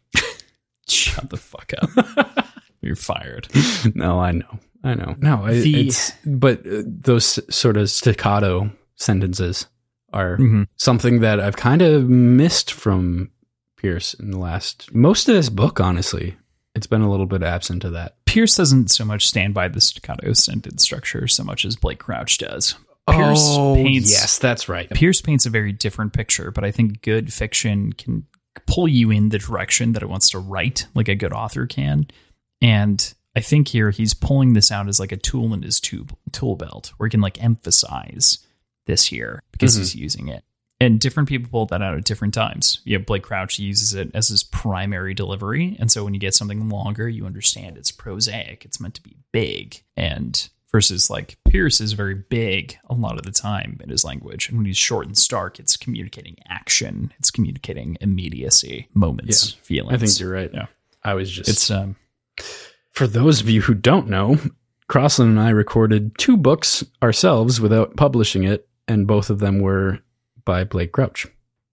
Shut 0.88 1.30
the 1.30 1.38
fuck 1.38 1.72
up. 1.82 2.48
You're 2.82 2.96
fired. 2.98 3.48
no, 3.96 4.20
I 4.20 4.32
know. 4.32 4.60
I 4.84 4.96
know. 4.96 5.16
No, 5.20 5.46
I, 5.46 5.54
The- 5.62 5.88
it's 5.88 6.12
but 6.26 6.60
uh, 6.68 6.84
those 6.86 7.40
sort 7.56 7.78
of 7.78 7.90
staccato 7.90 8.70
sentences 8.96 9.68
are 10.12 10.38
Mhm. 10.38 10.68
something 10.76 11.22
that 11.22 11.40
I've 11.40 11.56
kind 11.56 11.82
of 11.82 12.10
missed 12.10 12.72
from 12.72 13.32
Pierce 13.84 14.14
in 14.16 14.32
the 14.32 14.40
last 14.40 14.94
most 14.96 15.28
of 15.28 15.36
this 15.36 15.50
book. 15.50 15.80
Honestly, 15.80 16.38
it's 16.74 16.88
been 16.88 17.02
a 17.02 17.12
little 17.12 17.26
bit 17.26 17.44
absent 17.44 17.84
of 17.84 17.92
that. 17.92 18.16
Pierce 18.26 18.56
doesn't 18.56 18.90
so 18.90 19.06
much 19.06 19.28
stand 19.28 19.54
by 19.54 19.68
the 19.68 19.82
staccato 19.82 20.34
sentence 20.34 20.82
structure 20.82 21.28
so 21.28 21.44
much 21.44 21.66
as 21.66 21.76
Blake 21.76 22.00
Crouch 22.00 22.38
does. 22.38 22.76
Pierce 23.10 23.42
oh, 23.42 23.76
paints 23.76 24.10
yes, 24.10 24.40
that's 24.40 24.70
right. 24.70 24.90
Pierce 24.90 25.20
paints 25.20 25.46
a 25.46 25.50
very 25.50 25.74
different 25.74 26.14
picture, 26.14 26.50
but 26.50 26.64
I 26.64 26.72
think 26.72 27.02
good 27.02 27.34
fiction 27.34 27.92
can 27.92 28.26
pull 28.66 28.88
you 28.88 29.12
in 29.12 29.30
the 29.30 29.38
direction 29.38 29.92
that 29.92 30.02
it 30.02 30.10
wants 30.10 30.30
to 30.30 30.40
write, 30.40 30.88
like 30.96 31.10
a 31.10 31.16
good 31.16 31.34
author 31.34 31.66
can. 31.66 32.08
And 32.62 33.14
I 33.36 33.42
think 33.42 33.68
here 33.68 33.92
he's 33.92 34.14
pulling 34.14 34.54
this 34.54 34.72
out 34.72 34.88
as 34.88 35.02
like 35.02 35.12
a 35.12 35.18
tool 35.18 35.54
in 35.54 35.62
his 35.62 35.82
tool, 35.82 36.08
tool 36.32 36.56
belt 36.56 36.94
where 36.96 37.08
he 37.08 37.12
can 37.12 37.20
like 37.20 37.44
emphasize 37.44 38.40
this 38.86 39.08
here 39.08 39.44
because 39.52 39.74
mm-hmm. 39.74 39.82
he's 39.82 39.96
using 39.96 40.28
it. 40.30 40.46
And 40.84 41.00
different 41.00 41.30
people 41.30 41.50
pull 41.50 41.66
that 41.68 41.82
out 41.82 41.96
at 41.96 42.04
different 42.04 42.34
times. 42.34 42.82
You 42.84 42.98
have 42.98 43.06
Blake 43.06 43.24
Crouch 43.24 43.58
uses 43.58 43.94
it 43.94 44.12
as 44.14 44.28
his 44.28 44.44
primary 44.44 45.14
delivery. 45.14 45.78
And 45.80 45.90
so 45.90 46.04
when 46.04 46.14
you 46.14 46.20
get 46.20 46.36
something 46.36 46.68
longer, 46.68 47.08
you 47.08 47.26
understand 47.26 47.78
it's 47.78 47.92
prosaic. 47.92 48.66
It's 48.66 48.82
meant 48.82 48.96
to 48.96 49.02
be 49.02 49.16
big. 49.32 49.82
And 49.96 50.50
versus 50.74 51.10
like 51.10 51.38
Pierce 51.48 51.80
is 51.80 51.94
very 51.94 52.16
big 52.16 52.78
a 52.90 52.96
lot 52.96 53.18
of 53.18 53.24
the 53.24 53.32
time 53.32 53.80
in 53.82 53.90
his 53.90 54.04
language. 54.04 54.50
And 54.50 54.58
when 54.58 54.66
he's 54.66 54.78
short 54.78 55.06
and 55.06 55.18
stark, 55.18 55.58
it's 55.58 55.78
communicating 55.78 56.36
action. 56.50 57.14
It's 57.18 57.32
communicating 57.32 57.96
immediacy, 58.02 58.90
moments, 58.94 59.52
feelings. 59.52 59.94
I 59.94 60.06
think 60.06 60.20
you're 60.20 60.34
right. 60.34 60.52
Yeah. 60.54 60.66
I 61.02 61.14
was 61.14 61.32
just 61.32 61.50
It's 61.50 61.72
um 61.72 61.96
For 62.92 63.08
those 63.08 63.40
of 63.40 63.50
you 63.50 63.62
who 63.62 63.74
don't 63.74 64.10
know, 64.10 64.38
Crossland 64.90 65.32
and 65.32 65.40
I 65.40 65.52
recorded 65.52 66.18
two 66.18 66.36
books 66.36 66.84
ourselves 67.02 67.62
without 67.62 67.96
publishing 67.96 68.44
it, 68.44 68.68
and 68.86 69.08
both 69.08 69.30
of 69.30 69.40
them 69.40 69.60
were 69.60 70.00
by 70.46 70.64
Blake 70.64 70.92
Crouch. 70.92 71.28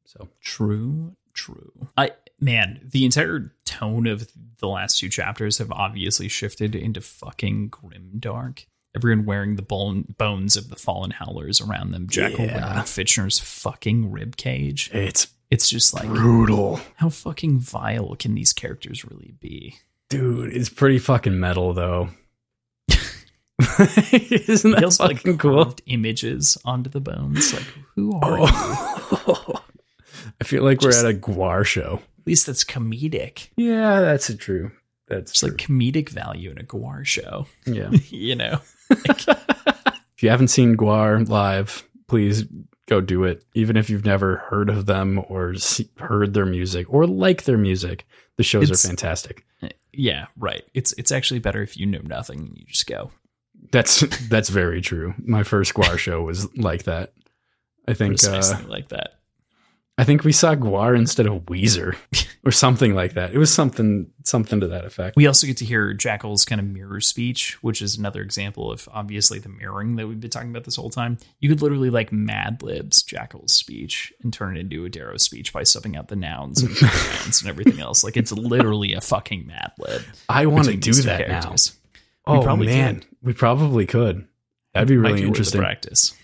So 0.04 0.28
True, 0.40 1.16
true. 1.34 1.88
I 1.96 2.12
man, 2.40 2.80
the 2.90 3.04
entire 3.04 3.54
tone 3.64 4.06
of 4.06 4.28
the 4.58 4.66
last 4.68 4.98
two 4.98 5.08
chapters 5.08 5.58
have 5.58 5.70
obviously 5.72 6.28
shifted 6.28 6.74
into 6.74 7.00
fucking 7.00 7.68
grim 7.68 8.12
dark. 8.18 8.66
Everyone 8.96 9.24
wearing 9.24 9.54
the 9.54 9.62
bone, 9.62 10.14
bones 10.18 10.56
of 10.56 10.68
the 10.68 10.74
fallen 10.76 11.12
howlers 11.12 11.60
around 11.60 11.92
them. 11.92 12.08
Jackal 12.08 12.46
Yeah. 12.46 12.54
wearing 12.54 12.78
Fitchner's 12.86 13.38
fucking 13.38 14.10
rib 14.10 14.36
cage. 14.36 14.90
it's 14.92 15.28
It's 15.48 15.68
just 15.70 15.94
like 15.94 16.08
brutal. 16.08 16.80
how 16.96 17.08
fucking 17.08 17.58
vile 17.60 18.16
can 18.16 18.34
these 18.34 18.52
characters 18.52 19.04
really 19.04 19.34
be? 19.38 19.76
Dude, 20.08 20.52
it's 20.52 20.68
pretty 20.68 20.98
fucking 20.98 21.38
metal 21.38 21.72
though. 21.72 22.10
Isn't 24.12 24.72
that 24.72 24.84
also 24.84 25.04
like 25.04 25.18
fucking 25.18 25.38
cool? 25.38 25.74
images 25.86 26.56
onto 26.64 26.90
the 26.90 27.00
bones. 27.00 27.52
Like 27.52 27.66
who 27.94 28.18
are 28.20 28.38
oh. 28.40 28.46
you? 28.46 29.18
Oh. 29.26 29.64
I 30.40 30.44
feel 30.44 30.62
like 30.64 30.80
Just- 30.80 31.02
we're 31.02 31.08
at 31.08 31.14
a 31.14 31.18
GWAR 31.18 31.64
show. 31.64 32.00
At 32.18 32.26
least 32.26 32.46
that's 32.46 32.64
comedic. 32.64 33.48
Yeah, 33.56 34.00
that's 34.00 34.34
true. 34.36 34.72
That's 35.08 35.32
There's 35.32 35.40
true. 35.40 35.50
like 35.50 35.58
comedic 35.58 36.08
value 36.10 36.50
in 36.50 36.58
a 36.58 36.62
GWAR 36.62 37.04
show. 37.04 37.46
yeah. 37.66 37.90
you 38.08 38.36
know. 38.36 38.60
if 38.90 40.22
you 40.22 40.30
haven't 40.30 40.48
seen 40.48 40.76
GWAR 40.76 41.28
live, 41.28 41.86
please 42.08 42.44
go 42.86 43.00
do 43.00 43.24
it. 43.24 43.44
Even 43.54 43.76
if 43.76 43.90
you've 43.90 44.04
never 44.04 44.36
heard 44.36 44.68
of 44.68 44.86
them 44.86 45.24
or 45.28 45.54
see, 45.54 45.88
heard 45.98 46.34
their 46.34 46.46
music 46.46 46.92
or 46.92 47.06
like 47.06 47.44
their 47.44 47.58
music, 47.58 48.06
the 48.36 48.42
shows 48.42 48.64
It's- 48.64 48.84
are 48.84 48.88
fantastic. 48.88 49.44
Yeah, 49.92 50.26
right. 50.36 50.62
It's 50.72 50.92
it's 50.92 51.10
actually 51.10 51.40
better 51.40 51.62
if 51.62 51.76
you 51.76 51.84
know 51.84 52.00
nothing 52.04 52.38
and 52.38 52.56
you 52.56 52.64
just 52.66 52.86
go. 52.86 53.10
That's 53.70 54.00
that's 54.28 54.48
very 54.48 54.80
true. 54.80 55.14
My 55.18 55.42
first 55.42 55.74
GWAR 55.74 55.98
show 55.98 56.22
was 56.22 56.54
like 56.56 56.84
that. 56.84 57.12
I 57.88 57.94
think 57.94 58.22
uh, 58.22 58.58
like 58.68 58.88
that. 58.88 59.20
I 60.00 60.04
think 60.04 60.24
we 60.24 60.32
saw 60.32 60.54
GWAR 60.54 60.96
instead 60.96 61.26
of 61.26 61.42
Weezer 61.42 61.94
or 62.44 62.52
something 62.52 62.94
like 62.94 63.12
that. 63.14 63.34
It 63.34 63.38
was 63.38 63.52
something 63.52 64.10
something 64.24 64.60
to 64.60 64.68
that 64.68 64.86
effect. 64.86 65.14
We 65.14 65.26
also 65.26 65.46
get 65.46 65.58
to 65.58 65.66
hear 65.66 65.92
Jackal's 65.92 66.46
kind 66.46 66.58
of 66.58 66.66
mirror 66.66 67.02
speech, 67.02 67.62
which 67.62 67.82
is 67.82 67.98
another 67.98 68.22
example 68.22 68.72
of 68.72 68.88
obviously 68.92 69.38
the 69.40 69.50
mirroring 69.50 69.96
that 69.96 70.08
we've 70.08 70.18
been 70.18 70.30
talking 70.30 70.48
about 70.48 70.64
this 70.64 70.76
whole 70.76 70.88
time. 70.88 71.18
You 71.40 71.50
could 71.50 71.60
literally 71.60 71.90
like 71.90 72.12
Mad 72.12 72.62
Libs 72.62 73.02
Jackal's 73.02 73.52
speech 73.52 74.10
and 74.22 74.32
turn 74.32 74.56
it 74.56 74.60
into 74.60 74.86
a 74.86 74.88
Darrow 74.88 75.18
speech 75.18 75.52
by 75.52 75.62
subbing 75.64 75.98
out 75.98 76.08
the 76.08 76.16
nouns 76.16 76.62
and 76.62 76.74
pronouns 76.76 77.42
and 77.42 77.50
everything 77.50 77.80
else. 77.80 78.02
Like 78.02 78.16
it's 78.16 78.32
literally 78.32 78.94
a 78.94 79.02
fucking 79.02 79.46
Mad 79.46 79.72
Lib. 79.78 80.00
I 80.30 80.46
want 80.46 80.68
to 80.68 80.76
do 80.76 80.94
that 80.94 81.28
now. 81.28 81.40
characters. 81.40 81.72
We 81.74 81.79
Oh 82.38 82.42
probably 82.42 82.66
man, 82.66 83.00
could. 83.00 83.06
we 83.22 83.32
probably 83.32 83.86
could. 83.86 84.26
That'd 84.74 84.88
be 84.88 84.96
really 84.96 85.14
be 85.14 85.20
worth 85.20 85.22
the 85.22 85.26
interesting. 85.28 85.60
practice. 85.60 86.14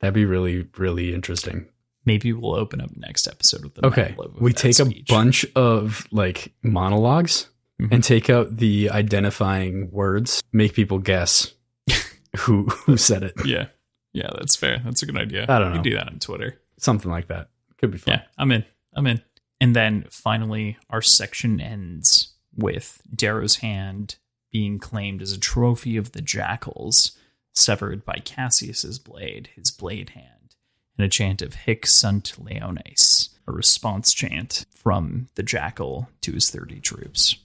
That'd 0.00 0.14
be 0.14 0.24
really 0.24 0.68
really 0.76 1.14
interesting. 1.14 1.66
Maybe 2.04 2.32
we'll 2.32 2.54
open 2.56 2.80
up 2.80 2.90
next 2.96 3.28
episode 3.28 3.62
with 3.62 3.74
the 3.76 3.86
Okay, 3.86 4.16
we 4.40 4.52
take 4.52 4.74
speech. 4.74 5.08
a 5.10 5.12
bunch 5.14 5.46
of 5.54 6.06
like 6.10 6.52
monologues 6.62 7.48
Mhm. 7.80 7.92
and 7.92 8.04
take 8.04 8.28
out 8.28 8.56
the 8.56 8.90
identifying 8.90 9.90
words, 9.90 10.42
make 10.52 10.74
people 10.74 10.98
guess 10.98 11.52
who 12.38 12.64
who 12.66 12.96
said 12.96 13.22
it. 13.22 13.34
Yeah, 13.44 13.66
yeah, 14.12 14.30
that's 14.36 14.56
fair. 14.56 14.80
That's 14.84 15.02
a 15.02 15.06
good 15.06 15.16
idea. 15.16 15.44
I 15.48 15.58
don't 15.58 15.68
We 15.72 15.76
know. 15.78 15.82
can 15.82 15.90
do 15.90 15.96
that 15.96 16.08
on 16.08 16.18
Twitter. 16.18 16.60
Something 16.78 17.10
like 17.10 17.28
that. 17.28 17.48
Could 17.78 17.92
be 17.92 17.98
fun. 17.98 18.14
Yeah, 18.14 18.22
I'm 18.36 18.50
in. 18.52 18.64
I'm 18.94 19.06
in. 19.06 19.22
And 19.60 19.76
then 19.76 20.06
finally, 20.10 20.76
our 20.90 21.02
section 21.02 21.60
ends 21.60 22.34
with 22.54 23.00
Darrow's 23.14 23.56
hand 23.56 24.16
being 24.52 24.78
claimed 24.78 25.22
as 25.22 25.32
a 25.32 25.40
trophy 25.40 25.96
of 25.96 26.12
the 26.12 26.20
jackals, 26.20 27.18
severed 27.54 28.04
by 28.04 28.16
Cassius's 28.24 28.98
blade, 28.98 29.50
his 29.56 29.70
blade 29.70 30.10
hand, 30.10 30.54
and 30.96 31.04
a 31.04 31.08
chant 31.08 31.42
of 31.42 31.54
Hic 31.54 31.86
sunt 31.86 32.34
leones, 32.38 33.30
a 33.48 33.52
response 33.52 34.12
chant 34.12 34.66
from 34.70 35.28
the 35.34 35.42
jackal 35.42 36.08
to 36.20 36.32
his 36.32 36.50
30 36.50 36.80
troops. 36.80 37.36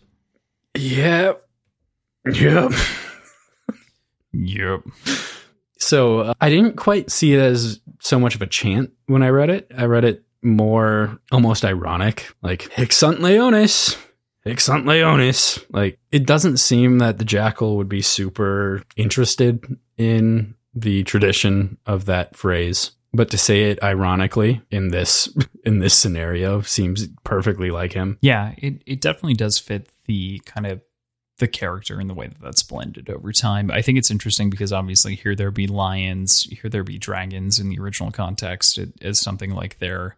Yep. 0.75 1.47
Yep. 2.31 2.71
Yep. 4.34 4.81
So 5.79 6.19
uh, 6.19 6.34
I 6.39 6.49
didn't 6.49 6.75
quite 6.75 7.09
see 7.09 7.34
it 7.34 7.39
as 7.39 7.79
so 8.01 8.19
much 8.19 8.35
of 8.35 8.41
a 8.41 8.47
chant 8.47 8.91
when 9.05 9.23
I 9.23 9.29
read 9.29 9.49
it. 9.49 9.71
I 9.75 9.85
read 9.85 10.03
it 10.03 10.23
more 10.43 11.19
almost 11.31 11.65
ironic, 11.65 12.31
like 12.41 12.71
Hic 12.73 12.91
sunt 12.91 13.21
leones, 13.21 13.97
Hic 14.47 14.61
sunt 14.61 14.85
leones. 14.85 15.59
Like 15.69 15.99
it 16.11 16.25
doesn't 16.25 16.57
seem 16.57 16.99
that 16.99 17.17
the 17.17 17.25
jackal 17.25 17.77
would 17.77 17.89
be 17.89 18.01
super 18.01 18.83
interested 18.95 19.65
in 19.97 20.55
the 20.73 21.03
tradition 21.03 21.77
of 21.85 22.05
that 22.05 22.35
phrase. 22.35 22.91
But 23.13 23.31
to 23.31 23.37
say 23.37 23.71
it 23.71 23.81
ironically 23.81 24.61
in 24.69 24.89
this 24.89 25.29
in 25.65 25.79
this 25.79 25.93
scenario 25.93 26.61
seems 26.61 27.07
perfectly 27.23 27.71
like 27.71 27.93
him. 27.93 28.17
Yeah, 28.21 28.53
it, 28.57 28.81
it 28.85 29.01
definitely 29.01 29.35
does 29.35 29.59
fit 29.59 29.89
the 30.05 30.39
kind 30.45 30.67
of 30.67 30.81
the 31.39 31.47
character 31.47 31.99
and 31.99 32.09
the 32.09 32.15
way 32.15 32.27
that 32.27 32.41
that's 32.41 32.63
blended 32.63 33.09
over 33.09 33.31
time. 33.31 33.69
I 33.69 33.81
think 33.81 33.97
it's 33.97 34.09
interesting 34.09 34.49
because 34.49 34.73
obviously 34.73 35.15
here 35.15 35.35
there 35.35 35.51
be 35.51 35.67
lions, 35.67 36.43
here 36.43 36.69
there 36.69 36.83
be 36.83 36.97
dragons 36.97 37.59
in 37.59 37.69
the 37.69 37.79
original 37.79 38.11
context 38.11 38.77
it, 38.77 38.93
as 39.01 39.19
something 39.19 39.51
like 39.51 39.79
there 39.79 40.15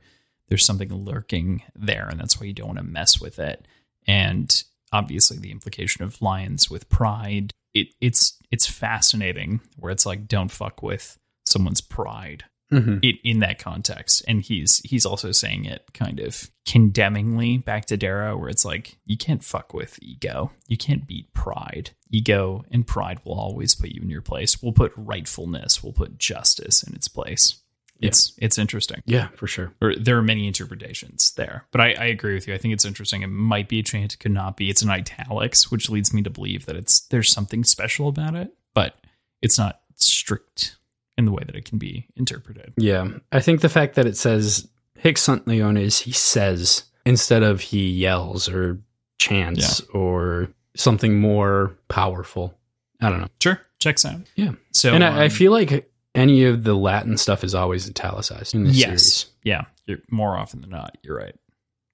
there's 0.47 0.65
something 0.65 0.91
lurking 0.91 1.61
there 1.75 2.07
and 2.09 2.19
that's 2.19 2.39
why 2.39 2.47
you 2.47 2.53
don't 2.53 2.67
want 2.67 2.79
to 2.79 2.85
mess 2.85 3.21
with 3.21 3.39
it. 3.39 3.67
And 4.09 4.63
obviously 4.91 5.37
the 5.37 5.51
implication 5.51 6.03
of 6.03 6.21
lions 6.21 6.69
with 6.69 6.89
pride, 6.89 7.51
it 7.73 7.89
it's 8.01 8.37
it's 8.51 8.65
fascinating 8.65 9.61
where 9.77 9.91
it's 9.91 10.05
like 10.05 10.27
don't 10.27 10.51
fuck 10.51 10.81
with 10.81 11.17
someone's 11.45 11.81
pride 11.81 12.45
Mhm. 12.71 12.99
it, 13.03 13.15
in 13.23 13.39
that 13.39 13.57
context. 13.59 14.23
And 14.27 14.41
he's 14.41 14.79
he's 14.79 15.05
also 15.05 15.31
saying 15.31 15.65
it 15.65 15.85
kind 15.93 16.19
of 16.19 16.49
condemningly 16.67 17.57
back 17.57 17.85
to 17.85 17.97
Darrow 17.97 18.37
where 18.37 18.49
it's 18.49 18.65
like 18.65 18.97
you 19.05 19.17
can't 19.17 19.43
fuck 19.43 19.73
with 19.73 19.97
ego. 20.01 20.51
You 20.67 20.77
can't 20.77 21.07
beat 21.07 21.33
pride. 21.33 21.91
Ego 22.11 22.65
and 22.71 22.85
pride 22.85 23.19
will 23.23 23.39
always 23.39 23.75
put 23.75 23.89
you 23.89 24.01
in 24.01 24.09
your 24.09 24.21
place. 24.21 24.61
We'll 24.61 24.71
put 24.73 24.93
rightfulness. 24.95 25.83
We'll 25.83 25.93
put 25.93 26.17
justice 26.19 26.83
in 26.83 26.93
its 26.95 27.07
place 27.07 27.61
it's 28.01 28.33
it's 28.37 28.57
interesting 28.57 29.01
Yeah, 29.05 29.27
for 29.35 29.47
sure. 29.47 29.73
or 29.81 29.95
there 29.95 30.17
are 30.17 30.21
many 30.21 30.47
interpretations 30.47 31.31
there 31.33 31.65
but 31.71 31.81
I, 31.81 31.93
I 31.93 32.05
agree 32.05 32.33
with 32.33 32.47
you 32.47 32.53
i 32.53 32.57
think 32.57 32.73
it's 32.73 32.85
interesting 32.85 33.21
it 33.21 33.27
might 33.27 33.67
be 33.67 33.79
a 33.79 33.83
chance 33.83 34.13
it 34.13 34.19
could 34.19 34.31
not 34.31 34.55
be 34.57 34.69
it's 34.69 34.81
an 34.81 34.89
italics 34.89 35.69
which 35.71 35.89
leads 35.89 36.13
me 36.13 36.21
to 36.23 36.29
believe 36.29 36.65
that 36.65 36.75
it's 36.75 37.01
there's 37.01 37.31
something 37.31 37.63
special 37.63 38.07
about 38.07 38.35
it 38.35 38.53
but 38.73 38.95
it's 39.41 39.57
not 39.57 39.81
strict 39.95 40.77
in 41.17 41.25
the 41.25 41.31
way 41.31 41.43
that 41.45 41.55
it 41.55 41.65
can 41.65 41.77
be 41.77 42.07
interpreted 42.15 42.73
Yeah, 42.77 43.09
I 43.31 43.41
think 43.41 43.61
the 43.61 43.69
fact 43.69 43.95
that 43.95 44.05
it 44.05 44.15
says 44.17 44.67
Hic 44.97 45.17
sunt 45.17 45.47
leones, 45.47 45.99
he 45.99 46.11
says 46.11 46.83
instead 47.05 47.43
of 47.43 47.61
he 47.61 47.89
yells 47.89 48.47
or 48.49 48.79
chants 49.17 49.81
or 49.93 50.49
something 50.75 51.19
more 51.19 51.77
powerful. 51.87 52.53
I 53.01 53.09
don't 53.09 53.21
know. 53.21 53.27
Sure, 53.41 53.59
checks 53.79 54.05
out. 54.05 54.21
Yeah. 54.35 54.51
So, 54.71 54.93
and 54.93 55.03
I, 55.03 55.21
I 55.21 55.25
um, 55.25 55.29
feel 55.29 55.51
like 55.51 55.88
any 56.15 56.43
of 56.45 56.63
the 56.63 56.73
Latin 56.73 57.17
stuff 57.17 57.43
is 57.43 57.53
always 57.55 57.87
italicized 57.87 58.55
in 58.55 58.63
this 58.63 58.75
yes, 58.75 58.87
series. 58.87 59.25
yeah, 59.43 59.65
you're, 59.85 59.99
more 60.09 60.37
often 60.37 60.61
than 60.61 60.69
not, 60.69 60.97
you're 61.03 61.17
right. 61.17 61.35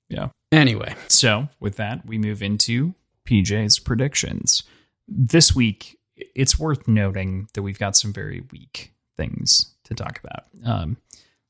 Yeah. 0.09 0.29
Anyway, 0.51 0.95
So, 1.07 1.49
with 1.59 1.75
that, 1.77 2.05
we 2.05 2.17
move 2.17 2.41
into 2.41 2.93
PJ's 3.27 3.79
predictions. 3.79 4.63
This 5.07 5.55
week, 5.55 5.97
it's 6.15 6.57
worth 6.57 6.87
noting 6.87 7.49
that 7.53 7.63
we've 7.63 7.79
got 7.79 7.95
some 7.95 8.13
very 8.13 8.43
weak 8.51 8.93
things 9.17 9.73
to 9.85 9.93
talk 9.93 10.19
about. 10.23 10.45
Um, 10.63 10.97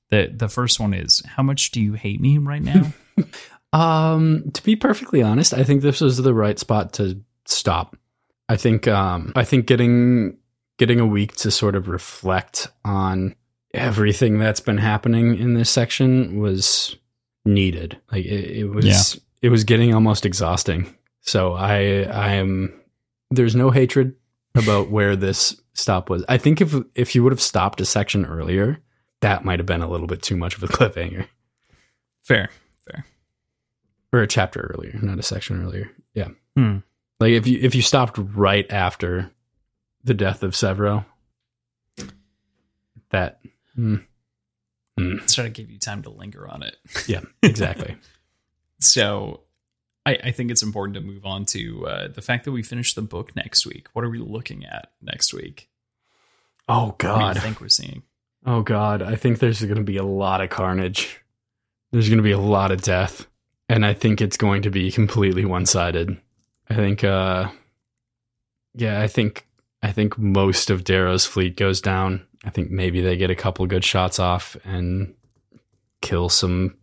the 0.09 0.31
the 0.33 0.47
first 0.47 0.79
one 0.79 0.93
is 0.93 1.21
how 1.25 1.43
much 1.43 1.71
do 1.71 1.81
you 1.81 1.93
hate 1.93 2.19
me 2.19 2.37
right 2.37 2.61
now? 2.61 2.93
um, 3.73 4.51
to 4.53 4.63
be 4.63 4.75
perfectly 4.75 5.21
honest, 5.21 5.53
I 5.53 5.63
think 5.63 5.81
this 5.81 6.01
was 6.01 6.17
the 6.17 6.33
right 6.33 6.57
spot 6.57 6.93
to 6.93 7.21
stop. 7.45 7.95
I 8.47 8.57
think 8.57 8.87
um, 8.87 9.33
I 9.35 9.43
think 9.43 9.65
getting 9.67 10.37
getting 10.77 10.99
a 10.99 11.06
week 11.07 11.35
to 11.38 11.52
sort 11.52 11.76
of 11.76 11.88
reflect 11.88 12.68
on 12.84 13.35
everything 13.73 14.39
that's 14.39 14.60
been 14.60 14.77
happening 14.77 15.38
in 15.38 15.53
this 15.53 15.69
section 15.69 16.39
was 16.39 16.95
needed. 17.45 17.99
Like 18.11 18.26
it, 18.26 18.57
it 18.57 18.65
was 18.69 18.85
Yeah. 18.85 19.22
it 19.41 19.49
was 19.49 19.64
getting 19.64 19.93
almost 19.93 20.26
exhausting. 20.26 20.93
So 21.22 21.53
I 21.53 22.03
I 22.03 22.34
am 22.34 22.73
there's 23.31 23.56
no 23.56 23.69
hatred 23.72 24.15
about 24.56 24.89
where 24.89 25.15
this 25.15 25.60
stop 25.73 26.10
was. 26.10 26.23
I 26.30 26.38
think 26.38 26.61
if 26.61 26.73
if 26.95 27.15
you 27.15 27.23
would 27.23 27.34
have 27.34 27.41
stopped 27.41 27.81
a 27.81 27.85
section 27.85 28.26
earlier, 28.26 28.81
that 29.22 29.43
might 29.43 29.60
have 29.60 29.65
been 29.65 29.81
a 29.81 29.89
little 29.89 30.07
bit 30.07 30.22
too 30.22 30.38
much 30.38 30.56
of 30.56 30.64
a 30.64 30.68
cliffhanger. 30.69 31.27
Fair. 32.23 32.49
Fair. 32.89 33.06
Or 34.14 34.22
a 34.22 34.27
chapter 34.27 34.72
earlier, 34.73 34.97
not 35.02 35.19
a 35.19 35.23
section 35.23 35.61
earlier. 35.64 35.91
Yeah. 36.14 36.30
Hmm. 36.56 36.77
Like 37.19 37.31
if 37.31 37.45
you 37.47 37.60
if 37.61 37.76
you 37.76 37.81
stopped 37.81 38.18
right 38.18 38.69
after 38.72 39.31
the 40.06 40.14
death 40.14 40.41
of 40.44 40.53
Sevro, 40.53 41.03
that 43.10 43.40
hmm. 43.76 43.98
Hmm. 44.98 45.18
Let's 45.18 45.34
try 45.36 45.44
to 45.44 45.49
give 45.49 45.69
you 45.69 45.77
time 45.77 46.03
to 46.03 46.10
linger 46.10 46.48
on 46.48 46.64
it. 46.64 46.77
yeah, 47.07 47.22
exactly. 47.44 47.98
So, 48.82 49.40
I, 50.06 50.19
I 50.26 50.32
think 50.32 50.52
it's 50.52 50.61
important 50.61 50.95
to 50.95 51.02
move 51.02 51.26
on 51.26 51.45
to 51.45 51.88
uh, 51.88 52.07
the 52.10 52.22
fact 52.22 52.44
that 52.44 52.52
we 52.52 52.61
finish 52.61 52.94
the 52.94 53.02
book 53.02 53.34
next 53.38 53.65
week. 53.65 53.88
What 53.94 54.03
are 54.03 54.10
we 54.10 54.19
looking 54.19 54.65
at 54.65 54.91
next 55.02 55.34
week? 55.34 55.69
oh 56.68 56.88
What 56.88 56.99
do 56.99 57.07
god. 57.07 57.36
you 57.36 57.41
think 57.41 57.61
we're 57.61 57.69
seeing? 57.69 58.03
Oh 58.45 58.61
god, 58.61 59.02
I 59.02 59.15
think 59.15 59.40
there's 59.40 59.61
going 59.61 59.77
to 59.77 59.82
be 59.84 59.95
a 59.95 60.03
lot 60.03 60.41
of 60.41 60.49
carnage. 60.49 61.22
There's 61.91 62.10
going 62.10 62.18
to 62.18 62.23
be 62.23 62.34
a 62.34 62.38
lot 62.38 62.72
of 62.72 62.82
death, 62.82 63.27
and 63.69 63.86
I 63.86 63.94
think 63.94 64.19
it's 64.22 64.38
going 64.38 64.64
to 64.64 64.69
be 64.69 64.91
completely 64.91 65.45
one-sided. 65.45 66.18
I 66.69 66.76
think 66.76 67.03
uh 67.06 67.49
yeah, 68.76 69.02
I 69.02 69.07
think 69.07 69.48
I 69.85 69.91
think 69.91 70.17
most 70.17 70.71
of 70.71 70.83
Darrow's 70.83 71.27
fleet 71.27 71.55
goes 71.55 71.79
down. 71.79 72.25
I 72.43 72.49
think 72.49 72.71
maybe 72.71 73.01
they 73.01 73.17
get 73.17 73.29
a 73.29 73.35
couple 73.35 73.67
good 73.67 73.83
shots 73.83 74.17
off 74.17 74.57
and 74.65 75.13
kill 76.01 76.27
some 76.27 76.75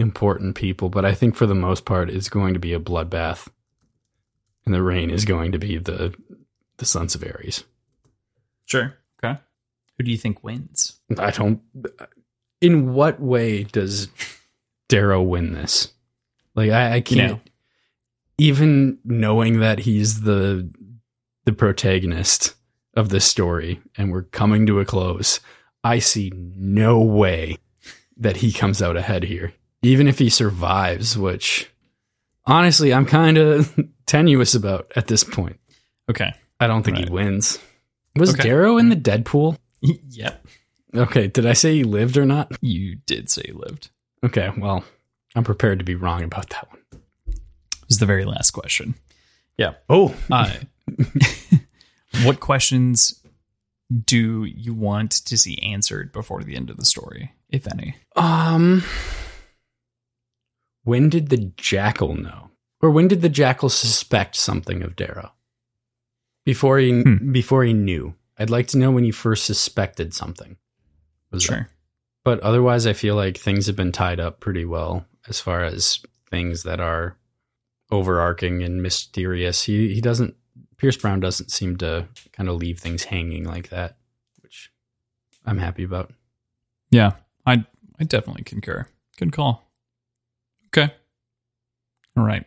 important 0.00 0.56
people, 0.56 0.88
but 0.88 1.04
I 1.04 1.14
think 1.14 1.36
for 1.36 1.46
the 1.46 1.54
most 1.54 1.84
part 1.84 2.10
it's 2.10 2.28
going 2.28 2.54
to 2.54 2.60
be 2.60 2.74
a 2.74 2.80
bloodbath. 2.80 3.46
And 4.64 4.74
the 4.74 4.82
rain 4.82 5.08
is 5.08 5.24
going 5.24 5.52
to 5.52 5.58
be 5.58 5.78
the 5.78 6.12
the 6.78 6.84
Sons 6.84 7.14
of 7.14 7.22
Ares. 7.22 7.62
Sure. 8.66 8.96
Okay. 9.22 9.38
Who 9.96 10.04
do 10.04 10.10
you 10.10 10.18
think 10.18 10.42
wins? 10.42 10.98
I 11.16 11.30
don't. 11.30 11.60
In 12.60 12.92
what 12.92 13.20
way 13.20 13.62
does 13.62 14.08
Darrow 14.88 15.22
win 15.22 15.52
this? 15.52 15.92
Like 16.56 16.70
I, 16.72 16.94
I 16.96 17.00
can't. 17.02 17.34
know. 17.34 17.40
Even 18.36 18.98
knowing 19.04 19.60
that 19.60 19.78
he's 19.78 20.22
the 20.22 20.68
the 21.48 21.52
protagonist 21.54 22.54
of 22.94 23.08
this 23.08 23.24
story, 23.24 23.80
and 23.96 24.12
we're 24.12 24.24
coming 24.24 24.66
to 24.66 24.80
a 24.80 24.84
close, 24.84 25.40
I 25.82 25.98
see 25.98 26.30
no 26.34 27.00
way 27.00 27.56
that 28.18 28.36
he 28.38 28.52
comes 28.52 28.82
out 28.82 28.98
ahead 28.98 29.22
here. 29.22 29.54
Even 29.80 30.06
if 30.08 30.18
he 30.18 30.28
survives, 30.28 31.16
which 31.16 31.70
honestly 32.44 32.92
I'm 32.92 33.06
kind 33.06 33.38
of 33.38 33.74
tenuous 34.06 34.54
about 34.54 34.92
at 34.94 35.06
this 35.06 35.24
point. 35.24 35.58
Okay. 36.10 36.34
I 36.60 36.66
don't 36.66 36.82
think 36.82 36.98
Right. 36.98 37.08
he 37.08 37.14
wins. 37.14 37.58
Was 38.16 38.34
Okay. 38.34 38.42
Darrow 38.42 38.76
in 38.76 38.90
the 38.90 38.96
Deadpool? 38.96 39.56
yep. 39.80 40.44
Okay, 40.94 41.28
did 41.28 41.46
I 41.46 41.54
say 41.54 41.74
he 41.76 41.84
lived 41.84 42.18
or 42.18 42.26
not? 42.26 42.52
You 42.60 42.96
did 43.06 43.30
say 43.30 43.42
he 43.46 43.52
lived. 43.52 43.88
Okay, 44.22 44.50
well, 44.58 44.84
I'm 45.34 45.44
prepared 45.44 45.78
to 45.78 45.84
be 45.84 45.94
wrong 45.94 46.22
about 46.24 46.50
that 46.50 46.68
one. 46.68 46.80
It 47.28 47.88
was 47.88 47.98
the 48.00 48.06
very 48.06 48.24
last 48.26 48.50
question. 48.50 48.96
Yeah. 49.56 49.74
Oh, 49.88 50.14
Uh, 50.30 50.52
what 52.24 52.40
questions 52.40 53.20
do 54.04 54.44
you 54.44 54.74
want 54.74 55.10
to 55.12 55.36
see 55.38 55.58
answered 55.58 56.12
before 56.12 56.42
the 56.42 56.56
end 56.56 56.70
of 56.70 56.76
the 56.76 56.84
story, 56.84 57.32
if 57.48 57.66
any? 57.72 57.96
um, 58.16 58.82
when 60.84 61.08
did 61.08 61.28
the 61.28 61.52
jackal 61.56 62.14
know, 62.14 62.50
or 62.80 62.90
when 62.90 63.08
did 63.08 63.20
the 63.22 63.28
jackal 63.28 63.68
suspect 63.68 64.36
something 64.36 64.82
of 64.82 64.96
Darrow? 64.96 65.32
Before 66.44 66.78
he 66.78 67.02
Hmm. 67.02 67.32
before 67.32 67.64
he 67.64 67.72
knew, 67.74 68.14
I'd 68.38 68.50
like 68.50 68.68
to 68.68 68.78
know 68.78 68.90
when 68.90 69.04
he 69.04 69.10
first 69.10 69.44
suspected 69.44 70.14
something. 70.14 70.56
Was 71.30 71.42
that- 71.44 71.46
Sure. 71.54 71.68
but 72.24 72.40
otherwise, 72.40 72.86
I 72.86 72.94
feel 72.94 73.14
like 73.16 73.36
things 73.36 73.66
have 73.66 73.76
been 73.76 73.92
tied 73.92 74.18
up 74.20 74.40
pretty 74.40 74.64
well 74.64 75.06
as 75.28 75.40
far 75.40 75.62
as 75.64 76.00
things 76.30 76.62
that 76.62 76.80
are 76.80 77.18
overarching 77.90 78.62
and 78.62 78.82
mysterious. 78.82 79.62
He 79.64 79.92
he 79.94 80.00
doesn't. 80.00 80.36
Pierce 80.78 80.96
Brown 80.96 81.20
doesn't 81.20 81.50
seem 81.50 81.76
to 81.78 82.08
kind 82.32 82.48
of 82.48 82.56
leave 82.56 82.78
things 82.78 83.04
hanging 83.04 83.44
like 83.44 83.68
that, 83.70 83.96
which 84.40 84.70
I'm 85.44 85.58
happy 85.58 85.84
about. 85.84 86.12
Yeah, 86.90 87.12
I 87.44 87.64
I 88.00 88.04
definitely 88.04 88.44
concur. 88.44 88.86
Good 89.16 89.32
call. 89.32 89.70
Okay. 90.68 90.94
All 92.16 92.24
right. 92.24 92.46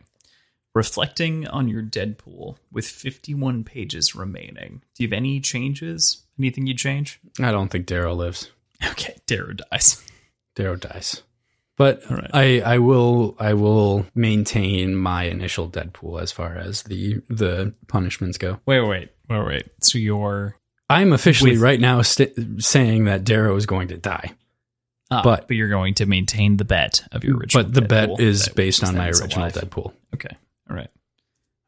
Reflecting 0.73 1.47
on 1.47 1.67
your 1.67 1.81
Deadpool 1.83 2.55
with 2.71 2.87
51 2.87 3.65
pages 3.65 4.15
remaining, 4.15 4.81
do 4.95 5.03
you 5.03 5.09
have 5.09 5.13
any 5.13 5.41
changes? 5.41 6.23
Anything 6.39 6.65
you 6.65 6.73
change? 6.73 7.19
I 7.39 7.51
don't 7.51 7.67
think 7.69 7.85
Darrow 7.85 8.13
lives. 8.13 8.51
Okay, 8.83 9.17
Darrow 9.27 9.53
dies. 9.53 10.03
Darrow 10.55 10.75
dies. 10.75 11.23
But 11.81 12.07
right. 12.11 12.29
I, 12.31 12.59
I 12.61 12.77
will 12.77 13.35
I 13.39 13.55
will 13.55 14.05
maintain 14.13 14.93
my 14.95 15.23
initial 15.23 15.67
Deadpool 15.67 16.21
as 16.21 16.31
far 16.31 16.55
as 16.55 16.83
the 16.83 17.23
the 17.27 17.73
punishments 17.87 18.37
go. 18.37 18.59
Wait, 18.67 18.81
wait, 18.81 19.09
wait, 19.27 19.45
wait. 19.47 19.65
So 19.81 19.97
you're 19.97 20.55
I'm 20.91 21.11
officially 21.11 21.53
With- 21.53 21.61
right 21.61 21.79
now 21.79 22.03
st- 22.03 22.61
saying 22.63 23.05
that 23.05 23.23
Darrow 23.23 23.55
is 23.55 23.65
going 23.65 23.87
to 23.87 23.97
die. 23.97 24.29
ah, 25.09 25.23
But- 25.23 25.47
but 25.47 25.57
you're 25.57 25.69
going 25.69 25.95
to 25.95 26.05
maintain 26.05 26.57
the 26.57 26.65
bet 26.65 27.01
of 27.11 27.23
your 27.23 27.37
original. 27.37 27.63
but 27.63 27.73
the 27.73 27.81
bet 27.81 28.19
is 28.19 28.45
that- 28.45 28.55
based 28.55 28.83
on 28.83 28.95
my 28.95 29.07
original 29.07 29.39
alive. 29.45 29.53
Deadpool. 29.53 29.91
Okay. 30.13 30.37
All 30.69 30.75
right. 30.75 30.89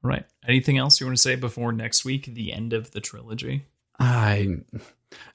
All 0.03 0.09
right. 0.11 0.25
Anything 0.47 0.77
else 0.77 0.99
you 1.01 1.07
want 1.07 1.17
to 1.17 1.21
say 1.23 1.35
before 1.35 1.71
next 1.71 2.05
week, 2.05 2.25
the 2.25 2.53
end 2.53 2.73
of 2.73 2.91
the 2.91 3.01
trilogy? 3.01 3.65
I 3.99 4.57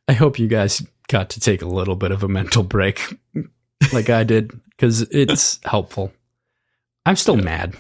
I 0.07 0.13
hope 0.13 0.39
you 0.39 0.47
guys 0.47 0.87
got 1.09 1.31
to 1.31 1.41
take 1.41 1.63
a 1.63 1.67
little 1.67 1.97
bit 1.97 2.13
of 2.13 2.23
a 2.23 2.29
mental 2.29 2.63
break 2.63 3.19
like 3.93 4.09
I 4.11 4.23
did 4.23 4.53
because 4.79 5.03
it's 5.03 5.59
helpful. 5.65 6.13
I'm 7.05 7.17
still 7.17 7.37
mad. 7.37 7.75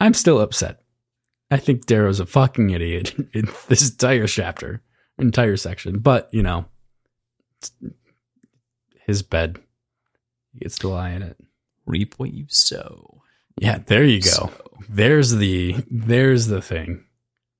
I'm 0.00 0.14
still 0.14 0.40
upset. 0.40 0.80
I 1.50 1.58
think 1.58 1.86
Darrow's 1.86 2.18
a 2.20 2.26
fucking 2.26 2.70
idiot 2.70 3.14
in 3.34 3.48
this 3.68 3.88
entire 3.90 4.26
chapter, 4.26 4.82
entire 5.18 5.56
section. 5.56 5.98
But 5.98 6.28
you 6.32 6.42
know, 6.42 6.64
his 9.06 9.22
bed, 9.22 9.58
he 10.52 10.60
gets 10.60 10.78
to 10.78 10.88
lie 10.88 11.10
in 11.10 11.22
it. 11.22 11.36
Reap 11.86 12.14
what 12.18 12.32
you 12.32 12.46
sow. 12.48 13.22
Yeah, 13.58 13.78
there 13.86 14.04
you 14.04 14.20
go. 14.22 14.30
So, 14.30 14.50
There's 14.88 15.32
the 15.32 15.76
there's 15.90 16.46
the 16.46 16.62
thing. 16.62 17.04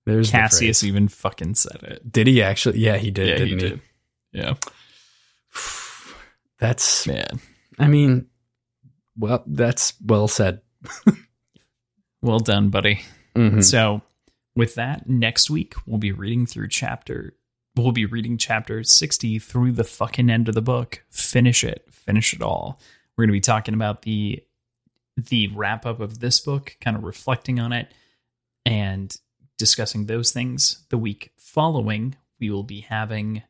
There's 0.06 0.30
Cassius 0.30 0.80
The 0.80 0.88
even 0.88 1.08
fucking 1.08 1.54
said 1.56 1.82
it. 1.82 2.10
did 2.10 2.26
he 2.26 2.42
actually? 2.42 2.78
Yeah, 2.78 2.96
he 2.96 3.10
did. 3.10 3.28
yeah, 3.28 3.34
didn't 3.34 3.48
he 3.58 3.64
he? 3.64 3.70
did. 3.70 3.80
Yeah, 4.32 4.54
That's. 6.58 7.06
man. 7.06 7.40
I 7.78 7.88
mean, 7.88 8.26
well, 9.20 9.44
that's 9.46 9.94
well 10.04 10.26
said. 10.28 10.60
Well 12.22 12.38
done, 12.38 12.68
buddy. 12.68 13.00
Mhm. 13.34 13.64
So, 13.64 14.02
with 14.54 14.74
that, 14.74 15.08
next 15.08 15.48
week 15.48 15.74
we'll 15.86 15.98
be 15.98 16.12
reading 16.12 16.44
through 16.44 16.68
chapter. 16.68 17.34
We'll 17.76 17.92
be 17.92 18.04
reading 18.04 18.36
chapter 18.36 18.82
60 18.84 19.38
through 19.38 19.72
the 19.72 19.84
fucking 19.84 20.28
end 20.28 20.48
of 20.48 20.54
the 20.54 20.60
book. 20.60 21.02
Finish 21.08 21.64
it. 21.64 21.86
Finish 21.90 22.34
it 22.34 22.42
all. 22.42 22.78
We're 23.16 23.22
going 23.22 23.30
to 23.30 23.32
be 23.32 23.40
talking 23.40 23.74
about 23.74 24.02
the 24.02 24.42
the 25.16 25.48
wrap 25.48 25.86
up 25.86 26.00
of 26.00 26.18
this 26.20 26.40
book, 26.40 26.76
kind 26.80 26.96
of 26.96 27.04
reflecting 27.04 27.58
on 27.58 27.72
it 27.72 27.92
and 28.66 29.16
discussing 29.58 30.06
those 30.06 30.30
things. 30.32 30.84
The 30.90 30.98
week 30.98 31.32
following, 31.38 32.16
we 32.38 32.50
will 32.50 32.64
be 32.64 32.80
having 32.80 33.42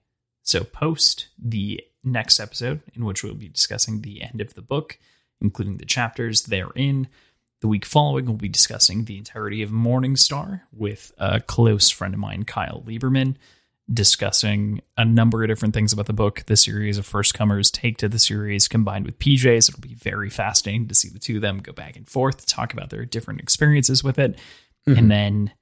so 0.42 0.64
post 0.64 1.28
the 1.38 1.80
next 2.04 2.40
episode 2.40 2.82
in 2.94 3.04
which 3.04 3.22
we'll 3.24 3.34
be 3.34 3.48
discussing 3.48 4.00
the 4.00 4.22
end 4.22 4.40
of 4.40 4.54
the 4.54 4.62
book, 4.62 4.98
including 5.40 5.76
the 5.76 5.86
chapters 5.86 6.42
therein. 6.42 7.08
The 7.60 7.68
week 7.68 7.84
following, 7.84 8.24
we'll 8.24 8.36
be 8.36 8.48
discussing 8.48 9.04
the 9.04 9.18
entirety 9.18 9.62
of 9.62 9.70
Morning 9.70 10.16
Star 10.16 10.66
with 10.72 11.12
a 11.18 11.40
close 11.40 11.90
friend 11.90 12.14
of 12.14 12.20
mine, 12.20 12.44
Kyle 12.44 12.82
Lieberman, 12.86 13.36
discussing 13.92 14.80
a 14.96 15.04
number 15.04 15.42
of 15.42 15.48
different 15.48 15.74
things 15.74 15.92
about 15.92 16.06
the 16.06 16.12
book, 16.12 16.44
the 16.46 16.56
series 16.56 16.96
of 16.96 17.04
first 17.04 17.34
comers 17.34 17.70
take 17.70 17.98
to 17.98 18.08
the 18.08 18.18
series 18.18 18.68
combined 18.68 19.04
with 19.04 19.18
PJ's. 19.18 19.68
It'll 19.68 19.80
be 19.80 19.94
very 19.94 20.30
fascinating 20.30 20.88
to 20.88 20.94
see 20.94 21.08
the 21.08 21.18
two 21.18 21.36
of 21.36 21.42
them 21.42 21.58
go 21.58 21.72
back 21.72 21.96
and 21.96 22.08
forth, 22.08 22.46
talk 22.46 22.72
about 22.72 22.90
their 22.90 23.04
different 23.04 23.40
experiences 23.40 24.02
with 24.02 24.18
it. 24.18 24.38
Mhm. 24.86 24.98
And 24.98 25.10
then 25.10 25.52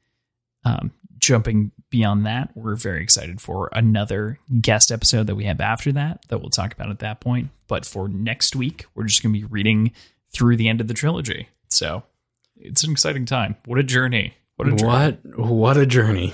um, 0.64 0.92
jumping 1.28 1.70
beyond 1.90 2.24
that, 2.24 2.50
we're 2.54 2.74
very 2.74 3.02
excited 3.02 3.38
for 3.38 3.68
another 3.74 4.38
guest 4.62 4.90
episode 4.90 5.26
that 5.26 5.34
we 5.34 5.44
have 5.44 5.60
after 5.60 5.92
that 5.92 6.24
that 6.28 6.40
we'll 6.40 6.48
talk 6.48 6.72
about 6.72 6.88
at 6.88 7.00
that 7.00 7.20
point. 7.20 7.50
But 7.68 7.84
for 7.84 8.08
next 8.08 8.56
week, 8.56 8.86
we're 8.94 9.04
just 9.04 9.22
going 9.22 9.34
to 9.34 9.38
be 9.38 9.44
reading 9.44 9.92
through 10.32 10.56
the 10.56 10.70
end 10.70 10.80
of 10.80 10.88
the 10.88 10.94
trilogy. 10.94 11.50
So 11.68 12.02
it's 12.56 12.82
an 12.82 12.92
exciting 12.92 13.26
time. 13.26 13.56
What 13.66 13.78
a 13.78 13.82
journey. 13.82 14.36
What 14.56 14.68
a 14.68 14.76
journey. 14.76 15.18
What 15.36 15.38
what 15.38 15.76
a 15.76 15.84
journey. 15.84 16.32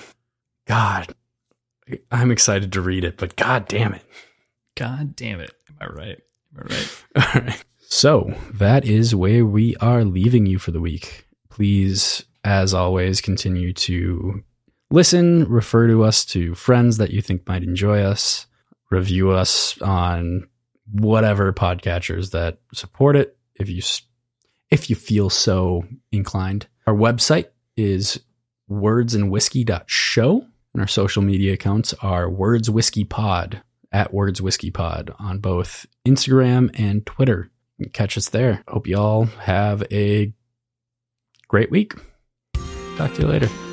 God. 0.68 1.12
I'm 2.12 2.30
excited 2.30 2.72
to 2.72 2.80
read 2.80 3.02
it, 3.02 3.16
but 3.16 3.34
god 3.34 3.66
damn 3.66 3.94
it. 3.94 4.04
God 4.76 5.16
damn 5.16 5.40
it. 5.40 5.52
Am 5.68 5.76
I 5.80 5.92
right? 5.92 6.20
Am 6.56 6.68
I 6.70 6.74
right? 6.74 7.02
All 7.34 7.42
right. 7.42 7.64
So, 7.80 8.34
that 8.52 8.84
is 8.86 9.14
where 9.14 9.44
we 9.44 9.76
are 9.76 10.04
leaving 10.04 10.46
you 10.46 10.58
for 10.58 10.70
the 10.70 10.80
week. 10.80 11.26
Please 11.50 12.24
as 12.44 12.72
always 12.72 13.20
continue 13.20 13.72
to 13.72 14.42
listen, 14.94 15.44
refer 15.48 15.88
to 15.88 16.04
us 16.04 16.24
to 16.24 16.54
friends 16.54 16.98
that 16.98 17.10
you 17.10 17.20
think 17.20 17.46
might 17.48 17.64
enjoy 17.64 18.00
us, 18.00 18.46
review 18.90 19.32
us 19.32 19.80
on 19.82 20.48
whatever 20.92 21.52
podcatchers 21.52 22.30
that 22.30 22.58
support 22.72 23.16
it 23.16 23.36
if 23.56 23.68
you 23.68 23.82
if 24.70 24.88
you 24.88 24.96
feel 24.96 25.28
so 25.28 25.84
inclined. 26.12 26.68
Our 26.86 26.94
website 26.94 27.46
is 27.76 28.20
wordsandwhiskey.show 28.70 30.46
and 30.74 30.80
our 30.80 30.86
social 30.86 31.22
media 31.22 31.54
accounts 31.54 31.92
are 31.94 32.30
Words 32.30 32.70
Whiskey 32.70 33.04
Pod 33.04 33.62
at 33.90 34.14
Words 34.14 34.40
Whiskey 34.40 34.70
Pod 34.70 35.12
on 35.18 35.38
both 35.38 35.86
Instagram 36.06 36.70
and 36.78 37.04
Twitter. 37.04 37.50
Catch 37.92 38.16
us 38.16 38.28
there. 38.28 38.62
Hope 38.68 38.86
you 38.86 38.96
all 38.96 39.24
have 39.24 39.82
a 39.92 40.32
great 41.48 41.70
week. 41.70 41.94
Talk 42.96 43.12
to 43.14 43.22
you 43.22 43.28
later. 43.28 43.63